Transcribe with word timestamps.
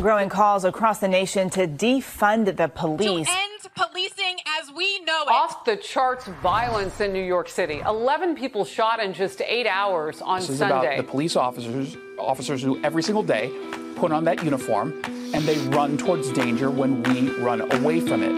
the 0.00 0.02
growing 0.02 0.30
calls 0.30 0.64
across 0.64 0.98
the 0.98 1.08
nation 1.08 1.50
to 1.50 1.66
defund 1.68 2.56
the 2.56 2.68
police. 2.68 3.26
To 3.26 3.32
end 3.32 3.50
policing 3.74 4.38
as 4.58 4.72
we 4.72 5.00
know 5.00 5.22
it. 5.22 5.28
Off 5.28 5.64
the 5.66 5.76
charts 5.76 6.26
violence 6.42 7.00
in 7.00 7.12
New 7.12 7.22
York 7.22 7.50
City. 7.50 7.80
11 7.80 8.34
people 8.34 8.64
shot 8.64 8.98
in 9.00 9.12
just 9.12 9.42
eight 9.42 9.66
hours 9.66 10.22
on 10.22 10.40
this 10.40 10.48
is 10.48 10.58
Sunday. 10.58 10.94
About 10.94 10.96
the 10.96 11.02
police 11.10 11.36
officers, 11.36 11.98
officers 12.18 12.62
who 12.62 12.82
every 12.82 13.02
single 13.02 13.22
day 13.22 13.52
put 13.96 14.10
on 14.10 14.24
that 14.24 14.42
uniform 14.42 15.02
and 15.04 15.44
they 15.44 15.58
run 15.68 15.98
towards 15.98 16.32
danger 16.32 16.70
when 16.70 17.02
we 17.02 17.30
run 17.36 17.60
away 17.72 18.00
from 18.00 18.22
it. 18.22 18.36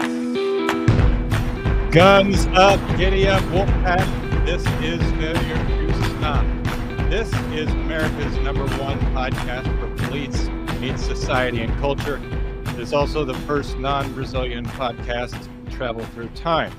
Guns 1.93 2.45
up, 2.47 2.79
giddy 2.97 3.27
up, 3.27 3.41
Wolfpack. 3.43 4.05
This 4.45 4.65
is 4.81 5.01
Failure 5.13 5.87
to 5.87 5.93
Stop. 6.17 6.45
This 7.09 7.31
is 7.53 7.69
America's 7.69 8.35
number 8.39 8.65
one 8.77 8.99
podcast 9.13 9.67
for 9.79 10.05
police, 10.07 10.49
society, 10.91 11.61
and 11.61 11.73
culture. 11.79 12.21
It 12.65 12.79
is 12.79 12.91
also 12.91 13.23
the 13.23 13.33
first 13.47 13.77
non 13.77 14.13
Brazilian 14.13 14.65
podcast 14.65 15.47
travel 15.71 16.03
through 16.07 16.27
time. 16.29 16.73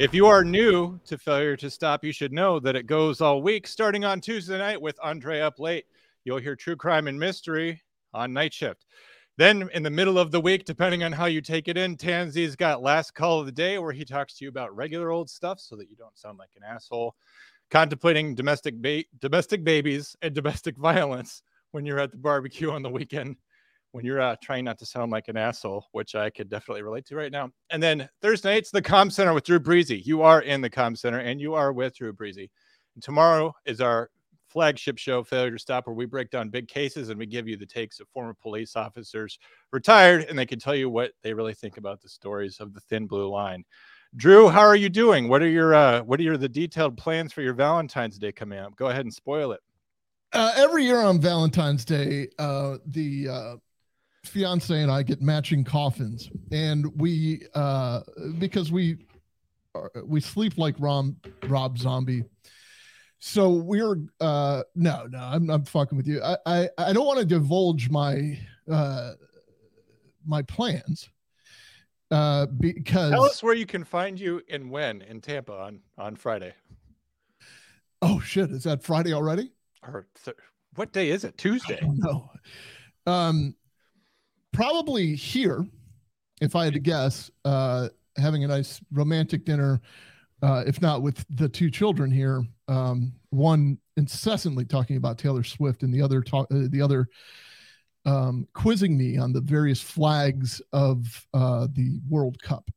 If 0.00 0.12
you 0.12 0.26
are 0.26 0.44
new 0.44 0.98
to 1.04 1.16
Failure 1.16 1.56
to 1.58 1.70
Stop, 1.70 2.04
you 2.04 2.12
should 2.12 2.32
know 2.32 2.58
that 2.58 2.74
it 2.74 2.88
goes 2.88 3.20
all 3.20 3.42
week, 3.42 3.68
starting 3.68 4.04
on 4.04 4.20
Tuesday 4.20 4.58
night 4.58 4.82
with 4.82 4.98
Andre 5.00 5.38
Up 5.38 5.60
Late. 5.60 5.84
You'll 6.24 6.40
hear 6.40 6.56
true 6.56 6.74
crime 6.74 7.06
and 7.06 7.18
mystery 7.18 7.80
on 8.12 8.32
night 8.32 8.52
shift. 8.52 8.86
Then, 9.36 9.70
in 9.72 9.84
the 9.84 9.90
middle 9.90 10.18
of 10.18 10.32
the 10.32 10.40
week, 10.40 10.64
depending 10.64 11.04
on 11.04 11.12
how 11.12 11.26
you 11.26 11.40
take 11.40 11.68
it 11.68 11.78
in, 11.78 11.96
Tanzi's 11.96 12.56
got 12.56 12.82
last 12.82 13.14
call 13.14 13.38
of 13.38 13.46
the 13.46 13.52
day 13.52 13.78
where 13.78 13.92
he 13.92 14.04
talks 14.04 14.34
to 14.34 14.44
you 14.44 14.48
about 14.48 14.74
regular 14.74 15.10
old 15.10 15.30
stuff 15.30 15.60
so 15.60 15.76
that 15.76 15.88
you 15.88 15.94
don't 15.94 16.18
sound 16.18 16.38
like 16.38 16.50
an 16.56 16.64
asshole 16.64 17.14
contemplating 17.70 18.34
domestic 18.34 18.74
ba- 18.80 19.04
domestic 19.20 19.64
babies 19.64 20.16
and 20.22 20.34
domestic 20.34 20.76
violence 20.78 21.42
when 21.72 21.84
you're 21.84 21.98
at 21.98 22.12
the 22.12 22.16
barbecue 22.16 22.70
on 22.70 22.82
the 22.82 22.90
weekend 22.90 23.36
when 23.94 24.04
you're 24.04 24.20
uh, 24.20 24.34
trying 24.42 24.64
not 24.64 24.76
to 24.76 24.84
sound 24.84 25.12
like 25.12 25.28
an 25.28 25.36
asshole, 25.36 25.86
which 25.92 26.16
I 26.16 26.28
could 26.28 26.48
definitely 26.48 26.82
relate 26.82 27.06
to 27.06 27.14
right 27.14 27.30
now. 27.30 27.50
And 27.70 27.80
then 27.80 28.08
Thursday 28.20 28.54
night's 28.54 28.72
the 28.72 28.82
Comm 28.82 29.10
Center 29.10 29.32
with 29.32 29.44
Drew 29.44 29.60
Breasy. 29.60 29.98
You 29.98 30.22
are 30.22 30.42
in 30.42 30.60
the 30.60 30.68
Comm 30.68 30.98
Center 30.98 31.20
and 31.20 31.40
you 31.40 31.54
are 31.54 31.72
with 31.72 31.96
Drew 31.96 32.12
Breasy. 32.12 32.50
And 32.96 33.04
tomorrow 33.04 33.54
is 33.66 33.80
our 33.80 34.10
flagship 34.48 34.98
show, 34.98 35.22
Failure 35.22 35.52
to 35.52 35.58
Stop, 35.60 35.86
where 35.86 35.94
we 35.94 36.06
break 36.06 36.30
down 36.30 36.48
big 36.48 36.66
cases 36.66 37.08
and 37.08 37.20
we 37.20 37.26
give 37.26 37.46
you 37.46 37.56
the 37.56 37.66
takes 37.66 38.00
of 38.00 38.08
former 38.08 38.34
police 38.34 38.74
officers 38.74 39.38
retired, 39.72 40.26
and 40.28 40.36
they 40.36 40.46
can 40.46 40.58
tell 40.58 40.74
you 40.74 40.90
what 40.90 41.12
they 41.22 41.32
really 41.32 41.54
think 41.54 41.76
about 41.76 42.00
the 42.00 42.08
stories 42.08 42.58
of 42.58 42.74
the 42.74 42.80
thin 42.80 43.06
blue 43.06 43.28
line. 43.28 43.62
Drew, 44.16 44.48
how 44.48 44.62
are 44.62 44.74
you 44.74 44.88
doing? 44.88 45.28
What 45.28 45.40
are 45.40 45.48
your 45.48 45.72
uh, 45.72 46.02
what 46.02 46.18
are 46.18 46.24
your 46.24 46.36
the 46.36 46.48
detailed 46.48 46.96
plans 46.96 47.32
for 47.32 47.42
your 47.42 47.54
Valentine's 47.54 48.18
Day 48.18 48.32
coming 48.32 48.58
up? 48.58 48.74
Go 48.74 48.88
ahead 48.88 49.04
and 49.04 49.14
spoil 49.14 49.52
it. 49.52 49.60
Uh, 50.32 50.52
every 50.56 50.84
year 50.84 51.00
on 51.00 51.20
Valentine's 51.20 51.84
Day, 51.84 52.28
uh, 52.40 52.78
the 52.86 53.28
uh, 53.28 53.56
fiance 54.26 54.80
and 54.80 54.90
I 54.90 55.02
get 55.02 55.20
matching 55.22 55.64
coffins, 55.64 56.30
and 56.52 56.86
we 57.00 57.46
uh, 57.54 58.00
because 58.38 58.72
we 58.72 58.98
are, 59.74 59.90
we 60.04 60.20
sleep 60.20 60.58
like 60.58 60.74
Rom, 60.78 61.16
Rob 61.46 61.78
Zombie. 61.78 62.24
So 63.18 63.50
we're 63.50 63.96
uh, 64.20 64.62
no, 64.74 65.06
no, 65.06 65.18
I'm 65.18 65.48
I'm 65.50 65.64
fucking 65.64 65.96
with 65.96 66.06
you. 66.06 66.22
I 66.22 66.36
I, 66.46 66.68
I 66.78 66.92
don't 66.92 67.06
want 67.06 67.20
to 67.20 67.24
divulge 67.24 67.88
my 67.90 68.38
uh, 68.70 69.12
my 70.26 70.42
plans 70.42 71.08
uh, 72.10 72.46
because 72.46 73.12
tell 73.12 73.24
us 73.24 73.42
where 73.42 73.54
you 73.54 73.66
can 73.66 73.84
find 73.84 74.20
you 74.20 74.42
and 74.48 74.70
when 74.70 75.02
in 75.02 75.20
Tampa 75.20 75.52
on 75.52 75.80
on 75.96 76.16
Friday. 76.16 76.54
Oh 78.02 78.20
shit! 78.20 78.50
Is 78.50 78.64
that 78.64 78.82
Friday 78.82 79.12
already? 79.12 79.52
Or 79.82 80.06
th- 80.24 80.36
what 80.74 80.92
day 80.92 81.10
is 81.10 81.24
it? 81.24 81.38
Tuesday. 81.38 81.80
No. 81.82 82.30
Um, 83.06 83.54
probably 84.54 85.14
here, 85.14 85.66
if 86.40 86.56
I 86.56 86.64
had 86.64 86.72
to 86.74 86.80
guess, 86.80 87.30
uh, 87.44 87.88
having 88.16 88.44
a 88.44 88.48
nice 88.48 88.80
romantic 88.92 89.44
dinner, 89.44 89.80
uh, 90.42 90.64
if 90.66 90.80
not 90.80 91.02
with 91.02 91.24
the 91.30 91.48
two 91.48 91.70
children 91.70 92.10
here, 92.10 92.42
um, 92.68 93.12
one 93.30 93.78
incessantly 93.96 94.64
talking 94.64 94.96
about 94.96 95.18
Taylor 95.18 95.42
Swift 95.44 95.82
and 95.82 95.92
the 95.92 96.00
other 96.00 96.22
talk, 96.22 96.46
uh, 96.52 96.68
the 96.70 96.80
other 96.80 97.08
um, 98.06 98.46
quizzing 98.54 98.96
me 98.96 99.16
on 99.18 99.32
the 99.32 99.40
various 99.40 99.80
flags 99.80 100.60
of 100.72 101.26
uh, 101.34 101.66
the 101.72 102.00
World 102.08 102.40
Cup 102.42 102.70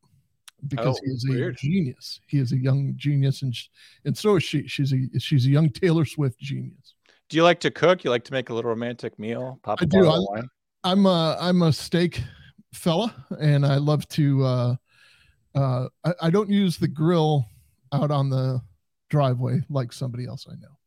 because 0.68 0.98
Oh, 0.98 1.02
he 1.06 1.12
is 1.12 1.26
a 1.30 1.34
weird. 1.34 1.58
genius. 1.58 2.20
He 2.28 2.40
is 2.40 2.52
a 2.54 2.58
young 2.58 2.94
genius, 2.96 3.42
and 3.42 3.54
sh- 3.56 3.68
and 4.06 4.18
so 4.18 4.38
is 4.38 4.44
she. 4.44 4.68
She's 4.68 4.94
a 4.94 5.20
she's 5.20 5.46
a 5.46 5.50
young 5.50 5.70
Taylor 5.70 6.06
Swift 6.06 6.40
genius. 6.40 6.96
Do 7.30 7.36
you 7.38 7.44
like 7.44 7.60
to 7.60 7.72
cook? 7.72 8.04
You 8.06 8.10
like 8.10 8.24
to 8.24 8.32
make 8.34 8.50
a 8.50 8.54
little 8.54 8.70
romantic 8.70 9.20
meal? 9.20 9.60
Pop 9.64 9.82
a 9.82 9.84
I 9.84 9.86
do. 9.86 10.10
I-? 10.10 10.42
I'm 10.84 11.06
a 11.06 11.38
I'm 11.40 11.62
a 11.62 11.74
steak 11.74 12.22
fella, 12.74 13.14
and 13.40 13.66
I 13.66 13.78
love 13.78 14.08
to. 14.10 14.44
Uh, 14.44 14.76
uh, 15.56 15.88
I, 16.06 16.14
I 16.24 16.30
don't 16.30 16.50
use 16.50 16.78
the 16.78 16.88
grill 16.88 17.46
out 17.92 18.12
on 18.12 18.30
the 18.30 18.62
driveway 19.10 19.62
like 19.70 19.92
somebody 19.92 20.26
else 20.26 20.46
I 20.50 20.56
know 20.56 20.78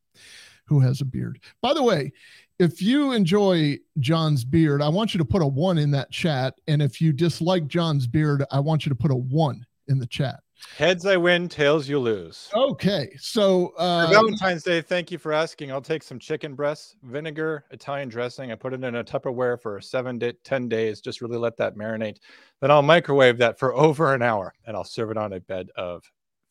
who 0.67 0.81
has 0.81 1.01
a 1.01 1.05
beard. 1.05 1.41
By 1.61 1.75
the 1.75 1.83
way, 1.83 2.13
if 2.61 2.81
you 2.81 3.13
enjoy 3.13 3.79
John's 3.99 4.45
beard, 4.45 4.83
I 4.83 4.89
want 4.89 5.13
you 5.13 5.19
to 5.19 5.25
put 5.25 5.43
a 5.43 5.47
one 5.47 5.79
in 5.79 5.91
that 5.93 6.11
chat, 6.11 6.55
and 6.69 6.81
if 6.81 7.01
you 7.01 7.13
dislike 7.13 7.67
John's 7.67 8.07
beard, 8.07 8.45
I 8.51 8.61
want 8.61 8.87
you 8.87 8.91
to 8.91 8.97
put 8.97 9.11
a 9.11 9.17
one 9.17 9.67
in 9.89 9.99
the 9.99 10.07
chat. 10.07 10.41
Heads 10.77 11.07
I 11.07 11.17
win, 11.17 11.49
tails 11.49 11.89
you 11.89 11.99
lose. 11.99 12.49
Okay, 12.55 13.11
so 13.19 13.73
For 13.77 13.83
uh, 13.83 14.07
Valentine's 14.11 14.63
Day, 14.63 14.81
thank 14.81 15.11
you 15.11 15.19
for 15.19 15.33
asking. 15.33 15.71
I'll 15.71 15.81
take 15.81 16.03
some 16.03 16.19
chicken 16.19 16.55
breasts, 16.55 16.97
vinegar, 17.03 17.65
Italian 17.71 18.09
dressing. 18.09 18.53
I 18.53 18.55
put 18.55 18.73
it 18.73 18.83
in 18.83 18.95
a 18.95 19.05
Tupperware 19.05 19.61
for 19.61 19.81
seven 19.81 20.19
to 20.21 20.33
10 20.33 20.69
days. 20.69 21.01
Just 21.01 21.21
really 21.21 21.39
let 21.39 21.57
that 21.59 21.77
marinate. 21.77 22.19
Then 22.61 22.71
I'll 22.71 22.83
microwave 22.83 23.39
that 23.39 23.59
for 23.59 23.75
over 23.87 24.15
an 24.15 24.23
hour 24.23 24.53
and 24.67 24.77
I'll 24.77 24.85
serve 24.85 25.11
it 25.11 25.17
on 25.17 25.33
a 25.33 25.41
bed 25.41 25.69
of 25.77 26.03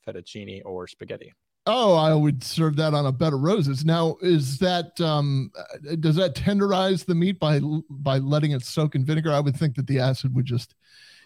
fettuccine 0.07 0.61
or 0.65 0.87
spaghetti. 0.87 1.33
Oh, 1.65 1.93
I 1.95 2.13
would 2.13 2.43
serve 2.43 2.75
that 2.77 2.93
on 2.93 3.05
a 3.05 3.11
bed 3.11 3.33
of 3.33 3.41
roses. 3.41 3.85
Now, 3.85 4.17
is 4.21 4.57
that 4.59 4.99
um 5.01 5.51
uh, 5.57 5.95
does 5.99 6.15
that 6.15 6.33
tenderize 6.33 7.05
the 7.05 7.13
meat 7.13 7.39
by 7.39 7.59
by 7.89 8.17
letting 8.17 8.51
it 8.51 8.63
soak 8.63 8.95
in 8.95 9.05
vinegar? 9.05 9.31
I 9.31 9.39
would 9.39 9.55
think 9.55 9.75
that 9.75 9.85
the 9.85 9.99
acid 9.99 10.33
would 10.35 10.45
just 10.45 10.73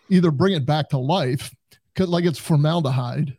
either 0.09 0.31
bring 0.31 0.53
it 0.53 0.65
back 0.65 0.89
to 0.89 0.97
life, 0.97 1.53
'cause 1.95 2.07
like 2.07 2.25
it's 2.25 2.39
formaldehyde, 2.39 3.37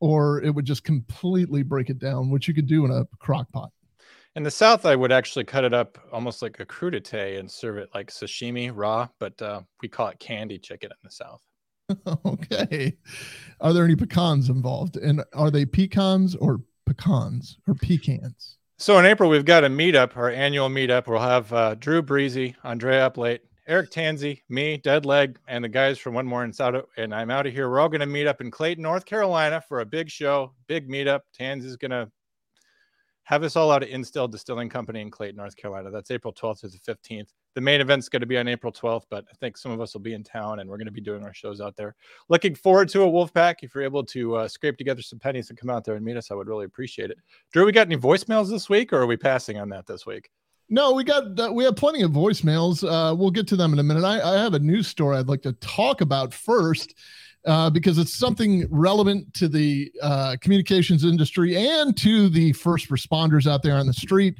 or 0.00 0.42
it 0.42 0.54
would 0.54 0.64
just 0.64 0.84
completely 0.84 1.62
break 1.62 1.90
it 1.90 1.98
down, 1.98 2.30
which 2.30 2.48
you 2.48 2.54
could 2.54 2.66
do 2.66 2.84
in 2.84 2.90
a 2.90 3.06
crock 3.18 3.50
pot. 3.52 3.70
In 4.36 4.42
the 4.42 4.50
South, 4.50 4.84
I 4.84 4.96
would 4.96 5.12
actually 5.12 5.44
cut 5.44 5.64
it 5.64 5.72
up 5.72 5.96
almost 6.12 6.42
like 6.42 6.58
a 6.58 6.66
crudité 6.66 7.38
and 7.38 7.48
serve 7.48 7.78
it 7.78 7.88
like 7.94 8.10
sashimi 8.10 8.72
raw, 8.74 9.08
but 9.20 9.40
uh, 9.40 9.60
we 9.80 9.88
call 9.88 10.08
it 10.08 10.18
candy 10.18 10.58
chicken 10.58 10.90
in 10.90 10.96
the 11.04 11.10
South. 11.10 11.42
okay. 12.24 12.96
Are 13.60 13.72
there 13.72 13.84
any 13.84 13.94
pecans 13.94 14.48
involved? 14.48 14.96
And 14.96 15.22
are 15.34 15.50
they 15.50 15.64
pecans 15.64 16.34
or 16.34 16.60
pecans 16.84 17.58
or 17.68 17.74
pecans? 17.74 18.58
So 18.76 18.98
in 18.98 19.06
April, 19.06 19.30
we've 19.30 19.44
got 19.44 19.62
a 19.62 19.68
meetup, 19.68 20.16
our 20.16 20.30
annual 20.30 20.68
meetup. 20.68 21.06
We'll 21.06 21.20
have 21.20 21.52
uh, 21.52 21.74
Drew 21.76 22.02
Breasy, 22.02 22.56
Andrea 22.64 23.06
Up 23.06 23.16
Late, 23.16 23.42
Eric 23.66 23.90
Tanzi, 23.90 24.42
me, 24.50 24.76
Dead 24.76 25.06
Leg, 25.06 25.38
and 25.48 25.64
the 25.64 25.68
guys 25.68 25.98
from 25.98 26.14
One 26.14 26.26
More 26.26 26.44
and 26.44 26.54
South. 26.54 26.84
And 26.98 27.14
I'm 27.14 27.30
out 27.30 27.46
of 27.46 27.54
here. 27.54 27.70
We're 27.70 27.80
all 27.80 27.88
going 27.88 28.00
to 28.00 28.06
meet 28.06 28.26
up 28.26 28.42
in 28.42 28.50
Clayton, 28.50 28.82
North 28.82 29.06
Carolina 29.06 29.62
for 29.66 29.80
a 29.80 29.86
big 29.86 30.10
show, 30.10 30.52
big 30.66 30.88
meetup. 30.88 31.20
Tanzi's 31.38 31.76
going 31.76 31.90
to 31.90 32.10
have 33.24 33.42
us 33.42 33.56
all 33.56 33.72
out 33.72 33.82
at 33.82 33.88
Instill 33.88 34.28
Distilling 34.28 34.68
Company 34.68 35.00
in 35.00 35.10
Clayton, 35.10 35.36
North 35.36 35.56
Carolina. 35.56 35.90
That's 35.90 36.10
April 36.10 36.32
12th 36.32 36.60
to 36.60 36.68
the 36.68 36.78
15th. 36.78 37.28
The 37.54 37.60
main 37.60 37.80
event's 37.80 38.10
going 38.10 38.20
to 38.20 38.26
be 38.26 38.36
on 38.36 38.48
April 38.48 38.70
12th, 38.70 39.04
but 39.08 39.24
I 39.30 39.34
think 39.36 39.56
some 39.56 39.72
of 39.72 39.80
us 39.80 39.94
will 39.94 40.02
be 40.02 40.12
in 40.12 40.24
town 40.24 40.58
and 40.58 40.68
we're 40.68 40.76
going 40.76 40.86
to 40.86 40.92
be 40.92 41.00
doing 41.00 41.24
our 41.24 41.32
shows 41.32 41.60
out 41.60 41.74
there. 41.74 41.94
Looking 42.28 42.54
forward 42.54 42.90
to 42.90 43.04
a 43.04 43.06
Wolfpack. 43.06 43.56
If 43.62 43.74
you're 43.74 43.84
able 43.84 44.04
to 44.04 44.36
uh, 44.36 44.48
scrape 44.48 44.76
together 44.76 45.00
some 45.00 45.18
pennies 45.18 45.48
and 45.48 45.58
come 45.58 45.70
out 45.70 45.84
there 45.84 45.94
and 45.94 46.04
meet 46.04 46.18
us, 46.18 46.30
I 46.30 46.34
would 46.34 46.48
really 46.48 46.66
appreciate 46.66 47.10
it. 47.10 47.16
Drew, 47.52 47.64
we 47.64 47.72
got 47.72 47.86
any 47.86 47.96
voicemails 47.96 48.50
this 48.50 48.68
week 48.68 48.92
or 48.92 48.98
are 48.98 49.06
we 49.06 49.16
passing 49.16 49.58
on 49.58 49.70
that 49.70 49.86
this 49.86 50.04
week? 50.04 50.28
No, 50.70 50.92
we 50.92 51.04
got 51.04 51.38
uh, 51.38 51.52
we 51.52 51.64
have 51.64 51.76
plenty 51.76 52.02
of 52.02 52.12
voicemails. 52.12 52.82
Uh, 52.82 53.14
we'll 53.14 53.30
get 53.30 53.46
to 53.48 53.56
them 53.56 53.72
in 53.72 53.78
a 53.78 53.82
minute. 53.82 54.04
I, 54.04 54.20
I 54.20 54.42
have 54.42 54.54
a 54.54 54.58
news 54.58 54.88
story 54.88 55.18
I'd 55.18 55.28
like 55.28 55.42
to 55.42 55.52
talk 55.54 56.00
about 56.00 56.32
first 56.32 56.94
uh, 57.44 57.68
because 57.68 57.98
it's 57.98 58.14
something 58.14 58.66
relevant 58.70 59.32
to 59.34 59.48
the 59.48 59.92
uh, 60.02 60.36
communications 60.40 61.04
industry 61.04 61.56
and 61.56 61.96
to 61.98 62.28
the 62.28 62.52
first 62.52 62.88
responders 62.88 63.46
out 63.46 63.62
there 63.62 63.76
on 63.76 63.86
the 63.86 63.92
street. 63.92 64.36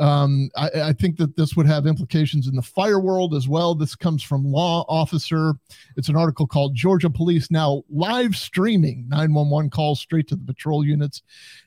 Um, 0.00 0.50
I, 0.56 0.70
I 0.76 0.92
think 0.92 1.16
that 1.18 1.36
this 1.36 1.56
would 1.56 1.66
have 1.66 1.86
implications 1.86 2.48
in 2.48 2.56
the 2.56 2.62
fire 2.62 2.98
world 2.98 3.34
as 3.34 3.48
well. 3.48 3.74
This 3.74 3.94
comes 3.94 4.22
from 4.22 4.44
Law 4.44 4.84
Officer. 4.88 5.54
It's 5.96 6.08
an 6.08 6.16
article 6.16 6.46
called 6.46 6.74
Georgia 6.74 7.10
Police 7.10 7.50
Now 7.50 7.82
Live 7.90 8.34
Streaming 8.34 9.06
911 9.08 9.70
Calls 9.70 10.00
Straight 10.00 10.26
to 10.28 10.36
the 10.36 10.44
Patrol 10.44 10.84
Units. 10.84 11.22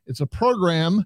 It's 0.07 0.19
a 0.19 0.25
program 0.25 1.05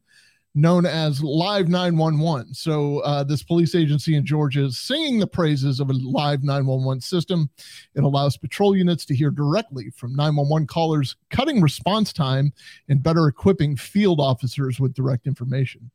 known 0.55 0.85
as 0.85 1.21
Live 1.21 1.67
911. 1.67 2.53
So, 2.53 2.99
uh, 2.99 3.23
this 3.23 3.43
police 3.43 3.75
agency 3.75 4.15
in 4.15 4.25
Georgia 4.25 4.65
is 4.65 4.77
singing 4.77 5.19
the 5.19 5.27
praises 5.27 5.79
of 5.79 5.89
a 5.89 5.93
live 5.93 6.43
911 6.43 7.01
system. 7.01 7.49
It 7.95 8.03
allows 8.03 8.37
patrol 8.37 8.75
units 8.75 9.05
to 9.05 9.15
hear 9.15 9.29
directly 9.29 9.91
from 9.91 10.15
911 10.15 10.67
callers, 10.67 11.15
cutting 11.29 11.61
response 11.61 12.11
time 12.11 12.51
and 12.89 13.03
better 13.03 13.27
equipping 13.27 13.75
field 13.75 14.19
officers 14.19 14.79
with 14.79 14.93
direct 14.93 15.27
information. 15.27 15.91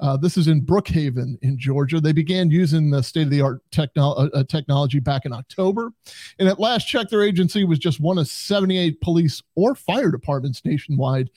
Uh, 0.00 0.16
this 0.16 0.38
is 0.38 0.48
in 0.48 0.62
Brookhaven 0.62 1.38
in 1.42 1.58
Georgia. 1.58 2.00
They 2.00 2.12
began 2.12 2.50
using 2.50 2.90
the 2.90 3.02
state 3.02 3.24
of 3.24 3.30
the 3.30 3.42
art 3.42 3.60
uh, 3.76 4.10
uh, 4.10 4.44
technology 4.44 4.98
back 4.98 5.26
in 5.26 5.32
October. 5.32 5.92
And 6.38 6.48
at 6.48 6.58
last 6.58 6.88
check, 6.88 7.10
their 7.10 7.22
agency 7.22 7.64
was 7.64 7.78
just 7.78 8.00
one 8.00 8.16
of 8.16 8.26
78 8.26 9.00
police 9.02 9.42
or 9.56 9.74
fire 9.74 10.10
departments 10.10 10.64
nationwide 10.64 11.30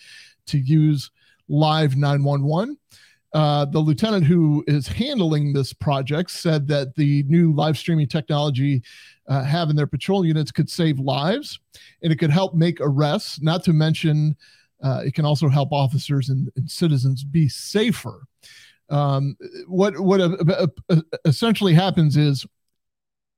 to 0.48 0.58
use 0.58 1.12
Live 1.50 1.96
911. 1.96 2.78
Uh, 3.34 3.66
the 3.66 3.80
lieutenant 3.80 4.24
who 4.26 4.64
is 4.68 4.88
handling 4.88 5.54
this 5.54 5.74
project 5.74 6.30
said 6.30 6.68
that 6.68 6.94
the 6.96 7.24
new 7.24 7.52
live 7.54 7.78
streaming 7.78 8.08
technology 8.08 8.84
uh, 9.28 9.44
having 9.44 9.76
their 9.76 9.88
patrol 9.88 10.24
units 10.24 10.52
could 10.52 10.70
save 10.70 11.00
lives 11.00 11.60
and 12.04 12.14
it 12.14 12.20
could 12.20 12.30
help 12.30 12.54
make 12.54 12.78
arrests, 12.80 13.42
not 13.42 13.64
to 13.64 13.74
mention 13.74 14.36
uh, 14.84 15.02
it 15.06 15.16
can 15.16 15.26
also 15.26 15.48
help 15.48 15.72
officers 15.72 16.30
and, 16.30 16.52
and 16.56 16.70
citizens 16.70 17.24
be 17.24 17.48
safer. 17.48 18.28
Um, 18.90 19.38
what 19.68 19.98
what 20.00 20.20
uh, 20.22 20.68
uh, 20.90 21.02
essentially 21.26 21.74
happens 21.74 22.18
is 22.18 22.46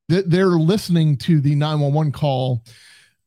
that 0.08 0.28
they're 0.28 0.58
listening 0.58 1.16
to 1.18 1.40
the 1.40 1.54
911 1.54 2.12
call 2.12 2.64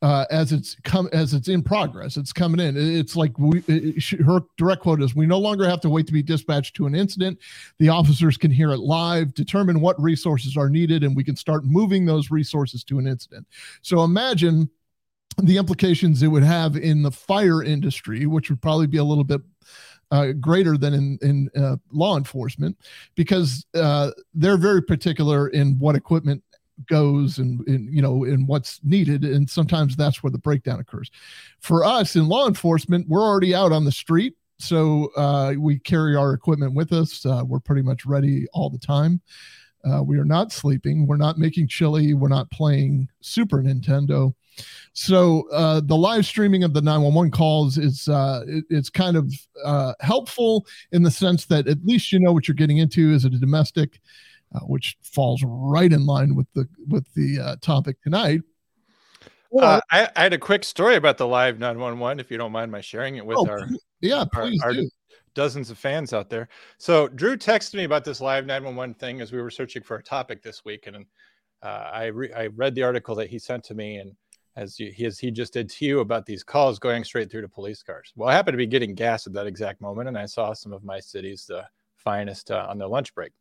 uh, 0.02 0.26
as 0.32 0.52
it's 0.52 0.76
come 0.84 1.10
as 1.12 1.34
it's 1.34 1.50
in 1.50 1.62
progress. 1.62 2.16
It's 2.16 2.32
coming 2.32 2.60
in. 2.60 2.76
It's 2.78 3.16
like 3.16 3.38
we 3.38 3.64
it, 3.68 4.02
her 4.26 4.42
direct 4.58 4.82
quote 4.82 5.02
is: 5.02 5.16
"We 5.16 5.26
no 5.26 5.40
longer 5.40 5.68
have 5.68 5.82
to 5.82 5.90
wait 5.90 6.08
to 6.08 6.14
be 6.14 6.24
dispatched 6.24 6.76
to 6.78 6.86
an 6.86 6.96
incident. 6.96 7.40
The 7.80 7.90
officers 7.90 8.38
can 8.38 8.52
hear 8.52 8.72
it 8.72 8.80
live, 8.80 9.34
determine 9.34 9.82
what 9.82 10.02
resources 10.02 10.56
are 10.56 10.70
needed, 10.70 11.04
and 11.04 11.16
we 11.16 11.24
can 11.24 11.36
start 11.36 11.66
moving 11.66 12.06
those 12.06 12.32
resources 12.32 12.84
to 12.86 13.00
an 13.00 13.08
incident." 13.08 13.46
So 13.82 14.04
imagine 14.04 14.70
the 15.44 15.58
implications 15.58 16.24
it 16.24 16.28
would 16.28 16.44
have 16.44 16.78
in 16.78 17.02
the 17.02 17.12
fire 17.12 17.62
industry, 17.62 18.26
which 18.26 18.50
would 18.50 18.62
probably 18.62 18.88
be 18.88 18.98
a 18.98 19.04
little 19.04 19.24
bit 19.24 19.42
uh, 20.12 20.32
greater 20.40 20.78
than 20.78 20.94
in 20.94 21.20
in 21.22 21.50
uh, 21.62 21.76
law 21.92 22.18
enforcement, 22.18 22.78
because 23.16 23.66
uh, 23.74 24.12
they're 24.34 24.58
very 24.58 24.82
particular 24.82 25.50
in 25.50 25.78
what 25.78 25.96
equipment 25.96 26.42
goes 26.88 27.38
and, 27.38 27.66
and 27.68 27.94
you 27.94 28.02
know 28.02 28.24
and 28.24 28.48
what's 28.48 28.80
needed, 28.84 29.24
and 29.24 29.50
sometimes 29.50 29.96
that's 29.96 30.24
where 30.24 30.32
the 30.32 30.38
breakdown 30.38 30.80
occurs. 30.80 31.12
For 31.60 31.84
us 31.84 32.16
in 32.16 32.28
law 32.28 32.48
enforcement, 32.48 33.08
we're 33.08 33.24
already 33.24 33.56
out 33.56 33.72
on 33.72 33.86
the 33.86 33.92
street, 33.92 34.36
so 34.58 35.12
uh, 35.16 35.54
we 35.58 35.80
carry 35.80 36.16
our 36.16 36.34
equipment 36.34 36.74
with 36.74 36.92
us. 36.94 37.26
Uh, 37.26 37.44
we're 37.46 37.60
pretty 37.60 37.82
much 37.82 38.06
ready 38.06 38.48
all 38.54 38.70
the 38.70 38.78
time. 38.78 39.22
Uh, 39.86 40.04
we 40.04 40.18
are 40.18 40.26
not 40.26 40.52
sleeping. 40.52 41.08
We're 41.08 41.18
not 41.18 41.38
making 41.38 41.68
chili. 41.70 42.14
We're 42.14 42.28
not 42.28 42.52
playing 42.52 43.08
Super 43.22 43.62
Nintendo. 43.62 44.34
So 44.94 45.48
uh, 45.52 45.82
the 45.84 45.96
live 45.96 46.26
streaming 46.26 46.64
of 46.64 46.74
the 46.74 46.82
911 46.82 47.32
calls 47.32 47.78
is 47.78 48.10
uh, 48.10 48.44
it, 48.46 48.66
it's 48.70 48.90
kind 48.90 49.16
of 49.16 49.34
uh, 49.64 49.94
helpful 50.02 50.66
in 50.92 51.04
the 51.04 51.12
sense 51.12 51.46
that 51.46 51.68
at 51.68 51.84
least 51.86 52.12
you 52.12 52.20
know 52.20 52.34
what 52.34 52.48
you're 52.48 52.56
getting 52.56 52.80
into. 52.80 53.14
Is 53.14 53.24
it 53.24 53.34
a 53.34 53.40
domestic, 53.40 54.02
uh, 54.54 54.60
which 54.62 54.98
falls 55.02 55.44
right 55.46 55.92
in 55.92 56.06
line 56.06 56.36
with 56.36 56.48
the 56.54 56.68
with 56.88 57.06
the 57.14 57.40
uh, 57.40 57.56
topic 57.62 58.02
tonight. 58.02 58.42
Uh, 59.58 59.82
I, 59.92 60.08
I, 60.16 60.24
had 60.24 60.34
a 60.34 60.38
quick 60.38 60.64
story 60.64 60.96
about 60.96 61.18
the 61.18 61.26
live 61.26 61.58
911, 61.58 62.20
if 62.20 62.30
you 62.30 62.38
don't 62.38 62.52
mind 62.52 62.72
my 62.72 62.82
sharing 62.82 63.16
it 63.16 63.26
with 63.26 63.40
oh, 63.40 63.48
our 63.48 63.68
yeah, 64.00 64.26
our, 64.36 64.52
our 64.64 64.74
dozens 65.34 65.72
of 65.72 65.80
fans 65.80 66.14
out 66.14 66.30
there. 66.30 66.50
So 66.78 67.08
Drew 67.08 67.36
texted 67.36 67.74
me 67.74 67.84
about 67.84 68.04
this 68.04 68.22
live 68.22 68.46
911 68.46 68.94
thing 68.96 69.22
as 69.22 69.32
we 69.32 69.42
were 69.42 69.50
searching 69.50 69.82
for 69.82 69.98
a 69.98 70.04
topic 70.04 70.44
this 70.44 70.64
week, 70.66 70.86
and 70.86 71.06
I 71.64 72.06
re- 72.06 72.34
I 72.34 72.48
read 72.48 72.76
the 72.76 72.84
article 72.84 73.16
that 73.16 73.30
he 73.30 73.40
sent 73.40 73.64
to 73.66 73.74
me 73.74 73.98
and 73.98 74.16
as 74.56 74.76
he 74.76 75.06
as 75.06 75.18
he 75.18 75.32
just 75.32 75.54
did 75.54 75.70
to 75.70 75.86
you 75.86 76.00
about 76.00 76.26
these 76.26 76.44
calls 76.44 76.80
going 76.80 77.04
straight 77.04 77.32
through 77.32 77.42
to 77.42 77.50
police 77.50 77.82
cars. 77.82 78.12
Well, 78.16 78.30
I 78.30 78.34
happened 78.34 78.54
to 78.54 78.58
be 78.58 78.68
getting 78.68 78.94
gas 78.94 79.26
at 79.26 79.34
that 79.34 79.48
exact 79.48 79.82
moment, 79.82 80.10
and 80.10 80.18
I 80.18 80.26
saw 80.26 80.54
some 80.54 80.74
of 80.74 80.84
my 80.84 81.00
city's 81.00 81.50
uh, 81.50 81.64
finest 81.96 82.52
uh, 82.52 82.66
on 82.70 82.78
their 82.78 82.88
lunch 82.88 83.16
break. 83.16 83.32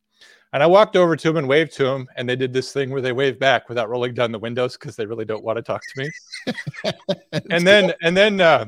And 0.52 0.62
I 0.62 0.66
walked 0.66 0.96
over 0.96 1.14
to 1.14 1.28
him 1.28 1.36
and 1.36 1.48
waved 1.48 1.72
to 1.74 1.86
him, 1.86 2.08
and 2.16 2.28
they 2.28 2.36
did 2.36 2.52
this 2.52 2.72
thing 2.72 2.90
where 2.90 3.02
they 3.02 3.12
wave 3.12 3.38
back 3.38 3.68
without 3.68 3.90
rolling 3.90 4.14
down 4.14 4.32
the 4.32 4.38
windows 4.38 4.78
because 4.78 4.96
they 4.96 5.04
really 5.04 5.26
don't 5.26 5.44
want 5.44 5.56
to 5.56 5.62
talk 5.62 5.82
to 5.82 6.02
me. 6.02 6.10
and 7.50 7.66
then 7.66 7.92
and 8.02 8.16
then 8.16 8.40
uh, 8.40 8.66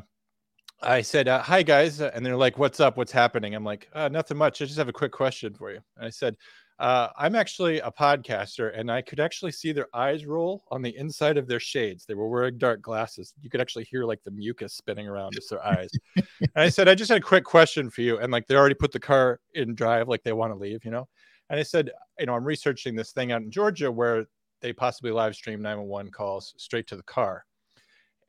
I 0.82 1.00
said, 1.00 1.26
uh, 1.26 1.41
"Hi 1.43 1.62
guys," 1.62 2.00
and 2.00 2.25
they're 2.25 2.37
like, 2.37 2.58
"What's 2.58 2.81
up? 2.81 2.99
What's 2.99 3.12
happening?" 3.12 3.55
I'm 3.55 3.64
like, 3.64 3.88
uh, 3.94 4.08
"Nothing 4.08 4.37
much. 4.37 4.61
I 4.61 4.67
just 4.67 4.79
have 4.79 4.88
a 4.88 4.93
quick 4.93 5.12
question 5.12 5.55
for 5.55 5.70
you." 5.70 5.81
And 5.97 6.06
I 6.06 6.11
said, 6.11 6.37
uh, 6.81 7.08
I'm 7.19 7.35
actually 7.35 7.79
a 7.81 7.91
podcaster, 7.91 8.73
and 8.75 8.91
I 8.91 9.03
could 9.03 9.20
actually 9.20 9.53
see 9.53 9.70
their 9.70 9.88
eyes 9.94 10.25
roll 10.25 10.64
on 10.70 10.81
the 10.81 10.96
inside 10.96 11.37
of 11.37 11.46
their 11.46 11.61
shades. 11.61 12.06
They 12.06 12.14
were 12.14 12.26
wearing 12.26 12.56
dark 12.56 12.81
glasses. 12.81 13.35
You 13.43 13.50
could 13.50 13.61
actually 13.61 13.85
hear 13.85 14.05
like 14.05 14.23
the 14.25 14.31
mucus 14.31 14.73
spinning 14.73 15.06
around 15.06 15.35
just 15.35 15.50
their 15.50 15.62
eyes. 15.62 15.91
and 16.17 16.49
I 16.56 16.70
said, 16.70 16.88
I 16.88 16.94
just 16.94 17.11
had 17.11 17.19
a 17.19 17.25
quick 17.25 17.44
question 17.44 17.91
for 17.91 18.00
you. 18.00 18.19
And 18.19 18.32
like 18.32 18.46
they 18.46 18.55
already 18.55 18.75
put 18.75 18.93
the 18.93 18.99
car 18.99 19.41
in 19.53 19.75
drive, 19.75 20.08
like 20.08 20.23
they 20.23 20.32
want 20.32 20.55
to 20.55 20.58
leave, 20.58 20.82
you 20.87 20.91
know? 20.91 21.06
And 21.50 21.61
I 21.61 21.62
said, 21.62 21.91
you 22.19 22.26
know, 22.26 22.35
I'm 22.35 22.44
researching 22.44 22.94
this 22.94 23.12
thing 23.12 23.32
out 23.32 23.43
in 23.43 23.50
Georgia 23.50 23.93
where 23.93 24.26
they 24.62 24.73
possibly 24.73 25.11
live 25.11 25.35
stream 25.35 25.61
911 25.61 26.11
calls 26.12 26.55
straight 26.56 26.87
to 26.87 26.97
the 26.97 27.02
car 27.02 27.44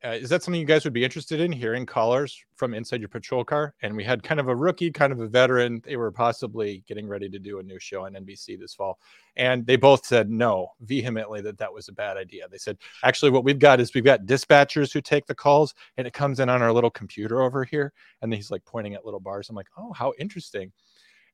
uh, 0.04 0.10
is 0.10 0.30
that 0.30 0.42
something 0.42 0.60
you 0.60 0.66
guys 0.66 0.84
would 0.84 0.94
be 0.94 1.04
interested 1.04 1.40
in 1.40 1.52
hearing 1.52 1.86
callers 1.86 2.44
from 2.56 2.74
inside 2.74 3.00
your 3.00 3.10
patrol 3.10 3.44
car? 3.44 3.76
And 3.84 3.96
we 3.96 4.04
had 4.04 4.24
kind 4.24 4.40
of 4.40 4.48
a 4.48 4.56
rookie, 4.56 4.90
kind 4.90 5.14
of 5.14 5.20
a 5.20 5.28
veteran. 5.28 5.80
They 5.86 5.96
were 5.96 6.12
possibly 6.12 6.84
getting 6.88 7.08
ready 7.08 7.30
to 7.30 7.38
do 7.38 7.60
a 7.60 7.64
new 7.64 7.78
show 7.78 8.06
on 8.06 8.14
NBC 8.14 8.60
this 8.60 8.74
fall. 8.74 8.98
And 9.36 9.66
they 9.66 9.76
both 9.76 10.04
said 10.04 10.30
no 10.30 10.70
vehemently 10.82 11.42
that 11.42 11.60
that 11.60 11.72
was 11.72 11.88
a 11.88 11.94
bad 11.94 12.18
idea. 12.18 12.48
They 12.50 12.58
said, 12.58 12.80
actually, 13.04 13.30
what 13.30 13.44
we've 13.44 13.60
got 13.60 13.80
is 13.80 13.94
we've 13.94 14.04
got 14.04 14.26
dispatchers 14.26 14.92
who 14.92 15.02
take 15.02 15.28
the 15.28 15.36
calls 15.36 15.76
and 15.98 16.08
it 16.08 16.14
comes 16.14 16.40
in 16.40 16.50
on 16.50 16.64
our 16.64 16.74
little 16.74 16.90
computer 16.90 17.44
over 17.44 17.64
here. 17.64 17.94
And 18.24 18.34
he's 18.34 18.50
like 18.50 18.66
pointing 18.66 18.96
at 18.96 19.06
little 19.06 19.20
bars. 19.20 19.50
I'm 19.50 19.56
like, 19.56 19.70
oh, 19.78 19.94
how 19.94 20.14
interesting. 20.20 20.72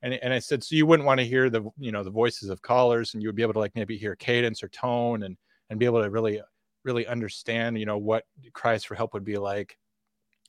And, 0.01 0.13
and 0.13 0.33
I 0.33 0.39
said, 0.39 0.63
so 0.63 0.75
you 0.75 0.85
wouldn't 0.85 1.07
want 1.07 1.19
to 1.19 1.25
hear 1.25 1.49
the, 1.49 1.67
you 1.77 1.91
know, 1.91 2.03
the 2.03 2.11
voices 2.11 2.49
of 2.49 2.61
callers 2.61 3.13
and 3.13 3.23
you 3.23 3.29
would 3.29 3.35
be 3.35 3.41
able 3.41 3.53
to 3.53 3.59
like 3.59 3.75
maybe 3.75 3.97
hear 3.97 4.15
cadence 4.15 4.61
or 4.61 4.69
tone 4.69 5.23
and, 5.23 5.37
and 5.69 5.79
be 5.79 5.85
able 5.85 6.01
to 6.01 6.09
really 6.09 6.41
really 6.87 7.05
understand, 7.05 7.77
you 7.77 7.85
know, 7.85 7.97
what 7.97 8.23
cries 8.53 8.83
for 8.83 8.95
help 8.95 9.13
would 9.13 9.25
be 9.25 9.37
like. 9.37 9.77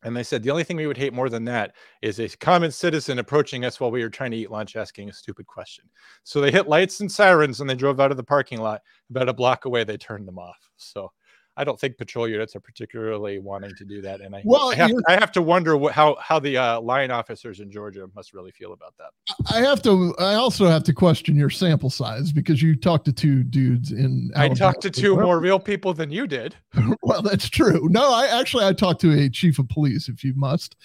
And 0.04 0.16
they 0.16 0.22
said 0.22 0.44
the 0.44 0.50
only 0.52 0.62
thing 0.62 0.76
we 0.76 0.86
would 0.86 0.96
hate 0.96 1.12
more 1.12 1.28
than 1.28 1.44
that 1.46 1.74
is 2.02 2.20
a 2.20 2.28
common 2.28 2.70
citizen 2.70 3.18
approaching 3.18 3.64
us 3.64 3.80
while 3.80 3.90
we 3.90 4.02
were 4.02 4.08
trying 4.08 4.30
to 4.30 4.36
eat 4.36 4.50
lunch 4.50 4.76
asking 4.76 5.08
a 5.08 5.12
stupid 5.12 5.48
question. 5.48 5.84
So 6.22 6.40
they 6.40 6.52
hit 6.52 6.68
lights 6.68 7.00
and 7.00 7.10
sirens 7.10 7.60
and 7.60 7.68
they 7.68 7.74
drove 7.74 7.98
out 7.98 8.12
of 8.12 8.16
the 8.16 8.22
parking 8.22 8.60
lot. 8.60 8.82
About 9.10 9.28
a 9.28 9.34
block 9.34 9.64
away, 9.64 9.82
they 9.82 9.96
turned 9.96 10.28
them 10.28 10.38
off. 10.38 10.70
So 10.76 11.10
I 11.58 11.64
don't 11.64 11.78
think 11.78 11.98
patrol 11.98 12.28
units 12.28 12.54
are 12.54 12.60
particularly 12.60 13.40
wanting 13.40 13.74
to 13.74 13.84
do 13.84 14.00
that, 14.02 14.20
and 14.20 14.34
I 14.34 14.42
well, 14.44 14.70
I 14.70 14.76
have, 14.76 14.92
I 15.08 15.14
have 15.14 15.32
to 15.32 15.42
wonder 15.42 15.76
what, 15.76 15.92
how 15.92 16.16
how 16.20 16.38
the 16.38 16.56
uh, 16.56 16.80
line 16.80 17.10
officers 17.10 17.58
in 17.58 17.68
Georgia 17.68 18.08
must 18.14 18.32
really 18.32 18.52
feel 18.52 18.72
about 18.72 18.94
that. 18.98 19.10
I 19.52 19.60
have 19.60 19.82
to. 19.82 20.14
I 20.20 20.34
also 20.34 20.68
have 20.68 20.84
to 20.84 20.92
question 20.92 21.34
your 21.34 21.50
sample 21.50 21.90
size 21.90 22.30
because 22.30 22.62
you 22.62 22.76
talked 22.76 23.06
to 23.06 23.12
two 23.12 23.42
dudes 23.42 23.90
in. 23.90 24.30
Alabama. 24.36 24.52
I 24.52 24.54
talked 24.54 24.82
to 24.82 24.90
two 24.90 25.16
more 25.16 25.40
real 25.40 25.58
people 25.58 25.92
than 25.92 26.12
you 26.12 26.28
did. 26.28 26.54
well, 27.02 27.22
that's 27.22 27.48
true. 27.48 27.88
No, 27.90 28.14
I 28.14 28.28
actually 28.28 28.64
I 28.64 28.72
talked 28.72 29.00
to 29.00 29.12
a 29.12 29.28
chief 29.28 29.58
of 29.58 29.68
police, 29.68 30.08
if 30.08 30.22
you 30.22 30.34
must. 30.36 30.76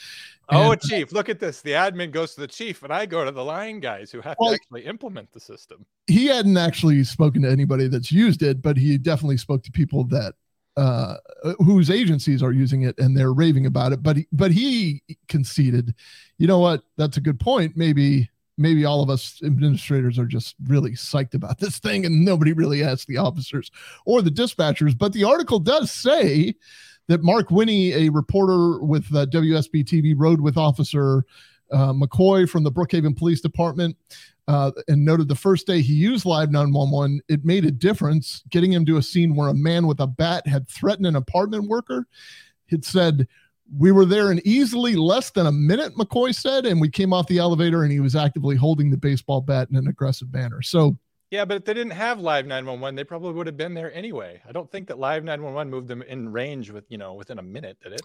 Oh, 0.50 0.72
and, 0.72 0.82
oh, 0.84 0.88
chief! 0.88 1.12
Look 1.12 1.30
at 1.30 1.39
this. 1.39 1.62
The 1.62 1.72
admin 1.72 2.12
goes 2.12 2.34
to 2.34 2.42
the 2.42 2.48
chief, 2.48 2.82
and 2.82 2.92
I 2.92 3.06
go 3.06 3.24
to 3.24 3.32
the 3.32 3.44
line 3.44 3.80
guys 3.80 4.12
who 4.12 4.22
have 4.22 4.38
well, 4.39 4.50
to 4.50 4.56
actually 4.56 4.86
implement 4.86 5.32
the 5.32 5.39
system. 5.39 5.86
He 6.08 6.25
hadn't 6.25 6.58
actually 6.58 7.03
spoken 7.03 7.44
to 7.44 7.50
anybody 7.51 7.88
that's 7.88 8.12
used 8.12 8.42
it, 8.42 8.62
but 8.62 8.75
he 8.75 8.98
definitely 8.98 9.38
spoke 9.38 9.63
to 9.63 9.72
people 9.72 10.03
that 10.06 10.34
uh, 10.77 11.18
whose 11.60 11.89
agencies 11.89 12.42
are 12.42 12.51
using 12.51 12.84
it 12.84 12.98
and 12.98 13.15
they're 13.15 13.34
raving 13.34 13.65
about 13.65 13.94
it. 13.94 14.01
But 14.01 14.18
he, 14.18 14.27
but 14.32 14.51
he 14.51 15.03
conceded, 15.27 15.94
you 16.38 16.48
know 16.48 16.60
what? 16.60 16.84
That's 16.98 17.18
a 17.18 17.22
good 17.22 17.39
point. 17.39 17.77
Maybe 17.77 18.30
maybe 18.58 18.86
all 18.86 19.01
of 19.01 19.10
us 19.10 19.42
administrators 19.44 20.20
are 20.20 20.27
just 20.27 20.56
really 20.68 20.92
psyched 20.92 21.34
about 21.34 21.60
this 21.60 21.80
thing 21.80 22.06
and 22.06 22.24
nobody 22.24 22.53
really 22.53 22.84
asked 22.84 23.08
the 23.08 23.18
officers 23.18 23.72
or 24.06 24.22
the 24.22 24.30
dispatchers. 24.30 24.98
But 24.98 25.13
the 25.13 25.24
article 25.24 25.60
does 25.60 25.92
say 25.92 26.53
that 27.08 27.24
Mark 27.24 27.51
Winne, 27.51 27.70
a 27.70 28.10
reporter 28.10 28.80
with 28.80 29.06
uh, 29.13 29.25
WSB 29.25 29.84
TV, 29.84 30.13
rode 30.15 30.42
with 30.42 30.58
Officer 30.58 31.25
uh, 31.74 31.94
McCoy 31.94 32.50
from 32.50 32.63
the 32.63 32.72
Brookhaven 32.72 33.18
Police 33.18 33.42
Department 33.42 33.98
uh, 34.48 34.72
and 34.88 35.03
noted 35.03 35.27
the 35.27 35.36
first 35.36 35.68
day 35.68 35.82
he 35.82 35.94
used 35.94 36.25
Live 36.25 36.51
911, 36.51 37.22
it 37.30 37.46
made 37.46 37.65
a 37.65 37.72
difference 37.72 38.44
getting 38.50 38.72
him 38.72 38.86
to 38.86 38.98
a 38.98 39.01
scene 39.01 39.36
where 39.36 39.50
a 39.50 39.53
man 39.53 39.88
with 39.88 40.00
a 40.00 40.08
bat 40.08 40.46
had 40.48 40.68
threatened 40.68 41.08
an 41.08 41.15
apartment 41.15 41.68
worker. 41.68 42.08
It 42.70 42.84
said, 42.84 43.27
We 43.77 43.92
were 43.92 44.06
there 44.06 44.32
in 44.32 44.42
easily 44.46 44.96
less 44.96 45.32
than 45.32 45.48
a 45.48 45.51
minute, 45.51 45.96
McCoy 45.96 46.36
said, 46.36 46.65
and 46.65 46.82
we 46.82 46.89
came 46.89 47.13
off 47.13 47.27
the 47.27 47.39
elevator 47.39 47.84
and 47.84 47.92
he 47.92 48.00
was 48.00 48.15
actively 48.15 48.56
holding 48.56 48.92
the 48.92 48.98
baseball 48.98 49.42
bat 49.42 49.70
in 49.70 49.77
an 49.77 49.88
aggressive 49.88 50.32
manner. 50.34 50.62
So, 50.62 50.98
yeah, 51.32 51.46
but 51.46 51.58
if 51.58 51.65
they 51.65 51.74
didn't 51.74 51.94
have 51.94 52.20
Live 52.20 52.46
911, 52.46 52.96
they 52.96 53.03
probably 53.03 53.34
would 53.34 53.48
have 53.48 53.58
been 53.58 53.74
there 53.74 53.92
anyway. 53.94 54.42
I 54.48 54.51
don't 54.51 54.70
think 54.72 54.88
that 54.89 55.00
Live 55.00 55.24
911 55.24 55.72
moved 55.72 55.88
them 55.88 56.03
in 56.03 56.32
range 56.32 56.70
with, 56.70 56.86
you 56.89 56.98
know, 57.00 57.15
within 57.15 57.39
a 57.39 57.42
minute, 57.42 57.77
did 57.82 57.94
it? 57.94 58.01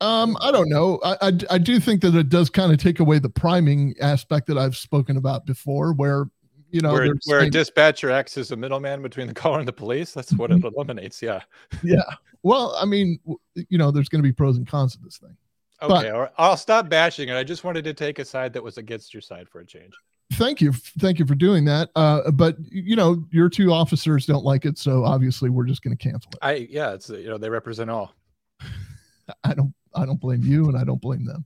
Um, 0.00 0.36
I 0.40 0.50
don't 0.50 0.68
know. 0.68 1.00
I, 1.04 1.16
I, 1.28 1.32
I 1.50 1.58
do 1.58 1.80
think 1.80 2.02
that 2.02 2.14
it 2.14 2.28
does 2.28 2.50
kind 2.50 2.72
of 2.72 2.78
take 2.78 3.00
away 3.00 3.18
the 3.18 3.30
priming 3.30 3.94
aspect 4.00 4.46
that 4.48 4.58
I've 4.58 4.76
spoken 4.76 5.16
about 5.16 5.46
before, 5.46 5.92
where 5.92 6.26
you 6.70 6.80
know 6.80 6.92
where, 6.92 7.06
where 7.26 7.40
saying, 7.40 7.48
a 7.48 7.50
dispatcher 7.50 8.10
acts 8.10 8.36
as 8.36 8.50
a 8.50 8.56
middleman 8.56 9.00
between 9.00 9.28
the 9.28 9.34
caller 9.34 9.60
and 9.60 9.68
the 9.68 9.72
police. 9.72 10.12
That's 10.12 10.32
what 10.34 10.50
it 10.50 10.58
mm-hmm. 10.58 10.74
eliminates. 10.74 11.22
Yeah. 11.22 11.40
Yeah. 11.82 12.02
Well, 12.42 12.76
I 12.78 12.84
mean, 12.84 13.18
you 13.68 13.78
know, 13.78 13.90
there's 13.90 14.08
going 14.08 14.22
to 14.22 14.28
be 14.28 14.32
pros 14.32 14.58
and 14.58 14.66
cons 14.66 14.96
to 14.96 15.02
this 15.02 15.16
thing. 15.16 15.36
Okay, 15.82 16.10
but, 16.10 16.34
I'll 16.38 16.56
stop 16.56 16.88
bashing 16.88 17.28
it. 17.28 17.36
I 17.36 17.44
just 17.44 17.64
wanted 17.64 17.84
to 17.84 17.94
take 17.94 18.18
a 18.18 18.24
side 18.24 18.52
that 18.52 18.62
was 18.62 18.78
against 18.78 19.14
your 19.14 19.20
side 19.20 19.48
for 19.48 19.60
a 19.60 19.66
change. 19.66 19.92
thank 20.34 20.60
you, 20.60 20.72
thank 20.98 21.18
you 21.18 21.26
for 21.26 21.34
doing 21.34 21.64
that. 21.66 21.90
Uh, 21.96 22.30
but 22.30 22.56
you 22.70 22.96
know, 22.96 23.24
your 23.30 23.48
two 23.48 23.72
officers 23.72 24.26
don't 24.26 24.44
like 24.44 24.64
it, 24.64 24.78
so 24.78 25.04
obviously 25.04 25.50
we're 25.50 25.64
just 25.64 25.82
going 25.82 25.96
to 25.96 26.02
cancel 26.02 26.30
it. 26.32 26.38
I 26.42 26.68
yeah, 26.70 26.92
it's 26.92 27.08
you 27.08 27.28
know 27.28 27.38
they 27.38 27.50
represent 27.50 27.90
all. 27.90 28.14
I 29.44 29.54
don't, 29.54 29.72
I 29.94 30.06
don't 30.06 30.20
blame 30.20 30.42
you, 30.42 30.68
and 30.68 30.76
I 30.76 30.84
don't 30.84 31.00
blame 31.00 31.24
them. 31.24 31.44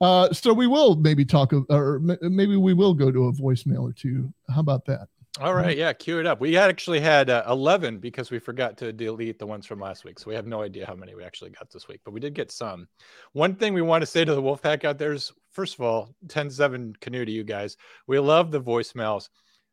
Uh, 0.00 0.32
so 0.32 0.52
we 0.52 0.66
will 0.66 0.96
maybe 0.96 1.24
talk, 1.24 1.52
or 1.70 2.00
maybe 2.20 2.56
we 2.56 2.74
will 2.74 2.94
go 2.94 3.10
to 3.10 3.28
a 3.28 3.32
voicemail 3.32 3.82
or 3.82 3.92
two. 3.92 4.32
How 4.52 4.60
about 4.60 4.84
that? 4.86 5.08
All 5.38 5.54
right, 5.54 5.76
yeah, 5.76 5.92
cue 5.92 6.18
it 6.18 6.26
up. 6.26 6.40
We 6.40 6.54
had 6.54 6.70
actually 6.70 7.00
had 7.00 7.28
uh, 7.28 7.44
11 7.46 7.98
because 7.98 8.30
we 8.30 8.38
forgot 8.38 8.78
to 8.78 8.90
delete 8.90 9.38
the 9.38 9.46
ones 9.46 9.66
from 9.66 9.80
last 9.80 10.02
week. 10.02 10.18
So 10.18 10.30
we 10.30 10.34
have 10.34 10.46
no 10.46 10.62
idea 10.62 10.86
how 10.86 10.94
many 10.94 11.14
we 11.14 11.24
actually 11.24 11.50
got 11.50 11.70
this 11.70 11.88
week, 11.88 12.00
but 12.06 12.14
we 12.14 12.20
did 12.20 12.32
get 12.32 12.50
some. 12.50 12.88
One 13.32 13.54
thing 13.54 13.74
we 13.74 13.82
want 13.82 14.00
to 14.00 14.06
say 14.06 14.24
to 14.24 14.34
the 14.34 14.40
Wolfpack 14.40 14.84
out 14.84 14.96
there 14.96 15.12
is 15.12 15.32
first 15.52 15.74
of 15.74 15.82
all, 15.82 16.14
10 16.28 16.50
7 16.50 16.94
canoe 17.02 17.26
to 17.26 17.32
you 17.32 17.44
guys. 17.44 17.76
We 18.06 18.18
love 18.18 18.50
the 18.50 18.62
voicemails. 18.62 19.28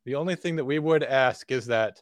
The 0.05 0.15
only 0.15 0.35
thing 0.35 0.57
that 0.57 0.65
we 0.65 0.79
would 0.79 1.03
ask 1.03 1.49
is 1.49 1.65
that 1.67 2.01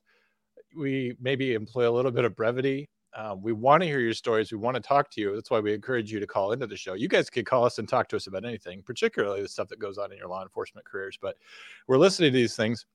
we 0.75 1.15
maybe 1.21 1.53
employ 1.53 1.87
a 1.87 1.91
little 1.91 2.11
bit 2.11 2.25
of 2.25 2.35
brevity. 2.35 2.89
Um, 3.15 3.41
we 3.41 3.51
want 3.51 3.81
to 3.83 3.87
hear 3.87 3.99
your 3.99 4.13
stories. 4.13 4.51
We 4.51 4.57
want 4.57 4.75
to 4.75 4.81
talk 4.81 5.11
to 5.11 5.21
you. 5.21 5.35
That's 5.35 5.51
why 5.51 5.59
we 5.59 5.73
encourage 5.73 6.11
you 6.11 6.19
to 6.19 6.27
call 6.27 6.53
into 6.53 6.67
the 6.67 6.77
show. 6.77 6.93
You 6.93 7.07
guys 7.07 7.29
could 7.29 7.45
call 7.45 7.65
us 7.65 7.77
and 7.77 7.87
talk 7.87 8.07
to 8.09 8.15
us 8.15 8.27
about 8.27 8.45
anything, 8.45 8.81
particularly 8.83 9.41
the 9.41 9.49
stuff 9.49 9.67
that 9.69 9.79
goes 9.79 9.97
on 9.97 10.11
in 10.11 10.17
your 10.17 10.27
law 10.27 10.43
enforcement 10.43 10.85
careers. 10.85 11.17
But 11.21 11.35
we're 11.87 11.97
listening 11.97 12.31
to 12.31 12.37
these 12.37 12.55
things 12.55 12.85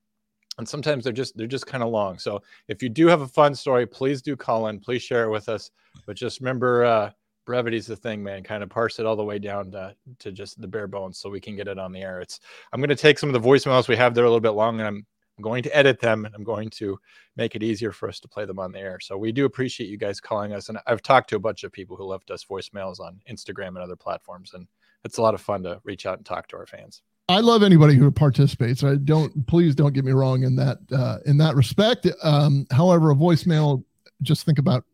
and 0.57 0.67
sometimes 0.67 1.03
they're 1.03 1.13
just 1.13 1.37
they're 1.37 1.47
just 1.47 1.67
kind 1.67 1.83
of 1.83 1.89
long 1.89 2.17
so 2.17 2.41
if 2.67 2.81
you 2.81 2.89
do 2.89 3.07
have 3.07 3.21
a 3.21 3.27
fun 3.27 3.53
story 3.53 3.85
please 3.85 4.21
do 4.21 4.35
call 4.35 4.67
in 4.67 4.79
please 4.79 5.01
share 5.01 5.25
it 5.25 5.29
with 5.29 5.49
us 5.49 5.71
but 6.05 6.15
just 6.15 6.39
remember 6.39 6.83
uh 6.85 7.09
brevity 7.45 7.77
is 7.77 7.87
the 7.87 7.95
thing 7.95 8.23
man 8.23 8.43
kind 8.43 8.63
of 8.63 8.69
parse 8.69 8.99
it 8.99 9.05
all 9.05 9.15
the 9.15 9.23
way 9.23 9.39
down 9.39 9.71
to, 9.71 9.95
to 10.19 10.31
just 10.31 10.59
the 10.59 10.67
bare 10.67 10.87
bones 10.87 11.17
so 11.17 11.29
we 11.29 11.39
can 11.39 11.55
get 11.55 11.67
it 11.67 11.79
on 11.79 11.91
the 11.91 12.01
air 12.01 12.19
it's 12.19 12.39
i'm 12.73 12.79
going 12.79 12.89
to 12.89 12.95
take 12.95 13.17
some 13.17 13.33
of 13.33 13.41
the 13.41 13.47
voicemails 13.47 13.87
we 13.87 13.95
have 13.95 14.13
there 14.13 14.25
a 14.25 14.27
little 14.27 14.39
bit 14.39 14.49
long 14.49 14.79
and 14.79 14.87
i'm 14.87 15.05
I'm 15.37 15.43
going 15.43 15.63
to 15.63 15.75
edit 15.75 15.99
them 15.99 16.25
and 16.25 16.33
I'm 16.33 16.43
going 16.43 16.69
to 16.71 16.99
make 17.35 17.55
it 17.55 17.63
easier 17.63 17.91
for 17.91 18.09
us 18.09 18.19
to 18.21 18.27
play 18.27 18.45
them 18.45 18.59
on 18.59 18.71
the 18.71 18.79
air. 18.79 18.99
So 18.99 19.17
we 19.17 19.31
do 19.31 19.45
appreciate 19.45 19.89
you 19.89 19.97
guys 19.97 20.19
calling 20.19 20.53
us. 20.53 20.69
And 20.69 20.79
I've 20.87 21.03
talked 21.03 21.29
to 21.29 21.35
a 21.35 21.39
bunch 21.39 21.63
of 21.63 21.71
people 21.71 21.95
who 21.95 22.05
left 22.05 22.31
us 22.31 22.43
voicemails 22.43 22.99
on 22.99 23.21
Instagram 23.29 23.69
and 23.69 23.79
other 23.79 23.95
platforms. 23.95 24.53
And 24.53 24.67
it's 25.03 25.17
a 25.17 25.21
lot 25.21 25.35
of 25.35 25.41
fun 25.41 25.63
to 25.63 25.79
reach 25.83 26.05
out 26.05 26.17
and 26.17 26.25
talk 26.25 26.47
to 26.49 26.57
our 26.57 26.65
fans. 26.65 27.03
I 27.29 27.41
love 27.41 27.61
anybody 27.61 27.95
who 27.95 28.09
participates. 28.09 28.83
I 28.83 28.95
don't. 28.95 29.45
Please 29.47 29.75
don't 29.75 29.93
get 29.93 30.05
me 30.05 30.13
wrong 30.13 30.43
in 30.43 30.55
that 30.55 30.77
uh, 30.93 31.17
in 31.25 31.37
that 31.39 31.55
respect. 31.55 32.07
Um, 32.23 32.65
however, 32.71 33.11
a 33.11 33.15
voicemail. 33.15 33.83
Just 34.21 34.45
think 34.45 34.59
about 34.59 34.85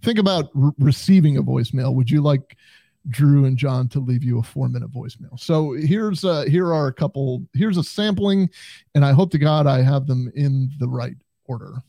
think 0.00 0.18
about 0.18 0.48
re- 0.54 0.72
receiving 0.78 1.36
a 1.36 1.42
voicemail. 1.42 1.94
Would 1.94 2.10
you 2.10 2.22
like 2.22 2.56
Drew 3.08 3.44
and 3.44 3.56
John 3.56 3.88
to 3.88 4.00
leave 4.00 4.24
you 4.24 4.38
a 4.38 4.42
four 4.42 4.68
minute 4.68 4.90
voicemail? 4.90 5.38
So 5.38 5.72
here's 5.72 6.24
uh, 6.24 6.42
here 6.42 6.72
are 6.72 6.86
a 6.86 6.92
couple. 6.92 7.44
Here's 7.54 7.76
a 7.76 7.84
sampling, 7.84 8.50
and 8.94 9.04
I 9.04 9.12
hope 9.12 9.30
to 9.32 9.38
God 9.38 9.66
I 9.66 9.82
have 9.82 10.06
them 10.06 10.30
in 10.34 10.70
the 10.78 10.88
right 10.88 11.16
order. 11.44 11.82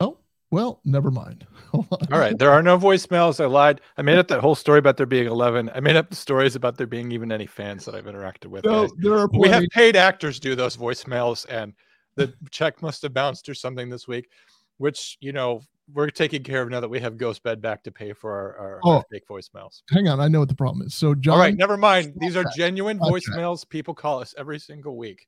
Oh 0.00 0.18
well, 0.50 0.80
never 0.84 1.10
mind. 1.10 1.46
All 1.72 1.86
right. 2.10 2.36
There 2.36 2.50
are 2.50 2.62
no 2.62 2.78
voicemails. 2.78 3.40
I 3.40 3.46
lied. 3.46 3.80
I 3.96 4.02
made 4.02 4.18
up 4.18 4.28
that 4.28 4.40
whole 4.40 4.54
story 4.54 4.78
about 4.78 4.96
there 4.96 5.06
being 5.06 5.26
11. 5.26 5.70
I 5.74 5.80
made 5.80 5.96
up 5.96 6.10
the 6.10 6.16
stories 6.16 6.56
about 6.56 6.76
there 6.76 6.86
being 6.86 7.12
even 7.12 7.30
any 7.30 7.46
fans 7.46 7.84
that 7.84 7.94
I've 7.94 8.06
interacted 8.06 8.46
with. 8.46 8.64
No, 8.64 8.88
there 8.98 9.16
are 9.16 9.28
we 9.32 9.48
have 9.48 9.64
paid 9.70 9.96
actors 9.96 10.40
do 10.40 10.54
those 10.54 10.76
voicemails, 10.76 11.46
and 11.48 11.74
the 12.16 12.34
check 12.50 12.82
must 12.82 13.02
have 13.02 13.14
bounced 13.14 13.48
or 13.48 13.54
something 13.54 13.88
this 13.88 14.08
week, 14.08 14.30
which, 14.78 15.16
you 15.20 15.32
know, 15.32 15.62
we're 15.94 16.10
taking 16.10 16.42
care 16.42 16.62
of 16.62 16.70
now 16.70 16.80
that 16.80 16.88
we 16.88 17.00
have 17.00 17.14
Ghostbed 17.14 17.60
back 17.60 17.82
to 17.84 17.92
pay 17.92 18.12
for 18.12 18.32
our, 18.32 18.56
our, 18.56 18.80
oh, 18.84 18.96
our 18.96 19.04
fake 19.10 19.26
voicemails. 19.28 19.82
Hang 19.90 20.08
on. 20.08 20.20
I 20.20 20.28
know 20.28 20.40
what 20.40 20.48
the 20.48 20.54
problem 20.54 20.86
is. 20.86 20.94
So, 20.94 21.14
John. 21.14 21.34
All 21.34 21.40
right. 21.40 21.54
Never 21.54 21.76
mind. 21.76 22.14
These 22.16 22.36
are 22.36 22.44
genuine 22.56 22.98
voicemails. 22.98 23.68
People 23.68 23.94
call 23.94 24.20
us 24.20 24.34
every 24.36 24.58
single 24.58 24.96
week. 24.96 25.26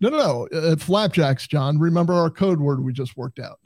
No, 0.00 0.08
no, 0.08 0.48
no. 0.50 0.58
Uh, 0.58 0.76
flapjacks, 0.76 1.46
John. 1.46 1.78
Remember 1.78 2.12
our 2.14 2.30
code 2.30 2.60
word 2.60 2.82
we 2.82 2.92
just 2.92 3.16
worked 3.16 3.38
out. 3.38 3.58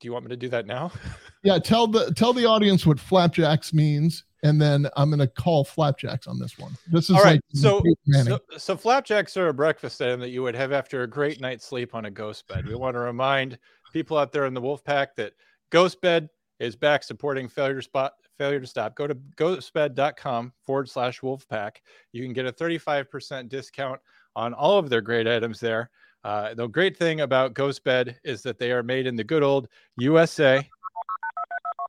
Do 0.00 0.06
you 0.06 0.12
want 0.12 0.24
me 0.24 0.28
to 0.30 0.36
do 0.36 0.48
that 0.50 0.66
now? 0.66 0.92
yeah, 1.42 1.58
tell 1.58 1.86
the 1.86 2.12
tell 2.12 2.32
the 2.32 2.44
audience 2.44 2.84
what 2.84 3.00
flapjacks 3.00 3.72
means, 3.72 4.24
and 4.42 4.60
then 4.60 4.86
I'm 4.96 5.08
going 5.08 5.20
to 5.20 5.26
call 5.26 5.64
flapjacks 5.64 6.26
on 6.26 6.38
this 6.38 6.58
one. 6.58 6.76
This 6.92 7.04
is 7.04 7.16
all 7.16 7.22
right. 7.22 7.34
Like 7.34 7.42
so, 7.54 7.82
so, 8.12 8.38
so 8.58 8.76
flapjacks 8.76 9.36
are 9.36 9.48
a 9.48 9.54
breakfast 9.54 10.00
item 10.02 10.20
that 10.20 10.28
you 10.28 10.42
would 10.42 10.54
have 10.54 10.72
after 10.72 11.02
a 11.02 11.06
great 11.06 11.40
night's 11.40 11.64
sleep 11.64 11.94
on 11.94 12.04
a 12.04 12.10
Ghostbed. 12.10 12.66
We 12.66 12.74
want 12.74 12.94
to 12.94 13.00
remind 13.00 13.58
people 13.92 14.18
out 14.18 14.32
there 14.32 14.44
in 14.44 14.52
the 14.52 14.60
wolf 14.60 14.84
pack 14.84 15.16
that 15.16 15.32
Ghostbed 15.72 16.28
is 16.58 16.76
back 16.76 17.02
supporting 17.02 17.48
failure 17.48 17.76
to 17.76 17.82
spot 17.82 18.12
failure 18.38 18.60
to 18.60 18.66
stop. 18.66 18.94
Go 18.94 19.06
to 19.06 19.14
ghostbed.com 19.14 20.52
forward 20.64 20.88
slash 20.88 21.22
wolf 21.22 21.48
pack. 21.48 21.82
You 22.12 22.22
can 22.22 22.32
get 22.32 22.46
a 22.46 22.52
35% 22.52 23.48
discount 23.48 24.00
on 24.34 24.52
all 24.52 24.78
of 24.78 24.90
their 24.90 25.00
great 25.00 25.26
items 25.26 25.58
there. 25.60 25.90
Uh, 26.24 26.54
the 26.54 26.66
great 26.66 26.96
thing 26.96 27.20
about 27.20 27.54
Ghostbed 27.54 28.16
is 28.24 28.42
that 28.42 28.58
they 28.58 28.72
are 28.72 28.82
made 28.82 29.06
in 29.06 29.16
the 29.16 29.24
good 29.24 29.42
old 29.42 29.68
USA. 29.96 30.68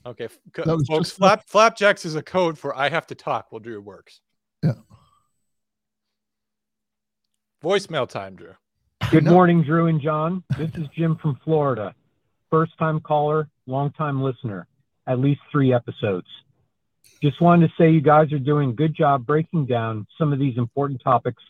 Okay, 0.06 0.28
folks, 0.64 1.10
flap, 1.10 1.48
flapjacks 1.48 2.04
is 2.04 2.14
a 2.14 2.22
code 2.22 2.56
for 2.56 2.76
I 2.76 2.88
have 2.90 3.08
to 3.08 3.16
talk 3.16 3.50
while 3.50 3.58
Drew 3.58 3.80
works. 3.80 4.20
Yeah. 4.62 4.74
Voicemail 7.62 8.08
time, 8.08 8.36
Drew. 8.36 8.54
Good 9.10 9.24
morning, 9.24 9.64
Drew 9.64 9.88
and 9.88 10.00
John. 10.00 10.44
This 10.56 10.70
is 10.76 10.86
Jim 10.96 11.16
from 11.16 11.40
Florida. 11.42 11.92
First 12.50 12.78
time 12.78 13.00
caller, 13.00 13.48
long 13.66 13.90
time 13.90 14.22
listener, 14.22 14.68
at 15.08 15.18
least 15.18 15.40
three 15.50 15.72
episodes. 15.72 16.28
Just 17.20 17.40
wanted 17.40 17.68
to 17.68 17.74
say 17.76 17.90
you 17.90 18.00
guys 18.00 18.32
are 18.32 18.38
doing 18.38 18.70
a 18.70 18.74
good 18.74 18.94
job 18.94 19.26
breaking 19.26 19.66
down 19.66 20.06
some 20.16 20.32
of 20.32 20.38
these 20.38 20.56
important 20.56 21.02
topics 21.02 21.42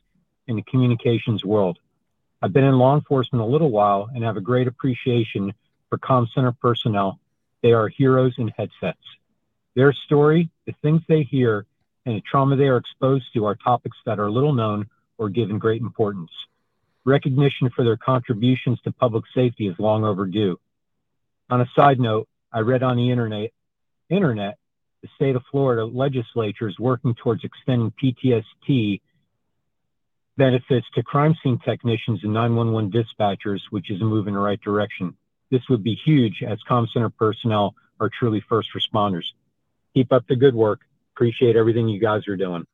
in 0.46 0.56
the 0.56 0.62
communications 0.62 1.44
world. 1.44 1.78
I've 2.40 2.54
been 2.54 2.64
in 2.64 2.78
law 2.78 2.94
enforcement 2.94 3.42
a 3.42 3.46
little 3.46 3.70
while 3.70 4.08
and 4.14 4.24
have 4.24 4.38
a 4.38 4.40
great 4.40 4.66
appreciation 4.66 5.52
for 5.90 5.98
comm 5.98 6.26
center 6.32 6.52
personnel. 6.52 7.20
They 7.66 7.72
are 7.72 7.88
heroes 7.88 8.32
in 8.38 8.46
headsets. 8.46 9.02
Their 9.74 9.92
story, 9.92 10.48
the 10.66 10.74
things 10.82 11.02
they 11.08 11.24
hear, 11.24 11.66
and 12.04 12.14
the 12.14 12.20
trauma 12.20 12.54
they 12.54 12.68
are 12.68 12.76
exposed 12.76 13.24
to 13.34 13.44
are 13.44 13.56
topics 13.56 13.96
that 14.06 14.20
are 14.20 14.30
little 14.30 14.52
known 14.52 14.86
or 15.18 15.28
given 15.28 15.58
great 15.58 15.82
importance. 15.82 16.30
Recognition 17.04 17.68
for 17.74 17.84
their 17.84 17.96
contributions 17.96 18.78
to 18.82 18.92
public 18.92 19.24
safety 19.34 19.66
is 19.66 19.74
long 19.80 20.04
overdue. 20.04 20.60
On 21.50 21.60
a 21.60 21.66
side 21.74 21.98
note, 21.98 22.28
I 22.52 22.60
read 22.60 22.84
on 22.84 22.98
the 22.98 23.10
internet, 23.10 23.50
internet 24.10 24.58
the 25.02 25.08
state 25.16 25.34
of 25.34 25.42
Florida 25.50 25.84
legislature 25.84 26.68
is 26.68 26.78
working 26.78 27.16
towards 27.16 27.42
extending 27.42 27.92
PTSD 28.00 29.00
benefits 30.36 30.86
to 30.94 31.02
crime 31.02 31.34
scene 31.42 31.58
technicians 31.64 32.20
and 32.22 32.32
911 32.32 32.92
dispatchers, 32.92 33.58
which 33.70 33.90
is 33.90 34.00
a 34.00 34.04
move 34.04 34.28
in 34.28 34.34
the 34.34 34.38
right 34.38 34.60
direction. 34.60 35.16
This 35.50 35.62
would 35.68 35.82
be 35.82 35.94
huge 35.94 36.42
as 36.42 36.58
comm 36.68 36.88
center 36.92 37.10
personnel 37.10 37.74
are 38.00 38.10
truly 38.10 38.42
first 38.48 38.70
responders. 38.74 39.26
Keep 39.94 40.12
up 40.12 40.26
the 40.28 40.36
good 40.36 40.54
work. 40.54 40.80
Appreciate 41.14 41.56
everything 41.56 41.88
you 41.88 42.00
guys 42.00 42.28
are 42.28 42.36
doing. 42.36 42.66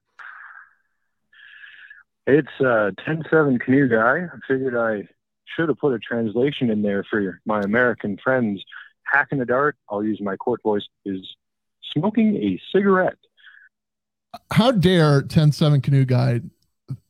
It's 2.26 2.48
uh 2.60 2.92
10-7 3.06 3.60
canoe 3.60 3.88
guy. 3.88 4.26
I 4.32 4.38
figured 4.48 4.76
I 4.76 5.08
should 5.44 5.68
have 5.68 5.78
put 5.78 5.94
a 5.94 5.98
translation 5.98 6.70
in 6.70 6.82
there 6.82 7.04
for 7.04 7.40
my 7.44 7.60
American 7.60 8.18
friends. 8.22 8.62
Hacking 9.04 9.40
a 9.40 9.44
dart, 9.44 9.76
I'll 9.90 10.04
use 10.04 10.20
my 10.20 10.36
court 10.36 10.62
voice, 10.62 10.86
is 11.04 11.20
smoking 11.92 12.36
a 12.36 12.60
cigarette. 12.72 13.18
How 14.50 14.70
dare 14.70 15.22
10-7 15.22 15.82
canoe 15.82 16.06
guy 16.06 16.40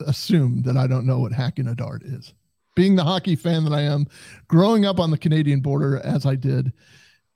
assume 0.00 0.62
that 0.62 0.76
I 0.76 0.86
don't 0.86 1.06
know 1.06 1.20
what 1.20 1.32
hacking 1.32 1.68
a 1.68 1.74
dart 1.74 2.02
is? 2.02 2.34
Being 2.74 2.96
the 2.96 3.04
hockey 3.04 3.36
fan 3.36 3.64
that 3.64 3.72
I 3.72 3.82
am, 3.82 4.06
growing 4.48 4.86
up 4.86 4.98
on 4.98 5.10
the 5.10 5.18
Canadian 5.18 5.60
border 5.60 5.98
as 5.98 6.24
I 6.24 6.36
did, 6.36 6.72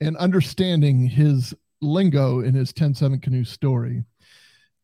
and 0.01 0.17
understanding 0.17 1.07
his 1.07 1.55
lingo 1.83 2.41
in 2.41 2.55
his 2.55 2.73
10-7 2.73 3.23
canoe 3.23 3.45
story. 3.45 4.05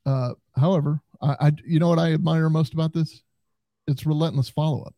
Uh, 0.04 0.32
however, 0.56 1.00
I, 1.20 1.36
I, 1.40 1.52
you 1.64 1.78
know 1.78 1.88
what 1.88 1.98
I 1.98 2.12
admire 2.12 2.50
most 2.50 2.74
about 2.74 2.92
this? 2.92 3.22
It's 3.86 4.06
relentless 4.06 4.50
follow 4.50 4.82
up, 4.82 4.94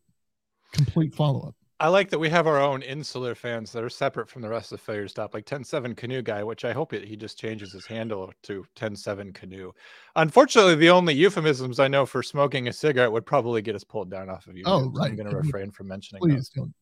complete 0.72 1.14
follow 1.14 1.48
up. 1.48 1.54
I 1.84 1.88
like 1.88 2.08
that 2.08 2.18
we 2.18 2.30
have 2.30 2.46
our 2.46 2.58
own 2.58 2.80
insular 2.80 3.34
fans 3.34 3.70
that 3.72 3.84
are 3.84 3.90
separate 3.90 4.26
from 4.26 4.40
the 4.40 4.48
rest 4.48 4.72
of 4.72 4.78
the 4.78 4.84
failure 4.86 5.06
stop, 5.06 5.34
like 5.34 5.44
107 5.44 5.94
Canoe 5.96 6.22
guy, 6.22 6.42
which 6.42 6.64
I 6.64 6.72
hope 6.72 6.94
it, 6.94 7.04
he 7.04 7.14
just 7.14 7.38
changes 7.38 7.74
his 7.74 7.84
handle 7.84 8.32
to 8.44 8.60
107 8.60 9.34
Canoe. 9.34 9.70
Unfortunately, 10.16 10.76
the 10.76 10.88
only 10.88 11.12
euphemisms 11.12 11.78
I 11.78 11.88
know 11.88 12.06
for 12.06 12.22
smoking 12.22 12.68
a 12.68 12.72
cigarette 12.72 13.12
would 13.12 13.26
probably 13.26 13.60
get 13.60 13.74
us 13.74 13.84
pulled 13.84 14.08
down 14.08 14.30
off 14.30 14.46
of 14.46 14.56
you. 14.56 14.62
Oh, 14.64 14.84
so 14.84 14.92
right. 14.92 15.10
I'm 15.10 15.16
going 15.16 15.28
to 15.28 15.36
refrain 15.36 15.70
from 15.70 15.88
mentioning 15.88 16.22
Please 16.22 16.48
those. 16.48 16.48
don't. 16.48 16.74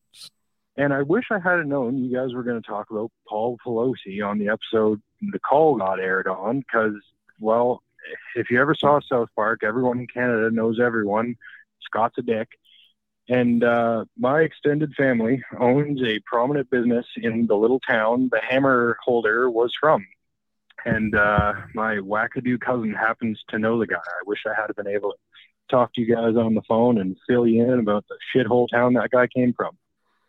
And 0.77 0.93
I 0.93 1.01
wish 1.01 1.25
I 1.31 1.37
had 1.37 1.67
known 1.67 1.97
you 1.97 2.15
guys 2.15 2.33
were 2.33 2.43
going 2.43 2.61
to 2.61 2.65
talk 2.65 2.89
about 2.89 3.11
Paul 3.27 3.57
Pelosi 3.67 4.25
on 4.25 4.39
the 4.39 4.47
episode 4.47 5.01
the 5.19 5.39
call 5.39 5.75
got 5.75 5.99
aired 5.99 6.27
on 6.27 6.59
because, 6.59 6.95
well, 7.41 7.83
if 8.37 8.49
you 8.49 8.61
ever 8.61 8.73
saw 8.73 9.01
South 9.01 9.27
Park, 9.35 9.63
everyone 9.63 9.99
in 9.99 10.07
Canada 10.07 10.49
knows 10.49 10.79
everyone. 10.79 11.35
Scott's 11.81 12.17
a 12.19 12.21
dick. 12.21 12.47
And 13.29 13.63
uh, 13.63 14.05
my 14.17 14.41
extended 14.41 14.93
family 14.95 15.41
owns 15.57 16.01
a 16.03 16.19
prominent 16.25 16.69
business 16.69 17.05
in 17.15 17.47
the 17.47 17.55
little 17.55 17.79
town 17.79 18.29
the 18.31 18.41
hammer 18.41 18.97
holder 19.03 19.49
was 19.49 19.73
from. 19.79 20.05
And 20.85 21.15
uh, 21.15 21.53
my 21.73 21.95
wackadoo 21.95 22.59
cousin 22.59 22.93
happens 22.93 23.41
to 23.49 23.59
know 23.59 23.79
the 23.79 23.87
guy. 23.87 23.95
I 23.95 24.23
wish 24.25 24.43
I 24.45 24.59
had 24.59 24.75
been 24.75 24.87
able 24.87 25.11
to 25.11 25.17
talk 25.69 25.93
to 25.93 26.01
you 26.01 26.13
guys 26.13 26.35
on 26.35 26.53
the 26.53 26.61
phone 26.67 26.97
and 26.97 27.15
fill 27.27 27.47
you 27.47 27.63
in 27.63 27.79
about 27.79 28.05
the 28.09 28.17
shithole 28.35 28.67
town 28.69 28.93
that 28.93 29.11
guy 29.11 29.27
came 29.27 29.53
from. 29.53 29.77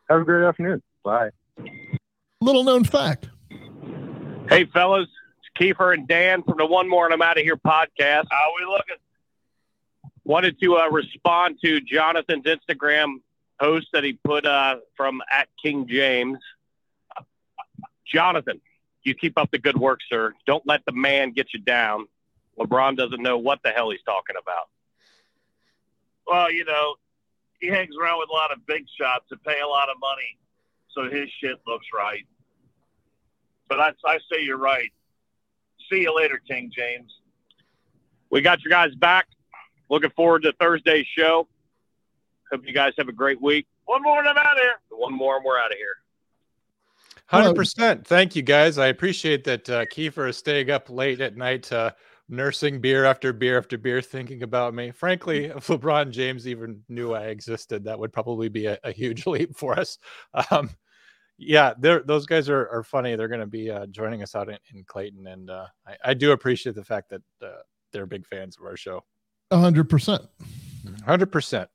Have 0.09 0.21
a 0.21 0.25
great 0.25 0.47
afternoon. 0.47 0.81
Bye. 1.03 1.31
Little 2.41 2.63
known 2.63 2.85
fact. 2.85 3.29
Hey, 4.49 4.67
fellas, 4.67 5.09
it's 5.39 5.59
Kiefer 5.59 5.95
and 5.95 6.07
Dan 6.07 6.43
from 6.43 6.59
the 6.59 6.67
One 6.67 6.89
More 6.89 7.07
and 7.07 7.15
I'm 7.15 7.23
Out 7.23 7.39
of 7.39 7.43
Here 7.43 7.57
podcast. 7.57 8.27
How 8.31 8.53
we 8.59 8.67
looking? 8.67 8.97
Wanted 10.25 10.59
to 10.61 10.77
uh, 10.77 10.89
respond 10.91 11.59
to 11.63 11.81
Jonathan's 11.81 12.45
Instagram 12.45 13.17
post 13.61 13.89
that 13.93 14.05
he 14.05 14.15
put 14.15 14.47
uh, 14.47 14.77
from 14.97 15.23
at 15.31 15.49
King 15.63 15.87
James. 15.87 16.39
Jonathan, 18.07 18.61
you 19.03 19.15
keep 19.15 19.39
up 19.39 19.51
the 19.51 19.59
good 19.59 19.77
work, 19.77 20.01
sir. 20.09 20.33
Don't 20.47 20.67
let 20.67 20.85
the 20.87 20.93
man 20.93 21.33
get 21.33 21.49
you 21.53 21.61
down. 21.61 22.07
LeBron 22.59 22.97
doesn't 22.97 23.23
know 23.23 23.39
what 23.39 23.61
the 23.65 23.71
hell 23.71 23.91
he's 23.91 24.03
talking 24.03 24.37
about. 24.41 24.69
Well, 26.27 26.51
you 26.51 26.65
know, 26.65 26.95
he 27.61 27.69
hangs 27.69 27.95
around 28.01 28.19
with 28.19 28.29
a 28.31 28.33
lot 28.33 28.53
of 28.53 28.65
big 28.67 28.87
shots 28.99 29.27
that 29.31 29.43
pay 29.45 29.61
a 29.61 29.67
lot 29.67 29.89
of 29.89 29.97
money, 30.01 30.39
so 30.91 31.11
his 31.11 31.29
shit 31.41 31.59
looks 31.67 31.87
right. 31.95 32.25
But 33.69 33.81
I, 33.81 33.93
I 34.07 34.19
say 34.31 34.43
you're 34.43 34.59
right. 34.59 34.91
See 35.91 36.03
you 36.03 36.15
later, 36.15 36.41
King 36.49 36.71
James. 36.75 37.13
We 38.31 38.41
got 38.41 38.63
your 38.63 38.71
guys 38.71 38.95
back. 38.95 39.27
Looking 39.91 40.11
forward 40.11 40.43
to 40.43 40.53
Thursday's 40.61 41.07
show. 41.07 41.47
Hope 42.51 42.67
you 42.67 42.73
guys 42.73 42.93
have 42.99 43.09
a 43.09 43.13
great 43.13 43.41
week. 43.41 43.67
One 43.87 44.03
more 44.03 44.19
and 44.19 44.29
I'm 44.29 44.37
out 44.37 44.57
of 44.57 44.63
here. 44.63 44.75
One 44.91 45.15
more 45.15 45.37
and 45.37 45.45
we're 45.45 45.59
out 45.59 45.71
of 45.71 45.77
here. 45.77 45.97
Hundred 47.27 47.55
percent. 47.55 48.07
Thank 48.07 48.37
you, 48.37 48.43
guys. 48.43 48.79
I 48.79 48.89
appreciate 48.89 49.45
that 49.45 49.69
uh, 49.71 49.85
Kiefer 49.87 50.29
is 50.29 50.37
staying 50.37 50.71
up 50.71 50.91
late 50.91 51.21
at 51.21 51.37
night, 51.37 51.73
uh, 51.73 51.93
nursing 52.29 52.81
beer 52.81 53.07
after 53.07 53.33
beer 53.33 53.57
after 53.57 53.79
beer, 53.79 54.03
thinking 54.03 54.43
about 54.43 54.75
me. 54.75 54.91
Frankly, 54.91 55.47
if 55.47 55.67
LeBron 55.69 56.11
James 56.11 56.47
even 56.47 56.83
knew 56.89 57.15
I 57.15 57.27
existed, 57.27 57.85
that 57.85 57.99
would 57.99 58.13
probably 58.13 58.49
be 58.49 58.67
a, 58.67 58.79
a 58.85 58.93
huge 58.93 59.27
leap 59.27 59.57
for 59.57 59.79
us. 59.79 59.99
Um, 60.51 60.71
yeah, 61.39 61.75
those 61.79 62.27
guys 62.27 62.49
are, 62.49 62.69
are 62.69 62.85
funny. 62.85 63.17
They're 63.17 63.29
going 63.29 63.41
to 63.41 63.47
be 63.47 63.71
uh, 63.71 63.87
joining 63.87 64.23
us 64.23 64.35
out 64.35 64.49
in, 64.49 64.59
in 64.73 64.85
Clayton, 64.85 65.27
and 65.27 65.51
uh, 65.51 65.67
I, 65.87 66.11
I 66.11 66.15
do 66.15 66.33
appreciate 66.33 66.77
the 66.77 66.85
fact 66.85 67.11
that 67.11 67.23
uh, 67.43 67.63
they're 67.93 68.07
big 68.07 68.27
fans 68.27 68.57
of 68.57 68.65
our 68.65 68.77
show. 68.77 69.03
A 69.51 69.59
hundred 69.59 69.89
percent. 69.89 70.23
Hundred 71.05 71.31
percent. 71.33 71.69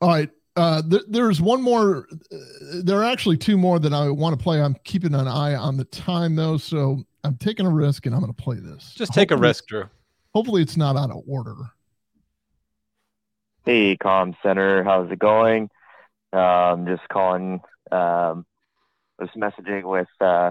All 0.00 0.08
right. 0.08 0.30
Uh, 0.54 0.82
th- 0.82 1.02
there's 1.08 1.40
one 1.40 1.62
more. 1.62 2.06
Uh, 2.30 2.36
there 2.82 2.98
are 2.98 3.04
actually 3.04 3.36
two 3.36 3.56
more 3.56 3.78
that 3.78 3.92
I 3.92 4.10
want 4.10 4.38
to 4.38 4.42
play. 4.42 4.60
I'm 4.60 4.76
keeping 4.84 5.14
an 5.14 5.28
eye 5.28 5.54
on 5.54 5.76
the 5.76 5.84
time 5.84 6.36
though, 6.36 6.56
so 6.58 7.02
I'm 7.24 7.36
taking 7.36 7.66
a 7.66 7.70
risk 7.70 8.06
and 8.06 8.14
I'm 8.14 8.20
going 8.20 8.34
to 8.34 8.42
play 8.42 8.56
this. 8.56 8.92
Just 8.94 9.14
take 9.14 9.30
a 9.30 9.36
risk, 9.36 9.66
Drew. 9.66 9.88
Hopefully, 10.34 10.62
it's 10.62 10.76
not 10.76 10.96
out 10.96 11.10
of 11.10 11.22
order. 11.26 11.54
Hey, 13.64 13.96
Comm 13.96 14.34
Center, 14.42 14.82
how's 14.82 15.10
it 15.10 15.18
going? 15.18 15.70
Um, 16.32 16.86
just 16.86 17.08
calling. 17.08 17.60
Um, 17.90 18.44
was 19.18 19.30
messaging 19.36 19.84
with 19.84 20.08
uh, 20.20 20.50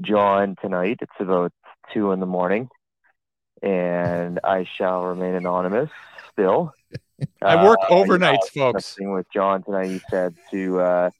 John 0.00 0.56
tonight. 0.60 0.98
It's 1.00 1.12
about 1.18 1.52
two 1.92 2.12
in 2.12 2.20
the 2.20 2.26
morning, 2.26 2.68
and 3.64 4.38
I 4.44 4.66
shall 4.76 5.04
remain 5.04 5.34
anonymous 5.34 5.90
still. 6.32 6.72
I 7.42 7.64
work 7.64 7.78
Uh, 7.82 7.94
overnights, 7.94 8.24
I 8.26 8.32
was 8.32 8.50
folks. 8.50 8.96
With 9.00 9.26
John 9.32 9.62
tonight, 9.62 9.86
he 9.86 10.00
said 10.10 10.34
to 10.50 10.80
uh, 10.80 11.10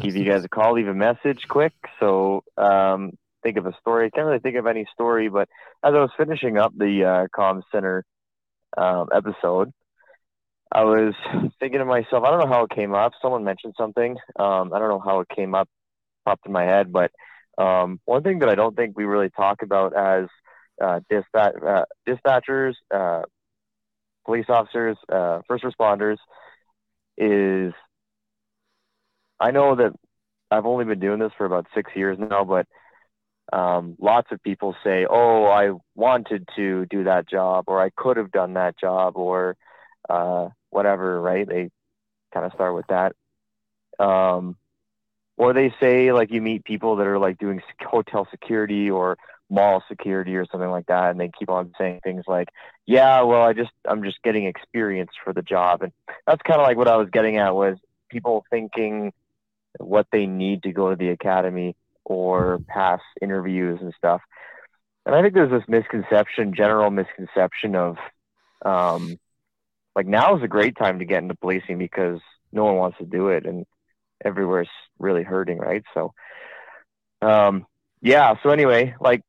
give 0.00 0.16
you 0.16 0.24
guys 0.24 0.44
a 0.44 0.48
call, 0.48 0.74
leave 0.74 0.88
a 0.88 0.94
message 0.94 1.46
quick. 1.48 1.74
So 2.00 2.44
um, 2.56 3.12
think 3.42 3.56
of 3.58 3.66
a 3.66 3.76
story. 3.80 4.06
I 4.06 4.10
can't 4.10 4.26
really 4.26 4.38
think 4.38 4.56
of 4.56 4.66
any 4.66 4.86
story, 4.94 5.28
but 5.28 5.48
as 5.84 5.92
I 5.94 5.98
was 5.98 6.10
finishing 6.16 6.56
up 6.56 6.72
the 6.76 7.04
uh, 7.04 7.26
Comm 7.36 7.62
Center 7.70 8.04
um, 8.76 9.08
episode, 9.12 9.72
I 10.72 10.84
was 10.84 11.14
thinking 11.60 11.80
to 11.80 11.84
myself, 11.84 12.24
I 12.24 12.30
don't 12.30 12.40
know 12.40 12.52
how 12.54 12.64
it 12.64 12.70
came 12.70 12.94
up. 12.94 13.12
Someone 13.20 13.44
mentioned 13.44 13.74
something. 13.76 14.16
Um, 14.38 14.72
I 14.72 14.78
don't 14.78 14.88
know 14.88 15.02
how 15.04 15.20
it 15.20 15.28
came 15.34 15.54
up, 15.54 15.68
popped 16.24 16.46
in 16.46 16.52
my 16.52 16.64
head, 16.64 16.92
but 16.92 17.10
um, 17.58 18.00
one 18.04 18.22
thing 18.22 18.38
that 18.38 18.48
I 18.48 18.54
don't 18.54 18.76
think 18.76 18.96
we 18.96 19.04
really 19.04 19.30
talk 19.30 19.62
about 19.62 19.96
as 19.96 20.28
uh, 20.80 21.00
dispatch, 21.10 21.54
uh, 21.66 21.84
dispatchers, 22.06 22.74
uh, 22.94 23.22
police 24.24 24.46
officers, 24.48 24.96
uh, 25.10 25.40
first 25.48 25.64
responders 25.64 26.18
is 27.16 27.72
I 29.40 29.50
know 29.50 29.76
that 29.76 29.92
I've 30.50 30.66
only 30.66 30.84
been 30.84 31.00
doing 31.00 31.18
this 31.18 31.32
for 31.36 31.46
about 31.46 31.66
six 31.74 31.90
years 31.94 32.18
now, 32.18 32.44
but 32.44 32.66
um, 33.52 33.96
lots 33.98 34.30
of 34.32 34.42
people 34.42 34.74
say, 34.84 35.06
"Oh, 35.08 35.44
I 35.44 35.70
wanted 35.94 36.48
to 36.56 36.86
do 36.86 37.04
that 37.04 37.28
job, 37.28 37.64
or 37.68 37.80
I 37.80 37.90
could 37.96 38.16
have 38.16 38.30
done 38.30 38.54
that 38.54 38.78
job, 38.78 39.16
or 39.16 39.56
uh, 40.08 40.48
whatever." 40.70 41.20
Right? 41.20 41.46
They 41.48 41.70
kind 42.32 42.46
of 42.46 42.52
start 42.52 42.74
with 42.74 42.86
that, 42.88 43.14
um, 43.98 44.56
or 45.36 45.52
they 45.52 45.72
say 45.80 46.12
like 46.12 46.30
you 46.30 46.42
meet 46.42 46.64
people 46.64 46.96
that 46.96 47.06
are 47.06 47.18
like 47.18 47.38
doing 47.38 47.62
hotel 47.80 48.26
security 48.30 48.90
or 48.90 49.16
mall 49.50 49.82
security 49.88 50.36
or 50.36 50.46
something 50.50 50.70
like 50.70 50.86
that, 50.86 51.10
and 51.10 51.20
they 51.20 51.30
keep 51.38 51.50
on 51.50 51.72
saying 51.78 52.00
things 52.02 52.24
like, 52.26 52.48
"Yeah, 52.86 53.22
well, 53.22 53.42
I 53.42 53.52
just 53.52 53.70
I'm 53.84 54.02
just 54.02 54.22
getting 54.22 54.44
experience 54.46 55.10
for 55.24 55.32
the 55.32 55.42
job," 55.42 55.82
and 55.82 55.92
that's 56.26 56.42
kind 56.42 56.60
of 56.60 56.66
like 56.66 56.76
what 56.76 56.88
I 56.88 56.96
was 56.96 57.08
getting 57.10 57.38
at 57.38 57.54
was 57.54 57.76
people 58.10 58.44
thinking 58.50 59.12
what 59.78 60.06
they 60.12 60.26
need 60.26 60.62
to 60.64 60.72
go 60.72 60.90
to 60.90 60.96
the 60.96 61.10
academy 61.10 61.76
or 62.04 62.58
pass 62.66 63.00
interviews 63.20 63.78
and 63.80 63.94
stuff. 63.96 64.20
And 65.06 65.14
I 65.14 65.22
think 65.22 65.34
there's 65.34 65.50
this 65.50 65.68
misconception, 65.68 66.54
general 66.54 66.90
misconception 66.90 67.74
of 67.76 67.96
um, 68.64 69.18
like 69.94 70.06
now 70.06 70.36
is 70.36 70.42
a 70.42 70.48
great 70.48 70.76
time 70.76 70.98
to 70.98 71.04
get 71.04 71.22
into 71.22 71.34
policing 71.34 71.78
because 71.78 72.20
no 72.52 72.64
one 72.64 72.76
wants 72.76 72.98
to 72.98 73.04
do 73.04 73.28
it 73.28 73.46
and 73.46 73.66
everywhere's 74.24 74.68
really 74.98 75.22
hurting, 75.22 75.58
right? 75.58 75.84
So, 75.94 76.12
um, 77.22 77.66
yeah. 78.00 78.34
So 78.42 78.50
anyway, 78.50 78.94
like 79.00 79.22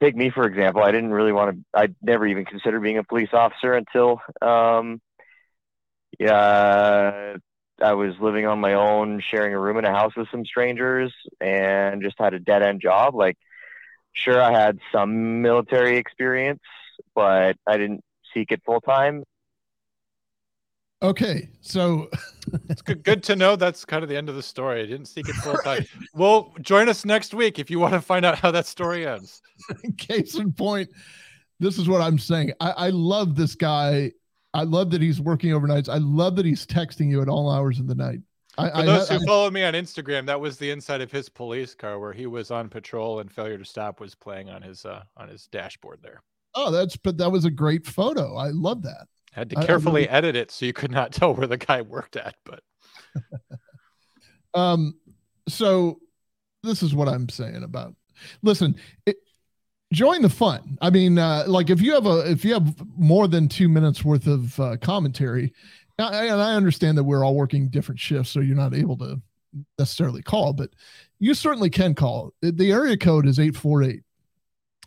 take 0.00 0.16
me 0.16 0.30
for 0.30 0.44
example. 0.46 0.82
I 0.82 0.92
didn't 0.92 1.12
really 1.12 1.32
want 1.32 1.56
to. 1.56 1.64
I 1.78 1.88
never 2.02 2.26
even 2.26 2.44
considered 2.44 2.80
being 2.82 2.98
a 2.98 3.04
police 3.04 3.30
officer 3.32 3.74
until 3.74 4.20
um, 4.42 5.00
yeah, 6.18 7.36
I 7.82 7.92
was 7.94 8.14
living 8.20 8.46
on 8.46 8.60
my 8.60 8.74
own, 8.74 9.20
sharing 9.20 9.54
a 9.54 9.58
room 9.60 9.78
in 9.78 9.84
a 9.84 9.90
house 9.90 10.14
with 10.16 10.28
some 10.30 10.44
strangers, 10.44 11.14
and 11.40 12.02
just 12.02 12.16
had 12.18 12.34
a 12.34 12.38
dead 12.38 12.62
end 12.62 12.80
job. 12.80 13.14
Like, 13.14 13.38
sure, 14.12 14.40
I 14.40 14.52
had 14.52 14.78
some 14.92 15.42
military 15.42 15.96
experience, 15.96 16.62
but 17.14 17.56
I 17.66 17.76
didn't 17.78 18.02
seek 18.34 18.52
it 18.52 18.62
full 18.66 18.80
time. 18.80 19.24
Okay, 21.02 21.48
so 21.62 22.10
It's 22.68 22.82
good, 22.82 23.02
good 23.02 23.22
to 23.24 23.36
know 23.36 23.56
that's 23.56 23.84
kind 23.86 24.02
of 24.02 24.08
the 24.10 24.16
end 24.16 24.28
of 24.28 24.34
the 24.34 24.42
story. 24.42 24.82
I 24.82 24.86
didn't 24.86 25.06
seek 25.06 25.28
it 25.28 25.34
full 25.36 25.56
time. 25.64 25.86
well, 26.14 26.52
join 26.60 26.88
us 26.90 27.04
next 27.06 27.32
week 27.32 27.58
if 27.58 27.70
you 27.70 27.78
want 27.78 27.94
to 27.94 28.00
find 28.02 28.24
out 28.26 28.38
how 28.38 28.50
that 28.50 28.66
story 28.66 29.06
ends. 29.06 29.40
case 29.96 30.34
in 30.34 30.52
point, 30.52 30.90
this 31.58 31.78
is 31.78 31.88
what 31.88 32.02
I'm 32.02 32.18
saying. 32.18 32.52
I, 32.60 32.70
I 32.70 32.88
love 32.90 33.34
this 33.34 33.54
guy. 33.54 34.12
I 34.52 34.64
love 34.64 34.90
that 34.90 35.00
he's 35.00 35.20
working 35.20 35.50
overnights. 35.52 35.88
I 35.88 35.98
love 35.98 36.36
that 36.36 36.44
he's 36.44 36.66
texting 36.66 37.08
you 37.08 37.22
at 37.22 37.28
all 37.28 37.50
hours 37.50 37.78
of 37.80 37.86
the 37.86 37.94
night. 37.94 38.18
I, 38.58 38.68
For 38.80 38.82
those 38.86 39.10
I- 39.10 39.14
who 39.18 39.26
follow 39.26 39.50
me 39.50 39.62
on 39.64 39.72
Instagram, 39.74 40.26
that 40.26 40.40
was 40.40 40.58
the 40.58 40.70
inside 40.70 41.00
of 41.00 41.10
his 41.10 41.28
police 41.30 41.74
car 41.74 41.98
where 41.98 42.12
he 42.12 42.26
was 42.26 42.50
on 42.50 42.68
patrol 42.68 43.20
and 43.20 43.30
failure 43.32 43.56
to 43.56 43.64
stop 43.64 44.00
was 44.00 44.14
playing 44.14 44.50
on 44.50 44.60
his 44.60 44.84
uh, 44.84 45.02
on 45.16 45.28
his 45.28 45.46
dashboard 45.46 46.00
there. 46.02 46.20
oh, 46.56 46.70
that's 46.70 46.96
but 46.96 47.16
that 47.16 47.30
was 47.30 47.46
a 47.46 47.50
great 47.50 47.86
photo. 47.86 48.34
I 48.36 48.48
love 48.48 48.82
that. 48.82 49.06
Had 49.30 49.50
to 49.50 49.58
I- 49.58 49.62
I 49.62 49.66
carefully 49.66 50.08
edit 50.08 50.36
it 50.36 50.50
so 50.50 50.66
you 50.66 50.72
could 50.72 50.90
not 50.90 51.12
tell 51.14 51.34
where 51.34 51.46
the 51.46 51.56
guy 51.56 51.82
worked 51.82 52.16
at, 52.16 52.36
but 52.44 52.62
Um, 54.54 54.94
so 55.48 56.00
this 56.62 56.82
is 56.82 56.94
what 56.94 57.08
I'm 57.08 57.28
saying 57.28 57.62
about. 57.62 57.94
Listen, 58.42 58.76
it, 59.06 59.16
join 59.92 60.22
the 60.22 60.28
fun. 60.28 60.78
I 60.80 60.90
mean, 60.90 61.18
uh, 61.18 61.44
like 61.46 61.70
if 61.70 61.80
you 61.80 61.94
have 61.94 62.06
a 62.06 62.30
if 62.30 62.44
you 62.44 62.54
have 62.54 62.74
more 62.98 63.28
than 63.28 63.48
two 63.48 63.68
minutes 63.68 64.04
worth 64.04 64.26
of 64.26 64.58
uh, 64.60 64.76
commentary, 64.78 65.52
I, 65.98 66.26
and 66.26 66.40
I 66.40 66.54
understand 66.54 66.98
that 66.98 67.04
we're 67.04 67.24
all 67.24 67.34
working 67.34 67.68
different 67.68 68.00
shifts, 68.00 68.30
so 68.30 68.40
you're 68.40 68.56
not 68.56 68.74
able 68.74 68.96
to 68.98 69.20
necessarily 69.78 70.22
call, 70.22 70.52
but 70.52 70.70
you 71.18 71.34
certainly 71.34 71.70
can 71.70 71.94
call. 71.94 72.32
The 72.42 72.72
area 72.72 72.96
code 72.96 73.26
is 73.26 73.38
848 73.38 74.02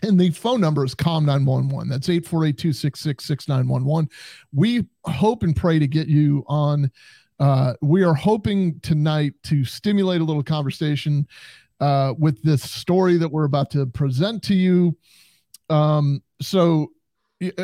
and 0.04 0.20
the 0.20 0.30
phone 0.32 0.62
number 0.62 0.84
is 0.84 0.94
COM 0.94 1.26
911. 1.26 1.90
That's 1.90 2.10
848 2.10 2.58
266 2.58 3.26
6911. 3.26 4.10
We 4.54 4.86
hope 5.06 5.44
and 5.44 5.56
pray 5.56 5.80
to 5.80 5.88
get 5.88 6.08
you 6.08 6.44
on. 6.48 6.92
Uh, 7.40 7.74
we 7.82 8.04
are 8.04 8.14
hoping 8.14 8.80
tonight 8.82 9.34
to 9.44 9.66
stimulate 9.66 10.22
a 10.22 10.24
little 10.24 10.44
conversation 10.44 11.28
uh, 11.80 12.14
with 12.18 12.42
this 12.44 12.62
story 12.64 13.18
that 13.18 13.30
we're 13.30 13.46
about 13.46 13.72
to 13.72 13.86
present 13.88 14.44
to 14.44 14.54
you. 14.54 14.96
Um, 15.70 16.22
so 16.42 16.92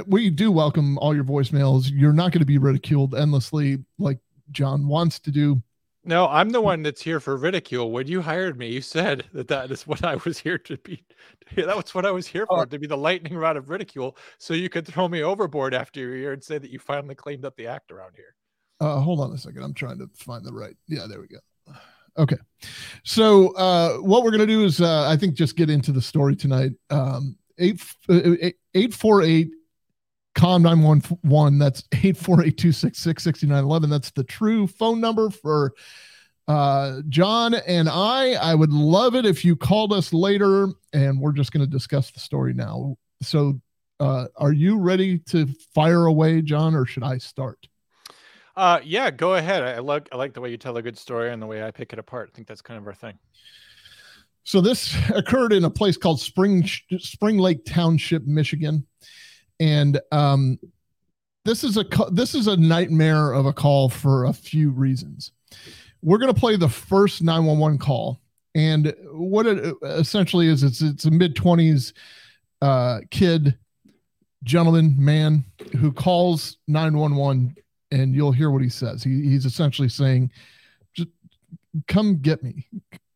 we 0.08 0.30
do 0.30 0.52
welcome 0.52 0.97
all 0.97 1.13
your 1.13 1.23
voicemails. 1.23 1.89
You're 1.93 2.13
not 2.13 2.32
going 2.32 2.39
to 2.39 2.45
be 2.45 2.58
ridiculed 2.58 3.15
endlessly 3.15 3.78
like 3.97 4.19
John 4.52 4.88
wants 4.88 5.19
to 5.19 5.32
do. 5.32 5.62
No, 6.10 6.28
I'm 6.28 6.50
the 6.50 6.60
one 6.60 6.82
that's 6.82 7.04
here 7.04 7.19
for 7.19 7.38
ridicule. 7.38 7.91
When 7.91 8.08
you 8.08 8.19
hired 8.19 8.58
me, 8.58 8.67
you 8.67 8.82
said 8.82 9.26
that 9.32 9.48
that 9.50 9.69
is 9.69 9.86
what 9.86 10.04
I 10.04 10.15
was 10.15 10.39
here 10.39 10.58
to 10.58 10.76
be. 10.78 11.06
That 11.56 11.76
was 11.76 11.93
what 11.93 12.06
I 12.06 12.12
was 12.12 12.26
here 12.26 12.45
for, 12.48 12.62
oh. 12.62 12.65
to 12.65 12.80
be 12.80 12.88
the 12.88 12.98
lightning 12.98 13.36
rod 13.36 13.58
of 13.58 13.69
ridicule, 13.69 14.17
so 14.38 14.54
you 14.54 14.69
could 14.69 14.88
throw 14.88 15.08
me 15.08 15.24
overboard 15.24 15.74
after 15.74 16.13
a 16.13 16.17
year 16.17 16.34
and 16.34 16.43
say 16.43 16.60
that 16.60 16.69
you 16.69 16.78
finally 16.78 17.15
cleaned 17.15 17.43
up 17.43 17.56
the 17.58 17.65
act 17.65 17.91
around 17.91 18.13
here. 18.15 18.36
Uh, 18.80 19.00
hold 19.00 19.19
on 19.19 19.32
a 19.32 19.38
second. 19.38 19.63
I'm 19.63 19.74
trying 19.74 19.98
to 19.98 20.08
find 20.15 20.45
the 20.45 20.54
right. 20.54 20.76
Yeah, 20.88 21.06
there 21.08 21.19
we 21.19 21.28
go. 21.28 21.39
Okay. 22.17 22.38
So 23.04 23.50
uh, 23.56 23.98
what 23.98 24.24
we're 24.24 24.32
going 24.32 24.48
to 24.48 24.48
do 24.48 24.63
is, 24.63 24.80
uh, 24.80 25.08
I 25.08 25.15
think, 25.15 25.36
just 25.36 25.56
get 25.56 25.69
into 25.69 25.91
the 25.91 26.02
story 26.02 26.36
tonight. 26.36 26.72
Um, 26.89 27.36
eight, 27.58 27.84
uh, 28.10 28.36
eight, 28.41 28.56
eight 28.74 28.93
four 28.93 29.22
eight 29.24 29.50
com 30.36 30.62
911 30.62 31.58
that's 31.58 31.82
848-266-6911 31.94 33.89
that's 33.89 34.12
the 34.12 34.24
true 34.24 34.68
phone 34.68 35.02
number 35.02 35.30
for 35.30 35.74
uh, 36.48 37.02
john 37.10 37.54
and 37.54 37.89
i. 37.89 38.34
I 38.34 38.56
would 38.56 38.72
love 38.72 39.15
it 39.15 39.26
if 39.26 39.44
you 39.44 39.56
called 39.56 39.94
us 39.94 40.13
later 40.13 40.70
and 40.94 41.20
we're 41.20 41.32
just 41.32 41.52
going 41.52 41.65
to 41.65 41.70
discuss 41.70 42.12
the 42.12 42.20
story 42.20 42.54
now. 42.54 42.98
So 43.22 43.60
uh, 44.00 44.28
are 44.36 44.54
you 44.54 44.80
ready 44.80 45.20
to 45.20 45.48
fire 45.76 46.06
away 46.06 46.42
john 46.42 46.76
or 46.76 46.86
should 46.86 47.04
i 47.04 47.18
start? 47.18 47.68
Uh, 48.56 48.80
yeah 48.84 49.12
go 49.12 49.36
ahead. 49.36 49.63
I, 49.63 49.74
I 49.74 49.80
like 49.80 50.10
i 50.12 50.15
like 50.15 50.34
the 50.34 50.42
way 50.42 50.52
you 50.52 50.58
tell 50.58 50.78
a 50.78 50.82
good 50.82 50.98
story 50.98 51.32
and 51.32 51.42
the 51.42 51.48
way 51.48 51.63
i 51.63 51.72
pick 51.72 51.92
it 51.94 52.00
apart. 52.00 52.30
I 52.32 52.36
think 52.36 52.48
that's 52.48 52.62
kind 52.62 52.80
of 52.80 52.88
our 52.88 52.94
thing. 52.94 53.18
So 54.44 54.62
this 54.62 54.96
occurred 55.10 55.54
in 55.54 55.65
a 55.65 55.70
place 55.70 55.98
called 55.98 56.20
spring 56.20 56.68
spring 57.00 57.38
lake 57.38 57.65
township 57.65 58.26
michigan 58.26 58.86
and 59.60 60.00
um, 60.12 60.60
this 61.45 61.63
is 61.63 61.78
a 61.78 61.86
this 62.12 62.36
is 62.36 62.48
a 62.48 62.58
nightmare 62.58 63.32
of 63.32 63.45
a 63.45 63.54
call 63.54 63.89
for 63.89 64.26
a 64.26 64.34
few 64.34 64.69
reasons. 64.69 65.32
We're 66.02 66.17
going 66.17 66.34
to 66.34 66.39
play 66.39 66.56
the 66.56 66.69
first 66.69 67.22
911 67.22 67.80
call, 67.80 68.22
and 68.56 68.93
what 69.12 69.45
it 69.45 69.76
essentially 69.84 70.48
is, 70.48 70.63
it's 70.63 70.82
it's 70.82 71.06
a 71.06 71.12
mid 71.12 71.36
20s 71.36 71.93
uh, 72.62 73.00
kid, 73.12 73.58
gentleman, 74.43 74.95
man 74.98 75.43
who 75.78 75.91
calls 75.91 76.58
911, 76.67 77.56
and 77.91 78.13
you'll 78.13 78.32
hear 78.32 78.52
what 78.52 78.62
he 78.62 78.69
says. 78.69 79.04
He, 79.04 79.24
he's 79.24 79.45
essentially 79.45 79.89
saying, 79.89 80.32
"Just 80.93 81.10
come 81.88 82.17
get 82.17 82.43
me, 82.43 82.67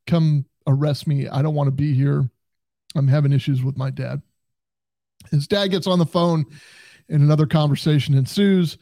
come 0.08 0.45
arrest 0.67 1.08
me. 1.08 1.27
I 1.27 1.41
don't 1.41 1.56
want 1.56 1.67
to 1.67 1.71
be 1.71 1.93
here. 1.93 2.29
I'm 2.95 3.08
having 3.08 3.32
issues 3.32 3.63
with 3.63 3.77
my 3.77 3.89
dad." 3.89 4.21
His 5.34 5.48
dad 5.48 5.67
gets 5.67 5.88
on 5.88 6.00
the 6.00 6.06
phone 6.06 6.46
and 7.10 7.24
another 7.24 7.48
conversation 7.48 8.15
ensues. 8.15 8.78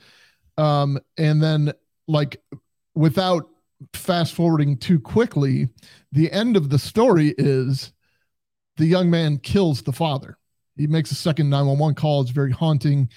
Um, 0.58 1.00
and 1.18 1.42
then, 1.42 1.74
like, 2.08 2.42
without 2.94 3.48
fast 3.94 4.34
forwarding 4.34 4.78
too 4.78 5.00
quickly, 5.00 5.70
the 6.12 6.32
end 6.32 6.58
of 6.58 6.70
the 6.70 6.78
story 6.78 7.34
is 7.38 7.94
the 8.78 8.86
young 8.86 9.10
man 9.10 9.38
kills 9.38 9.82
the 9.82 9.94
father. 9.94 10.38
He 10.76 10.88
makes 10.88 11.12
a 11.12 11.16
second 11.16 11.50
911 11.50 11.96
call. 11.96 12.22
It's 12.22 12.32
very 12.32 12.52
haunting 12.52 13.10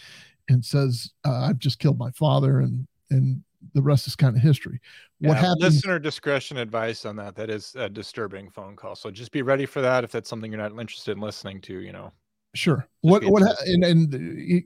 and 0.48 0.64
says, 0.64 1.10
uh, 1.26 1.46
I've 1.48 1.58
just 1.58 1.78
killed 1.78 1.98
my 1.98 2.10
father. 2.12 2.60
And, 2.60 2.86
and 3.10 3.42
the 3.74 3.82
rest 3.82 4.06
is 4.06 4.14
kind 4.14 4.36
of 4.36 4.42
history. 4.42 4.80
What 5.18 5.34
yeah, 5.34 5.40
happened? 5.40 5.62
Listener 5.62 5.98
discretion 5.98 6.58
advice 6.58 7.04
on 7.04 7.16
that. 7.16 7.34
That 7.34 7.50
is 7.50 7.74
a 7.76 7.88
disturbing 7.88 8.50
phone 8.50 8.76
call. 8.76 8.94
So 8.94 9.10
just 9.10 9.32
be 9.32 9.42
ready 9.42 9.66
for 9.66 9.80
that. 9.80 10.04
If 10.04 10.12
that's 10.12 10.28
something 10.28 10.52
you're 10.52 10.60
not 10.60 10.78
interested 10.78 11.12
in 11.12 11.20
listening 11.20 11.60
to, 11.62 11.80
you 11.80 11.92
know, 11.92 12.12
Sure. 12.54 12.88
What 13.00 13.24
what 13.24 13.42
and, 13.66 13.84
and 13.84 14.12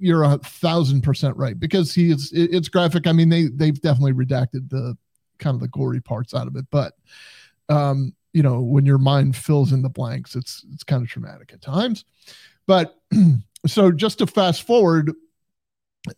you're 0.01 0.22
a 0.22 0.38
thousand 0.38 1.03
percent 1.03 1.37
right 1.37 1.59
because 1.59 1.94
he 1.94 2.11
is 2.11 2.31
it's 2.35 2.68
graphic. 2.68 3.07
I 3.07 3.12
mean 3.12 3.29
they 3.31 3.46
they've 3.46 3.81
definitely 3.81 4.12
redacted 4.12 4.68
the 4.68 4.96
kind 5.38 5.55
of 5.55 5.61
the 5.61 5.68
gory 5.68 6.01
parts 6.01 6.35
out 6.35 6.46
of 6.46 6.57
it, 6.57 6.66
but 6.70 6.94
um 7.68 8.14
you 8.33 8.42
know 8.42 8.61
when 8.61 8.85
your 8.85 8.98
mind 8.98 9.35
fills 9.35 9.72
in 9.72 9.83
the 9.83 9.88
blanks, 9.88 10.37
it's 10.37 10.64
it's 10.72 10.85
kind 10.85 11.03
of 11.03 11.09
traumatic 11.09 11.53
at 11.53 11.62
times. 11.62 12.05
But 12.66 12.94
so 13.66 13.90
just 13.90 14.18
to 14.18 14.27
fast 14.27 14.62
forward, 14.62 15.12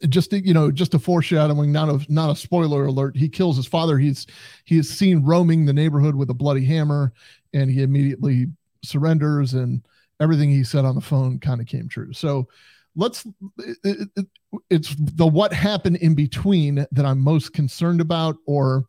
just 0.09 0.31
to, 0.31 0.45
you 0.45 0.53
know 0.53 0.73
just 0.73 0.95
a 0.95 0.99
foreshadowing, 0.99 1.71
not 1.71 1.89
a 1.89 2.05
not 2.13 2.31
a 2.31 2.37
spoiler 2.37 2.87
alert. 2.87 3.17
He 3.17 3.29
kills 3.29 3.57
his 3.57 3.67
father. 3.67 3.97
He's 3.97 4.27
he 4.65 4.79
is 4.79 4.91
seen 4.91 5.23
roaming 5.23 5.65
the 5.65 5.73
neighborhood 5.73 6.17
with 6.17 6.31
a 6.31 6.35
bloody 6.35 6.65
hammer, 6.65 7.13
and 7.55 7.71
he 7.71 7.83
immediately 7.83 8.47
surrenders 8.83 9.55
and 9.55 9.83
everything 10.21 10.51
he 10.51 10.63
said 10.63 10.85
on 10.85 10.95
the 10.95 11.01
phone 11.01 11.39
kind 11.39 11.61
of 11.61 11.67
came 11.67 11.89
true. 11.89 12.13
So 12.13 12.49
let's 12.95 13.27
it, 13.59 14.09
it, 14.17 14.27
it's 14.69 14.95
the 14.99 15.27
what 15.27 15.53
happened 15.53 15.97
in 15.97 16.15
between 16.15 16.87
that 16.93 17.05
I'm 17.05 17.21
most 17.21 17.53
concerned 17.53 18.01
about 18.01 18.37
or 18.47 18.85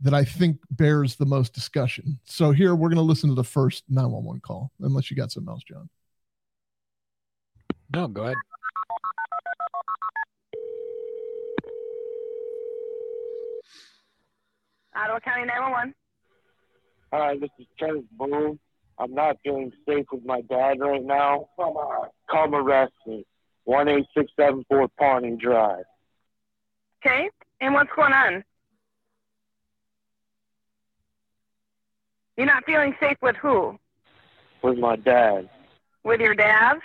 that 0.00 0.14
I 0.14 0.24
think 0.24 0.58
bears 0.70 1.16
the 1.16 1.26
most 1.26 1.52
discussion. 1.52 2.18
So 2.24 2.52
here 2.52 2.74
we're 2.74 2.88
going 2.88 2.96
to 2.96 3.02
listen 3.02 3.28
to 3.28 3.34
the 3.34 3.44
first 3.44 3.84
911 3.90 4.40
call 4.40 4.72
unless 4.80 5.10
you 5.10 5.16
got 5.16 5.30
something 5.30 5.50
else, 5.50 5.62
John. 5.62 5.90
No, 7.92 8.08
go 8.08 8.22
ahead. 8.22 8.36
Ottawa 14.96 15.20
County 15.20 15.44
911. 15.46 15.94
Hi, 17.12 17.36
this 17.38 17.50
is 17.58 17.66
Kenneth 17.78 18.04
Boone. 18.12 18.58
I'm 19.00 19.14
not 19.14 19.38
feeling 19.42 19.72
safe 19.88 20.04
with 20.12 20.26
my 20.26 20.42
dad 20.42 20.78
right 20.78 21.02
now. 21.02 21.48
Come 21.56 21.76
on. 21.76 22.08
Come 22.30 22.54
arrest 22.54 22.92
me. 23.06 23.24
18674 23.66 24.88
Pawnee 24.98 25.36
Drive. 25.40 25.84
Okay. 27.04 27.30
And 27.62 27.72
what's 27.72 27.90
going 27.96 28.12
on? 28.12 28.44
You're 32.36 32.46
not 32.46 32.64
feeling 32.66 32.94
safe 33.00 33.16
with 33.22 33.36
who? 33.36 33.78
With 34.62 34.78
my 34.78 34.96
dad. 34.96 35.48
With 36.04 36.20
your 36.20 36.34
dad? 36.34 36.76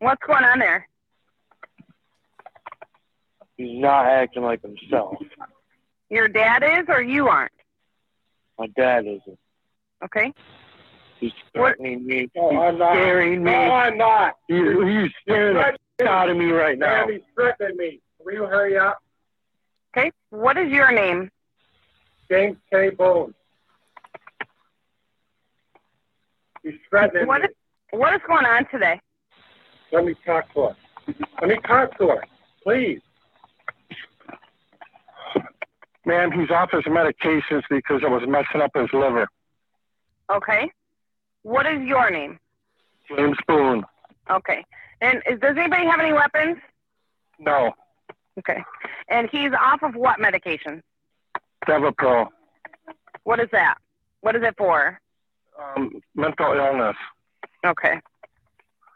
What's 0.00 0.22
going 0.26 0.44
on 0.44 0.58
there? 0.58 0.88
He's 3.56 3.80
not 3.80 4.06
acting 4.06 4.42
like 4.42 4.62
himself. 4.62 5.16
Your 6.08 6.26
dad 6.26 6.64
is 6.64 6.86
or 6.88 7.02
you 7.02 7.28
aren't? 7.28 7.52
My 8.60 8.66
dad 8.76 9.06
isn't. 9.06 9.38
Okay. 10.04 10.34
He's 11.18 11.32
threatening 11.54 12.06
me. 12.06 12.28
No, 12.36 12.50
he's 12.50 12.58
I'm 12.60 12.78
not. 12.78 12.92
scaring 12.92 13.42
me. 13.42 13.50
No, 13.50 13.58
I'm 13.58 13.96
not. 13.96 14.34
He, 14.48 14.54
he's 14.54 15.10
scaring 15.22 15.56
the 15.98 16.06
out 16.06 16.28
of 16.28 16.36
me 16.36 16.50
right 16.50 16.78
now. 16.78 17.08
he's 17.08 17.22
threatening 17.34 17.78
me. 17.78 18.00
Will 18.22 18.34
you 18.34 18.44
hurry 18.44 18.76
up? 18.76 18.98
Okay. 19.96 20.10
What 20.28 20.58
is 20.58 20.70
your 20.70 20.92
name? 20.92 21.30
James 22.30 22.58
K. 22.70 22.90
Boone. 22.90 23.34
He's 26.62 26.74
threatening 26.90 27.28
what 27.28 27.40
me. 27.40 27.48
Is, 27.48 27.54
what 27.98 28.12
is 28.12 28.20
going 28.28 28.44
on 28.44 28.66
today? 28.70 29.00
Let 29.90 30.04
me 30.04 30.14
talk 30.26 30.52
to 30.52 30.60
her. 30.64 30.76
Let 31.40 31.48
me 31.48 31.56
talk 31.66 31.96
to 31.96 32.08
her, 32.08 32.24
please. 32.62 33.00
Ma'am, 36.06 36.30
he's 36.32 36.50
off 36.50 36.70
his 36.72 36.84
medications 36.84 37.62
because 37.68 38.02
it 38.02 38.10
was 38.10 38.22
messing 38.26 38.62
up 38.62 38.70
his 38.74 38.88
liver. 38.92 39.28
Okay. 40.34 40.70
What 41.42 41.66
is 41.66 41.82
your 41.82 42.10
name? 42.10 42.38
James 43.08 43.36
Boone. 43.46 43.84
Okay. 44.30 44.64
And 45.00 45.22
is, 45.28 45.38
does 45.40 45.56
anybody 45.56 45.86
have 45.86 46.00
any 46.00 46.12
weapons? 46.12 46.56
No. 47.38 47.72
Okay. 48.38 48.62
And 49.08 49.28
he's 49.30 49.50
off 49.60 49.82
of 49.82 49.94
what 49.94 50.20
medication? 50.20 50.82
Devapro. 51.66 52.28
What 53.24 53.40
is 53.40 53.48
that? 53.52 53.76
What 54.20 54.36
is 54.36 54.42
it 54.42 54.54
for? 54.56 55.00
Um, 55.60 56.00
mental 56.14 56.52
illness. 56.52 56.96
Okay. 57.66 58.00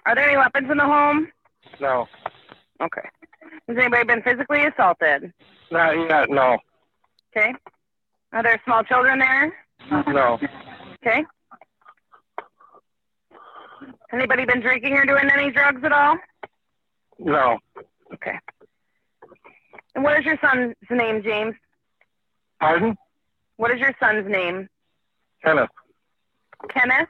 Are 0.06 0.14
there 0.14 0.28
any 0.28 0.36
weapons 0.36 0.70
in 0.70 0.78
the 0.78 0.84
home? 0.84 1.28
No. 1.80 2.06
Okay. 2.80 3.08
Has 3.68 3.76
anybody 3.76 4.04
been 4.04 4.22
physically 4.22 4.64
assaulted? 4.66 5.32
Not 5.70 5.92
yet, 6.08 6.30
no. 6.30 6.58
Okay. 7.36 7.52
Are 8.32 8.42
there 8.42 8.60
small 8.64 8.82
children 8.84 9.18
there? 9.18 9.52
No. 9.90 10.38
Okay. 11.02 11.24
Anybody 14.12 14.44
been 14.44 14.60
drinking 14.60 14.92
or 14.94 15.04
doing 15.04 15.28
any 15.32 15.50
drugs 15.50 15.82
at 15.84 15.92
all? 15.92 16.16
No. 17.18 17.58
Okay. 18.12 18.38
And 19.94 20.04
what 20.04 20.18
is 20.18 20.24
your 20.24 20.38
son's 20.40 20.74
name, 20.90 21.22
James? 21.22 21.54
Pardon? 22.60 22.96
What 23.56 23.72
is 23.72 23.80
your 23.80 23.94
son's 23.98 24.28
name? 24.30 24.68
Kenneth. 25.44 25.70
Kenneth? 26.70 27.08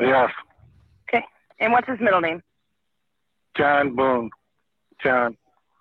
Yes. 0.00 0.30
Okay. 1.08 1.24
And 1.58 1.72
what's 1.72 1.88
his 1.88 2.00
middle 2.00 2.20
name? 2.20 2.42
John 3.56 3.94
Boone. 3.94 4.30
John. 5.02 5.36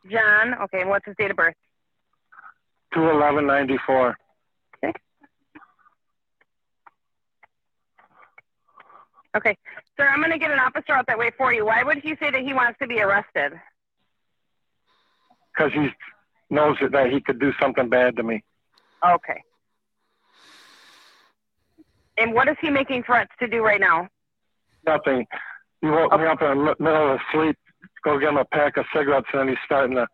John. 0.09 0.55
Okay. 0.63 0.81
And 0.81 0.89
what's 0.89 1.05
his 1.05 1.15
date 1.17 1.31
of 1.31 1.37
birth? 1.37 1.55
Ninety 2.95 3.77
four. 3.85 4.15
Okay. 4.83 4.93
Okay. 9.35 9.57
Sir, 9.97 10.07
I'm 10.07 10.19
going 10.19 10.31
to 10.31 10.39
get 10.39 10.51
an 10.51 10.59
officer 10.59 10.93
out 10.93 11.05
that 11.07 11.17
way 11.17 11.31
for 11.37 11.53
you. 11.53 11.65
Why 11.65 11.83
would 11.83 11.99
he 11.99 12.15
say 12.19 12.31
that 12.31 12.41
he 12.41 12.53
wants 12.53 12.79
to 12.79 12.87
be 12.87 13.01
arrested? 13.01 13.53
Because 15.53 15.71
he 15.73 15.89
knows 16.49 16.77
that 16.91 17.11
he 17.11 17.21
could 17.21 17.39
do 17.39 17.51
something 17.61 17.89
bad 17.89 18.15
to 18.15 18.23
me. 18.23 18.43
Okay. 19.05 19.41
And 22.17 22.33
what 22.33 22.47
is 22.47 22.55
he 22.61 22.69
making 22.69 23.03
threats 23.03 23.31
to 23.39 23.47
do 23.47 23.63
right 23.63 23.79
now? 23.79 24.09
Nothing. 24.85 25.25
He 25.81 25.87
woke 25.87 26.11
me 26.11 26.25
up 26.25 26.41
in 26.41 26.49
the 26.49 26.55
mi- 26.55 26.75
middle 26.79 27.13
of 27.13 27.19
the 27.19 27.23
sleep, 27.31 27.57
go 28.03 28.19
get 28.19 28.29
him 28.29 28.37
a 28.37 28.45
pack 28.45 28.77
of 28.77 28.85
cigarettes, 28.93 29.27
and 29.31 29.41
then 29.41 29.47
he's 29.49 29.57
starting 29.65 29.95
to 29.95 30.07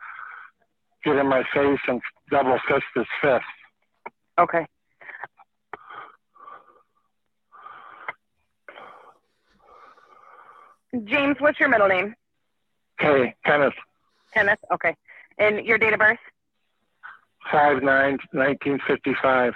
get 1.06 1.16
in 1.16 1.28
my 1.28 1.44
face 1.54 1.80
and 1.88 2.02
double 2.30 2.58
fist 2.68 2.84
his 2.96 3.06
fist. 3.22 3.46
Okay. 4.40 4.66
James, 11.06 11.38
what's 11.40 11.60
your 11.60 11.70
middle 11.70 11.88
name? 11.88 12.16
Okay, 13.02 13.36
Kenneth, 13.46 13.74
Kenneth. 14.34 14.60
Okay. 14.74 14.96
And 15.38 15.66
your 15.66 15.78
date 15.78 15.94
of 15.94 16.00
birth? 16.00 16.18
5 17.52 17.84
9 17.84 18.12
1955. 18.32 19.54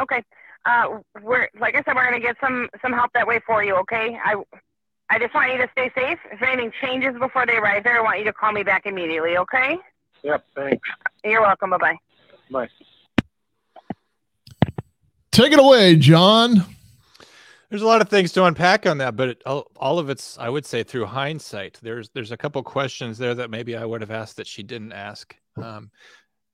Okay. 0.00 0.22
Uh, 0.64 0.98
we're 1.22 1.48
like 1.58 1.74
I 1.74 1.82
said, 1.84 1.94
we're 1.94 2.04
gonna 2.04 2.20
get 2.20 2.36
some 2.40 2.68
some 2.82 2.92
help 2.92 3.12
that 3.14 3.26
way 3.26 3.40
for 3.46 3.64
you. 3.64 3.76
Okay. 3.76 4.18
I 4.22 4.34
I 5.08 5.18
just 5.18 5.34
want 5.34 5.52
you 5.52 5.58
to 5.58 5.68
stay 5.72 5.90
safe. 5.94 6.18
If 6.30 6.42
anything 6.42 6.72
changes 6.82 7.14
before 7.18 7.46
they 7.46 7.56
arrive 7.56 7.84
there, 7.84 7.98
I 7.98 8.02
want 8.02 8.18
you 8.18 8.24
to 8.26 8.32
call 8.32 8.52
me 8.52 8.62
back 8.62 8.84
immediately. 8.84 9.36
Okay. 9.38 9.78
Yep, 10.26 10.44
thanks. 10.56 10.88
You're 11.24 11.40
welcome. 11.40 11.70
Bye 11.70 11.78
bye. 11.78 11.96
Bye. 12.50 12.68
Take 15.30 15.52
it 15.52 15.60
away, 15.60 15.94
John. 15.94 16.64
There's 17.70 17.82
a 17.82 17.86
lot 17.86 18.00
of 18.00 18.08
things 18.08 18.32
to 18.32 18.44
unpack 18.44 18.86
on 18.86 18.98
that, 18.98 19.14
but 19.14 19.28
it, 19.28 19.42
all, 19.46 19.70
all 19.76 20.00
of 20.00 20.10
it's, 20.10 20.36
I 20.36 20.48
would 20.48 20.66
say, 20.66 20.82
through 20.82 21.06
hindsight. 21.06 21.78
There's 21.80 22.08
there's 22.08 22.32
a 22.32 22.36
couple 22.36 22.60
questions 22.64 23.18
there 23.18 23.36
that 23.36 23.50
maybe 23.50 23.76
I 23.76 23.84
would 23.84 24.00
have 24.00 24.10
asked 24.10 24.36
that 24.38 24.48
she 24.48 24.64
didn't 24.64 24.92
ask. 24.92 25.36
Um, 25.62 25.92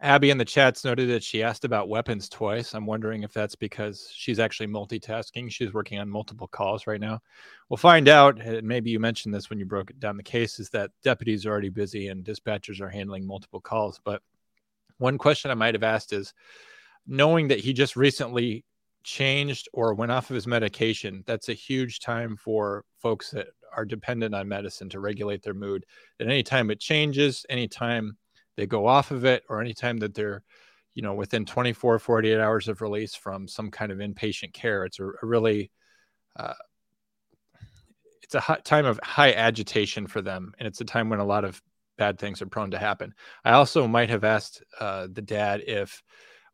Abby 0.02 0.30
in 0.30 0.38
the 0.38 0.44
chats 0.44 0.84
noted 0.84 1.08
that 1.10 1.22
she 1.22 1.44
asked 1.44 1.64
about 1.64 1.88
weapons 1.88 2.28
twice. 2.28 2.74
I'm 2.74 2.86
wondering 2.86 3.22
if 3.22 3.32
that's 3.32 3.54
because 3.54 4.10
she's 4.12 4.40
actually 4.40 4.66
multitasking. 4.66 5.48
She's 5.48 5.72
working 5.72 6.00
on 6.00 6.10
multiple 6.10 6.48
calls 6.48 6.88
right 6.88 7.00
now. 7.00 7.20
We'll 7.68 7.76
find 7.76 8.08
out. 8.08 8.40
And 8.40 8.66
maybe 8.66 8.90
you 8.90 8.98
mentioned 8.98 9.32
this 9.32 9.48
when 9.48 9.60
you 9.60 9.64
broke 9.64 9.96
down 10.00 10.16
the 10.16 10.22
case, 10.24 10.58
is 10.58 10.70
that 10.70 10.90
deputies 11.04 11.46
are 11.46 11.50
already 11.50 11.68
busy 11.68 12.08
and 12.08 12.24
dispatchers 12.24 12.80
are 12.80 12.88
handling 12.88 13.24
multiple 13.24 13.60
calls. 13.60 14.00
But 14.04 14.22
one 14.98 15.18
question 15.18 15.52
I 15.52 15.54
might 15.54 15.74
have 15.74 15.84
asked 15.84 16.12
is, 16.12 16.34
knowing 17.06 17.46
that 17.48 17.60
he 17.60 17.72
just 17.72 17.94
recently 17.94 18.64
changed 19.04 19.68
or 19.72 19.94
went 19.94 20.10
off 20.10 20.30
of 20.30 20.34
his 20.34 20.48
medication, 20.48 21.22
that's 21.26 21.48
a 21.48 21.54
huge 21.54 22.00
time 22.00 22.36
for 22.36 22.84
folks 22.98 23.30
that 23.30 23.48
are 23.76 23.84
dependent 23.84 24.34
on 24.34 24.48
medicine 24.48 24.88
to 24.88 25.00
regulate 25.00 25.44
their 25.44 25.54
mood. 25.54 25.86
That 26.18 26.26
anytime 26.26 26.72
it 26.72 26.80
changes, 26.80 27.46
anytime 27.48 28.16
they 28.62 28.66
go 28.66 28.86
off 28.86 29.10
of 29.10 29.24
it, 29.24 29.42
or 29.48 29.60
anytime 29.60 29.98
that 29.98 30.14
they're, 30.14 30.44
you 30.94 31.02
know, 31.02 31.14
within 31.14 31.44
24, 31.44 31.98
48 31.98 32.38
hours 32.38 32.68
of 32.68 32.80
release 32.80 33.12
from 33.12 33.48
some 33.48 33.72
kind 33.72 33.90
of 33.90 33.98
inpatient 33.98 34.52
care, 34.52 34.84
it's 34.84 35.00
a, 35.00 35.04
a 35.04 35.26
really, 35.26 35.72
uh, 36.36 36.54
it's 38.22 38.36
a 38.36 38.40
hot 38.40 38.64
time 38.64 38.86
of 38.86 39.00
high 39.02 39.32
agitation 39.32 40.06
for 40.06 40.22
them. 40.22 40.52
And 40.60 40.68
it's 40.68 40.80
a 40.80 40.84
time 40.84 41.08
when 41.08 41.18
a 41.18 41.24
lot 41.24 41.44
of 41.44 41.60
bad 41.98 42.20
things 42.20 42.40
are 42.40 42.46
prone 42.46 42.70
to 42.70 42.78
happen. 42.78 43.14
I 43.44 43.50
also 43.50 43.88
might 43.88 44.10
have 44.10 44.22
asked 44.22 44.62
uh, 44.78 45.08
the 45.12 45.22
dad 45.22 45.64
if, 45.66 46.00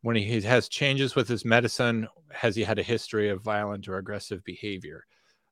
when 0.00 0.16
he 0.16 0.40
has 0.40 0.70
changes 0.70 1.14
with 1.14 1.28
his 1.28 1.44
medicine, 1.44 2.08
has 2.32 2.56
he 2.56 2.64
had 2.64 2.78
a 2.78 2.82
history 2.82 3.28
of 3.28 3.42
violent 3.42 3.86
or 3.86 3.98
aggressive 3.98 4.42
behavior? 4.44 5.04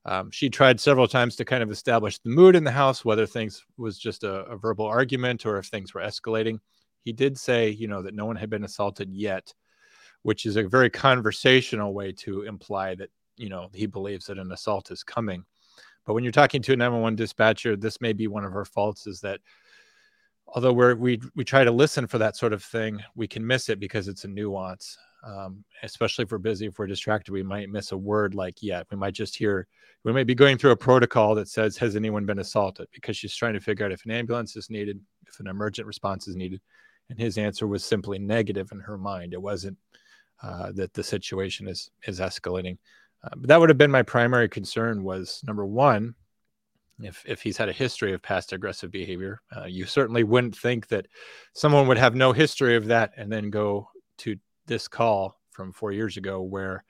Um, 0.07 0.31
she 0.31 0.49
tried 0.49 0.79
several 0.79 1.07
times 1.07 1.35
to 1.35 1.45
kind 1.45 1.61
of 1.61 1.69
establish 1.69 2.17
the 2.19 2.29
mood 2.29 2.55
in 2.55 2.63
the 2.63 2.71
house, 2.71 3.03
whether 3.03 3.25
things 3.25 3.65
was 3.77 3.99
just 3.99 4.23
a, 4.23 4.45
a 4.45 4.55
verbal 4.55 4.85
argument 4.85 5.45
or 5.45 5.57
if 5.57 5.65
things 5.65 5.93
were 5.93 6.01
escalating. 6.01 6.59
He 7.03 7.11
did 7.11 7.37
say, 7.37 7.69
you 7.69 7.89
know, 7.89 8.01
that 8.01 8.15
no 8.15 8.25
one 8.25 8.37
had 8.37 8.49
been 8.49 8.63
assaulted 8.63 9.11
yet, 9.11 9.53
which 10.21 10.45
is 10.45 10.55
a 10.55 10.67
very 10.67 10.89
conversational 10.89 11.93
way 11.93 12.13
to 12.13 12.43
imply 12.43 12.95
that, 12.95 13.09
you 13.35 13.49
know, 13.49 13.69
he 13.73 13.85
believes 13.85 14.27
that 14.27 14.37
an 14.37 14.51
assault 14.53 14.91
is 14.91 15.03
coming. 15.03 15.43
But 16.05 16.13
when 16.13 16.23
you're 16.23 16.31
talking 16.31 16.61
to 16.61 16.73
a 16.73 16.77
911 16.77 17.17
dispatcher, 17.17 17.75
this 17.75 17.99
may 17.99 18.13
be 18.13 18.27
one 18.27 18.45
of 18.45 18.53
her 18.53 18.63
faults 18.63 19.07
is 19.07 19.19
that 19.21 19.41
although 20.47 20.71
we're, 20.71 20.95
we 20.95 21.19
we 21.35 21.43
try 21.43 21.65
to 21.65 21.71
listen 21.71 22.07
for 22.07 22.17
that 22.17 22.37
sort 22.37 22.53
of 22.53 22.63
thing, 22.63 23.03
we 23.15 23.27
can 23.27 23.45
miss 23.45 23.67
it 23.67 23.77
because 23.79 24.07
it's 24.07 24.23
a 24.23 24.29
nuance. 24.29 24.97
Um, 25.27 25.65
especially 25.83 26.23
if 26.23 26.31
we're 26.31 26.37
busy, 26.37 26.67
if 26.67 26.79
we're 26.79 26.87
distracted, 26.87 27.33
we 27.33 27.43
might 27.43 27.69
miss 27.69 27.91
a 27.91 27.97
word 27.97 28.33
like 28.33 28.63
"yet." 28.63 28.87
We 28.89 28.97
might 28.97 29.13
just 29.13 29.35
hear, 29.35 29.67
we 30.05 30.13
might 30.13 30.27
be 30.27 30.35
going 30.35 30.57
through 30.57 30.71
a 30.71 30.77
protocol 30.77 31.35
that 31.35 31.49
says, 31.49 31.75
"Has 31.77 31.95
anyone 31.97 32.25
been 32.25 32.39
assaulted?" 32.39 32.87
Because 32.93 33.17
she's 33.17 33.35
trying 33.35 33.53
to 33.53 33.59
figure 33.59 33.85
out 33.85 33.91
if 33.91 34.05
an 34.05 34.11
ambulance 34.11 34.55
is 34.55 34.69
needed, 34.69 35.01
if 35.27 35.39
an 35.41 35.47
emergent 35.47 35.85
response 35.85 36.27
is 36.27 36.35
needed, 36.37 36.61
and 37.09 37.19
his 37.19 37.37
answer 37.37 37.67
was 37.67 37.83
simply 37.83 38.19
negative 38.19 38.71
in 38.71 38.79
her 38.79 38.97
mind. 38.97 39.33
It 39.33 39.41
wasn't 39.41 39.77
uh, 40.41 40.71
that 40.75 40.93
the 40.93 41.03
situation 41.03 41.67
is 41.67 41.91
is 42.07 42.19
escalating. 42.21 42.77
Uh, 43.23 43.35
but 43.35 43.47
that 43.49 43.59
would 43.59 43.69
have 43.69 43.77
been 43.77 43.91
my 43.91 44.03
primary 44.03 44.47
concern. 44.47 45.03
Was 45.03 45.43
number 45.45 45.65
one, 45.65 46.15
if 47.01 47.23
if 47.27 47.41
he's 47.41 47.57
had 47.57 47.69
a 47.69 47.73
history 47.73 48.13
of 48.13 48.21
past 48.21 48.53
aggressive 48.53 48.91
behavior. 48.91 49.41
Uh, 49.55 49.65
you 49.65 49.85
certainly 49.85 50.23
wouldn't 50.23 50.55
think 50.55 50.87
that 50.87 51.07
someone 51.53 51.87
would 51.87 51.97
have 51.97 52.15
no 52.15 52.31
history 52.31 52.75
of 52.75 52.85
that 52.85 53.11
and 53.17 53.31
then 53.31 53.49
go 53.49 53.89
to 54.19 54.35
this 54.67 54.87
call 54.87 55.39
from 55.49 55.71
four 55.71 55.91
years 55.91 56.17
ago 56.17 56.41
where 56.41 56.83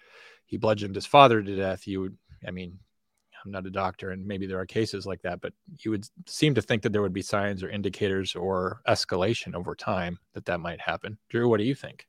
he 0.45 0.57
bludgeoned 0.57 0.95
his 0.95 1.05
father 1.05 1.41
to 1.41 1.55
death. 1.55 1.87
You 1.87 2.01
would, 2.01 2.17
I 2.45 2.51
mean, 2.51 2.77
I'm 3.45 3.51
not 3.51 3.65
a 3.65 3.71
doctor, 3.71 4.11
and 4.11 4.25
maybe 4.25 4.45
there 4.45 4.59
are 4.59 4.65
cases 4.65 5.05
like 5.05 5.21
that, 5.21 5.39
but 5.39 5.53
you 5.79 5.91
would 5.91 6.05
seem 6.25 6.55
to 6.55 6.61
think 6.61 6.81
that 6.81 6.91
there 6.91 7.01
would 7.01 7.13
be 7.13 7.21
signs 7.21 7.63
or 7.63 7.69
indicators 7.69 8.35
or 8.35 8.81
escalation 8.87 9.55
over 9.55 9.75
time 9.75 10.19
that 10.33 10.45
that 10.45 10.59
might 10.59 10.81
happen. 10.81 11.17
Drew, 11.29 11.47
what 11.47 11.59
do 11.59 11.63
you 11.63 11.75
think? 11.75 12.05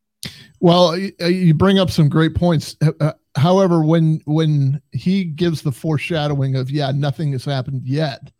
Well, 0.60 0.96
uh, 1.20 1.26
you 1.26 1.54
bring 1.54 1.78
up 1.78 1.90
some 1.90 2.08
great 2.08 2.34
points. 2.34 2.76
Uh, 3.00 3.12
However, 3.38 3.84
when 3.84 4.20
when 4.24 4.82
he 4.92 5.22
gives 5.24 5.62
the 5.62 5.70
foreshadowing 5.70 6.56
of 6.56 6.70
yeah, 6.70 6.90
nothing 6.90 7.32
has 7.32 7.44
happened 7.44 7.82
yet, 7.84 8.32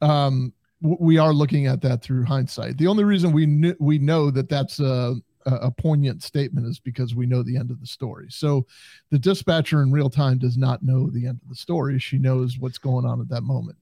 um, 0.00 0.52
we 0.82 1.16
are 1.16 1.32
looking 1.32 1.68
at 1.68 1.80
that 1.82 2.02
through 2.02 2.24
hindsight. 2.24 2.76
The 2.76 2.88
only 2.88 3.04
reason 3.04 3.32
we 3.32 3.46
kn- 3.46 3.76
we 3.78 3.98
know 3.98 4.32
that 4.32 4.48
that's 4.48 4.80
a, 4.80 5.14
a 5.46 5.70
poignant 5.70 6.22
statement 6.22 6.66
is 6.66 6.78
because 6.80 7.14
we 7.14 7.26
know 7.26 7.42
the 7.42 7.56
end 7.56 7.70
of 7.70 7.80
the 7.80 7.86
story. 7.86 8.26
So, 8.30 8.66
the 9.10 9.18
dispatcher 9.18 9.82
in 9.82 9.92
real 9.92 10.10
time 10.10 10.38
does 10.38 10.56
not 10.56 10.82
know 10.82 11.08
the 11.08 11.26
end 11.26 11.40
of 11.42 11.48
the 11.48 11.54
story. 11.54 11.98
She 11.98 12.18
knows 12.18 12.58
what's 12.58 12.78
going 12.78 13.06
on 13.06 13.20
at 13.20 13.28
that 13.28 13.42
moment. 13.42 13.78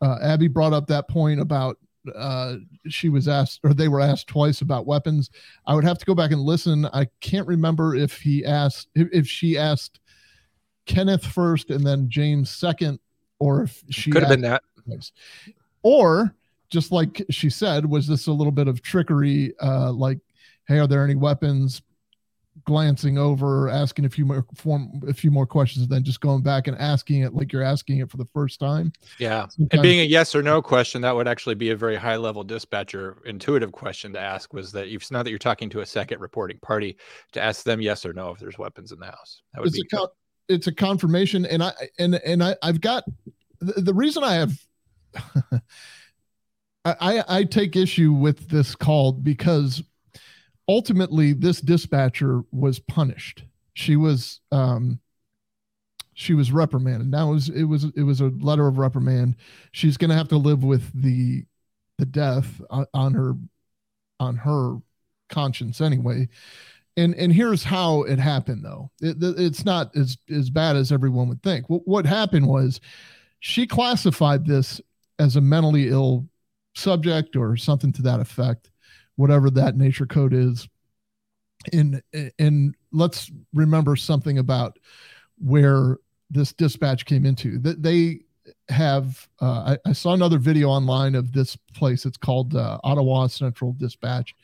Uh, 0.00 0.18
Abby 0.22 0.48
brought 0.48 0.72
up 0.72 0.86
that 0.86 1.08
point 1.08 1.40
about 1.40 1.78
uh, 2.14 2.56
she 2.88 3.08
was 3.08 3.28
asked 3.28 3.60
or 3.64 3.74
they 3.74 3.88
were 3.88 4.00
asked 4.00 4.28
twice 4.28 4.60
about 4.60 4.86
weapons. 4.86 5.30
I 5.66 5.74
would 5.74 5.84
have 5.84 5.98
to 5.98 6.06
go 6.06 6.14
back 6.14 6.30
and 6.30 6.40
listen. 6.40 6.86
I 6.92 7.08
can't 7.20 7.46
remember 7.46 7.94
if 7.94 8.20
he 8.20 8.44
asked 8.44 8.88
if, 8.94 9.08
if 9.12 9.26
she 9.26 9.58
asked 9.58 10.00
Kenneth 10.86 11.24
first 11.24 11.70
and 11.70 11.86
then 11.86 12.08
James 12.08 12.50
second, 12.50 12.98
or 13.38 13.62
if 13.62 13.82
she 13.90 14.10
Could 14.10 14.22
have 14.22 14.30
been 14.30 14.40
that. 14.42 14.62
twice. 14.84 15.12
Or 15.82 16.34
just 16.70 16.92
like 16.92 17.24
she 17.30 17.50
said, 17.50 17.86
was 17.86 18.06
this 18.06 18.26
a 18.26 18.32
little 18.32 18.50
bit 18.52 18.68
of 18.68 18.82
trickery? 18.82 19.54
Uh, 19.62 19.92
like, 19.92 20.18
hey, 20.68 20.78
are 20.78 20.86
there 20.86 21.04
any 21.04 21.14
weapons? 21.14 21.82
Glancing 22.64 23.18
over, 23.18 23.68
asking 23.68 24.04
a 24.04 24.10
few 24.10 24.26
more 24.26 24.44
form 24.54 25.00
a 25.08 25.14
few 25.14 25.30
more 25.30 25.46
questions, 25.46 25.84
and 25.84 25.90
then 25.90 26.02
just 26.02 26.20
going 26.20 26.42
back 26.42 26.66
and 26.66 26.76
asking 26.76 27.22
it 27.22 27.32
like 27.32 27.52
you're 27.52 27.62
asking 27.62 27.98
it 27.98 28.10
for 28.10 28.16
the 28.16 28.26
first 28.26 28.60
time. 28.60 28.92
Yeah. 29.18 29.46
And 29.70 29.80
being 29.80 30.00
a 30.00 30.04
yes 30.04 30.34
or 30.34 30.42
no 30.42 30.60
question, 30.60 31.00
that 31.02 31.14
would 31.14 31.28
actually 31.28 31.54
be 31.54 31.70
a 31.70 31.76
very 31.76 31.96
high 31.96 32.16
level 32.16 32.42
dispatcher 32.42 33.22
intuitive 33.24 33.72
question 33.72 34.12
to 34.12 34.20
ask 34.20 34.52
was 34.52 34.72
that 34.72 34.88
if 34.88 35.10
now 35.10 35.22
that 35.22 35.30
you're 35.30 35.38
talking 35.38 35.70
to 35.70 35.80
a 35.80 35.86
second 35.86 36.20
reporting 36.20 36.58
party 36.58 36.98
to 37.32 37.40
ask 37.40 37.62
them 37.64 37.80
yes 37.80 38.04
or 38.04 38.12
no 38.12 38.30
if 38.32 38.38
there's 38.38 38.58
weapons 38.58 38.92
in 38.92 38.98
the 38.98 39.06
house. 39.06 39.42
That 39.54 39.60
would 39.60 39.68
it's 39.68 39.76
be 39.76 39.86
a 39.90 39.96
con- 39.96 40.08
it's 40.48 40.66
a 40.66 40.72
confirmation 40.72 41.46
and 41.46 41.62
i 41.62 41.72
and 41.98 42.14
and 42.16 42.42
i 42.42 42.56
i've 42.62 42.80
got 42.80 43.04
the, 43.60 43.80
the 43.80 43.94
reason 43.94 44.24
i 44.24 44.34
have 44.34 44.52
I 46.84 47.22
i 47.28 47.44
take 47.44 47.76
issue 47.76 48.12
with 48.12 48.48
this 48.48 48.74
call 48.74 49.12
because 49.12 49.82
ultimately 50.68 51.32
this 51.32 51.60
dispatcher 51.60 52.42
was 52.52 52.78
punished 52.78 53.44
she 53.74 53.96
was 53.96 54.40
um 54.52 55.00
she 56.14 56.34
was 56.34 56.52
reprimanded 56.52 57.08
now 57.08 57.30
it 57.30 57.34
was 57.34 57.48
it 57.50 57.64
was 57.64 57.84
it 57.96 58.02
was 58.02 58.20
a 58.20 58.32
letter 58.40 58.66
of 58.66 58.78
reprimand 58.78 59.36
she's 59.72 59.96
going 59.96 60.10
to 60.10 60.16
have 60.16 60.28
to 60.28 60.36
live 60.36 60.62
with 60.64 60.90
the 61.00 61.44
the 61.98 62.06
death 62.06 62.60
on, 62.94 63.14
her 63.14 63.34
on 64.20 64.36
her 64.36 64.76
conscience 65.28 65.80
anyway. 65.80 66.28
And 66.96 67.14
and 67.14 67.32
here's 67.32 67.62
how 67.62 68.02
it 68.02 68.18
happened 68.18 68.64
though. 68.64 68.90
It, 69.00 69.16
it's 69.20 69.64
not 69.64 69.94
as 69.96 70.16
as 70.34 70.50
bad 70.50 70.76
as 70.76 70.90
everyone 70.90 71.28
would 71.28 71.42
think. 71.42 71.68
What, 71.68 71.86
what 71.86 72.06
happened 72.06 72.46
was 72.46 72.80
she 73.40 73.66
classified 73.66 74.46
this 74.46 74.80
as 75.18 75.36
a 75.36 75.40
mentally 75.40 75.88
ill 75.88 76.28
subject 76.74 77.36
or 77.36 77.56
something 77.56 77.92
to 77.92 78.02
that 78.02 78.20
effect, 78.20 78.70
whatever 79.18 79.50
that 79.50 79.76
nature 79.76 80.06
code 80.06 80.32
is. 80.32 80.68
And 81.72 82.00
and 82.38 82.76
let's 82.92 83.32
remember 83.52 83.96
something 83.96 84.38
about 84.38 84.78
where 85.38 85.98
this 86.30 86.52
dispatch 86.52 87.04
came 87.04 87.26
into. 87.26 87.58
That 87.58 87.82
they 87.82 88.20
have 88.68 89.28
uh, 89.42 89.76
I, 89.84 89.90
I, 89.90 89.92
saw 89.92 90.14
another 90.14 90.38
video 90.38 90.68
online 90.68 91.16
of 91.16 91.32
this 91.32 91.56
place. 91.74 92.06
It's 92.06 92.16
called 92.16 92.54
uh, 92.54 92.78
Ottawa 92.84 93.26
Central 93.26 93.72
Dispatch. 93.72 94.36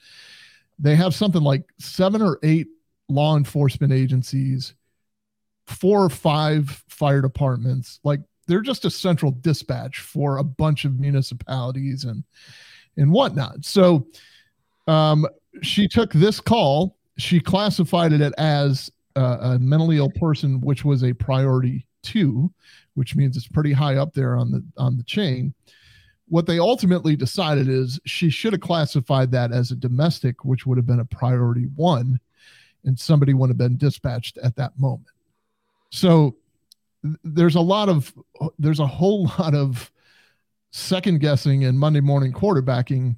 They 0.80 0.96
have 0.96 1.14
something 1.14 1.42
like 1.42 1.62
seven 1.78 2.20
or 2.20 2.40
eight 2.42 2.66
law 3.08 3.36
enforcement 3.36 3.92
agencies, 3.92 4.74
four 5.68 6.02
or 6.02 6.10
five 6.10 6.82
fire 6.88 7.22
departments. 7.22 8.00
Like 8.02 8.20
they're 8.48 8.60
just 8.60 8.84
a 8.84 8.90
central 8.90 9.30
dispatch 9.30 10.00
for 10.00 10.38
a 10.38 10.44
bunch 10.44 10.84
of 10.84 10.98
municipalities 10.98 12.02
and 12.02 12.24
and 12.96 13.12
whatnot. 13.12 13.64
So 13.64 14.08
um, 14.86 15.26
she 15.62 15.88
took 15.88 16.12
this 16.12 16.40
call. 16.40 16.96
She 17.16 17.40
classified 17.40 18.12
it 18.12 18.32
as 18.38 18.90
uh, 19.16 19.38
a 19.40 19.58
mentally 19.58 19.98
ill 19.98 20.10
person, 20.10 20.60
which 20.60 20.84
was 20.84 21.04
a 21.04 21.12
priority 21.12 21.86
two, 22.02 22.52
which 22.94 23.16
means 23.16 23.36
it's 23.36 23.48
pretty 23.48 23.72
high 23.72 23.96
up 23.96 24.14
there 24.14 24.36
on 24.36 24.50
the 24.50 24.64
on 24.76 24.96
the 24.96 25.04
chain. 25.04 25.54
What 26.28 26.46
they 26.46 26.58
ultimately 26.58 27.16
decided 27.16 27.68
is 27.68 28.00
she 28.06 28.30
should 28.30 28.54
have 28.54 28.62
classified 28.62 29.30
that 29.32 29.52
as 29.52 29.70
a 29.70 29.76
domestic, 29.76 30.44
which 30.44 30.66
would 30.66 30.78
have 30.78 30.86
been 30.86 31.00
a 31.00 31.04
priority 31.04 31.66
one, 31.76 32.18
and 32.84 32.98
somebody 32.98 33.34
would 33.34 33.50
have 33.50 33.58
been 33.58 33.76
dispatched 33.76 34.38
at 34.38 34.56
that 34.56 34.78
moment. 34.78 35.08
So 35.90 36.36
there's 37.22 37.54
a 37.54 37.60
lot 37.60 37.88
of 37.88 38.12
there's 38.58 38.80
a 38.80 38.86
whole 38.86 39.26
lot 39.38 39.54
of 39.54 39.90
second 40.70 41.20
guessing 41.20 41.64
and 41.64 41.78
Monday 41.78 42.00
morning 42.00 42.32
quarterbacking, 42.32 43.16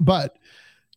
but 0.00 0.36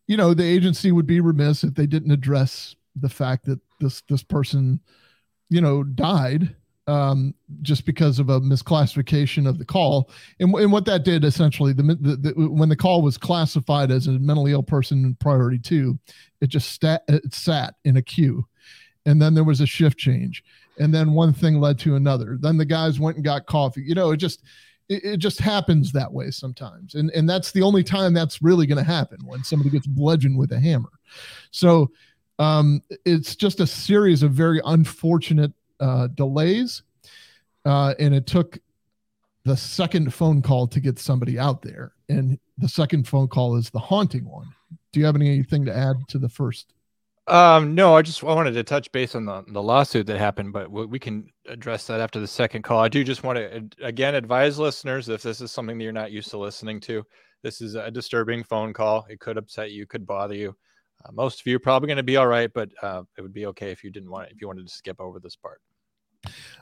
you 0.08 0.18
know 0.18 0.34
the 0.34 0.44
agency 0.44 0.92
would 0.92 1.08
be 1.08 1.20
remiss 1.20 1.64
if 1.64 1.76
they 1.76 1.86
didn't 1.86 2.12
address 2.12 2.76
the 2.96 3.10
fact 3.10 3.46
that 3.46 3.60
this 3.80 4.02
this 4.10 4.24
person, 4.24 4.80
you 5.50 5.62
know, 5.62 5.84
died 5.84 6.56
um, 6.88 7.34
just 7.62 7.86
because 7.86 8.18
of 8.18 8.30
a 8.30 8.40
misclassification 8.40 9.48
of 9.48 9.58
the 9.58 9.66
call. 9.66 10.10
And, 10.40 10.54
and 10.56 10.72
what 10.72 10.86
that 10.86 11.04
did 11.04 11.26
essentially, 11.26 11.74
the, 11.74 11.84
the, 11.84 12.16
the, 12.16 12.50
when 12.50 12.70
the 12.70 12.76
call 12.76 13.02
was 13.02 13.18
classified 13.18 13.92
as 13.92 14.08
a 14.08 14.12
mentally 14.12 14.54
ill 14.54 14.64
person 14.64 15.16
priority 15.20 15.60
two, 15.60 16.00
it 16.40 16.48
just 16.48 16.72
stat, 16.72 17.04
it 17.08 17.34
sat 17.34 17.76
in 17.84 17.98
a 17.98 18.02
queue. 18.02 18.48
And 19.06 19.22
then 19.22 19.34
there 19.34 19.44
was 19.44 19.62
a 19.62 19.66
shift 19.66 19.98
change. 19.98 20.44
And 20.80 20.94
then 20.94 21.14
one 21.14 21.34
thing 21.34 21.60
led 21.60 21.80
to 21.80 21.96
another. 21.96 22.38
Then 22.40 22.58
the 22.58 22.66
guys 22.66 23.00
went 23.00 23.18
and 23.18 23.26
got 23.26 23.48
coffee. 23.48 23.84
You 23.86 23.96
know, 23.96 24.12
it 24.12 24.18
just, 24.18 24.44
it, 24.90 25.04
it 25.04 25.18
just 25.18 25.40
happens 25.40 25.92
that 25.92 26.12
way 26.12 26.32
sometimes. 26.32 26.96
And, 26.96 27.12
and 27.12 27.30
that's 27.30 27.52
the 27.52 27.62
only 27.62 27.84
time 27.84 28.14
that's 28.14 28.42
really 28.42 28.66
going 28.66 28.84
to 28.84 28.84
happen 28.84 29.20
when 29.26 29.44
somebody 29.44 29.70
gets 29.70 29.88
bludgeoned 29.88 30.38
with 30.38 30.52
a 30.52 30.60
hammer. 30.60 30.92
So 31.52 31.92
um, 32.40 32.82
it's 33.06 33.36
just 33.36 33.60
a 33.60 33.68
series 33.68 34.24
of 34.24 34.32
very 34.32 34.62
unfortunate 34.66 35.52
uh, 35.80 36.08
delays, 36.08 36.84
uh, 37.66 37.94
and 38.00 38.14
it 38.14 38.26
took 38.28 38.58
the 39.44 39.58
second 39.58 40.14
phone 40.14 40.42
call 40.42 40.68
to 40.68 40.80
get 40.80 41.00
somebody 41.00 41.40
out 41.40 41.62
there. 41.62 41.94
And 42.10 42.40
the 42.58 42.70
second 42.70 43.08
phone 43.08 43.28
call 43.28 43.56
is 43.56 43.70
the 43.70 43.80
haunting 43.80 44.26
one. 44.30 44.48
Do 44.92 45.00
you 45.00 45.06
have 45.06 45.16
anything 45.16 45.66
to 45.66 45.76
add 45.76 45.96
to 46.10 46.18
the 46.18 46.30
first? 46.30 46.74
Um, 47.28 47.76
no, 47.76 47.94
I 47.94 48.02
just 48.02 48.24
I 48.24 48.28
wanted 48.28 48.54
to 48.54 48.64
touch 48.64 48.90
base 48.94 49.14
on 49.14 49.26
the, 49.26 49.44
the 49.50 49.62
lawsuit 49.62 50.08
that 50.08 50.18
happened, 50.18 50.54
but 50.54 50.72
we 50.72 50.98
can 50.98 51.28
address 51.48 51.86
that 51.88 52.00
after 52.00 52.22
the 52.22 52.28
second 52.28 52.62
call. 52.62 52.80
I 52.80 52.88
do 52.88 53.04
just 53.04 53.24
want 53.24 53.38
to 53.38 53.68
again 53.86 54.16
advise 54.16 54.58
listeners 54.58 55.10
if 55.10 55.24
this 55.24 55.42
is 55.42 55.52
something 55.52 55.78
that 55.78 55.84
you're 55.84 55.92
not 55.92 56.12
used 56.12 56.30
to 56.30 56.38
listening 56.38 56.80
to, 56.82 57.04
this 57.44 57.60
is 57.60 57.76
a 57.76 57.92
disturbing 57.92 58.44
phone 58.44 58.72
call. 58.72 59.06
It 59.10 59.20
could 59.20 59.38
upset 59.38 59.72
you, 59.72 59.86
could 59.86 60.06
bother 60.06 60.36
you. 60.36 60.56
Uh, 61.06 61.12
most 61.12 61.42
of 61.42 61.48
you 61.48 61.58
are 61.58 61.60
probably 61.60 61.88
going 61.88 61.98
to 61.98 62.04
be 62.04 62.18
all 62.18 62.28
right, 62.28 62.52
but 62.54 62.70
uh, 62.82 63.04
it 63.18 63.22
would 63.22 63.34
be 63.34 63.46
okay 63.48 63.72
if 63.72 63.84
you 63.84 63.92
didn't 63.92 64.10
want 64.10 64.28
it, 64.28 64.34
if 64.34 64.42
you 64.42 64.48
wanted 64.48 64.66
to 64.66 64.74
skip 64.74 65.00
over 65.00 65.20
this 65.20 65.36
part. 65.36 65.62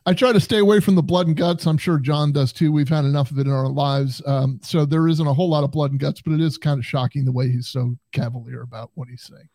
I 0.06 0.13
try 0.13 0.34
to 0.34 0.39
stay 0.39 0.60
away 0.60 0.80
from 0.80 0.95
the 0.95 1.04
blood 1.04 1.28
and 1.28 1.36
guts. 1.36 1.65
I'm 1.65 1.78
sure 1.78 1.97
John 1.97 2.32
does 2.32 2.51
too. 2.51 2.71
We've 2.71 2.89
had 2.89 3.06
enough 3.06 3.32
of 3.32 3.39
it 3.39 3.47
in 3.47 3.54
our 3.54 3.69
lives. 3.69 4.21
Um, 4.25 4.60
so 4.62 4.86
there 4.86 5.08
isn't 5.08 5.25
a 5.25 5.34
whole 5.34 5.49
lot 5.49 5.63
of 5.63 5.71
blood 5.71 5.91
and 5.91 5.99
guts, 5.99 6.21
but 6.21 6.34
it 6.34 6.41
is 6.41 6.58
kind 6.58 6.80
of 6.80 6.86
shocking 6.86 7.23
the 7.23 7.32
way 7.32 7.49
he's 7.49 7.67
so 7.67 7.95
cavalier 8.12 8.62
about 8.62 8.91
what 8.95 9.08
he's 9.08 9.23
saying. 9.23 9.47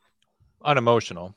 Unemotional. 0.65 1.35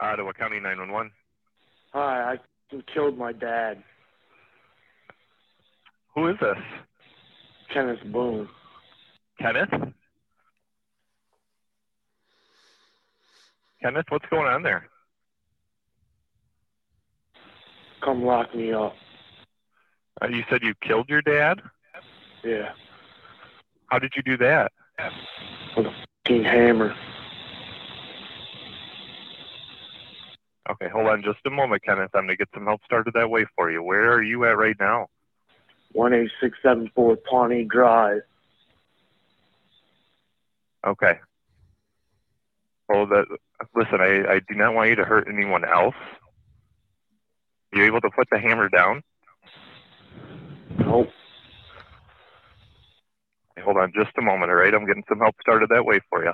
Ottawa 0.00 0.32
County 0.32 0.60
911. 0.60 1.10
Hi, 1.92 2.34
I 2.34 2.36
killed 2.94 3.18
my 3.18 3.32
dad. 3.32 3.82
Who 6.14 6.28
is 6.28 6.36
this? 6.40 6.56
Kenneth 7.74 7.98
Boone. 8.12 8.48
Kenneth? 9.38 9.68
Kenneth, 13.82 14.06
what's 14.10 14.26
going 14.30 14.46
on 14.46 14.62
there? 14.62 14.88
Come 18.02 18.24
lock 18.24 18.54
me 18.54 18.72
up. 18.72 18.94
Uh, 20.22 20.28
you 20.28 20.42
said 20.50 20.62
you 20.62 20.74
killed 20.82 21.08
your 21.08 21.22
dad? 21.22 21.60
Yeah. 22.44 22.72
How 23.86 23.98
did 23.98 24.12
you 24.16 24.22
do 24.22 24.36
that? 24.38 24.72
With 25.76 25.86
a 25.86 25.94
fucking 26.24 26.44
hammer. 26.44 26.94
Okay, 30.70 30.88
hold 30.88 31.08
on 31.08 31.22
just 31.22 31.38
a 31.46 31.50
moment, 31.50 31.82
Kenneth. 31.82 32.10
I'm 32.14 32.26
going 32.26 32.28
to 32.28 32.36
get 32.36 32.48
some 32.54 32.66
help 32.66 32.80
started 32.84 33.14
that 33.14 33.28
way 33.28 33.46
for 33.56 33.70
you. 33.70 33.82
Where 33.82 34.12
are 34.12 34.22
you 34.22 34.44
at 34.44 34.56
right 34.56 34.76
now? 34.78 35.08
18674 35.94 37.16
Pawnee 37.28 37.64
Drive. 37.64 38.22
Okay. 40.86 41.18
That, 42.90 43.26
listen, 43.74 44.00
I, 44.00 44.34
I 44.34 44.40
do 44.48 44.54
not 44.56 44.74
want 44.74 44.90
you 44.90 44.96
to 44.96 45.04
hurt 45.04 45.28
anyone 45.32 45.64
else. 45.64 45.94
Are 47.72 47.78
you 47.78 47.84
able 47.84 48.00
to 48.00 48.10
put 48.16 48.28
the 48.32 48.38
hammer 48.38 48.68
down? 48.68 49.02
Nope. 50.78 51.08
Okay, 53.52 53.64
hold 53.64 53.76
on 53.76 53.92
just 53.94 54.16
a 54.18 54.22
moment, 54.22 54.50
all 54.50 54.56
right? 54.56 54.74
I'm 54.74 54.86
getting 54.86 55.04
some 55.08 55.20
help 55.20 55.36
started 55.40 55.68
that 55.70 55.84
way 55.84 56.00
for 56.10 56.24
you. 56.24 56.32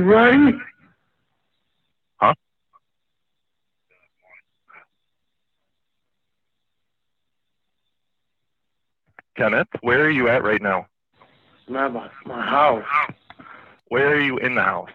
Ready? 0.00 0.56
Huh? 2.16 2.34
Kenneth, 9.36 9.68
where 9.82 10.04
are 10.04 10.10
you 10.10 10.28
at 10.28 10.42
right 10.42 10.62
now? 10.62 10.86
I'm 11.68 11.76
at 11.76 11.92
my, 11.92 12.08
my 12.24 12.44
house. 12.44 12.84
Where 13.88 14.08
are 14.14 14.20
you 14.20 14.38
in 14.38 14.54
the 14.54 14.62
house? 14.62 14.90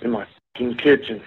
In 0.00 0.10
my 0.10 0.26
kitchen. 0.56 1.20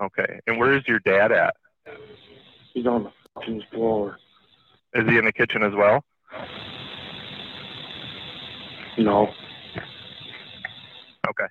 Okay. 0.00 0.40
And 0.46 0.58
where 0.58 0.76
is 0.76 0.82
your 0.88 0.98
dad 1.00 1.30
at? 1.30 1.54
He's 2.72 2.86
on 2.86 3.04
the 3.04 3.12
fucking 3.34 3.62
floor. 3.72 4.18
Is 4.94 5.08
he 5.08 5.16
in 5.16 5.24
the 5.24 5.32
kitchen 5.32 5.62
as 5.62 5.72
well? 5.74 6.04
No. 8.98 9.28
Okay. 11.28 11.46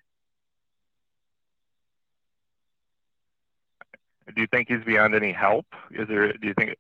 Do 4.35 4.41
you 4.41 4.47
think 4.47 4.67
he's 4.69 4.83
beyond 4.85 5.15
any 5.15 5.31
help? 5.31 5.65
Is 5.91 6.07
there? 6.07 6.31
Do 6.33 6.47
you 6.47 6.53
think? 6.53 6.75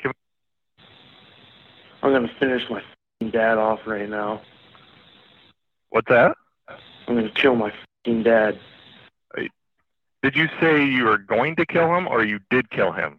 Can, 0.00 0.12
I'm 2.02 2.12
gonna 2.12 2.32
finish 2.40 2.62
my 2.70 2.82
dad 3.30 3.58
off 3.58 3.80
right 3.86 4.08
now. 4.08 4.40
what's 5.90 6.08
that? 6.08 6.36
I'm 7.06 7.14
gonna 7.14 7.30
kill 7.34 7.54
my 7.54 7.72
dad. 8.04 8.58
Did 10.22 10.36
you 10.36 10.46
say 10.60 10.84
you 10.84 11.04
were 11.04 11.18
going 11.18 11.56
to 11.56 11.66
kill 11.66 11.94
him, 11.94 12.06
or 12.06 12.24
you 12.24 12.38
did 12.48 12.70
kill 12.70 12.92
him? 12.92 13.18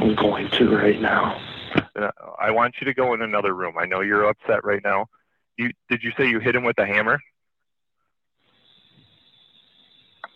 I'm 0.00 0.14
going 0.14 0.48
to 0.52 0.76
right 0.76 0.98
now. 0.98 1.38
Uh, 1.94 2.10
I 2.40 2.50
want 2.50 2.76
you 2.80 2.86
to 2.86 2.94
go 2.94 3.12
in 3.12 3.20
another 3.20 3.54
room. 3.54 3.74
I 3.78 3.84
know 3.84 4.00
you're 4.00 4.24
upset 4.24 4.64
right 4.64 4.80
now. 4.82 5.06
You 5.58 5.72
did 5.90 6.02
you 6.02 6.10
say 6.16 6.26
you 6.26 6.40
hit 6.40 6.56
him 6.56 6.64
with 6.64 6.78
a 6.78 6.86
hammer? 6.86 7.18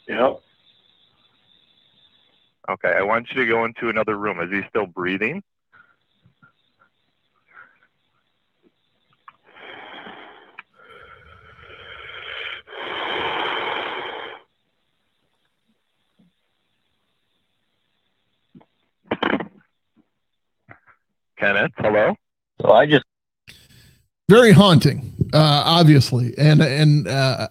Yep. 0.06 0.42
Okay, 2.68 2.92
I 2.94 3.02
want 3.02 3.28
you 3.30 3.40
to 3.40 3.50
go 3.50 3.64
into 3.64 3.88
another 3.88 4.18
room. 4.18 4.38
Is 4.40 4.50
he 4.50 4.68
still 4.68 4.86
breathing? 4.86 5.42
Kenneth, 21.44 21.72
hello. 21.76 22.16
So 22.62 22.70
I 22.70 22.86
just 22.86 23.04
very 24.30 24.52
haunting 24.52 25.12
uh 25.34 25.62
obviously. 25.66 26.32
And 26.38 26.62
and 26.62 27.06
uh 27.06 27.48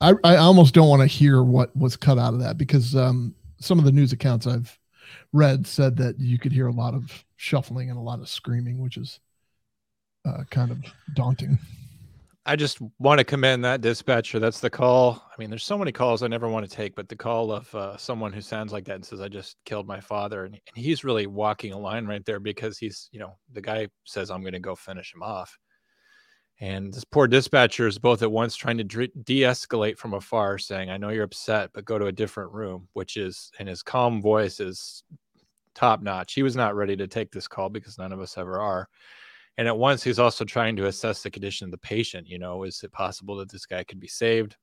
i 0.00 0.14
i 0.22 0.36
almost 0.36 0.74
don't 0.74 0.88
want 0.88 1.02
to 1.02 1.08
hear 1.08 1.42
what 1.42 1.74
was 1.76 1.96
cut 1.96 2.18
out 2.18 2.34
of 2.34 2.40
that 2.40 2.56
because 2.56 2.94
um 2.94 3.34
some 3.58 3.80
of 3.80 3.84
the 3.84 3.90
news 3.90 4.12
accounts 4.12 4.46
i've 4.46 4.78
read 5.32 5.66
said 5.66 5.96
that 5.96 6.20
you 6.20 6.38
could 6.38 6.52
hear 6.52 6.68
a 6.68 6.72
lot 6.72 6.94
of 6.94 7.24
shuffling 7.36 7.90
and 7.90 7.98
a 7.98 8.02
lot 8.02 8.20
of 8.20 8.28
screaming 8.28 8.80
which 8.80 8.96
is 8.96 9.18
uh 10.24 10.44
kind 10.50 10.70
of 10.70 10.78
daunting 11.14 11.58
I 12.50 12.56
just 12.56 12.80
want 12.98 13.18
to 13.18 13.24
commend 13.24 13.64
that 13.64 13.80
dispatcher. 13.80 14.40
That's 14.40 14.58
the 14.58 14.70
call. 14.70 15.24
I 15.30 15.34
mean, 15.38 15.50
there's 15.50 15.62
so 15.62 15.78
many 15.78 15.92
calls 15.92 16.24
I 16.24 16.26
never 16.26 16.48
want 16.48 16.68
to 16.68 16.76
take, 16.76 16.96
but 16.96 17.08
the 17.08 17.14
call 17.14 17.52
of 17.52 17.72
uh, 17.72 17.96
someone 17.96 18.32
who 18.32 18.40
sounds 18.40 18.72
like 18.72 18.84
that 18.86 18.96
and 18.96 19.04
says, 19.04 19.20
"I 19.20 19.28
just 19.28 19.56
killed 19.64 19.86
my 19.86 20.00
father," 20.00 20.46
and, 20.46 20.54
and 20.56 20.84
he's 20.84 21.04
really 21.04 21.28
walking 21.28 21.72
a 21.72 21.78
line 21.78 22.06
right 22.06 22.24
there 22.24 22.40
because 22.40 22.76
he's, 22.76 23.08
you 23.12 23.20
know, 23.20 23.38
the 23.52 23.60
guy 23.60 23.86
says, 24.04 24.32
"I'm 24.32 24.40
going 24.40 24.54
to 24.54 24.58
go 24.58 24.74
finish 24.74 25.14
him 25.14 25.22
off," 25.22 25.56
and 26.58 26.92
this 26.92 27.04
poor 27.04 27.28
dispatcher 27.28 27.86
is 27.86 28.00
both 28.00 28.20
at 28.20 28.32
once 28.32 28.56
trying 28.56 28.78
to 28.78 28.84
de-escalate 29.06 29.96
from 29.96 30.14
afar, 30.14 30.58
saying, 30.58 30.90
"I 30.90 30.96
know 30.96 31.10
you're 31.10 31.22
upset, 31.22 31.70
but 31.72 31.84
go 31.84 32.00
to 32.00 32.06
a 32.06 32.12
different 32.12 32.50
room," 32.50 32.88
which 32.94 33.16
is, 33.16 33.52
in 33.60 33.68
his 33.68 33.84
calm 33.84 34.20
voice, 34.20 34.58
is 34.58 35.04
top 35.76 36.02
notch. 36.02 36.34
He 36.34 36.42
was 36.42 36.56
not 36.56 36.74
ready 36.74 36.96
to 36.96 37.06
take 37.06 37.30
this 37.30 37.46
call 37.46 37.68
because 37.68 37.96
none 37.96 38.12
of 38.12 38.20
us 38.20 38.36
ever 38.36 38.58
are 38.58 38.88
and 39.60 39.68
at 39.68 39.76
once 39.76 40.02
he's 40.02 40.18
also 40.18 40.42
trying 40.42 40.74
to 40.76 40.86
assess 40.86 41.22
the 41.22 41.30
condition 41.30 41.66
of 41.66 41.70
the 41.70 41.78
patient 41.78 42.26
you 42.26 42.38
know 42.38 42.64
is 42.64 42.82
it 42.82 42.90
possible 42.92 43.36
that 43.36 43.50
this 43.50 43.66
guy 43.66 43.84
could 43.84 44.00
be 44.00 44.08
saved? 44.08 44.56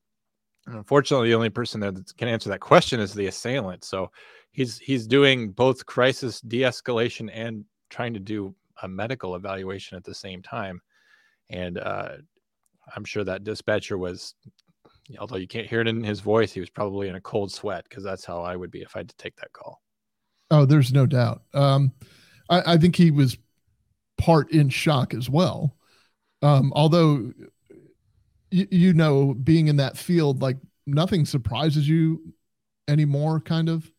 And 0.66 0.76
unfortunately 0.76 1.28
the 1.28 1.36
only 1.36 1.50
person 1.50 1.80
there 1.80 1.92
that 1.92 2.16
can 2.16 2.26
answer 2.26 2.50
that 2.50 2.60
question 2.60 2.98
is 2.98 3.14
the 3.14 3.28
assailant. 3.28 3.84
So 3.84 4.10
he's 4.50 4.76
he's 4.78 5.06
doing 5.06 5.52
both 5.52 5.86
crisis 5.86 6.40
de-escalation 6.40 7.30
and 7.32 7.64
trying 7.90 8.12
to 8.14 8.20
do 8.20 8.54
a 8.82 8.88
medical 8.88 9.36
evaluation 9.36 9.96
at 9.96 10.02
the 10.02 10.14
same 10.14 10.42
time. 10.42 10.82
And 11.48 11.78
uh, 11.78 12.16
i'm 12.96 13.04
sure 13.04 13.24
that 13.24 13.44
dispatcher 13.44 13.98
was 13.98 14.34
although 15.18 15.36
you 15.36 15.48
can't 15.48 15.66
hear 15.66 15.80
it 15.80 15.88
in 15.88 16.02
his 16.02 16.20
voice 16.20 16.52
he 16.52 16.60
was 16.60 16.70
probably 16.70 17.08
in 17.08 17.14
a 17.14 17.20
cold 17.20 17.52
sweat 17.52 17.84
because 17.88 18.04
that's 18.04 18.24
how 18.24 18.42
i 18.42 18.56
would 18.56 18.70
be 18.70 18.82
if 18.82 18.96
i 18.96 19.00
had 19.00 19.08
to 19.08 19.16
take 19.16 19.36
that 19.36 19.52
call. 19.52 19.80
Oh 20.50 20.64
there's 20.64 20.92
no 20.92 21.06
doubt. 21.06 21.42
Um 21.54 21.92
i 22.50 22.74
i 22.74 22.76
think 22.76 22.96
he 22.96 23.10
was 23.10 23.38
part 24.18 24.50
in 24.52 24.68
shock 24.68 25.14
as 25.14 25.30
well. 25.30 25.76
Um, 26.42 26.72
although 26.74 27.32
you, 28.50 28.66
you 28.70 28.92
know, 28.92 29.34
being 29.34 29.68
in 29.68 29.76
that 29.76 29.96
field, 29.96 30.42
like 30.42 30.56
nothing 30.86 31.24
surprises 31.24 31.88
you 31.88 32.34
anymore, 32.86 33.40
kind 33.40 33.68
of. 33.68 33.90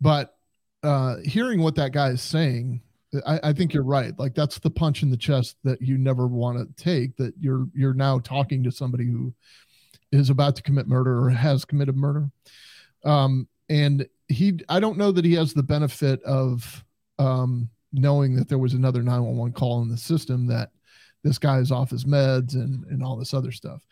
But 0.00 0.34
uh, 0.82 1.16
hearing 1.24 1.62
what 1.62 1.76
that 1.76 1.92
guy 1.92 2.08
is 2.08 2.22
saying, 2.22 2.82
I, 3.26 3.40
I 3.42 3.52
think 3.52 3.74
you're 3.74 3.82
right. 3.82 4.18
Like 4.18 4.34
that's 4.34 4.58
the 4.58 4.70
punch 4.70 5.02
in 5.02 5.10
the 5.10 5.16
chest 5.16 5.56
that 5.64 5.80
you 5.82 5.98
never 5.98 6.26
want 6.26 6.58
to 6.58 6.82
take. 6.82 7.16
That 7.16 7.34
you're 7.38 7.66
you're 7.74 7.94
now 7.94 8.18
talking 8.18 8.64
to 8.64 8.72
somebody 8.72 9.06
who 9.06 9.34
is 10.10 10.30
about 10.30 10.56
to 10.56 10.62
commit 10.62 10.88
murder 10.88 11.24
or 11.24 11.30
has 11.30 11.64
committed 11.64 11.96
murder. 11.96 12.30
Um, 13.04 13.48
and 13.68 14.06
he, 14.28 14.58
I 14.68 14.80
don't 14.80 14.98
know 14.98 15.12
that 15.12 15.24
he 15.24 15.34
has 15.34 15.54
the 15.54 15.62
benefit 15.62 16.22
of 16.22 16.84
um, 17.18 17.70
knowing 17.92 18.34
that 18.34 18.48
there 18.48 18.58
was 18.58 18.74
another 18.74 19.02
911 19.02 19.52
call 19.52 19.82
in 19.82 19.88
the 19.88 19.96
system 19.96 20.46
that 20.46 20.70
this 21.22 21.38
guy 21.38 21.58
is 21.58 21.70
off 21.70 21.90
his 21.90 22.04
meds 22.04 22.54
and 22.54 22.84
and 22.86 23.02
all 23.02 23.16
this 23.16 23.34
other 23.34 23.52
stuff. 23.52 23.82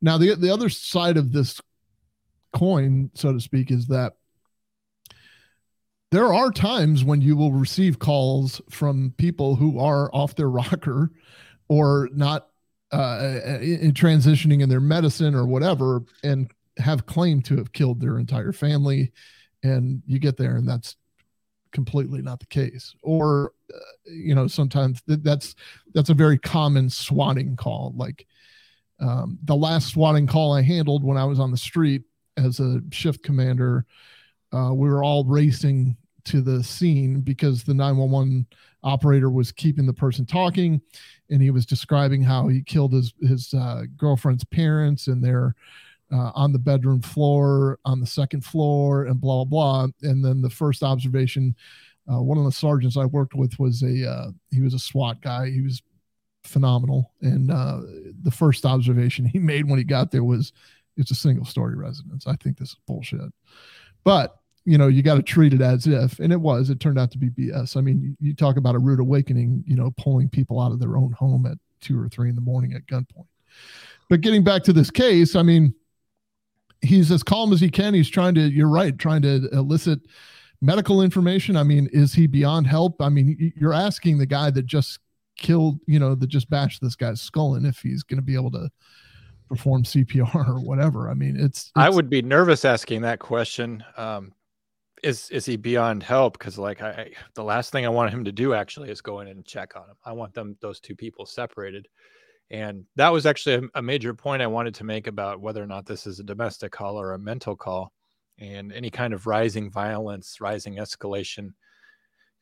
Now 0.00 0.18
the 0.18 0.34
the 0.34 0.52
other 0.52 0.68
side 0.68 1.16
of 1.16 1.32
this 1.32 1.60
coin, 2.52 3.10
so 3.14 3.32
to 3.32 3.40
speak, 3.40 3.70
is 3.70 3.86
that 3.88 4.14
there 6.12 6.32
are 6.32 6.50
times 6.50 7.04
when 7.04 7.20
you 7.20 7.36
will 7.36 7.52
receive 7.52 7.98
calls 7.98 8.60
from 8.70 9.12
people 9.18 9.56
who 9.56 9.78
are 9.78 10.14
off 10.14 10.36
their 10.36 10.50
rocker 10.50 11.10
or 11.68 12.08
not 12.14 12.48
uh, 12.92 13.58
in 13.60 13.92
transitioning 13.92 14.62
in 14.62 14.68
their 14.68 14.80
medicine 14.80 15.34
or 15.34 15.46
whatever 15.46 16.02
and 16.22 16.50
have 16.78 17.06
claimed 17.06 17.44
to 17.44 17.56
have 17.56 17.72
killed 17.72 18.00
their 18.00 18.18
entire 18.18 18.52
family 18.52 19.12
and 19.64 20.02
you 20.06 20.18
get 20.20 20.36
there 20.36 20.56
and 20.56 20.68
that's 20.68 20.94
completely 21.76 22.22
not 22.22 22.40
the 22.40 22.46
case. 22.46 22.94
Or 23.02 23.52
uh, 23.72 23.78
you 24.06 24.34
know 24.34 24.48
sometimes 24.48 25.02
th- 25.02 25.20
that's 25.22 25.54
that's 25.94 26.10
a 26.10 26.14
very 26.14 26.38
common 26.38 26.90
swatting 26.90 27.54
call. 27.54 27.92
Like 27.96 28.26
um, 29.00 29.38
the 29.44 29.56
last 29.56 29.88
swatting 29.88 30.26
call 30.26 30.54
i 30.54 30.62
handled 30.62 31.04
when 31.04 31.18
i 31.18 31.24
was 31.24 31.38
on 31.38 31.50
the 31.50 31.56
street 31.56 32.02
as 32.36 32.60
a 32.60 32.80
shift 32.90 33.22
commander 33.22 33.84
uh, 34.52 34.72
we 34.72 34.88
were 34.88 35.04
all 35.04 35.24
racing 35.24 35.96
to 36.24 36.40
the 36.40 36.62
scene 36.62 37.20
because 37.20 37.62
the 37.62 37.74
911 37.74 38.46
operator 38.82 39.30
was 39.30 39.52
keeping 39.52 39.86
the 39.86 39.92
person 39.92 40.24
talking 40.24 40.80
and 41.30 41.42
he 41.42 41.50
was 41.50 41.66
describing 41.66 42.22
how 42.22 42.48
he 42.48 42.62
killed 42.62 42.92
his 42.92 43.12
his 43.20 43.52
uh, 43.54 43.82
girlfriend's 43.96 44.44
parents 44.44 45.08
and 45.08 45.22
their 45.22 45.54
uh, 46.12 46.30
on 46.34 46.52
the 46.52 46.58
bedroom 46.58 47.00
floor, 47.00 47.78
on 47.84 48.00
the 48.00 48.06
second 48.06 48.44
floor, 48.44 49.04
and 49.04 49.20
blah 49.20 49.44
blah 49.44 49.88
blah. 49.90 50.08
And 50.08 50.24
then 50.24 50.40
the 50.40 50.50
first 50.50 50.82
observation, 50.82 51.54
uh, 52.12 52.22
one 52.22 52.38
of 52.38 52.44
the 52.44 52.52
sergeants 52.52 52.96
I 52.96 53.04
worked 53.04 53.34
with 53.34 53.58
was 53.58 53.82
a 53.82 54.08
uh, 54.08 54.30
he 54.50 54.60
was 54.60 54.74
a 54.74 54.78
SWAT 54.78 55.20
guy. 55.20 55.50
He 55.50 55.62
was 55.62 55.82
phenomenal. 56.44 57.12
And 57.20 57.50
uh, 57.50 57.80
the 58.22 58.30
first 58.30 58.64
observation 58.64 59.24
he 59.24 59.38
made 59.40 59.68
when 59.68 59.78
he 59.78 59.84
got 59.84 60.10
there 60.10 60.24
was, 60.24 60.52
"It's 60.96 61.10
a 61.10 61.16
single 61.16 61.44
story 61.44 61.76
residence." 61.76 62.26
I 62.26 62.36
think 62.36 62.58
this 62.58 62.70
is 62.70 62.76
bullshit. 62.86 63.32
But 64.04 64.36
you 64.64 64.78
know, 64.78 64.88
you 64.88 65.02
got 65.02 65.14
to 65.14 65.22
treat 65.22 65.54
it 65.54 65.60
as 65.60 65.86
if, 65.86 66.18
and 66.18 66.32
it 66.32 66.40
was. 66.40 66.70
It 66.70 66.80
turned 66.80 66.98
out 66.98 67.10
to 67.12 67.18
be 67.18 67.30
BS. 67.30 67.76
I 67.76 67.80
mean, 67.80 68.00
you, 68.00 68.16
you 68.20 68.34
talk 68.34 68.56
about 68.56 68.74
a 68.74 68.80
rude 68.80 69.00
awakening. 69.00 69.64
You 69.66 69.76
know, 69.76 69.92
pulling 69.96 70.28
people 70.28 70.60
out 70.60 70.72
of 70.72 70.80
their 70.80 70.96
own 70.96 71.12
home 71.12 71.46
at 71.46 71.58
two 71.80 72.00
or 72.00 72.08
three 72.08 72.28
in 72.28 72.34
the 72.34 72.40
morning 72.40 72.72
at 72.74 72.86
gunpoint. 72.86 73.26
But 74.08 74.20
getting 74.20 74.44
back 74.44 74.62
to 74.64 74.72
this 74.72 74.90
case, 74.90 75.34
I 75.34 75.42
mean, 75.42 75.74
he's 76.80 77.10
as 77.10 77.22
calm 77.22 77.52
as 77.52 77.60
he 77.60 77.70
can. 77.70 77.94
He's 77.94 78.10
trying 78.10 78.34
to, 78.34 78.42
you're 78.42 78.68
right, 78.68 78.96
trying 78.98 79.22
to 79.22 79.48
elicit 79.52 80.00
medical 80.60 81.02
information. 81.02 81.56
I 81.56 81.62
mean, 81.62 81.88
is 81.92 82.14
he 82.14 82.26
beyond 82.26 82.66
help? 82.66 83.00
I 83.00 83.08
mean, 83.08 83.52
you're 83.56 83.72
asking 83.72 84.18
the 84.18 84.26
guy 84.26 84.50
that 84.50 84.66
just 84.66 84.98
killed, 85.36 85.80
you 85.86 85.98
know, 85.98 86.14
that 86.14 86.28
just 86.28 86.48
bashed 86.50 86.80
this 86.80 86.96
guy's 86.96 87.20
skull 87.20 87.54
and 87.54 87.66
if 87.66 87.78
he's 87.78 88.02
going 88.02 88.18
to 88.18 88.22
be 88.22 88.34
able 88.34 88.50
to 88.52 88.70
perform 89.48 89.84
CPR 89.84 90.48
or 90.48 90.60
whatever. 90.60 91.08
I 91.10 91.14
mean, 91.14 91.36
it's, 91.36 91.64
it's 91.64 91.72
I 91.76 91.90
would 91.90 92.10
be 92.10 92.22
nervous 92.22 92.64
asking 92.64 93.02
that 93.02 93.18
question. 93.18 93.84
Um, 93.96 94.32
is 95.02 95.30
is 95.30 95.44
he 95.44 95.56
beyond 95.56 96.02
help? 96.02 96.38
Because 96.38 96.58
like 96.58 96.82
I, 96.82 96.90
I, 96.90 97.10
the 97.34 97.44
last 97.44 97.70
thing 97.70 97.84
I 97.84 97.90
want 97.90 98.12
him 98.12 98.24
to 98.24 98.32
do 98.32 98.54
actually 98.54 98.90
is 98.90 99.00
go 99.00 99.20
in 99.20 99.28
and 99.28 99.44
check 99.44 99.76
on 99.76 99.88
him. 99.88 99.96
I 100.04 100.12
want 100.12 100.34
them 100.34 100.56
those 100.60 100.80
two 100.80 100.96
people 100.96 101.26
separated. 101.26 101.86
And 102.50 102.84
that 102.94 103.12
was 103.12 103.26
actually 103.26 103.56
a, 103.56 103.78
a, 103.78 103.82
major 103.82 104.14
point 104.14 104.40
I 104.40 104.46
wanted 104.46 104.74
to 104.76 104.84
make 104.84 105.08
about 105.08 105.40
whether 105.40 105.62
or 105.62 105.66
not 105.66 105.84
this 105.84 106.06
is 106.06 106.20
a 106.20 106.24
domestic 106.24 106.70
call 106.70 107.00
or 107.00 107.12
a 107.12 107.18
mental 107.18 107.56
call 107.56 107.92
and 108.38 108.72
any 108.72 108.90
kind 108.90 109.12
of 109.12 109.26
rising 109.26 109.70
violence, 109.70 110.40
rising 110.40 110.76
escalation 110.76 111.50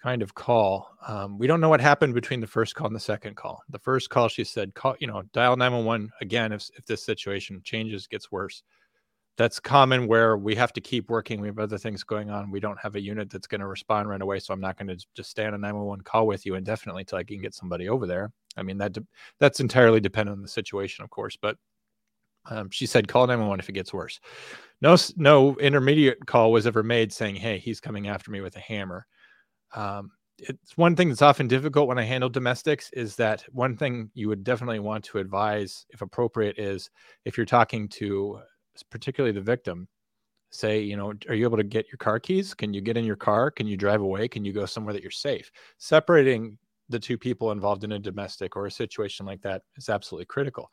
kind 0.02 0.20
of 0.20 0.34
call. 0.34 0.90
Um, 1.08 1.38
we 1.38 1.46
don't 1.46 1.60
know 1.60 1.70
what 1.70 1.80
happened 1.80 2.12
between 2.12 2.40
the 2.40 2.46
first 2.46 2.74
call 2.74 2.88
and 2.88 2.94
the 2.94 3.00
second 3.00 3.36
call. 3.36 3.62
The 3.70 3.78
first 3.78 4.10
call, 4.10 4.28
she 4.28 4.44
said, 4.44 4.74
call, 4.74 4.96
you 5.00 5.06
know, 5.06 5.22
dial 5.32 5.56
911 5.56 6.10
again 6.20 6.52
if, 6.52 6.68
if 6.76 6.84
this 6.84 7.02
situation 7.02 7.62
changes, 7.64 8.06
gets 8.06 8.30
worse. 8.30 8.62
That's 9.36 9.58
common 9.58 10.06
where 10.06 10.36
we 10.36 10.54
have 10.54 10.72
to 10.74 10.80
keep 10.80 11.10
working. 11.10 11.40
We 11.40 11.48
have 11.48 11.58
other 11.58 11.78
things 11.78 12.04
going 12.04 12.30
on. 12.30 12.50
We 12.50 12.60
don't 12.60 12.78
have 12.78 12.94
a 12.94 13.00
unit 13.00 13.30
that's 13.30 13.48
going 13.48 13.60
to 13.60 13.66
respond 13.66 14.08
right 14.08 14.22
away. 14.22 14.38
So 14.38 14.54
I'm 14.54 14.60
not 14.60 14.78
going 14.78 14.96
to 14.96 15.06
just 15.14 15.30
stay 15.30 15.44
on 15.44 15.54
a 15.54 15.58
911 15.58 16.04
call 16.04 16.26
with 16.26 16.46
you 16.46 16.54
indefinitely 16.54 17.02
until 17.02 17.18
I 17.18 17.24
can 17.24 17.40
get 17.40 17.54
somebody 17.54 17.88
over 17.88 18.06
there. 18.06 18.30
I 18.56 18.62
mean, 18.62 18.78
that 18.78 18.92
de- 18.92 19.06
that's 19.40 19.60
entirely 19.60 20.00
dependent 20.00 20.36
on 20.36 20.42
the 20.42 20.48
situation, 20.48 21.02
of 21.02 21.10
course. 21.10 21.36
But 21.40 21.56
um, 22.46 22.70
she 22.70 22.86
said, 22.86 23.08
call 23.08 23.26
911 23.26 23.60
if 23.60 23.68
it 23.68 23.72
gets 23.72 23.92
worse. 23.92 24.20
No, 24.80 24.96
no 25.16 25.56
intermediate 25.56 26.26
call 26.26 26.52
was 26.52 26.66
ever 26.66 26.82
made 26.82 27.12
saying, 27.12 27.36
hey, 27.36 27.58
he's 27.58 27.80
coming 27.80 28.08
after 28.08 28.30
me 28.30 28.40
with 28.40 28.56
a 28.56 28.60
hammer. 28.60 29.06
Um, 29.74 30.10
it's 30.38 30.76
one 30.76 30.96
thing 30.96 31.08
that's 31.08 31.22
often 31.22 31.48
difficult 31.48 31.88
when 31.88 31.98
I 31.98 32.02
handle 32.02 32.28
domestics 32.28 32.90
is 32.92 33.16
that 33.16 33.44
one 33.52 33.76
thing 33.76 34.10
you 34.14 34.28
would 34.28 34.44
definitely 34.44 34.80
want 34.80 35.04
to 35.04 35.18
advise, 35.18 35.86
if 35.90 36.02
appropriate, 36.02 36.58
is 36.58 36.90
if 37.24 37.36
you're 37.36 37.46
talking 37.46 37.88
to 37.90 38.40
particularly 38.82 39.32
the 39.32 39.40
victim, 39.40 39.88
say, 40.50 40.80
you 40.80 40.96
know, 40.96 41.12
are 41.28 41.34
you 41.34 41.44
able 41.44 41.56
to 41.56 41.64
get 41.64 41.86
your 41.88 41.98
car 41.98 42.20
keys? 42.20 42.54
Can 42.54 42.72
you 42.72 42.80
get 42.80 42.96
in 42.96 43.04
your 43.04 43.16
car? 43.16 43.50
Can 43.50 43.66
you 43.66 43.76
drive 43.76 44.00
away? 44.00 44.28
Can 44.28 44.44
you 44.44 44.52
go 44.52 44.66
somewhere 44.66 44.92
that 44.92 45.02
you're 45.02 45.10
safe? 45.10 45.50
Separating 45.78 46.58
the 46.88 46.98
two 46.98 47.18
people 47.18 47.50
involved 47.50 47.84
in 47.84 47.92
a 47.92 47.98
domestic 47.98 48.56
or 48.56 48.66
a 48.66 48.70
situation 48.70 49.26
like 49.26 49.40
that 49.42 49.62
is 49.76 49.88
absolutely 49.88 50.26
critical. 50.26 50.70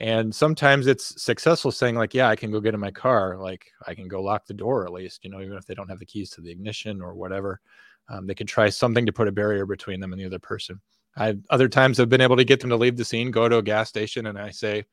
And 0.00 0.32
sometimes 0.32 0.86
it's 0.86 1.20
successful 1.20 1.72
saying, 1.72 1.96
like, 1.96 2.14
yeah, 2.14 2.28
I 2.28 2.36
can 2.36 2.52
go 2.52 2.60
get 2.60 2.74
in 2.74 2.80
my 2.80 2.92
car. 2.92 3.36
Like, 3.36 3.66
I 3.86 3.94
can 3.94 4.06
go 4.06 4.22
lock 4.22 4.46
the 4.46 4.54
door 4.54 4.84
at 4.84 4.92
least, 4.92 5.24
you 5.24 5.30
know, 5.30 5.40
even 5.40 5.56
if 5.56 5.66
they 5.66 5.74
don't 5.74 5.88
have 5.90 5.98
the 5.98 6.06
keys 6.06 6.30
to 6.30 6.40
the 6.40 6.50
ignition 6.50 7.02
or 7.02 7.14
whatever. 7.14 7.60
Um, 8.08 8.26
they 8.26 8.34
could 8.34 8.48
try 8.48 8.68
something 8.68 9.04
to 9.04 9.12
put 9.12 9.28
a 9.28 9.32
barrier 9.32 9.66
between 9.66 10.00
them 10.00 10.12
and 10.12 10.20
the 10.20 10.26
other 10.26 10.38
person. 10.38 10.80
I 11.16 11.34
other 11.50 11.68
times 11.68 11.98
have 11.98 12.08
been 12.08 12.20
able 12.20 12.36
to 12.36 12.44
get 12.44 12.60
them 12.60 12.70
to 12.70 12.76
leave 12.76 12.96
the 12.96 13.04
scene, 13.04 13.32
go 13.32 13.48
to 13.48 13.58
a 13.58 13.62
gas 13.62 13.88
station, 13.88 14.26
and 14.26 14.38
I 14.38 14.50
say, 14.50 14.84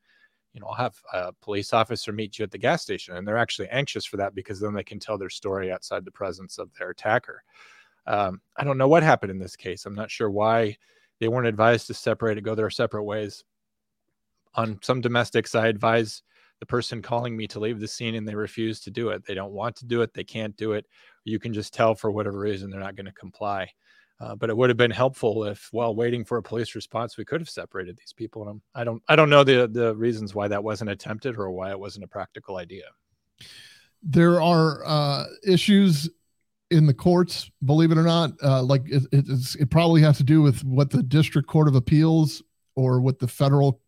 you 0.56 0.62
know, 0.62 0.68
I'll 0.68 0.74
have 0.74 0.96
a 1.12 1.32
police 1.34 1.74
officer 1.74 2.12
meet 2.12 2.38
you 2.38 2.42
at 2.42 2.50
the 2.50 2.56
gas 2.56 2.80
station, 2.80 3.14
and 3.14 3.28
they're 3.28 3.36
actually 3.36 3.68
anxious 3.68 4.06
for 4.06 4.16
that 4.16 4.34
because 4.34 4.58
then 4.58 4.72
they 4.72 4.82
can 4.82 4.98
tell 4.98 5.18
their 5.18 5.28
story 5.28 5.70
outside 5.70 6.02
the 6.02 6.10
presence 6.10 6.56
of 6.56 6.70
their 6.78 6.88
attacker. 6.88 7.44
Um, 8.06 8.40
I 8.56 8.64
don't 8.64 8.78
know 8.78 8.88
what 8.88 9.02
happened 9.02 9.30
in 9.30 9.38
this 9.38 9.54
case. 9.54 9.84
I'm 9.84 9.94
not 9.94 10.10
sure 10.10 10.30
why 10.30 10.78
they 11.20 11.28
weren't 11.28 11.46
advised 11.46 11.88
to 11.88 11.94
separate 11.94 12.38
and 12.38 12.44
go 12.44 12.54
their 12.54 12.70
separate 12.70 13.04
ways. 13.04 13.44
On 14.54 14.78
some 14.82 15.02
domestics, 15.02 15.54
I 15.54 15.66
advise 15.66 16.22
the 16.60 16.66
person 16.66 17.02
calling 17.02 17.36
me 17.36 17.46
to 17.48 17.60
leave 17.60 17.78
the 17.78 17.86
scene 17.86 18.14
and 18.14 18.26
they 18.26 18.34
refuse 18.34 18.80
to 18.80 18.90
do 18.90 19.10
it. 19.10 19.26
They 19.26 19.34
don't 19.34 19.52
want 19.52 19.76
to 19.76 19.84
do 19.84 20.00
it. 20.00 20.14
They 20.14 20.24
can't 20.24 20.56
do 20.56 20.72
it. 20.72 20.86
You 21.24 21.38
can 21.38 21.52
just 21.52 21.74
tell 21.74 21.94
for 21.94 22.10
whatever 22.10 22.38
reason 22.38 22.70
they're 22.70 22.80
not 22.80 22.96
going 22.96 23.04
to 23.04 23.12
comply. 23.12 23.68
Uh, 24.18 24.34
but 24.34 24.48
it 24.48 24.56
would 24.56 24.70
have 24.70 24.78
been 24.78 24.90
helpful 24.90 25.44
if, 25.44 25.68
while 25.72 25.94
waiting 25.94 26.24
for 26.24 26.38
a 26.38 26.42
police 26.42 26.74
response, 26.74 27.18
we 27.18 27.24
could 27.24 27.40
have 27.40 27.50
separated 27.50 27.98
these 27.98 28.14
people. 28.14 28.48
And 28.48 28.62
I 28.74 28.82
don't, 28.82 29.02
I 29.08 29.14
don't 29.14 29.28
know 29.28 29.44
the 29.44 29.68
the 29.68 29.94
reasons 29.94 30.34
why 30.34 30.48
that 30.48 30.64
wasn't 30.64 30.88
attempted 30.88 31.36
or 31.36 31.50
why 31.50 31.70
it 31.70 31.78
wasn't 31.78 32.04
a 32.04 32.08
practical 32.08 32.56
idea. 32.56 32.84
There 34.02 34.40
are 34.40 34.82
uh, 34.86 35.24
issues 35.46 36.08
in 36.70 36.86
the 36.86 36.94
courts, 36.94 37.50
believe 37.64 37.92
it 37.92 37.98
or 37.98 38.02
not. 38.02 38.32
Uh, 38.42 38.62
like 38.62 38.82
it, 38.86 39.02
it, 39.12 39.26
it 39.60 39.70
probably 39.70 40.00
has 40.00 40.16
to 40.16 40.24
do 40.24 40.40
with 40.40 40.64
what 40.64 40.90
the 40.90 41.02
district 41.02 41.48
court 41.48 41.68
of 41.68 41.74
appeals 41.74 42.42
or 42.74 43.00
what 43.00 43.18
the 43.18 43.28
federal 43.28 43.80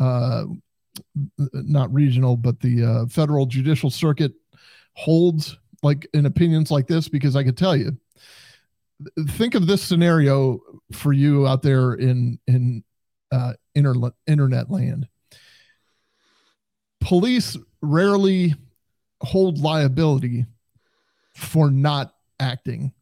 uh, 0.00 0.44
not 1.52 1.92
regional, 1.94 2.36
but 2.36 2.60
the 2.60 2.84
uh, 2.84 3.06
federal 3.06 3.46
judicial 3.46 3.90
circuit 3.90 4.32
holds 4.94 5.58
like 5.82 6.08
in 6.14 6.26
opinions 6.26 6.70
like 6.70 6.86
this, 6.86 7.08
because 7.08 7.36
I 7.36 7.44
could 7.44 7.56
tell 7.56 7.76
you, 7.76 7.96
think 9.30 9.54
of 9.54 9.66
this 9.66 9.82
scenario 9.82 10.60
for 10.92 11.12
you 11.12 11.46
out 11.46 11.62
there 11.62 11.94
in, 11.94 12.38
in 12.46 12.84
uh, 13.32 13.54
internet, 13.74 14.12
internet 14.26 14.70
land. 14.70 15.08
Police 17.00 17.56
rarely 17.82 18.54
hold 19.20 19.58
liability 19.58 20.46
for 21.34 21.70
not 21.70 22.14
acting. 22.40 22.92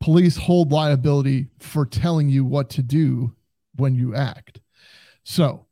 Police 0.00 0.36
hold 0.36 0.70
liability 0.70 1.48
for 1.58 1.84
telling 1.84 2.28
you 2.28 2.44
what 2.44 2.70
to 2.70 2.82
do 2.82 3.34
when 3.76 3.94
you 3.94 4.14
act. 4.14 4.60
So, 5.24 5.66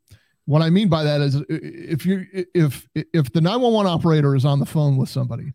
what 0.47 0.62
I 0.62 0.70
mean 0.70 0.88
by 0.88 1.03
that 1.03 1.20
is 1.20 1.42
if 1.49 2.07
you 2.07 2.24
if 2.55 2.88
if 2.94 3.32
the 3.32 3.40
911 3.40 3.90
operator 3.90 4.34
is 4.34 4.44
on 4.44 4.61
the 4.61 4.66
phone 4.66 4.97
with 4.97 5.09
somebody 5.09 5.53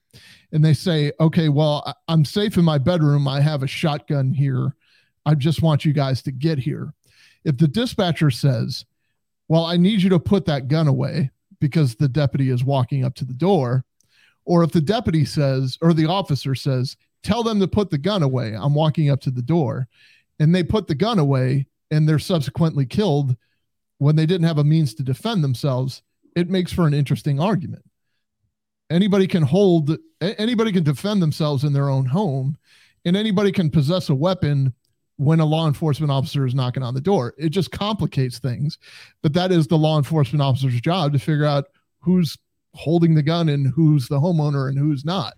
and 0.51 0.63
they 0.63 0.73
say, 0.73 1.13
"Okay, 1.19 1.47
well, 1.49 1.95
I'm 2.09 2.25
safe 2.25 2.57
in 2.57 2.65
my 2.65 2.77
bedroom. 2.77 3.27
I 3.27 3.39
have 3.39 3.63
a 3.63 3.67
shotgun 3.67 4.33
here. 4.33 4.75
I 5.25 5.35
just 5.35 5.61
want 5.61 5.85
you 5.85 5.93
guys 5.93 6.21
to 6.23 6.31
get 6.31 6.59
here." 6.59 6.93
If 7.45 7.57
the 7.57 7.69
dispatcher 7.69 8.29
says, 8.29 8.85
"Well, 9.47 9.65
I 9.65 9.77
need 9.77 10.01
you 10.01 10.09
to 10.09 10.19
put 10.19 10.45
that 10.45 10.67
gun 10.67 10.87
away 10.87 11.31
because 11.59 11.95
the 11.95 12.09
deputy 12.09 12.49
is 12.49 12.63
walking 12.63 13.05
up 13.05 13.15
to 13.15 13.25
the 13.25 13.33
door," 13.33 13.85
or 14.43 14.61
if 14.61 14.71
the 14.71 14.81
deputy 14.81 15.23
says 15.23 15.77
or 15.81 15.93
the 15.93 16.05
officer 16.07 16.53
says, 16.53 16.97
"Tell 17.23 17.43
them 17.43 17.61
to 17.61 17.67
put 17.67 17.91
the 17.91 17.97
gun 17.97 18.23
away. 18.23 18.53
I'm 18.53 18.75
walking 18.75 19.09
up 19.09 19.21
to 19.21 19.31
the 19.31 19.41
door." 19.41 19.87
And 20.37 20.53
they 20.53 20.63
put 20.63 20.87
the 20.87 20.95
gun 20.95 21.17
away 21.17 21.67
and 21.91 22.09
they're 22.09 22.19
subsequently 22.19 22.85
killed 22.85 23.37
when 24.01 24.15
they 24.15 24.25
didn't 24.25 24.47
have 24.47 24.57
a 24.57 24.63
means 24.63 24.95
to 24.95 25.03
defend 25.03 25.43
themselves, 25.43 26.01
it 26.35 26.49
makes 26.49 26.73
for 26.73 26.87
an 26.87 26.93
interesting 26.95 27.39
argument. 27.39 27.83
Anybody 28.89 29.27
can 29.27 29.43
hold, 29.43 29.95
anybody 30.19 30.71
can 30.71 30.83
defend 30.83 31.21
themselves 31.21 31.63
in 31.63 31.71
their 31.71 31.87
own 31.87 32.07
home, 32.07 32.57
and 33.05 33.15
anybody 33.15 33.51
can 33.51 33.69
possess 33.69 34.09
a 34.09 34.15
weapon 34.15 34.73
when 35.17 35.39
a 35.39 35.45
law 35.45 35.67
enforcement 35.67 36.11
officer 36.11 36.47
is 36.47 36.55
knocking 36.55 36.81
on 36.81 36.95
the 36.95 36.99
door. 36.99 37.35
It 37.37 37.49
just 37.49 37.69
complicates 37.69 38.39
things, 38.39 38.79
but 39.21 39.33
that 39.33 39.51
is 39.51 39.67
the 39.67 39.77
law 39.77 39.99
enforcement 39.99 40.41
officer's 40.41 40.81
job 40.81 41.13
to 41.13 41.19
figure 41.19 41.45
out 41.45 41.65
who's 41.99 42.35
holding 42.73 43.13
the 43.13 43.21
gun 43.21 43.49
and 43.49 43.67
who's 43.67 44.07
the 44.07 44.19
homeowner 44.19 44.67
and 44.67 44.79
who's 44.79 45.05
not, 45.05 45.35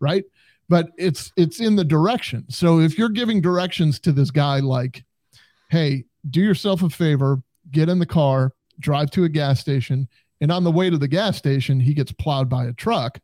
right? 0.00 0.24
But 0.68 0.90
it's 0.98 1.32
it's 1.38 1.60
in 1.60 1.76
the 1.76 1.84
direction. 1.84 2.44
So 2.50 2.78
if 2.78 2.98
you're 2.98 3.08
giving 3.08 3.40
directions 3.40 3.98
to 4.00 4.12
this 4.12 4.30
guy 4.30 4.60
like, 4.60 5.02
"Hey, 5.70 6.04
do 6.28 6.42
yourself 6.42 6.82
a 6.82 6.90
favor, 6.90 7.42
get 7.70 7.88
in 7.88 7.98
the 7.98 8.06
car, 8.06 8.52
drive 8.78 9.10
to 9.12 9.24
a 9.24 9.28
gas 9.28 9.60
station, 9.60 10.08
and 10.40 10.52
on 10.52 10.64
the 10.64 10.70
way 10.70 10.90
to 10.90 10.98
the 10.98 11.08
gas 11.08 11.36
station, 11.36 11.80
he 11.80 11.94
gets 11.94 12.12
plowed 12.12 12.48
by 12.48 12.66
a 12.66 12.72
truck. 12.72 13.18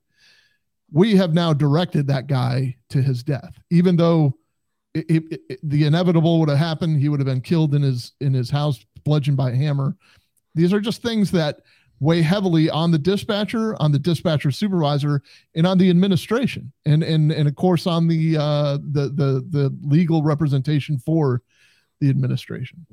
We 0.90 1.16
have 1.16 1.34
now 1.34 1.53
directed 1.53 2.07
that 2.07 2.26
guy 2.26 2.76
to 2.90 3.01
his 3.01 3.22
death, 3.22 3.59
even 3.70 3.97
though 3.97 4.34
it, 4.95 5.07
it, 5.09 5.40
it, 5.49 5.59
the 5.62 5.86
inevitable 5.86 6.40
would 6.40 6.49
have 6.49 6.59
happened. 6.59 7.01
He 7.01 7.09
would 7.09 7.20
have 7.20 7.26
been 7.26 7.40
killed 7.40 7.74
in 7.74 7.82
his 7.82 8.12
in 8.20 8.34
his 8.34 8.51
house, 8.51 8.84
bludgeoned 9.05 9.36
by 9.36 9.51
a 9.51 9.57
hammer. 9.57 9.97
These 10.55 10.72
are 10.72 10.80
just 10.80 11.03
things 11.03 11.30
that 11.30 11.61
weigh 12.01 12.20
heavily 12.20 12.68
on 12.68 12.90
the 12.90 12.99
dispatcher, 12.99 13.80
on 13.80 13.93
the 13.93 13.99
dispatcher 13.99 14.51
supervisor, 14.51 15.22
and 15.55 15.66
on 15.66 15.78
the 15.78 15.88
administration, 15.88 16.72
and 16.84 17.03
and 17.03 17.32
and 17.32 17.49
of 17.49 17.55
course 17.57 17.86
on 17.86 18.09
the 18.09 18.36
uh, 18.36 18.78
the 18.90 19.09
the 19.09 19.47
the 19.49 19.78
legal 19.82 20.22
representation 20.22 20.99
for 20.99 21.43
the 22.03 22.11
administration. 22.11 22.85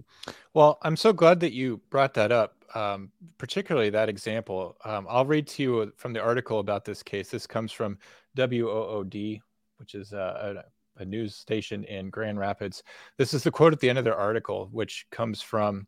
Well, 0.53 0.78
I'm 0.84 0.95
so 0.95 1.12
glad 1.12 1.39
that 1.39 1.51
you 1.51 1.82
brought 1.89 2.14
that 2.14 2.32
up, 2.32 2.64
um, 2.76 3.12
particularly 3.39 3.89
that 3.89 4.07
example. 4.07 4.78
Um, 4.86 5.07
I'll 5.10 5.26
read 5.26 5.47
to 5.47 5.64
you 5.64 5.93
from 5.97 6.14
the 6.14 6.22
article 6.22 6.60
about 6.60 6.86
this 6.86 7.01
case. 7.01 7.30
This 7.30 7.47
comes 7.47 7.72
from 7.72 7.97
WOOD, 8.38 9.41
which 9.78 9.95
is 9.95 10.14
a, 10.14 10.64
a, 10.97 11.01
a 11.01 11.05
news 11.05 11.36
station 11.36 11.84
in 11.86 12.12
Grand 12.12 12.38
Rapids. 12.38 12.84
This 13.18 13.34
is 13.34 13.43
the 13.43 13.51
quote 13.51 13.74
at 13.74 13.80
the 13.80 13.89
end 13.89 13.97
of 13.97 14.05
their 14.05 14.16
article, 14.16 14.70
which 14.72 15.07
comes 15.12 15.41
from 15.41 15.88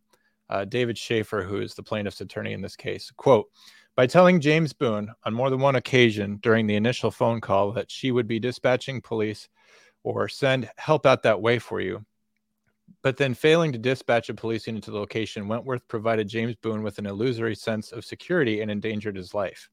uh, 0.50 0.66
David 0.66 0.98
Schaefer, 0.98 1.44
who 1.44 1.62
is 1.62 1.76
the 1.76 1.84
plaintiff's 1.84 2.22
attorney 2.22 2.54
in 2.54 2.62
this 2.62 2.76
case. 2.76 3.12
Quote, 3.16 3.50
by 3.96 4.08
telling 4.08 4.42
James 4.42 4.74
Boone 4.74 5.12
on 5.26 5.34
more 5.34 5.52
than 5.52 5.60
one 5.60 5.76
occasion 5.76 6.40
during 6.42 6.66
the 6.66 6.76
initial 6.76 7.12
phone 7.12 7.40
call 7.40 7.72
that 7.74 7.92
she 7.92 8.12
would 8.12 8.28
be 8.28 8.40
dispatching 8.40 9.00
police 9.00 9.48
or 10.04 10.28
send 10.28 10.72
help 10.78 11.06
out 11.06 11.22
that 11.22 11.40
way 11.40 11.60
for 11.60 11.80
you, 11.80 12.04
but 13.02 13.18
then 13.18 13.34
failing 13.34 13.72
to 13.72 13.78
dispatch 13.78 14.30
a 14.30 14.34
police 14.34 14.68
unit 14.68 14.84
to 14.84 14.92
the 14.92 14.98
location, 14.98 15.48
Wentworth 15.48 15.88
provided 15.88 16.28
James 16.28 16.56
Boone 16.56 16.84
with 16.84 17.00
an 17.00 17.06
illusory 17.06 17.56
sense 17.56 17.92
of 17.92 18.06
security 18.06 18.62
and 18.62 18.72
endangered 18.72 19.16
his 19.16 19.34
life. 19.34 19.70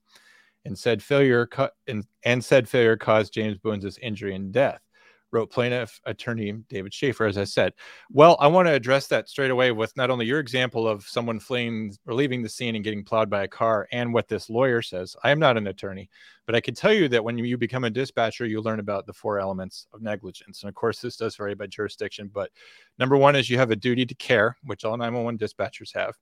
And 0.64 0.79
said 0.79 1.03
failure 1.03 1.47
co- 1.47 1.71
and, 1.87 2.05
and 2.25 2.45
said 2.45 2.69
failure 2.69 2.97
caused 2.97 3.33
James 3.33 3.59
Boone's 3.59 3.99
injury 3.99 4.35
and 4.35 4.53
death 4.53 4.83
wrote 5.31 5.51
plaintiff 5.51 6.01
attorney 6.07 6.53
David 6.68 6.93
Schaefer, 6.93 7.26
as 7.26 7.37
I 7.37 7.45
said. 7.45 7.72
Well, 8.11 8.37
I 8.41 8.47
want 8.47 8.66
to 8.68 8.72
address 8.72 9.09
that 9.09 9.29
straight 9.29 9.51
away 9.51 9.72
with 9.72 9.97
not 9.97 10.11
only 10.11 10.26
your 10.26 10.41
example 10.41 10.89
of 10.89 11.05
someone 11.05 11.39
fleeing 11.39 11.95
or 12.07 12.14
leaving 12.14 12.43
the 12.43 12.49
scene 12.49 12.74
and 12.74 12.85
getting 12.85 13.05
plowed 13.05 13.29
by 13.29 13.45
a 13.45 13.49
car 13.49 13.87
and 13.93 14.12
what 14.12 14.29
this 14.29 14.49
lawyer 14.49 14.81
says. 14.81 15.16
I 15.22 15.31
am 15.31 15.39
not 15.39 15.57
an 15.57 15.66
attorney, 15.66 16.09
but 16.47 16.55
I 16.55 16.61
can 16.61 16.74
tell 16.74 16.93
you 16.93 17.09
that 17.09 17.22
when 17.22 17.37
you 17.39 17.59
become 17.59 17.85
a 17.85 17.91
dispatcher, 17.91 18.47
you 18.47 18.61
learn 18.61 18.81
about 18.81 19.07
the 19.07 19.12
four 19.12 19.39
elements 19.39 19.87
of 19.93 20.03
negligence. 20.03 20.62
And 20.62 20.68
of 20.68 20.74
course, 20.74 21.01
this 21.01 21.16
does 21.16 21.37
vary 21.37 21.55
by 21.55 21.66
jurisdiction, 21.66 22.31
but 22.33 22.51
number 22.99 23.16
one 23.16 23.37
is 23.37 23.51
you 23.51 23.59
have 23.59 23.70
a 23.70 23.76
duty 23.76 24.07
to 24.07 24.14
care, 24.14 24.57
which 24.64 24.85
all 24.85 24.97
911 24.97 25.39
dispatchers 25.39 25.95
have, 25.95 26.14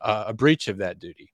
uh, 0.00 0.24
a 0.28 0.34
breach 0.34 0.68
of 0.68 0.78
that 0.78 0.98
duty. 0.98 1.32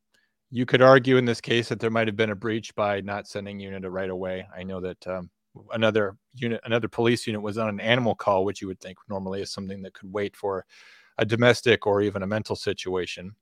You 0.50 0.66
could 0.66 0.82
argue 0.82 1.16
in 1.16 1.24
this 1.24 1.40
case 1.40 1.68
that 1.68 1.80
there 1.80 1.90
might 1.90 2.08
have 2.08 2.16
been 2.16 2.30
a 2.30 2.34
breach 2.34 2.74
by 2.74 3.00
not 3.00 3.26
sending 3.26 3.58
unit 3.58 3.90
right 3.90 4.10
away. 4.10 4.46
I 4.54 4.62
know 4.62 4.80
that 4.80 5.06
um, 5.06 5.30
another 5.72 6.16
unit, 6.34 6.60
another 6.64 6.88
police 6.88 7.26
unit 7.26 7.42
was 7.42 7.58
on 7.58 7.68
an 7.68 7.80
animal 7.80 8.14
call, 8.14 8.44
which 8.44 8.60
you 8.60 8.68
would 8.68 8.80
think 8.80 8.98
normally 9.08 9.42
is 9.42 9.50
something 9.50 9.82
that 9.82 9.94
could 9.94 10.12
wait 10.12 10.36
for 10.36 10.64
a 11.18 11.24
domestic 11.24 11.86
or 11.86 12.02
even 12.02 12.22
a 12.22 12.26
mental 12.26 12.56
situation. 12.56 13.34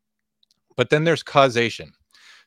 But 0.76 0.90
then 0.90 1.04
there's 1.04 1.22
causation. 1.22 1.92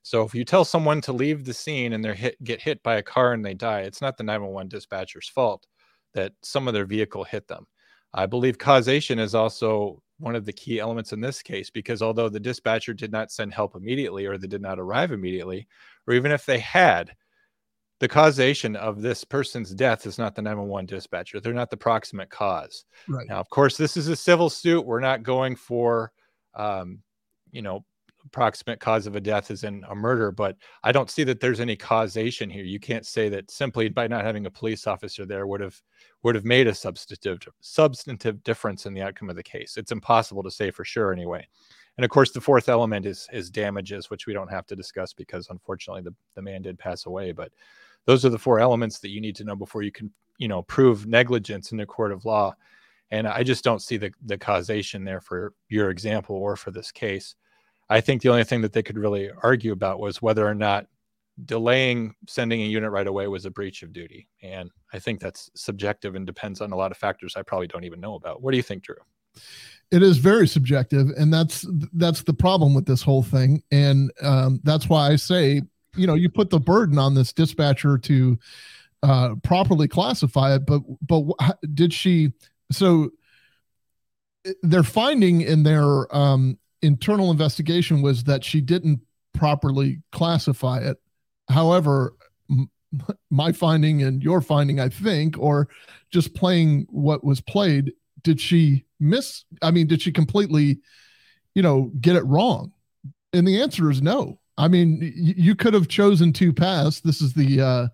So 0.02 0.24
if 0.24 0.36
you 0.36 0.44
tell 0.44 0.66
someone 0.66 1.00
to 1.02 1.14
leave 1.14 1.46
the 1.46 1.54
scene 1.54 1.94
and 1.94 2.04
they're 2.04 2.14
hit, 2.14 2.44
get 2.44 2.62
hit 2.62 2.84
by 2.84 2.98
a 2.98 3.04
car 3.04 3.34
and 3.34 3.46
they 3.46 3.54
die, 3.54 3.82
it's 3.82 4.02
not 4.02 4.18
the 4.18 4.24
911 4.24 4.68
dispatcher's 4.68 5.30
fault 5.30 5.66
that 6.14 6.34
some 6.42 6.68
of 6.68 6.74
their 6.74 6.86
vehicle 6.86 7.24
hit 7.24 7.48
them. 7.48 7.66
I 8.14 8.26
believe 8.26 8.58
causation 8.58 9.18
is 9.18 9.34
also 9.34 10.04
one 10.20 10.36
of 10.36 10.46
the 10.46 10.54
key 10.54 10.80
elements 10.80 11.14
in 11.14 11.22
this 11.22 11.42
case 11.42 11.70
because 11.70 12.02
although 12.02 12.30
the 12.30 12.40
dispatcher 12.40 12.94
did 12.94 13.12
not 13.12 13.32
send 13.32 13.54
help 13.54 13.76
immediately 13.76 14.26
or 14.26 14.38
they 14.38 14.48
did 14.48 14.62
not 14.62 14.80
arrive 14.80 15.12
immediately, 15.12 15.68
or 16.06 16.14
even 16.14 16.32
if 16.32 16.46
they 16.46 16.60
had, 16.60 17.16
the 18.04 18.10
causation 18.10 18.76
of 18.76 19.02
this 19.02 19.24
person's 19.24 19.74
death 19.74 20.06
is 20.06 20.18
not 20.18 20.36
the 20.36 20.42
911 20.42 20.88
dispatcher. 20.88 21.40
They're 21.40 21.54
not 21.54 21.70
the 21.70 21.78
proximate 21.78 22.30
cause. 22.30 22.84
Right. 23.08 23.26
Now, 23.30 23.40
of 23.40 23.50
course, 23.50 23.78
this 23.78 23.96
is 23.96 24.10
a 24.10 24.16
civil 24.18 24.50
suit. 24.50 24.86
We're 24.86 25.00
not 25.00 25.24
going 25.24 25.56
for, 25.56 26.12
um, 26.54 27.00
you 27.54 27.62
know, 27.62 27.86
proximate 28.34 28.82
cause 28.82 29.08
of 29.08 29.16
a 29.16 29.22
death 29.22 29.52
is 29.52 29.64
in 29.64 29.86
a 29.88 29.96
murder, 29.96 30.34
but 30.34 30.58
I 30.84 30.92
don't 30.92 31.10
see 31.10 31.24
that 31.24 31.40
there's 31.40 31.62
any 31.62 31.78
causation 31.78 32.50
here. 32.50 32.66
You 32.66 32.78
can't 32.78 33.06
say 33.06 33.30
that 33.30 33.50
simply 33.50 33.88
by 33.88 34.08
not 34.08 34.26
having 34.26 34.48
a 34.48 34.52
police 34.52 34.86
officer 34.86 35.26
there 35.26 35.48
would 35.48 35.62
have 35.62 35.82
would 36.24 36.36
have 36.36 36.44
made 36.44 36.68
a 36.68 36.76
substantive 36.76 37.40
substantive 37.62 38.44
difference 38.44 38.86
in 38.86 38.94
the 38.94 39.02
outcome 39.02 39.30
of 39.30 39.38
the 39.38 39.44
case. 39.44 39.78
It's 39.78 39.94
impossible 39.94 40.44
to 40.44 40.52
say 40.52 40.72
for 40.72 40.84
sure 40.84 41.14
anyway. 41.14 41.48
And 41.98 42.04
of 42.04 42.12
course, 42.12 42.32
the 42.32 42.42
fourth 42.42 42.68
element 42.68 43.06
is 43.06 43.30
is 43.32 43.50
damages, 43.50 44.10
which 44.10 44.28
we 44.28 44.34
don't 44.34 44.52
have 44.52 44.66
to 44.68 44.76
discuss 44.76 45.14
because 45.14 45.48
unfortunately 45.50 46.02
the, 46.02 46.14
the 46.36 46.42
man 46.42 46.62
did 46.62 46.78
pass 46.78 47.06
away. 47.06 47.32
But 47.32 47.54
those 48.06 48.26
are 48.26 48.30
the 48.30 48.40
four 48.40 48.60
elements 48.60 49.00
that 49.00 49.10
you 49.10 49.22
need 49.22 49.36
to 49.38 49.44
know 49.44 49.56
before 49.56 49.82
you 49.82 49.92
can, 49.92 50.12
you 50.38 50.48
know, 50.48 50.62
prove 50.64 51.06
negligence 51.08 51.72
in 51.72 51.80
a 51.80 51.86
court 51.86 52.12
of 52.12 52.26
law. 52.26 52.56
And 53.12 53.28
I 53.28 53.44
just 53.44 53.64
don't 53.64 53.82
see 53.82 53.98
the, 53.98 54.12
the 54.26 54.38
causation 54.38 55.04
there 55.04 55.22
for 55.22 55.54
your 55.70 55.90
example 55.90 56.36
or 56.36 56.56
for 56.56 56.72
this 56.72 56.92
case. 56.92 57.36
I 57.90 58.02
think 58.02 58.22
the 58.22 58.30
only 58.30 58.44
thing 58.44 58.62
that 58.62 58.74
they 58.74 58.84
could 58.84 58.98
really 58.98 59.30
argue 59.44 59.72
about 59.72 60.00
was 60.00 60.22
whether 60.22 60.48
or 60.48 60.56
not 60.56 60.88
delaying 61.46 62.16
sending 62.28 62.62
a 62.62 62.66
unit 62.66 62.92
right 62.92 63.08
away 63.08 63.28
was 63.28 63.46
a 63.46 63.52
breach 63.52 63.84
of 63.84 63.94
duty. 63.94 64.28
And 64.42 64.72
I 64.94 65.00
think 65.00 65.20
that's 65.20 65.52
subjective 65.56 66.16
and 66.16 66.26
depends 66.26 66.62
on 66.62 66.72
a 66.72 66.76
lot 66.76 66.92
of 66.92 66.98
factors 66.98 67.36
I 67.36 67.44
probably 67.44 67.68
don't 67.68 67.84
even 67.84 68.00
know 68.00 68.16
about. 68.16 68.42
What 68.42 68.52
do 68.52 68.58
you 68.58 68.64
think, 68.64 68.84
Drew? 68.84 68.96
it 69.94 70.02
is 70.02 70.18
very 70.18 70.48
subjective 70.48 71.10
and 71.18 71.34
that's 71.34 71.66
that's 71.94 72.24
the 72.24 72.34
problem 72.34 72.74
with 72.74 72.86
this 72.86 73.02
whole 73.02 73.24
thing 73.24 73.62
and 73.72 74.12
um, 74.22 74.60
that's 74.64 74.90
why 74.90 75.12
i 75.12 75.16
say 75.16 75.62
you 75.96 76.08
know 76.08 76.14
you 76.14 76.30
put 76.30 76.50
the 76.50 76.60
burden 76.60 76.98
on 76.98 77.14
this 77.14 77.34
dispatcher 77.34 77.98
to 77.98 78.38
uh, 79.04 79.36
properly 79.44 79.88
classify 79.88 80.56
it 80.56 80.66
but 80.66 80.82
but 81.02 81.24
did 81.74 81.94
she 81.94 82.32
so 82.72 83.12
their 84.62 84.84
finding 84.84 85.42
in 85.42 85.64
their 85.64 86.14
um, 86.16 86.58
internal 86.82 87.32
investigation 87.32 88.02
was 88.02 88.26
that 88.26 88.44
she 88.44 88.60
didn't 88.60 89.00
properly 89.34 90.02
classify 90.12 90.80
it. 90.80 90.98
However 91.50 92.16
my 93.32 93.52
finding 93.52 94.04
and 94.04 94.22
your 94.22 94.40
finding 94.40 94.80
i 94.80 94.88
think 94.88 95.36
or 95.40 95.68
just 96.12 96.36
playing 96.36 96.86
what 96.92 97.24
was 97.24 97.42
played 97.42 97.92
did 98.22 98.40
she 98.40 98.86
miss 99.00 99.46
i 99.64 99.72
mean 99.72 99.88
did 99.88 100.00
she 100.00 100.12
completely 100.12 100.80
you 101.56 101.62
know 101.62 101.92
get 102.00 102.16
it 102.16 102.26
wrong? 102.26 102.72
And 103.32 103.48
the 103.48 103.62
answer 103.62 103.90
is 103.90 104.02
no 104.02 104.40
i 104.58 104.68
mean 104.68 105.14
you 105.16 105.56
could 105.56 105.74
have 105.74 105.88
chosen 105.88 106.34
two 106.34 106.54
paths. 106.54 107.02
This 107.02 107.22
is 107.22 107.34
the 107.34 107.62
uh 107.62 107.88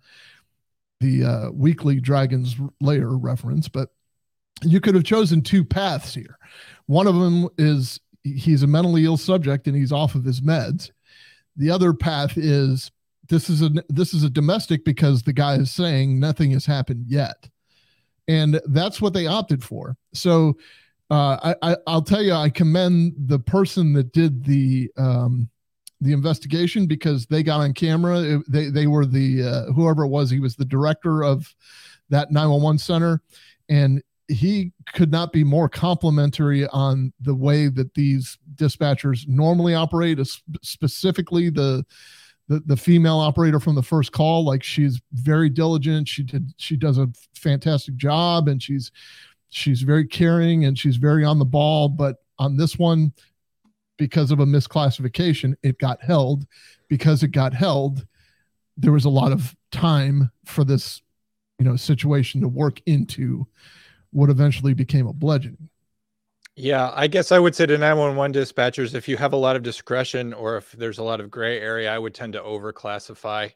the 0.99 1.23
uh 1.23 1.51
weekly 1.51 1.99
Dragon's 1.99 2.55
Lair 2.81 3.09
reference 3.09 3.67
but 3.67 3.89
you 4.63 4.81
could 4.81 4.95
have 4.95 5.03
chosen 5.03 5.41
two 5.41 5.63
paths 5.63 6.13
here. 6.13 6.37
One 6.87 7.07
of 7.07 7.15
them 7.15 7.47
is 7.57 7.99
he's 8.23 8.63
a 8.63 8.67
mentally 8.67 9.05
ill 9.05 9.17
subject 9.17 9.67
and 9.67 9.75
he's 9.75 9.91
off 9.91 10.15
of 10.15 10.25
his 10.25 10.41
meds. 10.41 10.91
The 11.55 11.71
other 11.71 11.93
path 11.93 12.37
is 12.37 12.91
this 13.27 13.49
is 13.49 13.61
a 13.61 13.69
this 13.89 14.13
is 14.13 14.23
a 14.23 14.29
domestic 14.29 14.83
because 14.83 15.23
the 15.23 15.33
guy 15.33 15.55
is 15.55 15.71
saying 15.71 16.19
nothing 16.19 16.51
has 16.51 16.65
happened 16.65 17.05
yet. 17.07 17.47
And 18.27 18.61
that's 18.67 19.01
what 19.01 19.13
they 19.13 19.27
opted 19.27 19.63
for. 19.63 19.97
So 20.13 20.57
uh, 21.09 21.55
I, 21.61 21.75
I 21.87 21.93
will 21.93 22.03
tell 22.03 22.21
you, 22.21 22.33
I 22.33 22.49
commend 22.49 23.13
the 23.17 23.39
person 23.39 23.93
that 23.93 24.13
did 24.13 24.45
the 24.45 24.91
um, 24.97 25.49
the 26.01 26.13
investigation 26.13 26.85
because 26.85 27.25
they 27.25 27.43
got 27.43 27.61
on 27.61 27.73
camera. 27.73 28.41
They 28.47 28.69
they 28.69 28.87
were 28.87 29.05
the 29.05 29.43
uh, 29.43 29.71
whoever 29.73 30.03
it 30.03 30.09
was. 30.09 30.29
He 30.29 30.39
was 30.39 30.55
the 30.55 30.65
director 30.65 31.23
of 31.23 31.53
that 32.09 32.31
911 32.31 32.79
center, 32.79 33.21
and 33.67 34.01
he 34.27 34.71
could 34.93 35.11
not 35.11 35.33
be 35.33 35.43
more 35.43 35.67
complimentary 35.67 36.67
on 36.67 37.11
the 37.19 37.35
way 37.35 37.67
that 37.67 37.93
these 37.95 38.37
dispatchers 38.55 39.27
normally 39.27 39.73
operate, 39.73 40.19
specifically 40.61 41.49
the 41.49 41.85
the, 42.49 42.59
the 42.65 42.77
female 42.77 43.19
operator 43.19 43.59
from 43.59 43.75
the 43.75 43.83
first 43.83 44.11
call 44.11 44.43
like 44.43 44.63
she's 44.63 44.99
very 45.13 45.49
diligent 45.49 46.07
she 46.07 46.23
did 46.23 46.51
she 46.57 46.75
does 46.75 46.97
a 46.97 47.07
fantastic 47.35 47.95
job 47.95 48.47
and 48.47 48.61
she's 48.61 48.91
she's 49.49 49.83
very 49.83 50.05
caring 50.05 50.65
and 50.65 50.77
she's 50.77 50.97
very 50.97 51.23
on 51.23 51.37
the 51.37 51.45
ball 51.45 51.87
but 51.87 52.17
on 52.39 52.57
this 52.57 52.77
one 52.77 53.13
because 53.99 54.31
of 54.31 54.39
a 54.39 54.45
misclassification 54.45 55.53
it 55.61 55.77
got 55.77 56.01
held 56.01 56.47
because 56.87 57.21
it 57.21 57.27
got 57.27 57.53
held 57.53 58.07
there 58.77 58.91
was 58.91 59.05
a 59.05 59.09
lot 59.09 59.31
of 59.31 59.55
time 59.71 60.31
for 60.45 60.63
this 60.63 61.03
you 61.59 61.65
know 61.65 61.75
situation 61.75 62.41
to 62.41 62.47
work 62.47 62.81
into 62.87 63.45
what 64.11 64.31
eventually 64.31 64.73
became 64.73 65.05
a 65.05 65.13
bludgeoning 65.13 65.69
yeah, 66.61 66.91
I 66.93 67.07
guess 67.07 67.31
I 67.31 67.39
would 67.39 67.55
say 67.55 67.67
to 67.67 67.77
911 67.77 68.33
dispatchers, 68.33 68.93
if 68.93 69.07
you 69.07 69.15
have 69.15 69.31
a 69.31 69.37
lot 69.37 69.55
of 69.55 69.63
discretion 69.63 70.33
or 70.33 70.57
if 70.57 70.73
there's 70.73 70.97
a 70.97 71.03
lot 71.03 71.21
of 71.21 71.31
gray 71.31 71.57
area, 71.57 71.89
I 71.89 71.97
would 71.97 72.13
tend 72.13 72.33
to 72.33 72.41
overclassify. 72.41 73.49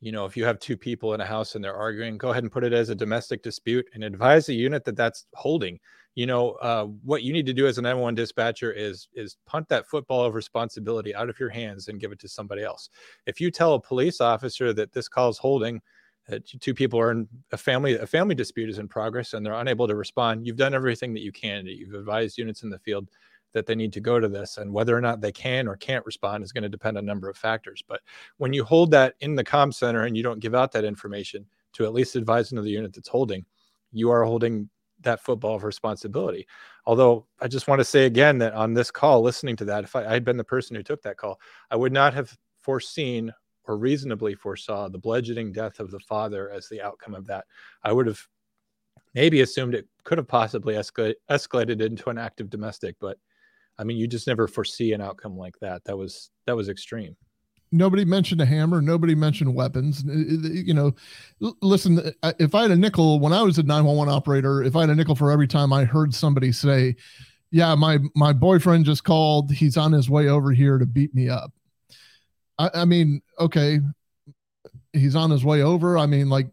You 0.00 0.12
know, 0.12 0.26
if 0.26 0.36
you 0.36 0.44
have 0.44 0.58
two 0.58 0.76
people 0.76 1.14
in 1.14 1.22
a 1.22 1.24
house 1.24 1.54
and 1.54 1.64
they're 1.64 1.74
arguing, 1.74 2.18
go 2.18 2.28
ahead 2.28 2.42
and 2.42 2.52
put 2.52 2.62
it 2.62 2.74
as 2.74 2.90
a 2.90 2.94
domestic 2.94 3.42
dispute 3.42 3.86
and 3.94 4.04
advise 4.04 4.44
the 4.44 4.54
unit 4.54 4.84
that 4.84 4.96
that's 4.96 5.24
holding. 5.32 5.80
You 6.14 6.26
know, 6.26 6.50
uh, 6.52 6.84
what 7.04 7.22
you 7.22 7.32
need 7.32 7.46
to 7.46 7.54
do 7.54 7.66
as 7.66 7.78
an 7.78 7.84
M1 7.84 8.14
dispatcher 8.14 8.70
is 8.70 9.08
is 9.14 9.36
punt 9.46 9.68
that 9.68 9.86
football 9.86 10.24
of 10.24 10.34
responsibility 10.34 11.14
out 11.14 11.30
of 11.30 11.40
your 11.40 11.48
hands 11.48 11.88
and 11.88 12.00
give 12.00 12.12
it 12.12 12.18
to 12.20 12.28
somebody 12.28 12.62
else. 12.62 12.90
If 13.26 13.40
you 13.40 13.50
tell 13.50 13.74
a 13.74 13.80
police 13.80 14.20
officer 14.20 14.72
that 14.74 14.92
this 14.92 15.08
call 15.08 15.30
is 15.30 15.38
holding, 15.38 15.80
that 16.28 16.46
two 16.46 16.74
people 16.74 17.00
are 17.00 17.10
in 17.10 17.28
a 17.52 17.56
family 17.56 17.96
a 17.96 18.06
family 18.06 18.34
dispute 18.34 18.70
is 18.70 18.78
in 18.78 18.88
progress 18.88 19.34
and 19.34 19.44
they're 19.44 19.54
unable 19.54 19.88
to 19.88 19.94
respond 19.94 20.46
you've 20.46 20.56
done 20.56 20.74
everything 20.74 21.12
that 21.12 21.22
you 21.22 21.32
can 21.32 21.66
you've 21.66 21.94
advised 21.94 22.38
units 22.38 22.62
in 22.62 22.70
the 22.70 22.78
field 22.78 23.08
that 23.52 23.66
they 23.66 23.74
need 23.74 23.92
to 23.92 24.00
go 24.00 24.18
to 24.18 24.28
this 24.28 24.56
and 24.56 24.72
whether 24.72 24.96
or 24.96 25.00
not 25.00 25.20
they 25.20 25.32
can 25.32 25.68
or 25.68 25.76
can't 25.76 26.06
respond 26.06 26.42
is 26.42 26.52
going 26.52 26.62
to 26.62 26.68
depend 26.68 26.96
on 26.96 27.04
a 27.04 27.06
number 27.06 27.28
of 27.28 27.36
factors 27.36 27.82
but 27.86 28.00
when 28.38 28.52
you 28.52 28.64
hold 28.64 28.90
that 28.90 29.14
in 29.20 29.34
the 29.34 29.44
comm 29.44 29.74
center 29.74 30.04
and 30.04 30.16
you 30.16 30.22
don't 30.22 30.40
give 30.40 30.54
out 30.54 30.72
that 30.72 30.84
information 30.84 31.44
to 31.72 31.84
at 31.84 31.92
least 31.92 32.16
advise 32.16 32.52
another 32.52 32.68
unit 32.68 32.92
that's 32.94 33.08
holding 33.08 33.44
you 33.92 34.08
are 34.10 34.24
holding 34.24 34.68
that 35.02 35.20
football 35.20 35.56
of 35.56 35.64
responsibility 35.64 36.46
although 36.86 37.26
i 37.40 37.48
just 37.48 37.68
want 37.68 37.78
to 37.78 37.84
say 37.84 38.06
again 38.06 38.38
that 38.38 38.54
on 38.54 38.74
this 38.74 38.90
call 38.90 39.22
listening 39.22 39.56
to 39.56 39.64
that 39.64 39.84
if 39.84 39.94
I, 39.96 40.02
had 40.04 40.24
been 40.24 40.36
the 40.36 40.44
person 40.44 40.76
who 40.76 40.82
took 40.82 41.02
that 41.02 41.16
call 41.16 41.40
i 41.70 41.76
would 41.76 41.92
not 41.92 42.14
have 42.14 42.36
foreseen 42.60 43.32
or 43.64 43.76
reasonably 43.76 44.34
foresaw 44.34 44.88
the 44.88 44.98
bludgeoning 44.98 45.52
death 45.52 45.80
of 45.80 45.90
the 45.90 46.00
father 46.00 46.50
as 46.50 46.68
the 46.68 46.82
outcome 46.82 47.14
of 47.14 47.26
that. 47.26 47.44
I 47.82 47.92
would 47.92 48.06
have 48.06 48.20
maybe 49.14 49.42
assumed 49.42 49.74
it 49.74 49.86
could 50.04 50.18
have 50.18 50.28
possibly 50.28 50.74
escal- 50.74 51.14
escalated 51.30 51.80
into 51.80 52.10
an 52.10 52.18
active 52.18 52.50
domestic, 52.50 52.96
but 53.00 53.18
I 53.78 53.84
mean, 53.84 53.96
you 53.96 54.06
just 54.06 54.26
never 54.26 54.48
foresee 54.48 54.92
an 54.92 55.00
outcome 55.00 55.36
like 55.36 55.58
that. 55.60 55.84
That 55.84 55.96
was 55.96 56.30
that 56.46 56.56
was 56.56 56.68
extreme. 56.68 57.16
Nobody 57.72 58.04
mentioned 58.04 58.40
a 58.42 58.46
hammer. 58.46 58.82
Nobody 58.82 59.14
mentioned 59.14 59.54
weapons. 59.54 60.04
You 60.04 60.74
know, 60.74 60.94
listen. 61.62 62.12
If 62.38 62.54
I 62.54 62.62
had 62.62 62.70
a 62.70 62.76
nickel 62.76 63.18
when 63.18 63.32
I 63.32 63.42
was 63.42 63.58
a 63.58 63.62
911 63.62 64.12
operator, 64.12 64.62
if 64.62 64.76
I 64.76 64.82
had 64.82 64.90
a 64.90 64.94
nickel 64.94 65.16
for 65.16 65.32
every 65.32 65.48
time 65.48 65.72
I 65.72 65.84
heard 65.84 66.14
somebody 66.14 66.52
say, 66.52 66.96
"Yeah, 67.50 67.74
my 67.74 67.98
my 68.14 68.34
boyfriend 68.34 68.84
just 68.84 69.04
called. 69.04 69.50
He's 69.50 69.76
on 69.78 69.92
his 69.92 70.10
way 70.10 70.28
over 70.28 70.52
here 70.52 70.76
to 70.78 70.86
beat 70.86 71.14
me 71.14 71.30
up," 71.30 71.52
I, 72.58 72.70
I 72.74 72.84
mean, 72.84 73.22
okay, 73.38 73.80
he's 74.92 75.16
on 75.16 75.30
his 75.30 75.44
way 75.44 75.62
over. 75.62 75.98
I 75.98 76.06
mean, 76.06 76.28
like, 76.28 76.48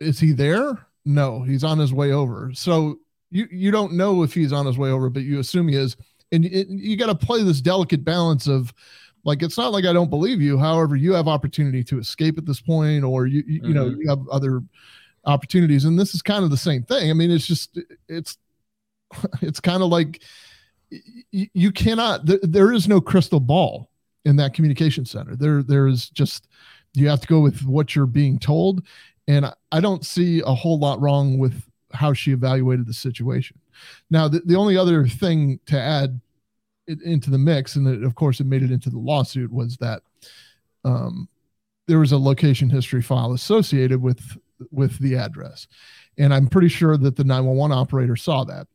is 0.00 0.18
he 0.18 0.32
there? 0.32 0.86
No, 1.04 1.42
he's 1.42 1.64
on 1.64 1.78
his 1.78 1.92
way 1.92 2.12
over. 2.12 2.50
So 2.54 2.98
you 3.30 3.46
you 3.50 3.70
don't 3.70 3.92
know 3.92 4.22
if 4.22 4.34
he's 4.34 4.52
on 4.52 4.66
his 4.66 4.78
way 4.78 4.90
over, 4.90 5.08
but 5.10 5.22
you 5.22 5.38
assume 5.38 5.68
he 5.68 5.76
is, 5.76 5.96
and 6.32 6.44
it, 6.44 6.68
you 6.68 6.96
got 6.96 7.06
to 7.06 7.26
play 7.26 7.42
this 7.42 7.60
delicate 7.60 8.04
balance 8.04 8.46
of 8.46 8.72
like 9.26 9.42
it's 9.42 9.58
not 9.58 9.72
like 9.72 9.84
I 9.84 9.92
don't 9.92 10.08
believe 10.08 10.40
you. 10.40 10.56
However, 10.56 10.96
you 10.96 11.12
have 11.12 11.28
opportunity 11.28 11.84
to 11.84 11.98
escape 11.98 12.38
at 12.38 12.46
this 12.46 12.60
point, 12.60 13.04
or 13.04 13.26
you 13.26 13.42
you, 13.46 13.58
mm-hmm. 13.58 13.68
you 13.68 13.74
know 13.74 13.86
mm-hmm. 13.86 14.00
you 14.00 14.08
have 14.08 14.26
other 14.28 14.62
opportunities, 15.24 15.84
and 15.84 15.98
this 15.98 16.14
is 16.14 16.22
kind 16.22 16.44
of 16.44 16.50
the 16.50 16.56
same 16.56 16.84
thing. 16.84 17.10
I 17.10 17.12
mean, 17.12 17.30
it's 17.30 17.46
just 17.46 17.78
it's 18.08 18.38
it's 19.42 19.60
kind 19.60 19.82
of 19.82 19.90
like 19.90 20.22
you, 20.90 21.48
you 21.52 21.72
cannot. 21.72 22.20
there 22.24 22.72
is 22.72 22.88
no 22.88 23.00
crystal 23.00 23.40
ball 23.40 23.90
in 24.24 24.36
that 24.36 24.54
communication 24.54 25.04
center. 25.04 25.36
There, 25.36 25.62
there 25.62 25.86
is 25.86 26.08
just 26.10 26.48
you 26.94 27.08
have 27.08 27.20
to 27.20 27.26
go 27.26 27.40
with 27.40 27.64
what 27.64 27.94
you're 27.94 28.06
being 28.06 28.38
told, 28.38 28.86
And 29.28 29.46
I, 29.46 29.54
I 29.72 29.80
don't 29.80 30.06
see 30.06 30.40
a 30.40 30.54
whole 30.54 30.78
lot 30.78 31.00
wrong 31.00 31.38
with 31.38 31.62
how 31.92 32.12
she 32.12 32.32
evaluated 32.32 32.86
the 32.86 32.94
situation. 32.94 33.58
Now, 34.10 34.28
the, 34.28 34.40
the 34.40 34.56
only 34.56 34.76
other 34.76 35.06
thing 35.06 35.60
to 35.66 35.78
add 35.78 36.20
it, 36.86 37.02
into 37.02 37.30
the 37.30 37.38
mix, 37.38 37.76
and 37.76 37.86
it, 37.86 38.02
of 38.04 38.14
course 38.14 38.40
it 38.40 38.46
made 38.46 38.62
it 38.62 38.70
into 38.70 38.90
the 38.90 38.98
lawsuit, 38.98 39.52
was 39.52 39.76
that 39.78 40.02
um, 40.84 41.28
there 41.86 41.98
was 41.98 42.12
a 42.12 42.18
location 42.18 42.70
history 42.70 43.02
file 43.02 43.32
associated 43.32 44.00
with 44.00 44.36
with 44.70 44.98
the 44.98 45.16
address, 45.16 45.66
and 46.18 46.32
I'm 46.32 46.48
pretty 46.48 46.68
sure 46.68 46.96
that 46.96 47.16
the 47.16 47.24
911 47.24 47.76
operator 47.76 48.16
saw 48.16 48.44
that. 48.44 48.66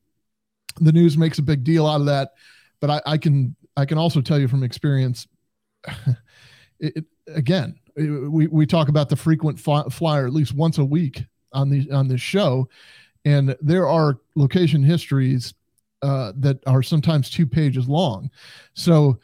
The 0.79 0.91
news 0.91 1.17
makes 1.17 1.39
a 1.39 1.43
big 1.43 1.63
deal 1.63 1.87
out 1.87 2.01
of 2.01 2.05
that, 2.05 2.31
but 2.79 2.89
I, 2.89 3.01
I 3.05 3.17
can 3.17 3.55
I 3.75 3.85
can 3.85 3.97
also 3.97 4.21
tell 4.21 4.39
you 4.39 4.47
from 4.47 4.63
experience. 4.63 5.27
it, 6.79 7.05
again, 7.27 7.79
we, 7.95 8.47
we 8.47 8.65
talk 8.65 8.89
about 8.89 9.09
the 9.09 9.15
frequent 9.15 9.59
flyer 9.59 10.25
at 10.25 10.33
least 10.33 10.53
once 10.53 10.77
a 10.77 10.85
week 10.85 11.23
on 11.53 11.69
the 11.69 11.89
on 11.91 12.07
this 12.07 12.21
show, 12.21 12.69
and 13.25 13.55
there 13.61 13.87
are 13.87 14.19
location 14.35 14.83
histories 14.83 15.53
uh, 16.01 16.33
that 16.37 16.59
are 16.67 16.83
sometimes 16.83 17.29
two 17.29 17.45
pages 17.45 17.87
long. 17.87 18.29
So 18.73 19.19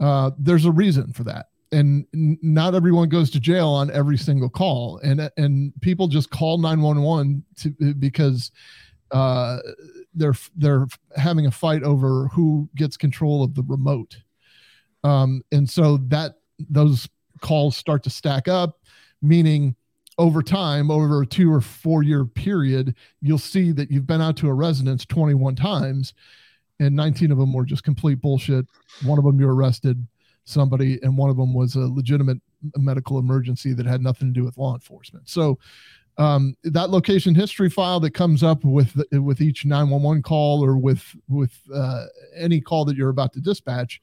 uh, 0.00 0.30
there's 0.38 0.64
a 0.64 0.72
reason 0.72 1.12
for 1.12 1.24
that. 1.24 1.46
And 1.72 2.06
not 2.12 2.74
everyone 2.74 3.08
goes 3.08 3.30
to 3.30 3.40
jail 3.40 3.68
on 3.68 3.90
every 3.90 4.18
single 4.18 4.50
call, 4.50 4.98
and 4.98 5.30
and 5.38 5.72
people 5.80 6.06
just 6.06 6.28
call 6.28 6.58
911 6.58 7.42
to, 7.60 7.94
because 7.94 8.52
uh, 9.10 9.56
they're 10.12 10.34
they're 10.54 10.86
having 11.16 11.46
a 11.46 11.50
fight 11.50 11.82
over 11.82 12.28
who 12.28 12.68
gets 12.76 12.98
control 12.98 13.42
of 13.42 13.54
the 13.54 13.62
remote, 13.62 14.18
um, 15.02 15.40
and 15.50 15.68
so 15.68 15.96
that 16.08 16.34
those 16.58 17.08
calls 17.40 17.74
start 17.74 18.02
to 18.02 18.10
stack 18.10 18.48
up, 18.48 18.78
meaning 19.22 19.74
over 20.18 20.42
time, 20.42 20.90
over 20.90 21.22
a 21.22 21.26
two 21.26 21.52
or 21.52 21.60
four 21.60 22.02
year 22.02 22.24
period, 22.24 22.94
you'll 23.20 23.38
see 23.38 23.72
that 23.72 23.90
you've 23.90 24.06
been 24.06 24.20
out 24.20 24.36
to 24.38 24.48
a 24.48 24.54
residence 24.54 25.06
21 25.06 25.56
times 25.56 26.14
and 26.82 26.96
19 26.96 27.30
of 27.30 27.38
them 27.38 27.52
were 27.52 27.64
just 27.64 27.84
complete 27.84 28.20
bullshit. 28.20 28.66
One 29.04 29.18
of 29.18 29.24
them 29.24 29.40
you 29.40 29.48
arrested 29.48 30.04
somebody, 30.44 30.98
and 31.02 31.16
one 31.16 31.30
of 31.30 31.36
them 31.36 31.54
was 31.54 31.76
a 31.76 31.80
legitimate 31.80 32.38
medical 32.76 33.18
emergency 33.18 33.72
that 33.74 33.86
had 33.86 34.02
nothing 34.02 34.28
to 34.28 34.40
do 34.40 34.44
with 34.44 34.58
law 34.58 34.74
enforcement. 34.74 35.28
So, 35.28 35.58
um, 36.18 36.56
that 36.64 36.90
location 36.90 37.34
history 37.34 37.70
file 37.70 37.98
that 38.00 38.10
comes 38.10 38.42
up 38.42 38.64
with 38.64 39.00
with 39.12 39.40
each 39.40 39.64
911 39.64 40.22
call 40.22 40.62
or 40.62 40.76
with 40.76 41.02
with 41.28 41.58
uh, 41.74 42.04
any 42.36 42.60
call 42.60 42.84
that 42.84 42.96
you're 42.96 43.08
about 43.08 43.32
to 43.34 43.40
dispatch 43.40 44.00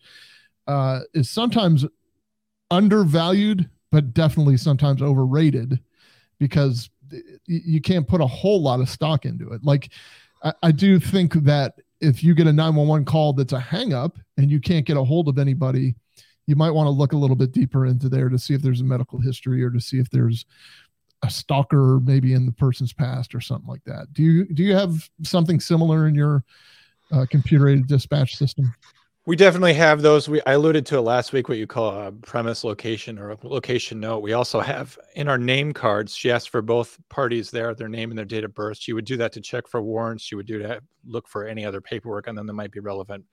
uh, 0.66 1.02
is 1.14 1.30
sometimes 1.30 1.86
undervalued, 2.72 3.70
but 3.92 4.14
definitely 4.14 4.58
sometimes 4.58 5.02
overrated 5.02 5.80
because 6.40 6.90
you 7.46 7.82
can't 7.82 8.08
put 8.08 8.22
a 8.22 8.28
whole 8.28 8.62
lot 8.62 8.80
of 8.80 8.90
stock 8.90 9.26
into 9.26 9.52
it. 9.52 9.64
Like, 9.64 9.92
I, 10.44 10.54
I 10.64 10.72
do 10.72 11.00
think 11.00 11.34
that 11.34 11.76
if 12.02 12.24
you 12.24 12.34
get 12.34 12.48
a 12.48 12.54
911 12.54 13.06
call 13.06 13.34
that's 13.34 13.54
a 13.54 13.60
hangup 13.60 14.16
and 14.38 14.50
you 14.50 14.60
can't 14.60 14.86
get 14.86 14.98
a 14.98 15.04
hold 15.04 15.28
of 15.28 15.38
anybody, 15.38 15.96
you 16.48 16.56
might 16.56 16.72
want 16.72 16.88
to 16.88 16.92
look 16.92 17.14
a 17.14 17.18
little 17.18 17.36
bit 17.36 17.52
deeper 17.52 17.86
into 17.86 18.10
there 18.10 18.30
to 18.30 18.40
see 18.40 18.54
if 18.54 18.62
there's 18.62 18.82
a 18.82 18.86
medical 18.86 19.20
history 19.20 19.64
or 19.64 19.70
to 19.70 19.80
see 19.80 20.00
if 20.00 20.10
there's 20.10 20.46
a 21.24 21.30
stalker 21.30 22.00
maybe 22.00 22.34
in 22.34 22.46
the 22.46 22.52
person's 22.52 22.94
past 22.94 23.36
or 23.36 23.42
something 23.42 23.68
like 23.68 23.84
that. 23.86 24.12
Do 24.14 24.24
you 24.24 24.46
do 24.46 24.64
you 24.64 24.74
have 24.74 25.10
something 25.24 25.60
similar 25.60 26.08
in 26.08 26.16
your 26.16 26.44
uh, 27.12 27.26
computer 27.30 27.68
aided 27.68 27.88
dispatch 27.88 28.36
system? 28.36 28.74
We 29.26 29.36
definitely 29.36 29.74
have 29.74 30.02
those. 30.02 30.28
We 30.28 30.42
I 30.48 30.54
alluded 30.54 30.86
to 30.88 30.98
it 30.98 31.02
last 31.02 31.34
week. 31.34 31.50
What 31.50 31.58
you 31.58 31.68
call 31.68 31.92
a 31.92 32.12
premise 32.12 32.64
location 32.64 33.20
or 33.20 33.32
a 33.32 33.38
location 33.44 34.00
note. 34.00 34.20
We 34.20 34.34
also 34.34 34.60
have 34.60 34.98
in 35.16 35.28
our 35.28 35.38
name 35.38 35.72
cards. 35.72 36.16
She 36.16 36.32
asked 36.32 36.50
for 36.50 36.62
both 36.62 36.98
parties 37.10 37.52
there, 37.52 37.76
their 37.76 37.90
name 37.90 38.10
and 38.12 38.18
their 38.18 38.26
date 38.26 38.44
of 38.44 38.56
birth. 38.56 38.78
She 38.80 38.94
would 38.94 39.06
do 39.06 39.18
that 39.18 39.32
to 39.34 39.42
check 39.42 39.68
for 39.68 39.82
warrants. 39.82 40.24
She 40.24 40.36
would 40.36 40.48
do 40.48 40.64
that 40.64 40.82
look 41.06 41.28
for 41.28 41.46
any 41.46 41.66
other 41.66 41.82
paperwork 41.82 42.28
on 42.28 42.36
them 42.36 42.48
that 42.48 42.54
might 42.54 42.72
be 42.72 42.80
relevant. 42.80 43.26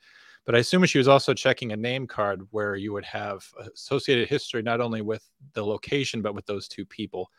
But 0.45 0.55
I 0.55 0.59
assume 0.59 0.85
she 0.85 0.99
was 0.99 1.09
also 1.09 1.35
checking 1.35 1.73
a 1.73 1.77
name 1.77 2.07
card 2.07 2.43
where 2.51 2.77
you 2.77 2.93
would 2.93 3.05
have 3.05 3.45
associated 3.75 4.29
history 4.29 4.63
not 4.63 4.81
only 4.81 5.03
with 5.03 5.29
the 5.55 5.65
location 5.65 6.21
but 6.21 6.35
with 6.35 6.47
those 6.47 6.69
two 6.69 6.85
people. 6.85 7.31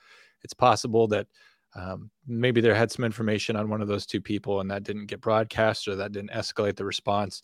It's 0.44 0.54
possible 0.54 1.08
that 1.10 1.28
um, 1.76 2.10
maybe 2.26 2.60
there 2.60 2.76
had 2.76 2.92
some 2.92 3.06
information 3.06 3.56
on 3.56 3.70
one 3.70 3.82
of 3.82 3.88
those 3.88 4.06
two 4.06 4.22
people 4.22 4.62
and 4.62 4.72
that 4.72 4.84
didn't 4.84 5.06
get 5.06 5.22
broadcast 5.22 5.88
or 5.88 5.96
that 5.96 6.12
didn't 6.12 6.32
escalate 6.32 6.76
the 6.76 6.86
response 6.86 7.44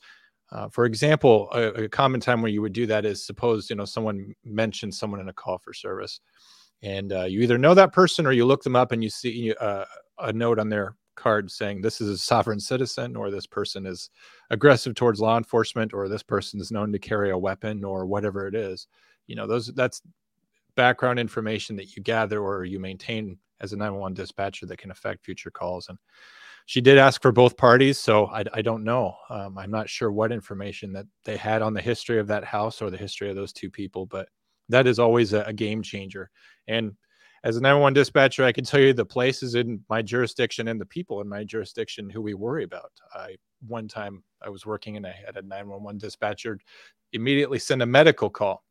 uh, 0.53 0.69
for 0.69 0.85
example, 0.85 1.49
a, 1.51 1.83
a, 1.83 1.89
common 1.89 2.21
time 2.21 2.41
where 2.41 2.51
you 2.51 2.61
would 2.61 2.73
do 2.73 2.85
that 2.85 3.05
is 3.05 3.25
suppose 3.25 3.69
you 3.71 3.75
know 3.75 3.85
someone 3.85 4.35
mentions 4.45 4.99
someone 4.99 5.19
in 5.19 5.29
a 5.29 5.33
call 5.33 5.57
for 5.57 5.73
service, 5.73 6.21
and 6.83 7.11
uh, 7.11 7.23
you 7.23 7.41
either 7.41 7.57
know 7.57 7.73
that 7.73 7.91
person 7.91 8.27
or 8.27 8.31
you 8.31 8.45
look 8.45 8.61
them 8.61 8.75
up 8.75 8.91
and 8.91 9.03
you 9.03 9.09
see 9.09 9.53
uh, 9.59 9.85
a 10.19 10.31
note 10.31 10.59
on 10.59 10.69
their 10.69 10.95
card 11.15 11.49
saying 11.49 11.81
this 11.81 12.01
is 12.01 12.09
a 12.09 12.17
sovereign 12.17 12.59
citizen 12.59 13.15
or 13.15 13.31
this 13.31 13.47
person 13.47 13.85
is 13.85 14.11
aggressive 14.51 14.93
towards 14.93 15.19
law 15.19 15.37
enforcement 15.37 15.93
or 15.93 16.07
this 16.07 16.23
person 16.23 16.59
is 16.59 16.71
known 16.71 16.91
to 16.91 16.99
carry 16.99 17.31
a 17.31 17.37
weapon 17.37 17.83
or 17.83 18.05
whatever 18.05 18.47
it 18.47 18.53
is. 18.53 18.87
You 19.25 19.35
know 19.35 19.47
those 19.47 19.67
that's 19.73 20.03
background 20.75 21.19
information 21.19 21.75
that 21.77 21.95
you 21.95 22.03
gather 22.03 22.41
or 22.41 22.63
you 22.63 22.79
maintain 22.79 23.39
as 23.59 23.73
a 23.73 23.77
911 23.77 24.13
dispatcher 24.13 24.67
that 24.67 24.77
can 24.77 24.91
affect 24.91 25.25
future 25.25 25.51
calls 25.51 25.89
and 25.89 25.97
she 26.65 26.81
did 26.81 26.97
ask 26.97 27.21
for 27.21 27.31
both 27.31 27.57
parties, 27.57 27.99
so 27.99 28.27
I, 28.27 28.43
I 28.53 28.61
don't 28.61 28.83
know. 28.83 29.15
Um, 29.29 29.57
I'm 29.57 29.71
not 29.71 29.89
sure 29.89 30.11
what 30.11 30.31
information 30.31 30.93
that 30.93 31.05
they 31.25 31.37
had 31.37 31.61
on 31.61 31.73
the 31.73 31.81
history 31.81 32.19
of 32.19 32.27
that 32.27 32.43
house 32.43 32.81
or 32.81 32.89
the 32.89 32.97
history 32.97 33.29
of 33.29 33.35
those 33.35 33.53
two 33.53 33.69
people, 33.69 34.05
but 34.05 34.29
that 34.69 34.87
is 34.87 34.99
always 34.99 35.33
a, 35.33 35.41
a 35.43 35.53
game 35.53 35.81
changer. 35.81 36.29
And 36.67 36.93
as 37.43 37.57
a 37.57 37.61
911 37.61 37.93
dispatcher, 37.93 38.45
I 38.45 38.53
can 38.53 38.63
tell 38.63 38.79
you 38.79 38.93
the 38.93 39.05
places 39.05 39.55
in 39.55 39.83
my 39.89 40.01
jurisdiction 40.01 40.69
and 40.69 40.79
the 40.79 40.85
people 40.85 41.19
in 41.19 41.27
my 41.27 41.43
jurisdiction 41.43 42.09
who 42.09 42.21
we 42.21 42.33
worry 42.33 42.63
about. 42.63 42.91
I 43.13 43.35
one 43.67 43.87
time 43.87 44.23
I 44.41 44.49
was 44.49 44.65
working 44.65 44.97
and 44.97 45.05
I 45.05 45.11
had 45.25 45.37
a 45.37 45.41
911 45.41 45.97
dispatcher 45.97 46.59
immediately 47.11 47.59
send 47.59 47.81
a 47.81 47.85
medical 47.85 48.29
call 48.29 48.63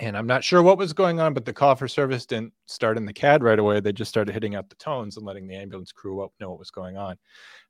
and 0.00 0.16
I'm 0.16 0.26
not 0.26 0.42
sure 0.42 0.62
what 0.62 0.78
was 0.78 0.94
going 0.94 1.20
on, 1.20 1.34
but 1.34 1.44
the 1.44 1.52
call 1.52 1.74
for 1.74 1.86
service 1.86 2.24
didn't 2.24 2.54
start 2.66 2.96
in 2.96 3.04
the 3.04 3.12
CAD 3.12 3.42
right 3.42 3.58
away. 3.58 3.78
They 3.78 3.92
just 3.92 4.08
started 4.08 4.32
hitting 4.32 4.54
out 4.54 4.70
the 4.70 4.76
tones 4.76 5.18
and 5.18 5.26
letting 5.26 5.46
the 5.46 5.54
ambulance 5.54 5.92
crew 5.92 6.30
know 6.40 6.50
what 6.50 6.58
was 6.58 6.70
going 6.70 6.96
on. 6.96 7.18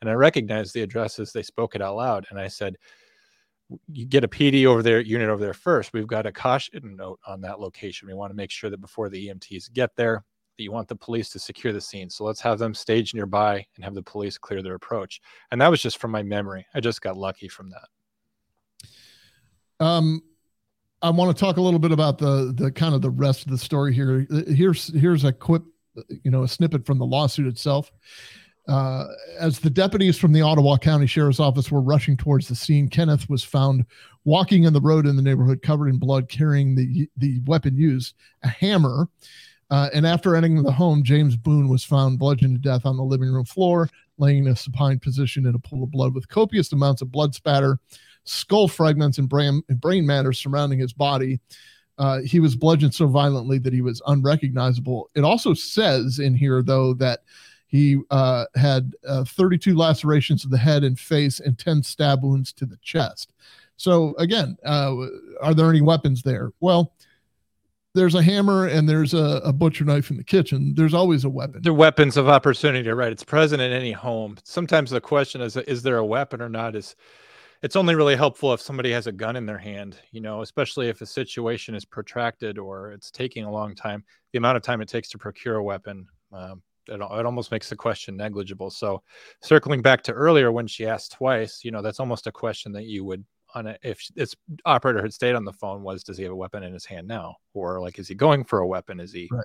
And 0.00 0.08
I 0.08 0.12
recognized 0.12 0.72
the 0.72 0.82
addresses. 0.82 1.32
They 1.32 1.42
spoke 1.42 1.74
it 1.74 1.82
out 1.82 1.96
loud. 1.96 2.26
And 2.30 2.38
I 2.38 2.46
said, 2.46 2.76
you 3.88 4.06
get 4.06 4.22
a 4.22 4.28
PD 4.28 4.66
over 4.66 4.82
there, 4.82 5.00
unit 5.00 5.28
over 5.28 5.42
there 5.42 5.54
first. 5.54 5.92
We've 5.92 6.06
got 6.06 6.26
a 6.26 6.32
caution 6.32 6.94
note 6.96 7.18
on 7.26 7.40
that 7.40 7.58
location. 7.58 8.06
We 8.06 8.14
want 8.14 8.30
to 8.30 8.36
make 8.36 8.50
sure 8.50 8.70
that 8.70 8.80
before 8.80 9.08
the 9.08 9.28
EMTs 9.28 9.72
get 9.72 9.96
there, 9.96 10.24
that 10.56 10.62
you 10.62 10.70
want 10.70 10.86
the 10.88 10.96
police 10.96 11.30
to 11.30 11.38
secure 11.38 11.72
the 11.72 11.80
scene. 11.80 12.08
So 12.08 12.24
let's 12.24 12.40
have 12.42 12.58
them 12.58 12.74
stage 12.74 13.14
nearby 13.14 13.66
and 13.74 13.84
have 13.84 13.94
the 13.94 14.02
police 14.02 14.38
clear 14.38 14.62
their 14.62 14.74
approach. 14.74 15.20
And 15.50 15.60
that 15.60 15.70
was 15.70 15.82
just 15.82 15.98
from 15.98 16.10
my 16.10 16.22
memory. 16.22 16.66
I 16.74 16.80
just 16.80 17.00
got 17.00 17.16
lucky 17.16 17.48
from 17.48 17.70
that. 17.70 17.88
Um, 19.84 20.22
I 21.02 21.10
want 21.10 21.36
to 21.36 21.40
talk 21.40 21.56
a 21.56 21.60
little 21.60 21.80
bit 21.80 21.92
about 21.92 22.18
the 22.18 22.52
the 22.56 22.70
kind 22.70 22.94
of 22.94 23.02
the 23.02 23.10
rest 23.10 23.44
of 23.44 23.50
the 23.50 23.58
story 23.58 23.92
here. 23.92 24.26
Here's 24.46 24.88
here's 24.98 25.24
a 25.24 25.32
quick, 25.32 25.62
you 26.22 26.30
know, 26.30 26.44
a 26.44 26.48
snippet 26.48 26.86
from 26.86 26.98
the 26.98 27.04
lawsuit 27.04 27.46
itself. 27.46 27.90
Uh, 28.68 29.06
as 29.40 29.58
the 29.58 29.68
deputies 29.68 30.16
from 30.16 30.32
the 30.32 30.40
Ottawa 30.40 30.76
County 30.76 31.06
Sheriff's 31.06 31.40
Office 31.40 31.72
were 31.72 31.80
rushing 31.80 32.16
towards 32.16 32.46
the 32.46 32.54
scene, 32.54 32.88
Kenneth 32.88 33.28
was 33.28 33.42
found 33.42 33.84
walking 34.24 34.62
in 34.62 34.72
the 34.72 34.80
road 34.80 35.04
in 35.04 35.16
the 35.16 35.22
neighborhood, 35.22 35.60
covered 35.62 35.88
in 35.88 35.98
blood, 35.98 36.28
carrying 36.28 36.76
the 36.76 37.08
the 37.16 37.40
weapon 37.46 37.76
used, 37.76 38.14
a 38.44 38.48
hammer. 38.48 39.08
Uh, 39.70 39.88
and 39.94 40.06
after 40.06 40.36
entering 40.36 40.62
the 40.62 40.70
home, 40.70 41.02
James 41.02 41.34
Boone 41.34 41.68
was 41.68 41.82
found 41.82 42.18
bludgeoned 42.18 42.54
to 42.54 42.60
death 42.60 42.84
on 42.84 42.96
the 42.96 43.02
living 43.02 43.32
room 43.32 43.44
floor, 43.44 43.88
laying 44.18 44.44
in 44.44 44.52
a 44.52 44.56
supine 44.56 45.00
position 45.00 45.46
in 45.46 45.54
a 45.54 45.58
pool 45.58 45.82
of 45.82 45.90
blood 45.90 46.14
with 46.14 46.28
copious 46.28 46.72
amounts 46.72 47.02
of 47.02 47.10
blood 47.10 47.34
spatter 47.34 47.80
skull 48.24 48.68
fragments 48.68 49.18
and 49.18 49.28
brain, 49.28 49.62
brain 49.68 50.06
matter 50.06 50.32
surrounding 50.32 50.78
his 50.78 50.92
body. 50.92 51.40
Uh, 51.98 52.20
he 52.20 52.40
was 52.40 52.56
bludgeoned 52.56 52.94
so 52.94 53.06
violently 53.06 53.58
that 53.58 53.72
he 53.72 53.82
was 53.82 54.02
unrecognizable. 54.06 55.10
It 55.14 55.24
also 55.24 55.54
says 55.54 56.18
in 56.18 56.34
here, 56.34 56.62
though, 56.62 56.94
that 56.94 57.20
he 57.66 57.98
uh, 58.10 58.44
had 58.54 58.94
uh, 59.06 59.24
32 59.24 59.76
lacerations 59.76 60.44
of 60.44 60.50
the 60.50 60.58
head 60.58 60.84
and 60.84 60.98
face 60.98 61.40
and 61.40 61.58
10 61.58 61.82
stab 61.82 62.22
wounds 62.22 62.52
to 62.54 62.66
the 62.66 62.78
chest. 62.82 63.32
So, 63.76 64.14
again, 64.18 64.56
uh, 64.64 64.94
are 65.40 65.54
there 65.54 65.70
any 65.70 65.80
weapons 65.80 66.22
there? 66.22 66.52
Well, 66.60 66.92
there's 67.94 68.14
a 68.14 68.22
hammer 68.22 68.66
and 68.66 68.88
there's 68.88 69.14
a, 69.14 69.40
a, 69.44 69.52
butcher 69.52 69.84
knife 69.84 70.10
in 70.10 70.16
the 70.16 70.24
kitchen. 70.24 70.74
There's 70.74 70.94
always 70.94 71.24
a 71.24 71.28
weapon. 71.28 71.62
They're 71.62 71.74
weapons 71.74 72.16
of 72.16 72.28
opportunity, 72.28 72.88
right? 72.90 73.12
It's 73.12 73.24
present 73.24 73.60
in 73.60 73.72
any 73.72 73.92
home. 73.92 74.38
Sometimes 74.44 74.90
the 74.90 75.00
question 75.00 75.40
is, 75.40 75.56
is 75.56 75.82
there 75.82 75.98
a 75.98 76.04
weapon 76.04 76.40
or 76.40 76.48
not? 76.48 76.74
Is 76.74 76.94
it's 77.62 77.76
only 77.76 77.94
really 77.94 78.16
helpful 78.16 78.52
if 78.52 78.60
somebody 78.60 78.90
has 78.90 79.06
a 79.06 79.12
gun 79.12 79.36
in 79.36 79.46
their 79.46 79.58
hand, 79.58 79.98
you 80.10 80.20
know, 80.20 80.42
especially 80.42 80.88
if 80.88 81.00
a 81.00 81.06
situation 81.06 81.74
is 81.74 81.84
protracted 81.84 82.58
or 82.58 82.92
it's 82.92 83.10
taking 83.10 83.44
a 83.44 83.50
long 83.50 83.74
time. 83.74 84.04
The 84.32 84.38
amount 84.38 84.56
of 84.56 84.62
time 84.62 84.80
it 84.80 84.88
takes 84.88 85.08
to 85.10 85.18
procure 85.18 85.56
a 85.56 85.62
weapon, 85.62 86.06
um, 86.32 86.62
it, 86.88 86.94
it 86.94 87.26
almost 87.26 87.52
makes 87.52 87.68
the 87.68 87.76
question 87.76 88.16
negligible. 88.16 88.70
So, 88.70 89.02
circling 89.42 89.80
back 89.80 90.02
to 90.04 90.12
earlier 90.12 90.50
when 90.50 90.66
she 90.66 90.86
asked 90.86 91.12
twice, 91.12 91.60
you 91.62 91.70
know, 91.70 91.82
that's 91.82 92.00
almost 92.00 92.26
a 92.26 92.32
question 92.32 92.72
that 92.72 92.84
you 92.84 93.04
would 93.04 93.24
on 93.54 93.66
a, 93.68 93.76
if 93.82 94.06
this 94.16 94.34
operator 94.64 95.02
had 95.02 95.12
stayed 95.12 95.34
on 95.34 95.44
the 95.44 95.52
phone 95.52 95.82
was 95.82 96.02
does 96.02 96.16
he 96.16 96.24
have 96.24 96.32
a 96.32 96.36
weapon 96.36 96.62
in 96.62 96.72
his 96.72 96.86
hand 96.86 97.06
now 97.06 97.36
or 97.52 97.80
like 97.80 97.98
is 97.98 98.08
he 98.08 98.14
going 98.14 98.42
for 98.44 98.60
a 98.60 98.66
weapon 98.66 98.98
is 98.98 99.12
he 99.12 99.28
right. 99.30 99.44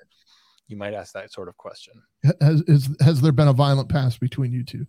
you 0.68 0.78
might 0.78 0.94
ask 0.94 1.14
that 1.14 1.32
sort 1.32 1.50
of 1.50 1.58
question. 1.58 1.94
Has 2.42 2.62
is, 2.68 2.90
has 3.02 3.22
there 3.22 3.34
been 3.34 3.50
a 3.50 3.54
violent 3.54 3.90
past 3.90 4.20
between 4.20 4.52
you 4.52 4.64
two? 4.64 4.88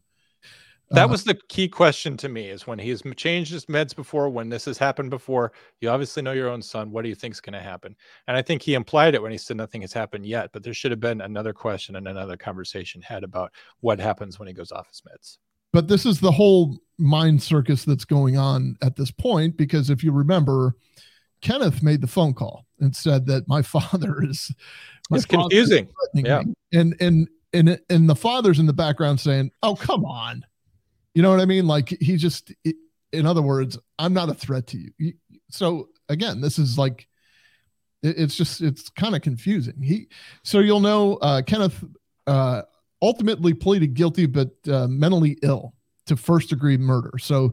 That 0.91 1.05
Uh, 1.05 1.09
was 1.09 1.24
the 1.24 1.34
key 1.49 1.68
question 1.68 2.16
to 2.16 2.28
me 2.30 2.49
is 2.49 2.66
when 2.66 2.78
he's 2.78 3.03
changed 3.16 3.53
his 3.53 3.66
meds 3.66 3.95
before, 3.95 4.30
when 4.30 4.49
this 4.49 4.64
has 4.64 4.78
happened 4.78 5.11
before, 5.11 5.53
you 5.80 5.91
obviously 5.91 6.22
know 6.22 6.32
your 6.32 6.49
own 6.49 6.62
son. 6.62 6.91
What 6.91 7.03
do 7.03 7.09
you 7.11 7.14
think 7.14 7.34
is 7.34 7.41
going 7.41 7.53
to 7.53 7.61
happen? 7.61 7.95
And 8.26 8.36
I 8.36 8.43
think 8.43 8.62
he 8.62 8.72
implied 8.74 9.14
it 9.14 9.20
when 9.20 9.30
he 9.32 9.36
said 9.39 9.59
nothing 9.59 9.82
has 9.82 9.93
happened 9.93 10.24
yet, 10.24 10.51
but 10.53 10.62
there 10.62 10.72
should 10.72 10.91
have 10.91 11.01
been 11.01 11.20
another 11.20 11.53
question 11.53 11.97
and 11.97 12.09
another 12.09 12.36
conversation 12.39 13.03
had 13.03 13.22
about 13.22 13.53
what 13.80 14.01
happens 14.01 14.39
when 14.39 14.49
he 14.49 14.55
goes 14.55 14.72
off 14.72 14.89
his 14.89 15.03
meds. 15.03 15.36
but 15.74 15.89
this 15.89 16.07
is 16.07 16.20
the 16.20 16.32
whole 16.32 16.78
mind 16.97 17.43
circus 17.43 17.84
that's 17.84 18.07
going 18.07 18.39
on 18.39 18.74
at 18.82 18.97
this 18.97 19.11
point 19.11 19.57
because 19.59 19.91
if 19.91 20.03
you 20.03 20.11
remember 20.11 20.74
kenneth 21.43 21.82
made 21.82 22.01
the 22.01 22.07
phone 22.09 22.34
call 22.34 22.66
and 22.80 22.97
said 22.97 23.24
that 23.26 23.47
my 23.47 23.62
father 23.74 24.22
is 24.24 24.51
my 25.11 25.18
It's 25.18 25.26
father 25.26 25.43
is 25.43 25.49
confusing. 25.51 25.89
threatening 26.12 26.26
Yeah. 26.26 26.43
me. 26.43 26.55
and 26.72 26.97
and 27.01 27.28
and 27.53 27.80
and 27.91 28.09
the 28.11 28.16
father's 28.16 28.59
in 28.59 28.66
the 28.66 28.72
background 28.72 29.20
saying 29.20 29.51
oh 29.62 29.76
come 29.76 30.05
on 30.05 30.45
you 31.19 31.23
know 31.23 31.31
what 31.33 31.41
i 31.41 31.47
mean? 31.47 31.66
Like 31.66 31.89
he 32.01 32.16
just 32.16 32.53
in 33.12 33.27
other 33.27 33.43
words 33.43 33.77
i'm 33.99 34.14
not 34.14 34.29
a 34.29 34.35
threat 34.35 34.69
to 34.69 34.79
you. 34.99 35.12
So 35.51 35.89
again 36.09 36.41
this 36.41 36.61
is 36.61 36.79
like 36.79 37.09
it- 38.05 38.16
it's 38.19 38.37
just 38.37 38.61
it's 38.61 38.89
kind 38.91 39.16
of 39.16 39.23
confusing. 39.23 39.83
He 39.83 40.07
so 40.45 40.61
you'll 40.61 40.79
know 40.91 41.16
uh 41.16 41.43
kenneth 41.43 41.83
uh 42.29 42.62
ultimately 43.03 43.53
pleaded 43.53 43.95
guilty 43.95 44.27
but 44.27 44.51
uh, 44.71 44.87
mentally 44.87 45.37
ill 45.43 45.75
to 46.07 46.16
first 46.16 46.51
degree 46.51 46.77
murder. 46.77 47.11
So 47.19 47.53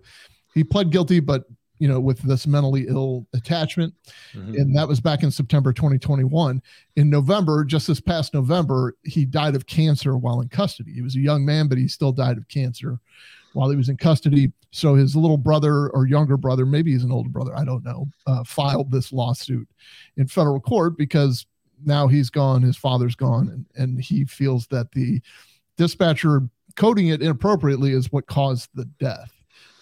he 0.53 0.63
pled 0.63 0.91
guilty 0.91 1.20
but 1.20 1.45
you 1.80 1.88
know 1.88 1.99
with 1.99 2.20
this 2.20 2.45
mentally 2.45 2.86
ill 2.88 3.26
attachment. 3.34 3.95
And 4.59 4.76
that 4.78 4.88
was 4.88 4.99
back 4.99 5.24
in 5.24 5.32
september 5.32 5.74
2021 5.74 6.61
in 6.97 7.09
november 7.09 7.66
just 7.66 7.88
this 7.88 7.99
past 7.99 8.34
november 8.36 8.95
he 9.03 9.26
died 9.26 9.55
of 9.55 9.66
cancer 9.66 10.16
while 10.18 10.39
in 10.41 10.49
custody. 10.49 10.93
He 10.93 11.01
was 11.01 11.16
a 11.16 11.20
young 11.30 11.43
man 11.43 11.68
but 11.68 11.80
he 11.80 11.88
still 11.88 12.11
died 12.11 12.38
of 12.38 12.47
cancer 12.47 12.99
while 13.55 13.69
he 13.69 13.75
was 13.75 13.89
in 13.89 13.97
custody 13.97 14.51
so 14.71 14.95
his 14.95 15.15
little 15.15 15.37
brother 15.37 15.89
or 15.89 16.07
younger 16.07 16.37
brother 16.37 16.65
maybe 16.65 16.91
he's 16.91 17.03
an 17.03 17.11
older 17.11 17.29
brother 17.29 17.55
i 17.57 17.63
don't 17.63 17.83
know 17.83 18.07
uh, 18.27 18.43
filed 18.43 18.91
this 18.91 19.11
lawsuit 19.11 19.67
in 20.17 20.27
federal 20.27 20.59
court 20.59 20.97
because 20.97 21.45
now 21.85 22.07
he's 22.07 22.29
gone 22.29 22.61
his 22.61 22.77
father's 22.77 23.15
gone 23.15 23.47
and, 23.49 23.65
and 23.75 24.01
he 24.01 24.25
feels 24.25 24.67
that 24.67 24.91
the 24.91 25.21
dispatcher 25.77 26.41
coding 26.75 27.07
it 27.07 27.21
inappropriately 27.21 27.91
is 27.91 28.11
what 28.11 28.27
caused 28.27 28.69
the 28.75 28.85
death 28.99 29.31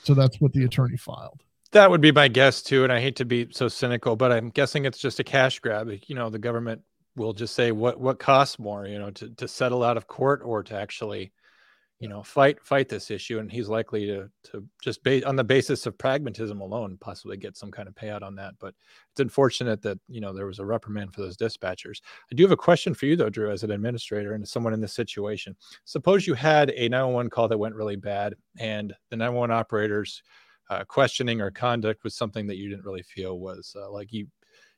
so 0.04 0.14
that's 0.14 0.40
what 0.40 0.54
the 0.54 0.64
attorney 0.64 0.98
filed 0.98 1.42
That 1.72 1.90
would 1.90 2.02
be 2.02 2.12
my 2.12 2.28
guess 2.28 2.62
too. 2.62 2.84
And 2.84 2.94
I 2.94 3.02
hate 3.02 3.16
to 3.16 3.26
be 3.26 3.48
so 3.50 3.68
cynical, 3.68 4.16
but 4.16 4.32
I'm 4.32 4.50
guessing 4.50 4.86
it's 4.86 5.00
just 5.00 5.20
a 5.20 5.24
cash 5.24 5.60
grab. 5.60 5.90
You 6.06 6.14
know, 6.14 6.30
the 6.30 6.38
government 6.38 6.82
will 7.16 7.34
just 7.34 7.56
say 7.56 7.72
what 7.72 8.00
what 8.00 8.20
costs 8.20 8.60
more, 8.60 8.86
you 8.86 9.00
know, 9.00 9.10
to, 9.10 9.30
to 9.30 9.48
settle 9.48 9.84
out 9.84 9.98
of 9.98 10.06
court 10.06 10.42
or 10.46 10.62
to 10.62 10.76
actually, 10.76 11.32
you 12.04 12.10
know, 12.10 12.22
fight 12.22 12.62
fight 12.62 12.90
this 12.90 13.10
issue. 13.10 13.40
And 13.40 13.50
he's 13.50 13.70
likely 13.70 14.06
to 14.08 14.30
to 14.52 14.68
just 14.82 15.02
ba- 15.06 15.26
on 15.26 15.38
the 15.38 15.44
basis 15.44 15.86
of 15.86 15.98
pragmatism 15.98 16.60
alone, 16.60 16.98
possibly 17.00 17.38
get 17.38 17.56
some 17.56 17.72
kind 17.72 17.88
of 17.88 17.96
payout 17.96 18.24
on 18.24 18.36
that. 18.36 18.56
But 18.60 18.76
it's 19.14 19.22
unfortunate 19.22 19.82
that 19.84 19.98
you 20.10 20.20
know 20.20 20.34
there 20.34 20.46
was 20.46 20.60
a 20.60 20.66
reprimand 20.66 21.14
for 21.14 21.22
those 21.22 21.38
dispatchers. 21.38 22.02
I 22.30 22.36
do 22.36 22.44
have 22.44 22.52
a 22.52 22.58
question 22.58 22.94
for 22.94 23.06
you 23.06 23.16
though, 23.16 23.30
Drew, 23.30 23.52
as 23.52 23.64
an 23.64 23.72
administrator 23.72 24.34
and 24.34 24.46
someone 24.46 24.74
in 24.74 24.82
this 24.82 24.92
situation. 24.92 25.56
Suppose 25.86 26.28
you 26.28 26.34
had 26.34 26.72
a 26.72 26.90
911 26.90 27.30
call 27.30 27.48
that 27.48 27.58
went 27.58 27.74
really 27.74 27.96
bad, 27.96 28.36
and 28.60 28.94
the 29.10 29.16
911 29.16 29.56
operators 29.56 30.24
uh, 30.70 30.84
questioning 30.84 31.40
or 31.40 31.52
conduct 31.52 32.04
was 32.04 32.16
something 32.16 32.48
that 32.48 32.58
you 32.58 32.68
didn't 32.68 32.84
really 32.84 33.04
feel 33.04 33.40
was 33.40 33.78
uh, 33.80 33.90
like 33.90 34.12
you 34.12 34.28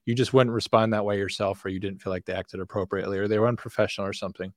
you 0.06 0.14
just 0.14 0.32
wouldn't 0.32 0.54
respond 0.54 0.94
that 0.94 1.04
way 1.04 1.18
yourself 1.18 1.66
or 1.66 1.70
you 1.70 1.80
didn't 1.80 2.04
feel 2.04 2.14
like 2.14 2.26
they 2.26 2.34
acted 2.34 2.60
appropriately 2.60 3.18
or 3.18 3.28
they 3.28 3.40
were 3.40 3.48
unprofessional 3.48 4.08
or 4.08 4.14
something 4.14 4.54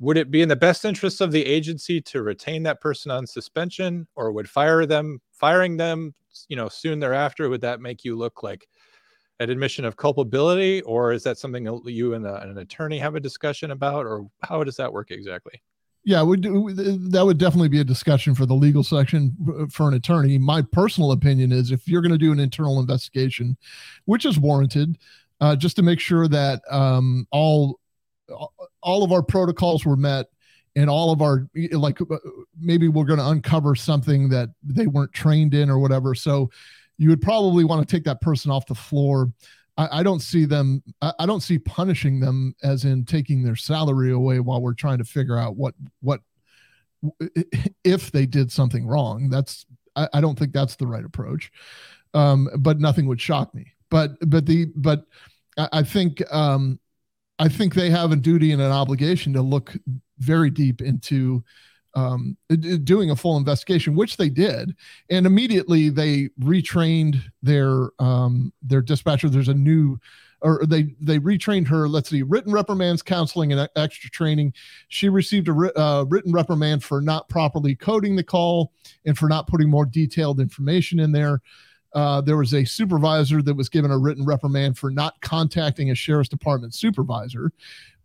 would 0.00 0.16
it 0.16 0.30
be 0.30 0.40
in 0.40 0.48
the 0.48 0.56
best 0.56 0.84
interest 0.84 1.20
of 1.20 1.30
the 1.30 1.44
agency 1.44 2.00
to 2.00 2.22
retain 2.22 2.62
that 2.64 2.80
person 2.80 3.10
on 3.10 3.26
suspension 3.26 4.08
or 4.16 4.32
would 4.32 4.48
fire 4.48 4.86
them 4.86 5.20
firing 5.32 5.76
them 5.76 6.14
you 6.48 6.56
know 6.56 6.68
soon 6.68 6.98
thereafter 6.98 7.48
would 7.48 7.60
that 7.60 7.80
make 7.80 8.04
you 8.04 8.16
look 8.16 8.42
like 8.42 8.66
an 9.38 9.50
admission 9.50 9.84
of 9.84 9.96
culpability 9.96 10.82
or 10.82 11.12
is 11.12 11.22
that 11.22 11.38
something 11.38 11.66
you 11.86 12.14
and, 12.14 12.26
an 12.26 12.58
attorney 12.58 12.98
have 12.98 13.14
a 13.14 13.20
discussion 13.20 13.70
about 13.70 14.04
or 14.04 14.26
how 14.42 14.64
does 14.64 14.76
that 14.76 14.92
work 14.92 15.10
exactly 15.10 15.62
Yeah, 16.04 16.22
would 16.22 16.42
that 16.42 17.22
would 17.24 17.38
definitely 17.38 17.68
be 17.68 17.80
a 17.80 17.84
discussion 17.84 18.34
for 18.34 18.46
the 18.46 18.54
legal 18.54 18.82
section 18.82 19.68
for 19.70 19.88
an 19.88 19.94
attorney. 19.94 20.38
My 20.38 20.62
personal 20.62 21.12
opinion 21.12 21.52
is 21.52 21.70
if 21.70 21.86
you're 21.86 22.02
going 22.02 22.12
to 22.12 22.18
do 22.18 22.32
an 22.32 22.40
internal 22.40 22.80
investigation, 22.80 23.56
which 24.06 24.24
is 24.24 24.38
warranted, 24.38 24.96
uh, 25.40 25.56
just 25.56 25.76
to 25.76 25.82
make 25.82 26.00
sure 26.00 26.26
that 26.28 26.62
um, 26.70 27.26
all 27.30 27.80
all 28.82 29.02
of 29.02 29.12
our 29.12 29.22
protocols 29.22 29.84
were 29.84 29.96
met 29.96 30.26
and 30.76 30.88
all 30.88 31.12
of 31.12 31.20
our 31.20 31.48
like 31.72 32.00
uh, 32.00 32.16
maybe 32.58 32.88
we're 32.88 33.04
going 33.04 33.18
to 33.18 33.28
uncover 33.28 33.74
something 33.74 34.28
that 34.28 34.50
they 34.62 34.86
weren't 34.86 35.12
trained 35.12 35.54
in 35.54 35.68
or 35.68 35.78
whatever. 35.78 36.14
So 36.14 36.50
you 36.98 37.08
would 37.08 37.22
probably 37.22 37.64
want 37.64 37.86
to 37.86 37.96
take 37.96 38.04
that 38.04 38.20
person 38.20 38.50
off 38.50 38.66
the 38.66 38.74
floor. 38.74 39.32
I, 39.76 40.02
don't 40.02 40.20
see 40.20 40.44
them. 40.44 40.82
I, 41.00 41.24
don't 41.24 41.40
see 41.40 41.58
punishing 41.58 42.20
them 42.20 42.54
as 42.62 42.84
in 42.84 43.06
taking 43.06 43.42
their 43.42 43.56
salary 43.56 44.12
away 44.12 44.38
while 44.40 44.60
we're 44.60 44.74
trying 44.74 44.98
to 44.98 45.04
figure 45.04 45.38
out 45.38 45.56
what 45.56 45.74
what 46.02 46.20
if 47.84 48.12
they 48.12 48.26
did 48.26 48.52
something 48.52 48.86
wrong. 48.86 49.30
That's 49.30 49.64
I, 49.96 50.08
I 50.12 50.20
don't 50.20 50.38
think 50.38 50.52
that's 50.52 50.76
the 50.76 50.86
right 50.86 51.04
approach. 51.04 51.50
Um, 52.12 52.50
but 52.58 52.78
nothing 52.78 53.06
would 53.06 53.20
shock 53.20 53.54
me. 53.54 53.72
But 53.90 54.12
but 54.28 54.44
the 54.44 54.66
but 54.76 55.04
I, 55.56 55.68
I 55.72 55.82
think 55.82 56.22
um, 56.30 56.78
I 57.40 57.48
think 57.48 57.74
they 57.74 57.88
have 57.88 58.12
a 58.12 58.16
duty 58.16 58.52
and 58.52 58.60
an 58.60 58.70
obligation 58.70 59.32
to 59.32 59.40
look 59.40 59.74
very 60.18 60.50
deep 60.50 60.82
into 60.82 61.42
um, 61.94 62.36
doing 62.84 63.10
a 63.10 63.16
full 63.16 63.38
investigation, 63.38 63.96
which 63.96 64.18
they 64.18 64.28
did, 64.28 64.76
and 65.08 65.26
immediately 65.26 65.88
they 65.88 66.28
retrained 66.38 67.20
their 67.42 67.88
um, 67.98 68.52
their 68.62 68.82
dispatcher. 68.82 69.30
There's 69.30 69.48
a 69.48 69.54
new, 69.54 69.98
or 70.42 70.64
they 70.66 70.94
they 71.00 71.18
retrained 71.18 71.66
her. 71.68 71.88
Let's 71.88 72.10
see, 72.10 72.22
written 72.22 72.52
reprimands, 72.52 73.02
counseling, 73.02 73.52
and 73.52 73.68
extra 73.74 74.10
training. 74.10 74.52
She 74.88 75.08
received 75.08 75.48
a 75.48 75.80
uh, 75.80 76.04
written 76.08 76.32
reprimand 76.32 76.84
for 76.84 77.00
not 77.00 77.28
properly 77.30 77.74
coding 77.74 78.16
the 78.16 78.22
call 78.22 78.72
and 79.06 79.16
for 79.16 79.30
not 79.30 79.46
putting 79.46 79.70
more 79.70 79.86
detailed 79.86 80.40
information 80.40 81.00
in 81.00 81.10
there. 81.10 81.40
Uh, 81.92 82.20
there 82.20 82.36
was 82.36 82.54
a 82.54 82.64
supervisor 82.64 83.42
that 83.42 83.54
was 83.54 83.68
given 83.68 83.90
a 83.90 83.98
written 83.98 84.24
reprimand 84.24 84.78
for 84.78 84.90
not 84.90 85.20
contacting 85.20 85.90
a 85.90 85.94
sheriff's 85.94 86.28
department 86.28 86.74
supervisor 86.74 87.52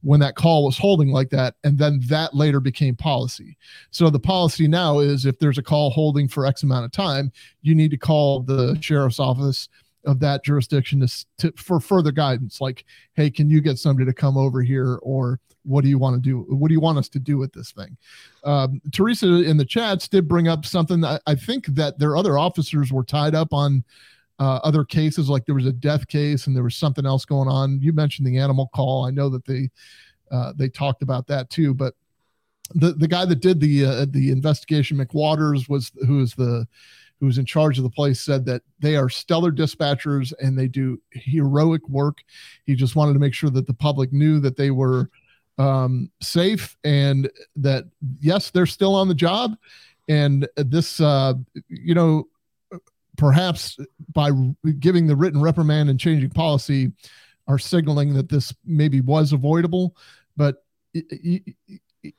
when 0.02 0.20
that 0.20 0.36
call 0.36 0.64
was 0.64 0.78
holding 0.78 1.10
like 1.10 1.30
that 1.32 1.56
and 1.64 1.78
then 1.78 2.00
that 2.08 2.36
later 2.36 2.60
became 2.60 2.96
policy. 2.96 3.58
So 3.90 4.10
the 4.10 4.20
policy 4.20 4.68
now 4.68 5.00
is 5.00 5.26
if 5.26 5.40
there's 5.40 5.58
a 5.58 5.64
call 5.64 5.90
holding 5.90 6.28
for 6.28 6.46
x 6.46 6.64
amount 6.64 6.86
of 6.86 6.92
time 6.92 7.32
you 7.64 7.74
need 7.74 7.92
to 7.92 7.98
call 7.98 8.42
the 8.42 8.78
sheriff's 8.82 9.20
office 9.20 9.68
of 10.06 10.20
that 10.20 10.44
jurisdiction 10.44 11.06
to, 11.06 11.26
to 11.38 11.52
for 11.58 11.80
further 11.80 12.12
guidance 12.12 12.62
like 12.62 12.86
hey 13.14 13.30
can 13.30 13.50
you 13.50 13.62
get 13.62 13.78
somebody 13.78 14.06
to 14.06 14.14
come 14.14 14.38
over 14.38 14.62
here 14.62 15.00
or 15.02 15.40
what 15.64 15.84
do 15.84 15.90
you 15.90 15.98
want 15.98 16.16
to 16.16 16.22
do 16.22 16.46
what 16.56 16.68
do 16.68 16.74
you 16.74 16.80
want 16.80 16.98
us 16.98 17.10
to 17.10 17.20
do 17.20 17.38
with 17.38 17.52
this 17.54 17.72
thing? 17.72 17.98
Um, 18.44 18.82
teresa 18.92 19.44
in 19.44 19.58
the 19.58 19.66
chats 19.66 20.08
did 20.08 20.28
bring 20.28 20.48
up 20.48 20.66
something 20.66 21.02
that 21.02 21.22
i 21.26 21.36
think 21.36 21.68
that 21.68 22.00
their 22.00 22.16
other 22.16 22.38
officers 22.38 22.92
were 22.92 23.04
tied 23.04 23.36
up 23.36 23.54
on 23.54 23.84
uh, 24.38 24.60
other 24.64 24.84
cases 24.84 25.30
like 25.30 25.46
there 25.46 25.56
was 25.56 25.66
a 25.66 25.72
death 25.72 26.08
case 26.08 26.48
and 26.48 26.56
there 26.56 26.64
was 26.64 26.76
something 26.76 27.06
else 27.06 27.24
going 27.24 27.48
on. 27.48 27.80
You 27.82 27.94
mentioned 27.94 28.28
the 28.28 28.38
animal 28.38 28.70
call. 28.76 29.06
I 29.06 29.10
know 29.10 29.30
that 29.30 29.46
they 29.46 29.70
uh, 30.30 30.52
they 30.58 30.68
talked 30.68 31.02
about 31.04 31.26
that 31.28 31.50
too 31.50 31.74
but 31.74 31.94
the 32.74 32.94
the 32.94 33.08
guy 33.08 33.26
that 33.26 33.42
did 33.42 33.60
the 33.60 33.86
uh, 33.86 34.06
the 34.10 34.32
investigation 34.32 34.98
mcwaters 34.98 35.70
was 35.70 35.92
who 36.08 36.22
is 36.22 36.34
the 36.34 36.68
who 37.20 37.26
was 37.26 37.38
in 37.38 37.46
charge 37.46 37.78
of 37.78 37.84
the 37.84 37.90
place 37.90 38.22
said 38.22 38.46
that 38.46 38.62
they 38.80 38.96
are 38.96 39.10
stellar 39.10 39.52
dispatchers 39.52 40.34
and 40.42 40.58
they 40.58 40.68
do 40.68 41.02
heroic 41.12 41.88
work. 41.88 42.24
He 42.66 42.76
just 42.76 42.96
wanted 42.96 43.14
to 43.14 43.20
make 43.20 43.34
sure 43.34 43.50
that 43.52 43.68
the 43.68 43.74
public 43.74 44.12
knew 44.12 44.40
that 44.40 44.58
they 44.58 44.72
were 44.72 45.10
um, 45.58 46.12
safe 46.22 46.76
and 46.84 47.30
that 47.56 47.86
yes 48.20 48.52
they're 48.52 48.66
still 48.66 48.96
on 48.96 49.08
the 49.08 49.16
job. 49.16 49.56
And 50.08 50.48
this 50.58 51.00
uh, 51.00 51.34
you 51.68 51.96
know 51.96 52.28
perhaps 53.18 53.78
by 54.14 54.32
giving 54.80 55.08
the 55.08 55.16
written 55.16 55.42
reprimand 55.42 55.90
and 55.90 56.00
changing 56.00 56.30
policy 56.30 56.92
are 57.48 57.60
signaling 57.60 58.14
that 58.14 58.30
this 58.30 58.54
maybe 58.66 59.02
was 59.02 59.34
avoidable. 59.34 59.96
But 60.36 60.64
he 60.94 61.56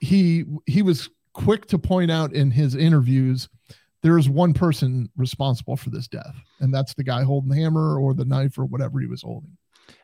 he, 0.01 0.45
he 0.67 0.83
was 0.83 1.11
quick 1.33 1.67
to 1.67 1.79
point 1.79 2.11
out 2.11 2.33
in 2.33 2.51
his 2.51 2.75
interviews 2.75 3.49
there 4.07 4.19
is 4.19 4.29
one 4.29 4.55
person 4.55 5.11
responsible 5.17 5.77
for 5.77 5.91
this 5.91 6.07
death 6.07 6.37
and 6.61 6.73
that's 6.73 6.95
the 6.95 7.03
guy 7.03 7.25
holding 7.25 7.51
the 7.51 7.57
hammer 7.57 7.99
or 7.99 8.15
the 8.15 8.25
knife 8.25 8.57
or 8.57 8.65
whatever 8.65 9.01
he 9.01 9.09
was 9.09 9.23
holding 9.23 9.57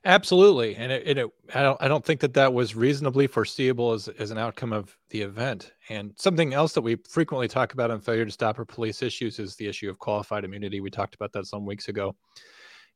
Absolutely, 0.05 0.74
and 0.76 0.90
it, 0.90 1.18
it, 1.18 1.30
I 1.55 1.62
don't 1.62 1.80
I 1.80 1.88
don't 1.88 2.05
think 2.05 2.20
that 2.20 2.34
that 2.34 2.53
was 2.53 2.74
reasonably 2.74 3.26
foreseeable 3.26 3.92
as 3.92 4.09
as 4.09 4.30
an 4.30 4.38
outcome 4.38 4.72
of 4.72 4.96
the 5.11 5.22
event. 5.22 5.72
And 5.88 6.12
something 6.16 6.55
else 6.55 6.72
that 6.74 6.82
we 6.82 6.96
frequently 7.09 7.48
talk 7.48 7.72
about 7.72 7.90
on 7.90 8.00
failure 8.00 8.24
to 8.24 8.30
stop 8.30 8.59
or 8.59 8.64
police 8.64 9.03
issues 9.03 9.38
is 9.38 9.57
the 9.57 9.66
issue 9.66 9.88
of 9.90 9.98
qualified 9.98 10.44
immunity. 10.44 10.80
We 10.80 10.90
talked 10.90 11.14
about 11.14 11.32
that 11.32 11.46
some 11.46 11.66
weeks 11.66 11.88
ago, 11.88 12.14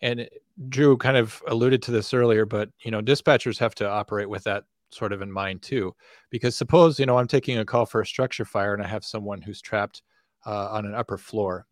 and 0.00 0.28
Drew 0.68 0.96
kind 0.96 1.16
of 1.16 1.42
alluded 1.48 1.82
to 1.82 1.90
this 1.92 2.12
earlier. 2.12 2.44
But 2.44 2.70
you 2.84 2.90
know, 2.90 3.00
dispatchers 3.00 3.58
have 3.58 3.74
to 3.76 3.88
operate 3.88 4.28
with 4.28 4.44
that 4.44 4.64
sort 4.90 5.12
of 5.12 5.22
in 5.22 5.30
mind 5.30 5.62
too, 5.62 5.94
because 6.30 6.56
suppose 6.56 6.98
you 6.98 7.06
know 7.06 7.18
I'm 7.18 7.28
taking 7.28 7.58
a 7.58 7.64
call 7.64 7.86
for 7.86 8.00
a 8.00 8.06
structure 8.06 8.44
fire 8.44 8.74
and 8.74 8.82
I 8.82 8.88
have 8.88 9.04
someone 9.04 9.42
who's 9.42 9.60
trapped 9.60 10.02
uh, 10.46 10.68
on 10.72 10.86
an 10.86 10.94
upper 10.94 11.18
floor, 11.18 11.66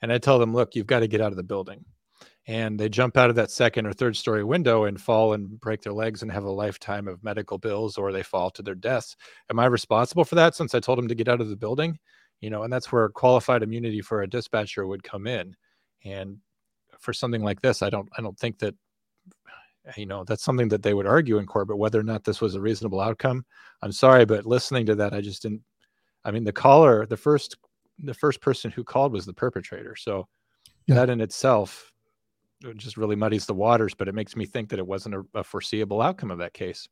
and 0.00 0.12
I 0.12 0.18
tell 0.18 0.38
them, 0.38 0.54
look, 0.54 0.74
you've 0.74 0.86
got 0.86 1.00
to 1.00 1.08
get 1.08 1.20
out 1.20 1.32
of 1.32 1.36
the 1.36 1.42
building, 1.42 1.84
and 2.46 2.78
they 2.78 2.88
jump 2.88 3.16
out 3.16 3.30
of 3.30 3.36
that 3.36 3.50
second 3.50 3.86
or 3.86 3.92
third 3.92 4.16
story 4.16 4.44
window 4.44 4.84
and 4.84 5.00
fall 5.00 5.32
and 5.32 5.60
break 5.60 5.82
their 5.82 5.92
legs 5.92 6.22
and 6.22 6.32
have 6.32 6.44
a 6.44 6.50
lifetime 6.50 7.08
of 7.08 7.22
medical 7.22 7.58
bills, 7.58 7.98
or 7.98 8.12
they 8.12 8.22
fall 8.22 8.50
to 8.50 8.62
their 8.62 8.74
deaths. 8.74 9.16
Am 9.50 9.58
I 9.58 9.66
responsible 9.66 10.24
for 10.24 10.36
that 10.36 10.54
since 10.54 10.74
I 10.74 10.80
told 10.80 10.98
them 10.98 11.08
to 11.08 11.14
get 11.14 11.28
out 11.28 11.40
of 11.40 11.48
the 11.48 11.56
building? 11.56 11.98
You 12.40 12.50
know, 12.50 12.62
and 12.62 12.72
that's 12.72 12.90
where 12.90 13.08
qualified 13.08 13.62
immunity 13.62 14.00
for 14.00 14.22
a 14.22 14.28
dispatcher 14.28 14.86
would 14.86 15.02
come 15.02 15.26
in, 15.26 15.54
and 16.04 16.38
for 16.98 17.12
something 17.12 17.42
like 17.42 17.60
this, 17.60 17.82
I 17.82 17.90
don't 17.90 18.08
I 18.16 18.22
don't 18.22 18.38
think 18.38 18.58
that 18.60 18.74
you 19.96 20.06
know 20.06 20.24
that's 20.24 20.44
something 20.44 20.68
that 20.68 20.82
they 20.82 20.94
would 20.94 21.06
argue 21.06 21.38
in 21.38 21.46
court 21.46 21.68
but 21.68 21.76
whether 21.76 21.98
or 21.98 22.04
not 22.04 22.24
this 22.24 22.40
was 22.40 22.54
a 22.54 22.60
reasonable 22.60 23.00
outcome 23.00 23.44
i'm 23.82 23.92
sorry 23.92 24.24
but 24.24 24.46
listening 24.46 24.86
to 24.86 24.94
that 24.94 25.12
i 25.12 25.20
just 25.20 25.42
didn't 25.42 25.60
i 26.24 26.30
mean 26.30 26.44
the 26.44 26.52
caller 26.52 27.06
the 27.06 27.16
first 27.16 27.56
the 27.98 28.14
first 28.14 28.40
person 28.40 28.70
who 28.70 28.84
called 28.84 29.12
was 29.12 29.26
the 29.26 29.34
perpetrator. 29.34 29.96
So 29.96 30.28
Yeah. 30.86 30.96
that 30.96 31.10
in 31.10 31.20
itself 31.20 31.92
uh, 32.64 32.72
just 32.74 32.96
really 32.96 33.16
muddies 33.16 33.46
the 33.46 33.54
waters 33.54 33.94
but 33.94 34.08
it 34.08 34.14
makes 34.14 34.36
me 34.36 34.46
think 34.46 34.68
that 34.70 34.78
it 34.78 34.86
wasn't 34.86 35.14
a, 35.14 35.24
a 35.34 35.44
foreseeable 35.44 36.00
outcome 36.00 36.30
of 36.30 36.38
that 36.38 36.52
case. 36.54 36.88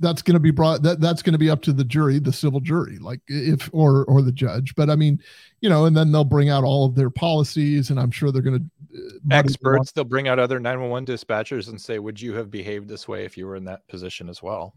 That's 0.00 0.20
going 0.20 0.34
to 0.34 0.40
be 0.40 0.50
brought 0.50 0.82
that 0.82 1.00
that's 1.00 1.22
going 1.22 1.32
to 1.32 1.38
be 1.38 1.48
up 1.48 1.62
to 1.62 1.72
the 1.72 1.84
jury 1.84 2.18
the 2.18 2.32
civil 2.32 2.60
jury 2.60 2.98
like 2.98 3.20
if 3.26 3.70
or 3.72 4.04
or 4.04 4.20
the 4.20 4.32
judge. 4.32 4.74
But 4.74 4.90
i 4.90 4.96
mean 4.96 5.20
you 5.60 5.70
know 5.70 5.86
and 5.86 5.96
then 5.96 6.12
they'll 6.12 6.24
bring 6.24 6.50
out 6.50 6.64
all 6.64 6.84
of 6.84 6.94
their 6.94 7.10
policies 7.10 7.90
and 7.90 7.98
i'm 7.98 8.10
sure 8.10 8.30
they're 8.30 8.42
going 8.42 8.58
to 8.58 9.20
experts 9.30 9.92
they'll 9.92 10.04
bring 10.04 10.28
out 10.28 10.38
other 10.38 10.60
911 10.60 11.06
dispatchers 11.06 11.68
and 11.68 11.80
say 11.80 11.98
would 11.98 12.20
you 12.20 12.34
have 12.34 12.50
behaved 12.50 12.88
this 12.88 13.08
way 13.08 13.24
if 13.24 13.36
you 13.38 13.46
were 13.46 13.56
in 13.56 13.64
that 13.64 13.86
position 13.88 14.28
as 14.28 14.42
well? 14.42 14.74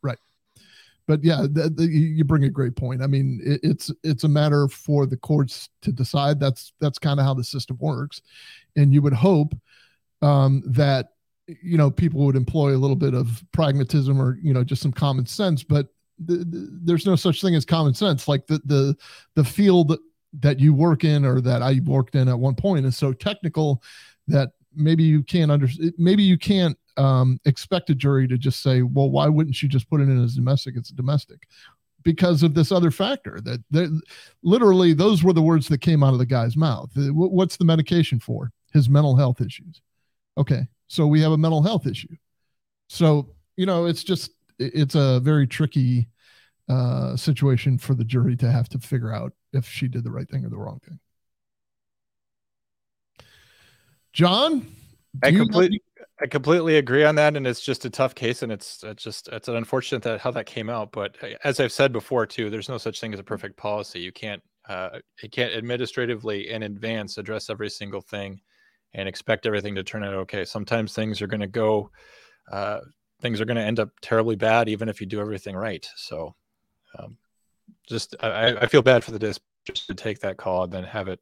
Right 0.00 0.18
but 1.08 1.24
yeah 1.24 1.46
th- 1.52 1.76
th- 1.76 1.90
you 1.90 2.24
bring 2.24 2.44
a 2.44 2.50
great 2.50 2.76
point. 2.76 3.02
I 3.02 3.08
mean 3.08 3.40
it, 3.44 3.60
it's 3.64 3.90
it's 4.04 4.22
a 4.22 4.28
matter 4.28 4.68
for 4.68 5.06
the 5.06 5.16
courts 5.16 5.68
to 5.82 5.90
decide. 5.90 6.38
That's 6.38 6.72
that's 6.80 6.98
kind 6.98 7.18
of 7.18 7.26
how 7.26 7.34
the 7.34 7.42
system 7.42 7.76
works. 7.80 8.22
And 8.76 8.94
you 8.94 9.02
would 9.02 9.12
hope 9.12 9.54
um, 10.22 10.62
that 10.66 11.08
you 11.48 11.76
know 11.76 11.90
people 11.90 12.20
would 12.26 12.36
employ 12.36 12.76
a 12.76 12.78
little 12.78 12.96
bit 12.96 13.14
of 13.14 13.42
pragmatism 13.52 14.20
or 14.20 14.38
you 14.40 14.54
know 14.54 14.62
just 14.62 14.82
some 14.82 14.92
common 14.92 15.26
sense 15.26 15.64
but 15.64 15.88
th- 16.26 16.50
th- 16.50 16.68
there's 16.82 17.06
no 17.06 17.16
such 17.16 17.40
thing 17.40 17.54
as 17.54 17.64
common 17.64 17.94
sense. 17.94 18.28
Like 18.28 18.46
the 18.46 18.60
the 18.64 18.96
the 19.34 19.44
field 19.44 19.96
that 20.40 20.60
you 20.60 20.74
work 20.74 21.04
in 21.04 21.24
or 21.24 21.40
that 21.40 21.62
I 21.62 21.80
worked 21.84 22.14
in 22.14 22.28
at 22.28 22.38
one 22.38 22.54
point 22.54 22.86
is 22.86 22.96
so 22.96 23.12
technical 23.12 23.82
that 24.26 24.50
maybe 24.74 25.02
you 25.02 25.22
can't 25.22 25.50
under 25.50 25.68
maybe 25.96 26.22
you 26.22 26.38
can't 26.38 26.76
um, 26.98 27.40
expect 27.44 27.90
a 27.90 27.94
jury 27.94 28.26
to 28.28 28.36
just 28.36 28.62
say 28.62 28.82
well 28.82 29.10
why 29.10 29.28
wouldn't 29.28 29.62
you 29.62 29.68
just 29.68 29.88
put 29.88 30.00
it 30.00 30.04
in 30.04 30.22
as 30.22 30.34
domestic? 30.34 30.76
It's 30.76 30.90
a 30.90 30.94
domestic. 30.94 31.46
Because 32.04 32.42
of 32.42 32.54
this 32.54 32.72
other 32.72 32.90
factor 32.90 33.40
that 33.42 33.62
that- 33.70 34.00
literally 34.42 34.92
those 34.92 35.22
were 35.22 35.32
the 35.32 35.42
words 35.42 35.68
that 35.68 35.80
came 35.80 36.02
out 36.02 36.12
of 36.12 36.18
the 36.18 36.26
guy's 36.26 36.56
mouth. 36.56 36.90
Uh, 36.96 37.12
what's 37.12 37.56
the 37.56 37.64
medication 37.64 38.20
for? 38.20 38.50
His 38.72 38.88
mental 38.88 39.16
health 39.16 39.40
issues. 39.40 39.80
Okay 40.36 40.68
so 40.88 41.06
we 41.06 41.20
have 41.20 41.32
a 41.32 41.38
mental 41.38 41.62
health 41.62 41.86
issue. 41.86 42.16
So 42.88 43.28
you 43.56 43.66
know 43.66 43.86
it's 43.86 44.02
just 44.02 44.32
it's 44.58 44.94
a 44.94 45.20
very 45.20 45.46
tricky 45.46 46.08
uh 46.68 47.16
situation 47.16 47.78
for 47.78 47.94
the 47.94 48.04
jury 48.04 48.36
to 48.36 48.50
have 48.50 48.68
to 48.70 48.78
figure 48.78 49.12
out 49.12 49.32
if 49.52 49.66
she 49.66 49.88
did 49.88 50.04
the 50.04 50.10
right 50.10 50.28
thing 50.28 50.44
or 50.44 50.48
the 50.48 50.58
wrong 50.58 50.80
thing. 50.86 50.98
John 54.12 54.66
I 55.22 55.30
completely, 55.32 55.82
I 56.20 56.26
completely 56.26 56.78
agree 56.78 57.04
on 57.04 57.14
that, 57.14 57.36
and 57.36 57.46
it's 57.46 57.60
just 57.60 57.84
a 57.84 57.90
tough 57.90 58.14
case, 58.14 58.42
and 58.42 58.50
it's 58.50 58.82
it's 58.82 59.02
just 59.04 59.28
it's 59.28 59.48
an 59.48 59.56
unfortunate 59.56 60.02
that 60.02 60.20
how 60.20 60.32
that 60.32 60.46
came 60.46 60.68
out. 60.68 60.90
But 60.90 61.16
uh, 61.22 61.28
as 61.44 61.60
I've 61.60 61.72
said 61.72 61.92
before 61.92 62.26
too, 62.26 62.50
there's 62.50 62.68
no 62.68 62.78
such 62.78 63.00
thing 63.00 63.14
as 63.14 63.20
a 63.20 63.24
perfect 63.24 63.56
policy. 63.56 64.00
You 64.00 64.10
can't 64.10 64.42
uh, 64.68 64.98
you 65.22 65.30
can't 65.30 65.54
administratively 65.54 66.50
in 66.50 66.64
advance 66.64 67.18
address 67.18 67.50
every 67.50 67.70
single 67.70 68.00
thing 68.00 68.40
and 68.94 69.08
expect 69.08 69.46
everything 69.46 69.74
to 69.76 69.84
turn 69.84 70.02
out 70.02 70.14
okay. 70.14 70.44
Sometimes 70.44 70.92
things 70.92 71.22
are 71.22 71.26
going 71.26 71.40
to 71.40 71.46
go, 71.46 71.90
uh, 72.50 72.80
things 73.20 73.40
are 73.40 73.44
going 73.44 73.56
to 73.56 73.62
end 73.62 73.78
up 73.78 73.90
terribly 74.02 74.36
bad, 74.36 74.68
even 74.68 74.88
if 74.88 75.00
you 75.00 75.06
do 75.06 75.20
everything 75.20 75.54
right. 75.54 75.88
So, 75.96 76.34
um, 76.98 77.16
just 77.86 78.16
I, 78.20 78.56
I 78.56 78.66
feel 78.66 78.82
bad 78.82 79.04
for 79.04 79.12
the 79.12 79.18
dispatchers 79.18 79.86
to 79.86 79.94
take 79.94 80.20
that 80.20 80.36
call 80.36 80.64
and 80.64 80.72
then 80.72 80.84
have 80.84 81.06
it, 81.06 81.20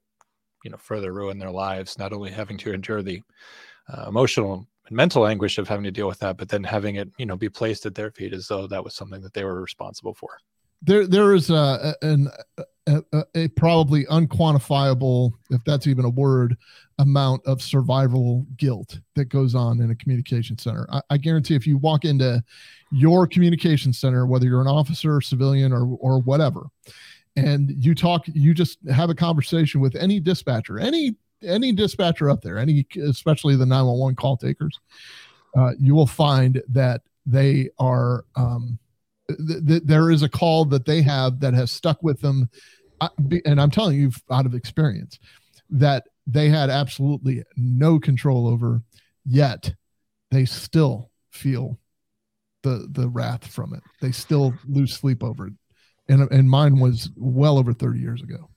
you 0.63 0.71
know, 0.71 0.77
further 0.77 1.13
ruin 1.13 1.37
their 1.37 1.51
lives. 1.51 1.99
Not 1.99 2.13
only 2.13 2.31
having 2.31 2.57
to 2.59 2.73
endure 2.73 3.03
the 3.03 3.21
uh, 3.93 4.05
emotional 4.07 4.67
and 4.87 4.95
mental 4.95 5.27
anguish 5.27 5.57
of 5.57 5.67
having 5.67 5.83
to 5.83 5.91
deal 5.91 6.07
with 6.07 6.19
that, 6.19 6.37
but 6.37 6.49
then 6.49 6.63
having 6.63 6.95
it, 6.95 7.09
you 7.17 7.25
know, 7.25 7.37
be 7.37 7.49
placed 7.49 7.85
at 7.85 7.95
their 7.95 8.11
feet 8.11 8.33
as 8.33 8.47
though 8.47 8.67
that 8.67 8.83
was 8.83 8.95
something 8.95 9.21
that 9.21 9.33
they 9.33 9.43
were 9.43 9.61
responsible 9.61 10.13
for. 10.13 10.29
there 10.81 11.07
there 11.07 11.33
is 11.33 11.49
a, 11.49 11.95
an 12.01 12.29
a, 12.87 13.01
a, 13.11 13.23
a 13.35 13.47
probably 13.49 14.05
unquantifiable 14.05 15.31
if 15.49 15.63
that's 15.65 15.87
even 15.87 16.05
a 16.05 16.09
word 16.09 16.55
amount 16.99 17.45
of 17.45 17.61
survival 17.61 18.45
guilt 18.57 18.99
that 19.15 19.25
goes 19.25 19.55
on 19.55 19.81
in 19.81 19.91
a 19.91 19.95
communication 19.95 20.57
center 20.57 20.87
I, 20.91 21.01
I 21.09 21.17
guarantee 21.17 21.55
if 21.55 21.67
you 21.67 21.77
walk 21.77 22.05
into 22.05 22.43
your 22.91 23.27
communication 23.27 23.91
center 23.91 24.25
whether 24.25 24.45
you're 24.45 24.61
an 24.61 24.67
officer 24.67 25.19
civilian 25.19 25.73
or 25.73 25.97
or 25.99 26.21
whatever 26.21 26.67
and 27.35 27.73
you 27.83 27.93
talk 27.95 28.25
you 28.27 28.53
just 28.53 28.77
have 28.89 29.09
a 29.09 29.15
conversation 29.15 29.81
with 29.81 29.95
any 29.95 30.19
dispatcher 30.19 30.79
any 30.79 31.15
any 31.43 31.71
dispatcher 31.71 32.29
up 32.29 32.41
there 32.41 32.57
any 32.57 32.85
especially 33.03 33.55
the 33.55 33.65
911 33.65 34.15
call 34.15 34.37
takers 34.37 34.79
uh, 35.57 35.71
you 35.79 35.95
will 35.95 36.07
find 36.07 36.61
that 36.67 37.01
they 37.25 37.69
are 37.79 38.25
um, 38.35 38.77
th- 39.29 39.65
th- 39.65 39.83
there 39.85 40.11
is 40.11 40.23
a 40.23 40.29
call 40.29 40.65
that 40.65 40.85
they 40.85 41.01
have 41.01 41.39
that 41.39 41.53
has 41.53 41.71
stuck 41.71 42.01
with 42.01 42.19
them 42.21 42.49
and 43.45 43.61
i'm 43.61 43.71
telling 43.71 43.97
you 43.97 44.11
out 44.31 44.45
of 44.45 44.55
experience 44.55 45.19
that 45.69 46.05
they 46.25 46.49
had 46.49 46.69
absolutely 46.69 47.43
no 47.55 47.99
control 47.99 48.47
over 48.47 48.81
yet 49.25 49.73
they 50.31 50.45
still 50.45 51.11
feel 51.31 51.77
the 52.63 52.87
the 52.91 53.07
wrath 53.07 53.47
from 53.47 53.73
it. 53.73 53.83
They 54.01 54.11
still 54.11 54.53
lose 54.67 54.95
sleep 54.95 55.23
over 55.23 55.47
it. 55.47 55.53
And 56.09 56.29
and 56.31 56.49
mine 56.49 56.79
was 56.79 57.09
well 57.15 57.57
over 57.57 57.73
30 57.73 57.99
years 57.99 58.21
ago 58.21 58.49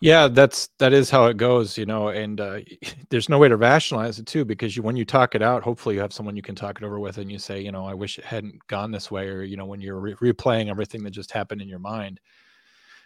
Yeah, 0.00 0.28
that's 0.28 0.68
that 0.78 0.92
is 0.92 1.10
how 1.10 1.26
it 1.26 1.36
goes, 1.36 1.76
you 1.78 1.86
know, 1.86 2.08
and 2.08 2.40
uh, 2.40 2.60
there's 3.10 3.28
no 3.28 3.38
way 3.38 3.48
to 3.48 3.56
rationalize 3.56 4.18
it 4.18 4.26
too 4.26 4.44
because 4.44 4.76
you 4.76 4.82
when 4.82 4.96
you 4.96 5.04
talk 5.04 5.34
it 5.34 5.42
out, 5.42 5.62
hopefully 5.62 5.94
you 5.96 6.00
have 6.00 6.12
someone 6.12 6.36
you 6.36 6.42
can 6.42 6.54
talk 6.54 6.78
it 6.80 6.84
over 6.84 6.98
with, 7.00 7.18
and 7.18 7.30
you 7.30 7.38
say, 7.38 7.60
you 7.60 7.72
know, 7.72 7.86
I 7.86 7.94
wish 7.94 8.18
it 8.18 8.24
hadn't 8.24 8.66
gone 8.68 8.90
this 8.90 9.10
way, 9.10 9.28
or 9.28 9.42
you 9.42 9.56
know, 9.56 9.66
when 9.66 9.80
you're 9.80 10.00
re- 10.00 10.14
replaying 10.14 10.68
everything 10.70 11.02
that 11.04 11.10
just 11.10 11.32
happened 11.32 11.62
in 11.62 11.68
your 11.68 11.78
mind. 11.78 12.20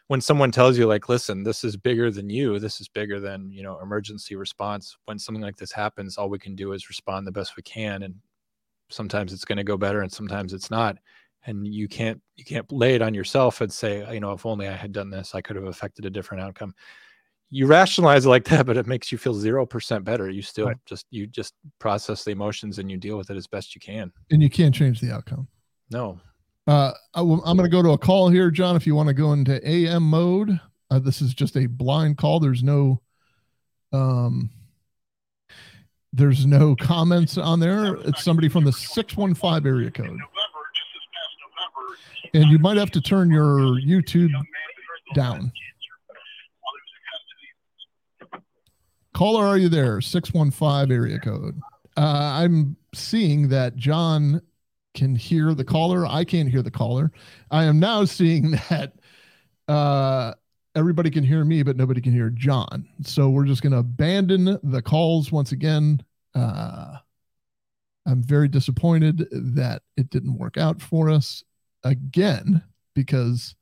When 0.09 0.21
someone 0.21 0.53
tells 0.53 0.79
you, 0.79 0.87
like, 0.87 1.09
listen, 1.09 1.45
this 1.45 1.65
is 1.65 1.77
bigger 1.77 2.11
than 2.11 2.31
you, 2.31 2.59
this 2.61 2.81
is 2.81 2.89
bigger 2.89 3.21
than 3.21 3.51
you 3.53 3.63
know, 3.63 3.81
emergency 3.81 4.37
response. 4.37 4.97
When 5.07 5.19
something 5.19 5.43
like 5.43 5.57
this 5.57 5.73
happens, 5.73 6.19
all 6.19 6.31
we 6.31 6.39
can 6.41 6.57
do 6.57 6.73
is 6.73 6.89
respond 6.91 7.27
the 7.27 7.33
best 7.33 7.57
we 7.57 7.63
can, 7.65 8.03
and 8.05 8.15
sometimes 8.91 9.33
it's 9.33 9.45
going 9.45 9.59
to 9.59 9.65
go 9.65 9.77
better, 9.79 10.03
and 10.03 10.13
sometimes 10.13 10.53
it's 10.55 10.71
not. 10.71 10.99
And 11.47 11.66
you 11.66 11.88
can't 11.88 12.20
you 12.36 12.45
can't 12.45 12.70
lay 12.70 12.95
it 12.95 13.03
on 13.03 13.14
yourself 13.14 13.61
and 13.61 13.72
say, 13.72 14.07
you 14.12 14.20
know, 14.20 14.32
if 14.32 14.45
only 14.45 14.68
I 14.68 14.76
had 14.76 14.93
done 14.93 15.11
this, 15.11 15.34
I 15.34 15.41
could 15.41 15.57
have 15.57 15.66
affected 15.66 16.05
a 16.05 16.11
different 16.11 16.43
outcome 16.43 16.74
you 17.51 17.66
rationalize 17.66 18.26
it 18.26 18.28
like 18.28 18.45
that, 18.45 18.64
but 18.64 18.76
it 18.76 18.86
makes 18.86 19.11
you 19.11 19.18
feel 19.18 19.34
zero 19.34 19.66
percent 19.66 20.05
better. 20.05 20.30
You 20.30 20.41
still 20.41 20.72
just 20.86 21.07
you 21.11 21.26
just 21.26 21.55
process 21.78 22.24
the 22.24 22.30
emotions 22.30 22.78
and 22.78 22.91
you 22.91 22.97
deal 22.97 23.18
with 23.18 23.30
it 23.30 23.36
as 23.36 23.47
best 23.47 23.74
you 23.74 23.80
can. 23.80 24.12
and 24.30 24.43
you 24.43 24.49
can't 24.49 24.74
change 24.74 25.01
the 25.01 25.12
outcome 25.12 25.49
No, 25.91 26.20
Uh, 26.66 26.93
I, 27.14 27.20
am 27.20 27.41
going 27.41 27.59
to 27.59 27.68
go 27.68 27.82
to 27.82 27.91
a 27.91 27.99
call 27.99 28.28
here, 28.28 28.51
John. 28.51 28.76
If 28.76 28.86
you 28.86 28.95
want 28.95 29.09
to 29.09 29.14
go 29.14 29.32
into 29.32 29.61
AM 29.68 30.05
mode, 30.05 30.61
uh, 30.91 31.01
this 31.01 31.20
is 31.20 31.34
just 31.34 31.57
a 31.57 31.66
blind 31.66 32.18
call. 32.18 32.38
There's 32.38 32.62
no, 32.62 33.01
um, 33.93 34.51
there's 36.12 36.47
no 36.47 36.76
comments 36.76 37.36
on 37.36 37.59
there. 37.59 37.97
It's 37.97 38.22
somebody 38.22 38.49
from 38.49 38.64
the 38.64 38.72
six 38.72 39.16
one 39.16 39.34
five 39.34 39.66
area 39.66 39.91
code, 39.91 40.20
and 42.35 42.51
you 42.51 42.59
might 42.59 42.76
have 42.76 42.91
to 42.93 43.01
turn 43.01 43.31
your 43.31 43.81
YouTube 43.81 44.33
down. 45.14 45.53
Caller, 49.14 49.45
are 49.45 49.59
you 49.59 49.68
there? 49.68 50.01
Six 50.01 50.33
one 50.33 50.51
five 50.51 50.91
area 50.91 51.18
code. 51.18 51.61
Uh, 51.97 52.41
I'm 52.43 52.76
seeing 52.95 53.49
that 53.49 53.76
John 53.76 54.41
can 54.95 55.14
hear 55.14 55.55
the 55.55 55.64
caller. 55.64 56.07
I 56.07 56.24
can't 56.24 56.49
hear 56.49 56.62
the 56.62 56.70
caller. 56.70 57.12
I 57.51 57.64
am 57.64 57.78
now 57.78 58.05
seeing 58.05 58.53
that 58.70 58.95
uh, 59.68 60.35
everybody 60.74 61.11
can 61.11 61.24
hear 61.24 61.45
me, 61.45 61.62
but 61.62 61.76
nobody 61.76 62.01
can 62.01 62.12
hear 62.12 62.31
John. 62.31 62.89
So 63.03 63.28
we're 63.28 63.45
just 63.45 63.62
going 63.62 63.72
to 63.72 63.78
abandon 63.78 64.59
the 64.62 64.83
calls 64.83 65.31
once 65.31 65.53
again. 65.53 66.03
Uh, 66.35 66.97
I'm 68.07 68.22
very 68.22 68.49
disappointed 68.49 69.28
that 69.31 69.83
it 69.97 70.11
didn't 70.11 70.39
work 70.39 70.57
out 70.57 70.81
for 70.81 71.11
us 71.11 71.45
again 71.85 72.62
because 72.95 73.55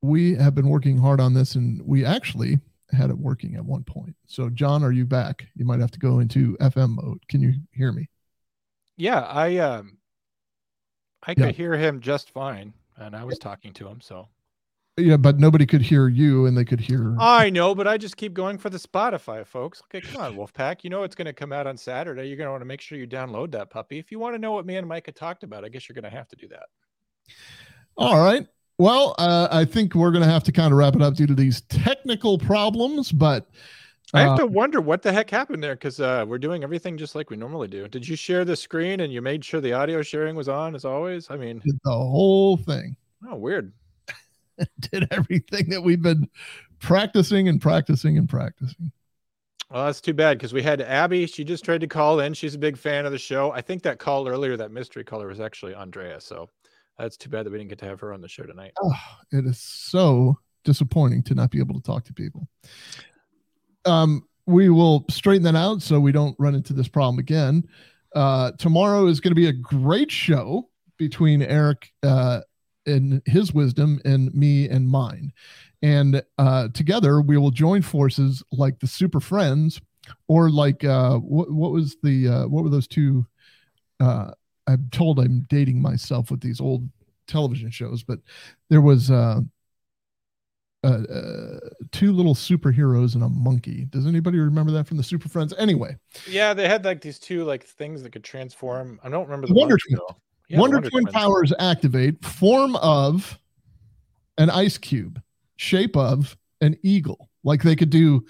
we 0.00 0.34
have 0.34 0.54
been 0.54 0.68
working 0.68 0.98
hard 0.98 1.20
on 1.20 1.34
this 1.34 1.54
and 1.54 1.80
we 1.84 2.04
actually 2.04 2.58
had 2.90 3.10
it 3.10 3.16
working 3.18 3.54
at 3.54 3.64
one 3.64 3.84
point. 3.84 4.14
So, 4.26 4.50
John, 4.50 4.82
are 4.82 4.92
you 4.92 5.06
back? 5.06 5.46
You 5.54 5.64
might 5.64 5.80
have 5.80 5.92
to 5.92 5.98
go 5.98 6.18
into 6.18 6.56
FM 6.60 6.96
mode. 6.96 7.18
Can 7.28 7.40
you 7.40 7.54
hear 7.72 7.92
me? 7.92 8.08
yeah, 8.96 9.20
I 9.20 9.56
um, 9.58 9.96
I 11.22 11.34
could 11.34 11.46
Yeah. 11.46 11.52
hear 11.52 11.74
him 11.74 12.00
just 12.00 12.30
fine, 12.30 12.74
and 12.96 13.16
I 13.16 13.24
was 13.24 13.38
talking 13.38 13.72
to 13.74 13.88
him. 13.88 14.00
So 14.00 14.28
Yeah, 14.98 15.16
but 15.16 15.38
nobody 15.38 15.64
could 15.64 15.80
hear 15.82 16.08
you, 16.08 16.44
and 16.46 16.56
they 16.56 16.64
could 16.64 16.80
hear. 16.80 17.16
I 17.18 17.48
know, 17.48 17.74
but 17.74 17.88
I 17.88 17.96
just 17.96 18.16
keep 18.18 18.34
going 18.34 18.58
for 18.58 18.68
the 18.68 18.78
Spotify, 18.78 19.46
folks. 19.46 19.80
Okay, 19.84 20.00
come 20.02 20.20
on, 20.20 20.36
Wolfpack. 20.36 20.84
You 20.84 20.90
know 20.90 21.02
it's 21.04 21.14
going 21.14 21.26
to 21.26 21.32
come 21.32 21.52
out 21.52 21.66
on 21.66 21.76
Saturday. 21.78 22.26
You're 22.26 22.36
going 22.36 22.48
to 22.48 22.50
want 22.52 22.60
to 22.60 22.66
make 22.66 22.80
sure 22.82 22.98
you 22.98 23.06
download 23.06 23.52
that 23.52 23.70
puppy. 23.70 23.98
If 23.98 24.12
you 24.12 24.18
want 24.18 24.34
to 24.34 24.38
know 24.38 24.52
what 24.52 24.66
me 24.66 24.76
and 24.76 24.86
Micah 24.86 25.12
talked 25.12 25.42
about, 25.44 25.64
I 25.64 25.68
guess 25.70 25.88
you're 25.88 25.94
going 25.94 26.10
to 26.10 26.16
have 26.16 26.28
to 26.28 26.36
do 26.36 26.48
that. 26.48 26.66
All 27.96 28.18
right. 28.18 28.46
Well, 28.78 29.14
uh, 29.18 29.48
I 29.50 29.64
think 29.64 29.94
we're 29.94 30.10
going 30.10 30.24
to 30.24 30.30
have 30.30 30.44
to 30.44 30.52
kind 30.52 30.72
of 30.72 30.78
wrap 30.78 30.96
it 30.96 31.02
up 31.02 31.14
due 31.14 31.26
to 31.26 31.34
these 31.34 31.60
technical 31.62 32.38
problems, 32.38 33.12
but 33.12 33.48
I 34.14 34.22
have 34.22 34.32
uh, 34.32 34.36
to 34.38 34.46
wonder 34.46 34.80
what 34.80 35.02
the 35.02 35.12
heck 35.12 35.30
happened 35.30 35.62
there 35.62 35.74
because 35.74 36.00
uh, 36.00 36.24
we're 36.26 36.38
doing 36.38 36.64
everything 36.64 36.98
just 36.98 37.14
like 37.14 37.30
we 37.30 37.36
normally 37.36 37.68
do. 37.68 37.86
Did 37.88 38.06
you 38.06 38.16
share 38.16 38.44
the 38.44 38.56
screen 38.56 39.00
and 39.00 39.12
you 39.12 39.22
made 39.22 39.44
sure 39.44 39.60
the 39.60 39.72
audio 39.72 40.02
sharing 40.02 40.36
was 40.36 40.48
on 40.48 40.74
as 40.74 40.84
always? 40.84 41.30
I 41.30 41.36
mean, 41.36 41.62
the 41.64 41.90
whole 41.90 42.56
thing. 42.56 42.96
oh, 43.28 43.36
weird. 43.36 43.72
Did 44.92 45.08
everything 45.10 45.70
that 45.70 45.82
we've 45.82 46.02
been 46.02 46.28
practicing 46.82 47.48
and 47.48 47.60
practicing 47.60 48.18
and 48.18 48.28
practicing. 48.28 48.92
Well, 49.70 49.86
that's 49.86 50.02
too 50.02 50.12
bad 50.12 50.36
because 50.36 50.52
we 50.52 50.62
had 50.62 50.82
Abby. 50.82 51.26
She 51.26 51.44
just 51.44 51.64
tried 51.64 51.80
to 51.80 51.86
call 51.86 52.20
in. 52.20 52.34
She's 52.34 52.54
a 52.54 52.58
big 52.58 52.76
fan 52.76 53.06
of 53.06 53.12
the 53.12 53.18
show. 53.18 53.52
I 53.52 53.62
think 53.62 53.82
that 53.84 53.98
call 53.98 54.28
earlier, 54.28 54.56
that 54.58 54.70
mystery 54.70 55.04
caller, 55.04 55.28
was 55.28 55.40
actually 55.40 55.74
Andrea. 55.74 56.20
So 56.20 56.50
that's 56.98 57.16
too 57.16 57.30
bad 57.30 57.46
that 57.46 57.50
we 57.50 57.58
didn't 57.58 57.70
get 57.70 57.78
to 57.80 57.86
have 57.86 58.00
her 58.00 58.12
on 58.12 58.20
the 58.20 58.28
show 58.28 58.44
tonight. 58.44 58.72
Oh, 58.82 58.92
it 59.32 59.44
is 59.46 59.58
so 59.58 60.38
disappointing 60.64 61.22
to 61.24 61.34
not 61.34 61.50
be 61.50 61.58
able 61.58 61.74
to 61.74 61.82
talk 61.82 62.04
to 62.04 62.14
people. 62.14 62.48
Um, 63.84 64.26
we 64.46 64.68
will 64.68 65.04
straighten 65.10 65.42
that 65.44 65.56
out 65.56 65.82
so 65.82 65.98
we 66.00 66.12
don't 66.12 66.36
run 66.38 66.54
into 66.54 66.72
this 66.72 66.88
problem 66.88 67.18
again. 67.18 67.64
Uh, 68.14 68.52
tomorrow 68.58 69.06
is 69.06 69.20
going 69.20 69.30
to 69.30 69.36
be 69.36 69.48
a 69.48 69.52
great 69.52 70.10
show 70.10 70.68
between 70.98 71.42
Eric 71.42 71.92
uh, 72.02 72.40
and 72.86 73.22
his 73.26 73.52
wisdom 73.52 74.00
and 74.04 74.32
me 74.34 74.68
and 74.68 74.88
mine. 74.88 75.32
And 75.82 76.22
uh, 76.38 76.68
together 76.74 77.20
we 77.20 77.36
will 77.36 77.50
join 77.50 77.82
forces 77.82 78.42
like 78.52 78.78
the 78.78 78.86
Super 78.86 79.20
Friends 79.20 79.80
or 80.28 80.50
like 80.50 80.84
uh, 80.84 81.18
what, 81.18 81.50
what 81.50 81.72
was 81.72 81.96
the 82.02 82.28
uh, 82.28 82.46
what 82.46 82.64
were 82.64 82.70
those 82.70 82.88
two? 82.88 83.26
Uh, 84.00 84.32
I'm 84.66 84.88
told 84.92 85.18
I'm 85.18 85.46
dating 85.48 85.80
myself 85.82 86.30
with 86.30 86.40
these 86.40 86.60
old 86.60 86.88
television 87.26 87.70
shows, 87.70 88.02
but 88.02 88.18
there 88.70 88.80
was 88.80 89.10
uh, 89.10 89.40
uh, 90.84 90.86
uh, 90.86 91.58
two 91.92 92.12
little 92.12 92.34
superheroes 92.34 93.14
and 93.14 93.22
a 93.22 93.28
monkey. 93.28 93.86
Does 93.90 94.06
anybody 94.06 94.38
remember 94.38 94.72
that 94.72 94.86
from 94.86 94.96
the 94.96 95.02
Super 95.02 95.28
Friends? 95.28 95.54
Anyway, 95.58 95.96
Yeah, 96.28 96.54
they 96.54 96.68
had 96.68 96.84
like 96.84 97.00
these 97.00 97.18
two 97.18 97.44
like 97.44 97.64
things 97.64 98.02
that 98.02 98.10
could 98.10 98.24
transform. 98.24 98.98
I 99.02 99.08
don't 99.08 99.24
remember 99.24 99.46
the 99.46 99.54
Wonder 99.54 99.76
Twin. 99.88 100.00
Yeah, 100.48 100.58
Wonder, 100.58 100.76
Wonder 100.76 100.90
Twin 100.90 101.04
Twins. 101.04 101.14
powers 101.14 101.52
activate 101.58 102.24
form 102.24 102.76
of 102.76 103.38
an 104.38 104.50
ice 104.50 104.76
cube, 104.78 105.22
shape 105.56 105.96
of 105.96 106.36
an 106.60 106.76
eagle. 106.82 107.30
Like 107.44 107.62
they 107.62 107.76
could 107.76 107.90
do 107.90 108.24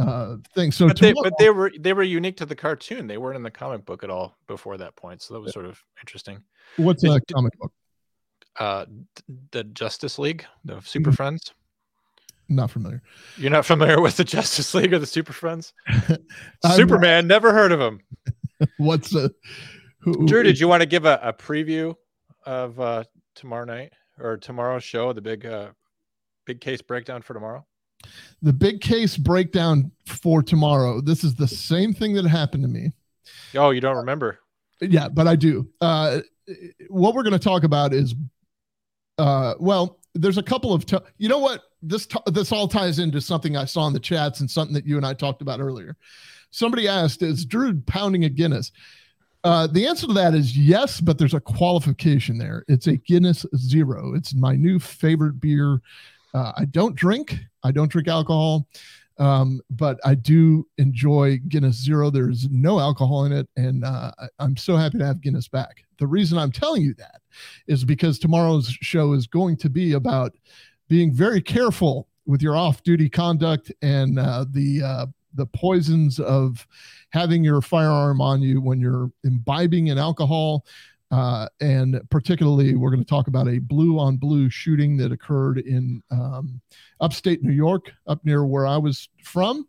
uh, 0.00 0.36
things. 0.54 0.76
So 0.76 0.88
but 0.88 0.98
they, 0.98 1.12
but 1.12 1.32
they 1.38 1.50
were 1.50 1.72
they 1.78 1.92
were 1.92 2.02
unique 2.02 2.36
to 2.38 2.46
the 2.46 2.56
cartoon. 2.56 3.06
They 3.06 3.18
weren't 3.18 3.36
in 3.36 3.42
the 3.42 3.50
comic 3.50 3.84
book 3.84 4.02
at 4.04 4.10
all 4.10 4.36
before 4.46 4.76
that 4.78 4.96
point. 4.96 5.22
So 5.22 5.34
that 5.34 5.40
was 5.40 5.52
sort 5.52 5.66
of 5.66 5.82
interesting. 6.02 6.42
what's 6.76 7.04
a 7.04 7.20
comic 7.32 7.56
book? 7.58 7.72
Uh, 8.58 8.86
the 9.52 9.64
Justice 9.64 10.18
League, 10.18 10.44
the 10.64 10.74
Mm-hmm. 10.74 10.84
Super 10.84 11.12
Friends. 11.12 11.52
Not 12.48 12.70
familiar. 12.70 13.00
You're 13.36 13.52
not 13.52 13.64
familiar 13.64 14.00
with 14.00 14.16
the 14.16 14.24
Justice 14.36 14.74
League 14.74 14.92
or 14.92 14.98
the 14.98 15.06
Super 15.06 15.32
Friends? 15.32 15.72
Superman, 16.74 17.26
never 17.28 17.52
heard 17.52 17.70
of 17.70 17.80
him. 17.80 18.00
What's 18.78 19.14
a 19.14 19.30
who, 20.00 20.26
Drew, 20.26 20.42
did 20.42 20.58
you 20.58 20.66
want 20.66 20.80
to 20.80 20.86
give 20.86 21.04
a, 21.04 21.20
a 21.22 21.32
preview 21.32 21.94
of 22.46 22.80
uh, 22.80 23.04
tomorrow 23.34 23.64
night 23.66 23.92
or 24.18 24.36
tomorrow's 24.36 24.82
show, 24.82 25.12
the 25.12 25.20
big 25.20 25.46
uh, 25.46 25.68
big 26.46 26.60
case 26.60 26.82
breakdown 26.82 27.22
for 27.22 27.34
tomorrow? 27.34 27.64
The 28.42 28.52
big 28.52 28.80
case 28.80 29.16
breakdown 29.16 29.90
for 30.06 30.42
tomorrow? 30.42 31.00
This 31.00 31.24
is 31.24 31.34
the 31.34 31.48
same 31.48 31.92
thing 31.92 32.14
that 32.14 32.26
happened 32.26 32.62
to 32.64 32.68
me. 32.68 32.92
Oh, 33.54 33.70
you 33.70 33.80
don't 33.80 33.96
remember? 33.96 34.38
Yeah, 34.80 35.08
but 35.08 35.26
I 35.28 35.36
do. 35.36 35.68
Uh, 35.80 36.20
what 36.88 37.14
we're 37.14 37.22
going 37.22 37.32
to 37.32 37.38
talk 37.38 37.64
about 37.64 37.92
is, 37.92 38.14
uh, 39.18 39.54
well, 39.58 39.98
there's 40.14 40.38
a 40.38 40.42
couple 40.42 40.72
of, 40.72 40.86
t- 40.86 40.98
you 41.18 41.28
know 41.28 41.38
what? 41.38 41.62
This 41.82 42.06
t- 42.06 42.18
this 42.26 42.52
all 42.52 42.68
ties 42.68 42.98
into 42.98 43.20
something 43.20 43.56
I 43.56 43.64
saw 43.64 43.86
in 43.86 43.92
the 43.92 44.00
chats 44.00 44.40
and 44.40 44.50
something 44.50 44.74
that 44.74 44.86
you 44.86 44.96
and 44.96 45.06
I 45.06 45.14
talked 45.14 45.40
about 45.40 45.60
earlier. 45.60 45.96
Somebody 46.50 46.88
asked, 46.88 47.22
"Is 47.22 47.46
Drew 47.46 47.80
pounding 47.82 48.24
a 48.24 48.28
Guinness?" 48.28 48.72
Uh, 49.44 49.66
the 49.66 49.86
answer 49.86 50.06
to 50.06 50.12
that 50.12 50.34
is 50.34 50.58
yes, 50.58 51.00
but 51.00 51.16
there's 51.16 51.32
a 51.32 51.40
qualification 51.40 52.36
there. 52.36 52.64
It's 52.68 52.86
a 52.86 52.96
Guinness 52.96 53.46
Zero. 53.56 54.14
It's 54.14 54.34
my 54.34 54.54
new 54.56 54.78
favorite 54.78 55.40
beer. 55.40 55.80
Uh, 56.34 56.52
I 56.56 56.66
don't 56.66 56.94
drink. 56.94 57.38
I 57.62 57.72
don't 57.72 57.90
drink 57.90 58.08
alcohol, 58.08 58.66
um, 59.18 59.60
but 59.70 59.98
I 60.04 60.14
do 60.14 60.66
enjoy 60.78 61.38
Guinness 61.48 61.76
Zero. 61.76 62.10
There's 62.10 62.48
no 62.50 62.80
alcohol 62.80 63.24
in 63.26 63.32
it, 63.32 63.48
and 63.56 63.84
uh, 63.84 64.12
I'm 64.38 64.56
so 64.56 64.76
happy 64.76 64.98
to 64.98 65.06
have 65.06 65.20
Guinness 65.20 65.48
back. 65.48 65.84
The 65.98 66.06
reason 66.06 66.38
I'm 66.38 66.52
telling 66.52 66.82
you 66.82 66.94
that 66.94 67.20
is 67.66 67.84
because 67.84 68.18
tomorrow's 68.18 68.68
show 68.80 69.12
is 69.12 69.26
going 69.26 69.56
to 69.58 69.68
be 69.68 69.92
about 69.92 70.34
being 70.88 71.12
very 71.12 71.40
careful 71.40 72.08
with 72.26 72.42
your 72.42 72.56
off-duty 72.56 73.08
conduct 73.08 73.72
and 73.82 74.18
uh, 74.18 74.44
the 74.50 74.82
uh, 74.82 75.06
the 75.34 75.46
poisons 75.46 76.18
of 76.18 76.66
having 77.10 77.44
your 77.44 77.60
firearm 77.60 78.20
on 78.20 78.42
you 78.42 78.60
when 78.60 78.80
you're 78.80 79.10
imbibing 79.24 79.88
in 79.88 79.98
alcohol. 79.98 80.64
Uh, 81.10 81.48
and 81.60 82.00
particularly, 82.10 82.76
we're 82.76 82.90
going 82.90 83.02
to 83.02 83.08
talk 83.08 83.26
about 83.26 83.48
a 83.48 83.58
blue 83.58 83.98
on 83.98 84.16
blue 84.16 84.48
shooting 84.48 84.96
that 84.96 85.10
occurred 85.10 85.58
in 85.58 86.02
um, 86.10 86.60
upstate 87.00 87.42
New 87.42 87.52
York, 87.52 87.92
up 88.06 88.24
near 88.24 88.44
where 88.44 88.66
I 88.66 88.76
was 88.76 89.08
from. 89.24 89.66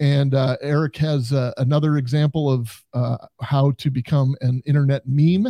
And 0.00 0.34
uh, 0.34 0.56
Eric 0.62 0.96
has 0.96 1.32
uh, 1.32 1.52
another 1.58 1.98
example 1.98 2.50
of 2.50 2.82
uh, 2.94 3.18
how 3.42 3.72
to 3.72 3.90
become 3.90 4.34
an 4.40 4.62
internet 4.64 5.02
meme 5.06 5.46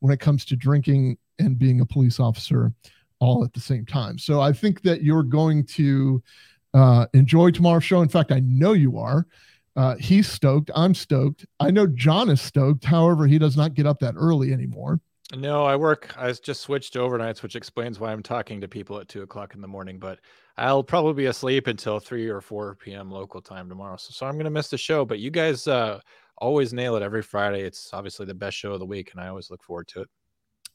when 0.00 0.14
it 0.14 0.20
comes 0.20 0.46
to 0.46 0.56
drinking 0.56 1.18
and 1.38 1.58
being 1.58 1.82
a 1.82 1.86
police 1.86 2.18
officer 2.18 2.72
all 3.20 3.44
at 3.44 3.52
the 3.52 3.60
same 3.60 3.84
time. 3.84 4.18
So 4.18 4.40
I 4.40 4.52
think 4.52 4.82
that 4.82 5.02
you're 5.02 5.22
going 5.22 5.64
to 5.66 6.22
uh, 6.72 7.06
enjoy 7.12 7.50
tomorrow's 7.50 7.84
show. 7.84 8.00
In 8.00 8.08
fact, 8.08 8.32
I 8.32 8.40
know 8.40 8.72
you 8.72 8.98
are. 8.98 9.26
Uh, 9.74 9.96
he's 9.96 10.28
stoked. 10.28 10.70
I'm 10.74 10.94
stoked. 10.94 11.46
I 11.58 11.70
know 11.70 11.86
John 11.86 12.28
is 12.28 12.40
stoked. 12.40 12.84
However, 12.84 13.26
he 13.26 13.38
does 13.38 13.56
not 13.56 13.74
get 13.74 13.86
up 13.86 14.00
that 14.00 14.14
early 14.16 14.52
anymore. 14.52 15.00
No, 15.34 15.64
I 15.64 15.76
work. 15.76 16.14
I 16.18 16.30
just 16.32 16.60
switched 16.60 16.92
to 16.92 16.98
overnights, 16.98 17.42
which 17.42 17.56
explains 17.56 17.98
why 17.98 18.12
I'm 18.12 18.22
talking 18.22 18.60
to 18.60 18.68
people 18.68 18.98
at 18.98 19.08
two 19.08 19.22
o'clock 19.22 19.54
in 19.54 19.62
the 19.62 19.68
morning. 19.68 19.98
But 19.98 20.18
I'll 20.58 20.82
probably 20.82 21.14
be 21.14 21.26
asleep 21.26 21.68
until 21.68 21.98
three 22.00 22.28
or 22.28 22.42
four 22.42 22.74
p.m. 22.74 23.10
local 23.10 23.40
time 23.40 23.70
tomorrow. 23.70 23.96
So, 23.96 24.10
so 24.12 24.26
I'm 24.26 24.36
gonna 24.36 24.50
miss 24.50 24.68
the 24.68 24.76
show. 24.76 25.06
But 25.06 25.20
you 25.20 25.30
guys 25.30 25.66
uh, 25.66 26.00
always 26.36 26.74
nail 26.74 26.96
it 26.96 27.02
every 27.02 27.22
Friday. 27.22 27.62
It's 27.62 27.94
obviously 27.94 28.26
the 28.26 28.34
best 28.34 28.58
show 28.58 28.72
of 28.72 28.78
the 28.80 28.84
week, 28.84 29.12
and 29.12 29.22
I 29.22 29.28
always 29.28 29.50
look 29.50 29.62
forward 29.62 29.88
to 29.88 30.02
it. 30.02 30.08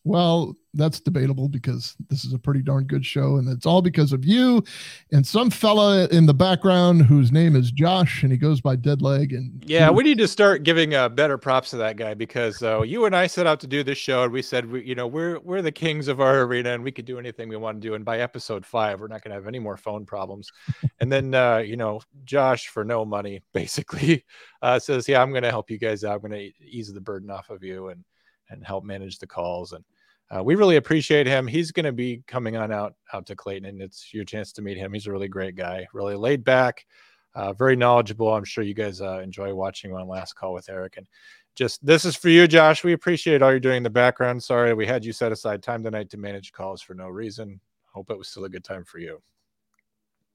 Well, 0.08 0.56
that's 0.78 1.00
debatable 1.00 1.50
because 1.50 1.96
this 2.10 2.24
is 2.24 2.34
a 2.34 2.40
pretty 2.40 2.62
darn 2.62 2.86
good 2.86 3.06
show, 3.06 3.38
and 3.38 3.50
it's 3.50 3.66
all 3.66 3.82
because 3.82 4.14
of 4.14 4.24
you 4.24 4.64
and 5.12 5.26
some 5.26 5.50
fella 5.50 6.08
in 6.10 6.28
the 6.28 6.34
background 6.34 7.02
whose 7.02 7.32
name 7.32 7.56
is 7.56 7.72
Josh, 7.72 8.22
and 8.24 8.32
he 8.32 8.38
goes 8.38 8.62
by 8.62 8.76
Deadleg. 8.76 9.36
And 9.36 9.64
Yeah, 9.66 9.90
we 9.90 10.04
need 10.04 10.20
to 10.20 10.28
start 10.28 10.64
giving 10.64 10.94
uh, 10.94 11.10
better 11.10 11.38
props 11.38 11.72
to 11.72 11.78
that 11.78 11.98
guy 11.98 12.14
because 12.14 12.62
uh, 12.62 12.82
you 12.82 13.06
and 13.06 13.16
I 13.16 13.28
set 13.28 13.48
out 13.48 13.60
to 13.62 13.68
do 13.68 13.84
this 13.84 13.98
show, 13.98 14.24
and 14.24 14.32
we 14.32 14.42
said, 14.42 14.70
we, 14.70 14.84
you 14.84 14.96
know, 14.96 15.08
we're 15.08 15.40
we're 15.40 15.64
the 15.64 15.72
kings 15.72 16.08
of 16.08 16.22
our 16.22 16.42
arena, 16.42 16.74
and 16.74 16.84
we 16.84 16.92
could 16.92 17.06
do 17.06 17.18
anything 17.20 17.50
we 17.50 17.58
want 17.58 17.82
to 17.82 17.88
do. 17.88 17.96
And 17.96 18.06
by 18.06 18.20
episode 18.20 18.66
five, 18.66 19.02
we're 19.02 19.08
not 19.08 19.24
going 19.24 19.32
to 19.32 19.36
have 19.36 19.48
any 19.48 19.60
more 19.60 19.78
phone 19.78 20.06
problems. 20.06 20.52
and 21.00 21.12
then, 21.12 21.34
uh, 21.34 21.58
you 21.58 21.76
know, 21.76 22.02
Josh 22.24 22.68
for 22.68 22.86
no 22.86 23.04
money 23.04 23.42
basically 23.54 24.24
uh, 24.62 24.78
says, 24.80 25.08
"Yeah, 25.08 25.22
I'm 25.22 25.32
going 25.32 25.44
to 25.44 25.52
help 25.52 25.72
you 25.72 25.80
guys 25.80 26.04
out. 26.04 26.16
I'm 26.16 26.30
going 26.30 26.52
to 26.52 26.66
ease 26.66 26.94
the 26.94 27.02
burden 27.02 27.32
off 27.32 27.50
of 27.50 27.64
you 27.64 27.90
and 27.90 28.04
and 28.50 28.66
help 28.66 28.84
manage 28.84 29.18
the 29.18 29.28
calls." 29.28 29.74
And 29.74 29.84
uh, 30.30 30.44
we 30.44 30.56
really 30.56 30.76
appreciate 30.76 31.26
him. 31.26 31.48
He's 31.48 31.72
going 31.72 31.86
to 31.86 31.94
be 31.94 32.22
coming 32.28 32.58
on 32.58 32.72
out 32.72 32.96
out 33.14 33.26
to 33.28 33.36
Clayton, 33.36 33.66
and 33.68 33.82
it's 33.82 34.14
your 34.14 34.26
chance 34.26 34.52
to 34.54 34.62
meet 34.62 34.78
him. 34.78 34.94
He's 34.94 35.08
a 35.08 35.12
really 35.12 35.30
great 35.30 35.56
guy, 35.56 35.88
really 35.94 36.16
laid 36.16 36.44
back, 36.44 36.86
uh, 37.34 37.54
very 37.54 37.76
knowledgeable. 37.76 38.34
I'm 38.34 38.44
sure 38.44 38.64
you 38.64 38.74
guys 38.74 39.02
uh, 39.02 39.20
enjoy 39.20 39.54
watching 39.54 39.94
on 39.94 40.08
Last 40.08 40.36
Call 40.36 40.54
with 40.54 40.70
Eric. 40.70 40.98
And 40.98 41.08
just 41.56 41.86
this 41.86 42.04
is 42.04 42.16
for 42.16 42.30
you, 42.30 42.48
Josh. 42.48 42.84
We 42.84 42.94
appreciate 42.94 43.42
all 43.42 43.52
you're 43.52 43.60
doing 43.60 43.78
in 43.78 43.84
the 43.84 43.90
background. 43.90 44.44
Sorry 44.44 44.74
we 44.74 44.86
had 44.86 45.06
you 45.06 45.14
set 45.14 45.32
aside 45.32 45.64
time 45.64 45.84
tonight 45.84 46.10
to 46.10 46.18
manage 46.18 46.52
calls 46.52 46.82
for 46.82 46.94
no 46.94 47.08
reason. 47.08 47.60
Hope 47.94 48.10
it 48.10 48.18
was 48.18 48.28
still 48.28 48.46
a 48.46 48.50
good 48.50 48.64
time 48.64 48.84
for 48.84 49.00
you. 49.00 49.22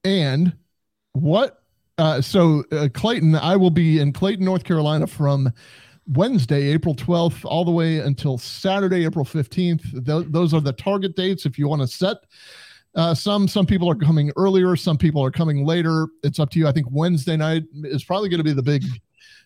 And 0.04 0.56
what? 1.12 1.62
Uh, 1.98 2.20
so, 2.20 2.64
uh, 2.72 2.88
Clayton, 2.94 3.36
I 3.36 3.54
will 3.54 3.70
be 3.70 4.00
in 4.00 4.12
Clayton, 4.12 4.44
North 4.44 4.64
Carolina 4.64 5.06
from 5.06 5.52
Wednesday, 6.06 6.68
April 6.68 6.94
12th, 6.94 7.44
all 7.44 7.64
the 7.64 7.70
way 7.70 7.98
until 7.98 8.38
Saturday, 8.38 9.04
April 9.04 9.24
15th. 9.24 10.04
Th- 10.04 10.26
those 10.28 10.52
are 10.52 10.60
the 10.60 10.72
target 10.72 11.16
dates. 11.16 11.46
If 11.46 11.58
you 11.58 11.68
want 11.68 11.82
to 11.82 11.88
set 11.88 12.18
uh, 12.94 13.14
some, 13.14 13.48
some 13.48 13.66
people 13.66 13.88
are 13.90 13.94
coming 13.94 14.32
earlier, 14.36 14.76
some 14.76 14.98
people 14.98 15.24
are 15.24 15.30
coming 15.30 15.64
later. 15.64 16.08
It's 16.22 16.38
up 16.38 16.50
to 16.50 16.58
you. 16.58 16.66
I 16.66 16.72
think 16.72 16.86
Wednesday 16.90 17.36
night 17.36 17.64
is 17.84 18.04
probably 18.04 18.28
going 18.28 18.38
to 18.38 18.44
be 18.44 18.52
the 18.52 18.62
big 18.62 18.84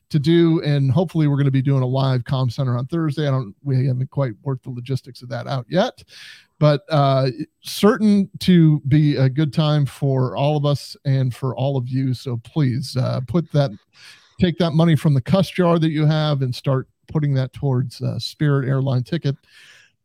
to 0.09 0.19
do, 0.19 0.63
and 0.63 0.91
hopefully 0.91 1.27
we're 1.27 1.37
going 1.37 1.47
to 1.47 1.51
be 1.51 1.63
doing 1.63 1.83
a 1.83 1.87
live 1.87 2.23
comm 2.23 2.51
center 2.51 2.77
on 2.77 2.87
Thursday. 2.87 3.27
I 3.27 3.31
don't, 3.31 3.55
we 3.65 3.87
haven't 3.87 4.11
quite 4.11 4.33
worked 4.43 4.65
the 4.65 4.71
logistics 4.71 5.23
of 5.23 5.29
that 5.31 5.47
out 5.47 5.67
yet, 5.69 6.03
but 6.59 6.83
uh, 6.89 7.29
certain 7.63 8.31
to 8.41 8.81
be 8.89 9.17
a 9.17 9.29
good 9.29 9.53
time 9.53 9.85
for 9.85 10.37
all 10.37 10.57
of 10.57 10.65
us 10.65 10.97
and 11.05 11.35
for 11.35 11.57
all 11.57 11.77
of 11.77 11.89
you. 11.89 12.15
So 12.15 12.37
please 12.39 12.97
uh, 12.97 13.21
put 13.27 13.51
that, 13.53 13.73
take 14.41 14.59
that 14.59 14.73
money 14.73 14.97
from 14.97 15.15
the 15.15 15.21
cuss 15.21 15.51
jar 15.51 15.79
that 15.79 15.91
you 15.91 16.07
have 16.07 16.43
and 16.43 16.55
start 16.55 16.89
putting 17.09 17.35
that 17.35 17.53
towards 17.53 18.01
uh, 18.03 18.19
Spirit 18.19 18.69
airline 18.69 19.03
ticket 19.03 19.37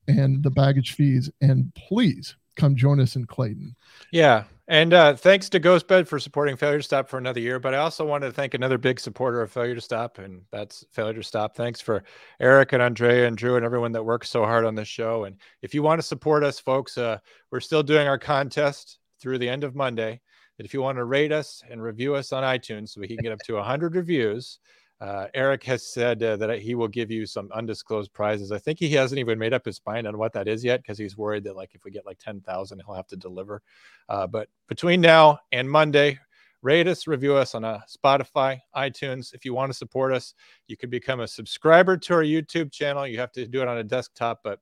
and 0.08 0.44
the 0.44 0.52
baggage 0.52 0.94
fees. 0.94 1.30
And 1.42 1.74
please 1.76 2.36
come 2.56 2.76
join 2.76 3.00
us 3.00 3.16
in 3.16 3.26
Clayton. 3.26 3.76
Yeah. 4.12 4.44
And 4.68 4.94
uh, 4.94 5.16
thanks 5.16 5.50
to 5.50 5.60
Ghostbed 5.60 6.08
for 6.08 6.18
supporting 6.18 6.56
Failure 6.56 6.78
to 6.78 6.84
Stop 6.84 7.10
for 7.10 7.18
another 7.18 7.42
year. 7.42 7.60
But 7.60 7.74
I 7.74 7.80
also 7.80 8.06
wanted 8.06 8.28
to 8.28 8.32
thank 8.32 8.54
another 8.54 8.78
big 8.78 9.02
supporter 9.02 9.42
of 9.42 9.52
Failure 9.52 9.76
to 9.76 9.82
Stop, 9.82 10.18
and 10.18 10.44
that's 10.50 10.86
Failure 10.92 11.16
to 11.16 11.24
Stop. 11.24 11.56
Thanks 11.58 11.82
for 11.82 12.04
Eric 12.40 12.72
and 12.72 12.82
Andrea 12.82 13.28
and 13.28 13.36
Drew 13.36 13.58
and 13.58 13.66
everyone 13.66 13.92
that 13.92 14.06
works 14.06 14.30
so 14.30 14.46
hard 14.46 14.64
on 14.64 14.76
this 14.76 14.88
show. 14.88 15.26
And 15.26 15.36
if 15.62 15.74
you 15.74 15.84
want 15.84 16.00
to 16.00 16.08
support 16.08 16.44
us, 16.44 16.58
folks, 16.58 16.98
uh, 16.98 17.18
we're 17.52 17.60
still 17.60 17.84
doing 17.84 18.08
our 18.08 18.20
contest 18.20 19.00
through 19.20 19.40
the 19.40 19.50
end 19.50 19.66
of 19.66 19.76
Monday. 19.76 20.22
And 20.62 20.66
if 20.68 20.76
you 20.76 20.82
want 20.84 21.00
to 21.00 21.06
rate 21.06 21.32
us 21.32 21.64
and 21.72 21.82
review 21.82 22.14
us 22.14 22.32
on 22.32 22.44
iTunes 22.44 22.90
so 22.90 23.02
we 23.02 23.08
can 23.08 23.18
get 23.18 23.32
up 23.32 23.40
to 23.46 23.56
100 23.56 23.96
reviews, 23.96 24.60
uh, 25.00 25.26
Eric 25.34 25.64
has 25.64 25.92
said 25.92 26.22
uh, 26.22 26.38
that 26.38 26.60
he 26.60 26.76
will 26.76 26.88
give 26.88 27.10
you 27.10 27.26
some 27.26 27.50
undisclosed 27.52 28.14
prizes. 28.14 28.52
I 28.52 28.60
think 28.60 28.78
he 28.78 28.92
hasn't 28.92 29.18
even 29.18 29.40
made 29.40 29.54
up 29.54 29.66
his 29.66 29.82
mind 29.88 30.06
on 30.06 30.20
what 30.20 30.34
that 30.34 30.48
is 30.48 30.64
yet 30.64 30.84
because 30.84 31.00
he's 31.00 31.18
worried 31.18 31.46
that 31.46 31.56
like 31.56 31.74
if 31.74 31.84
we 31.84 31.90
get 31.90 32.06
like 32.06 32.20
10,000, 32.20 32.80
he'll 32.86 32.94
have 32.94 33.08
to 33.08 33.16
deliver. 33.16 33.64
Uh, 34.08 34.28
but 34.28 34.50
between 34.68 35.02
now 35.02 35.40
and 35.52 35.68
Monday, 35.68 36.20
rate 36.62 36.88
us, 36.88 37.08
review 37.08 37.34
us 37.34 37.56
on 37.56 37.66
uh, 37.66 37.80
Spotify, 37.90 38.60
iTunes. 38.76 39.34
If 39.34 39.44
you 39.44 39.56
want 39.56 39.72
to 39.72 39.76
support 39.76 40.14
us, 40.14 40.36
you 40.68 40.78
can 40.78 40.92
become 40.92 41.22
a 41.22 41.28
subscriber 41.28 41.98
to 41.98 42.14
our 42.14 42.24
YouTube 42.24 42.72
channel. 42.72 43.08
You 43.08 43.18
have 43.18 43.32
to 43.32 43.48
do 43.48 43.64
it 43.64 43.68
on 43.68 43.80
a 43.80 43.84
desktop, 43.84 44.42
but 44.44 44.60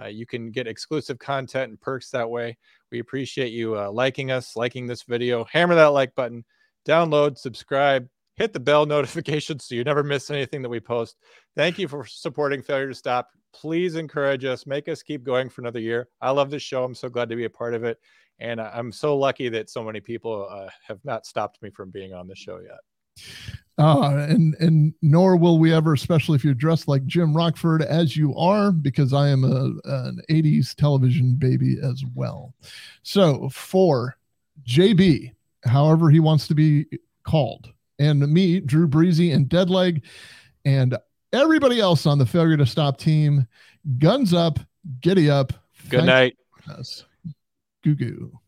uh, 0.00 0.06
you 0.06 0.26
can 0.26 0.50
get 0.50 0.66
exclusive 0.66 1.18
content 1.18 1.70
and 1.70 1.80
perks 1.80 2.10
that 2.10 2.28
way. 2.28 2.56
We 2.90 2.98
appreciate 3.00 3.52
you 3.52 3.78
uh, 3.78 3.90
liking 3.90 4.30
us, 4.30 4.56
liking 4.56 4.86
this 4.86 5.02
video. 5.02 5.44
Hammer 5.44 5.74
that 5.74 5.86
like 5.86 6.14
button, 6.14 6.44
download, 6.86 7.38
subscribe 7.38 8.08
hit 8.36 8.52
the 8.52 8.60
bell 8.60 8.86
notification 8.86 9.58
so 9.58 9.74
you 9.74 9.84
never 9.84 10.02
miss 10.02 10.30
anything 10.30 10.62
that 10.62 10.68
we 10.68 10.80
post. 10.80 11.16
Thank 11.56 11.78
you 11.78 11.88
for 11.88 12.04
supporting 12.06 12.62
Failure 12.62 12.88
to 12.88 12.94
Stop. 12.94 13.30
Please 13.52 13.94
encourage 13.94 14.44
us, 14.44 14.66
make 14.66 14.88
us 14.88 15.02
keep 15.02 15.24
going 15.24 15.48
for 15.48 15.60
another 15.60 15.80
year. 15.80 16.08
I 16.20 16.30
love 16.30 16.50
this 16.50 16.62
show. 16.62 16.84
I'm 16.84 16.94
so 16.94 17.08
glad 17.08 17.28
to 17.28 17.36
be 17.36 17.44
a 17.44 17.50
part 17.50 17.74
of 17.74 17.84
it. 17.84 17.98
And 18.40 18.60
I'm 18.60 18.90
so 18.90 19.16
lucky 19.16 19.48
that 19.50 19.70
so 19.70 19.84
many 19.84 20.00
people 20.00 20.48
uh, 20.50 20.68
have 20.88 20.98
not 21.04 21.24
stopped 21.24 21.62
me 21.62 21.70
from 21.70 21.90
being 21.90 22.12
on 22.12 22.26
the 22.26 22.34
show 22.34 22.58
yet. 22.58 22.80
Uh, 23.76 24.26
and 24.28 24.54
and 24.60 24.94
nor 25.02 25.36
will 25.36 25.58
we 25.58 25.74
ever, 25.74 25.94
especially 25.94 26.36
if 26.36 26.44
you're 26.44 26.54
dressed 26.54 26.86
like 26.86 27.04
Jim 27.06 27.36
Rockford 27.36 27.82
as 27.82 28.16
you 28.16 28.34
are, 28.36 28.70
because 28.70 29.12
I 29.12 29.28
am 29.28 29.42
a 29.42 29.72
an 29.84 30.20
80s 30.30 30.74
television 30.76 31.34
baby 31.34 31.78
as 31.82 32.04
well. 32.14 32.54
So 33.02 33.48
for 33.48 34.16
JB, 34.64 35.32
however 35.64 36.08
he 36.08 36.20
wants 36.20 36.46
to 36.48 36.54
be 36.54 36.86
called, 37.24 37.72
and 37.98 38.20
me, 38.20 38.60
Drew 38.60 38.86
Breasy, 38.86 39.32
and 39.32 39.48
Deadleg, 39.48 40.02
and 40.64 40.96
everybody 41.32 41.80
else 41.80 42.06
on 42.06 42.18
the 42.18 42.26
failure 42.26 42.56
to 42.56 42.66
stop 42.66 42.98
team. 42.98 43.46
Guns 43.98 44.32
up, 44.32 44.60
giddy 45.00 45.28
up. 45.28 45.52
Good 45.88 46.04
night. 46.04 46.36
Goo 47.82 47.96
goo. 47.96 48.40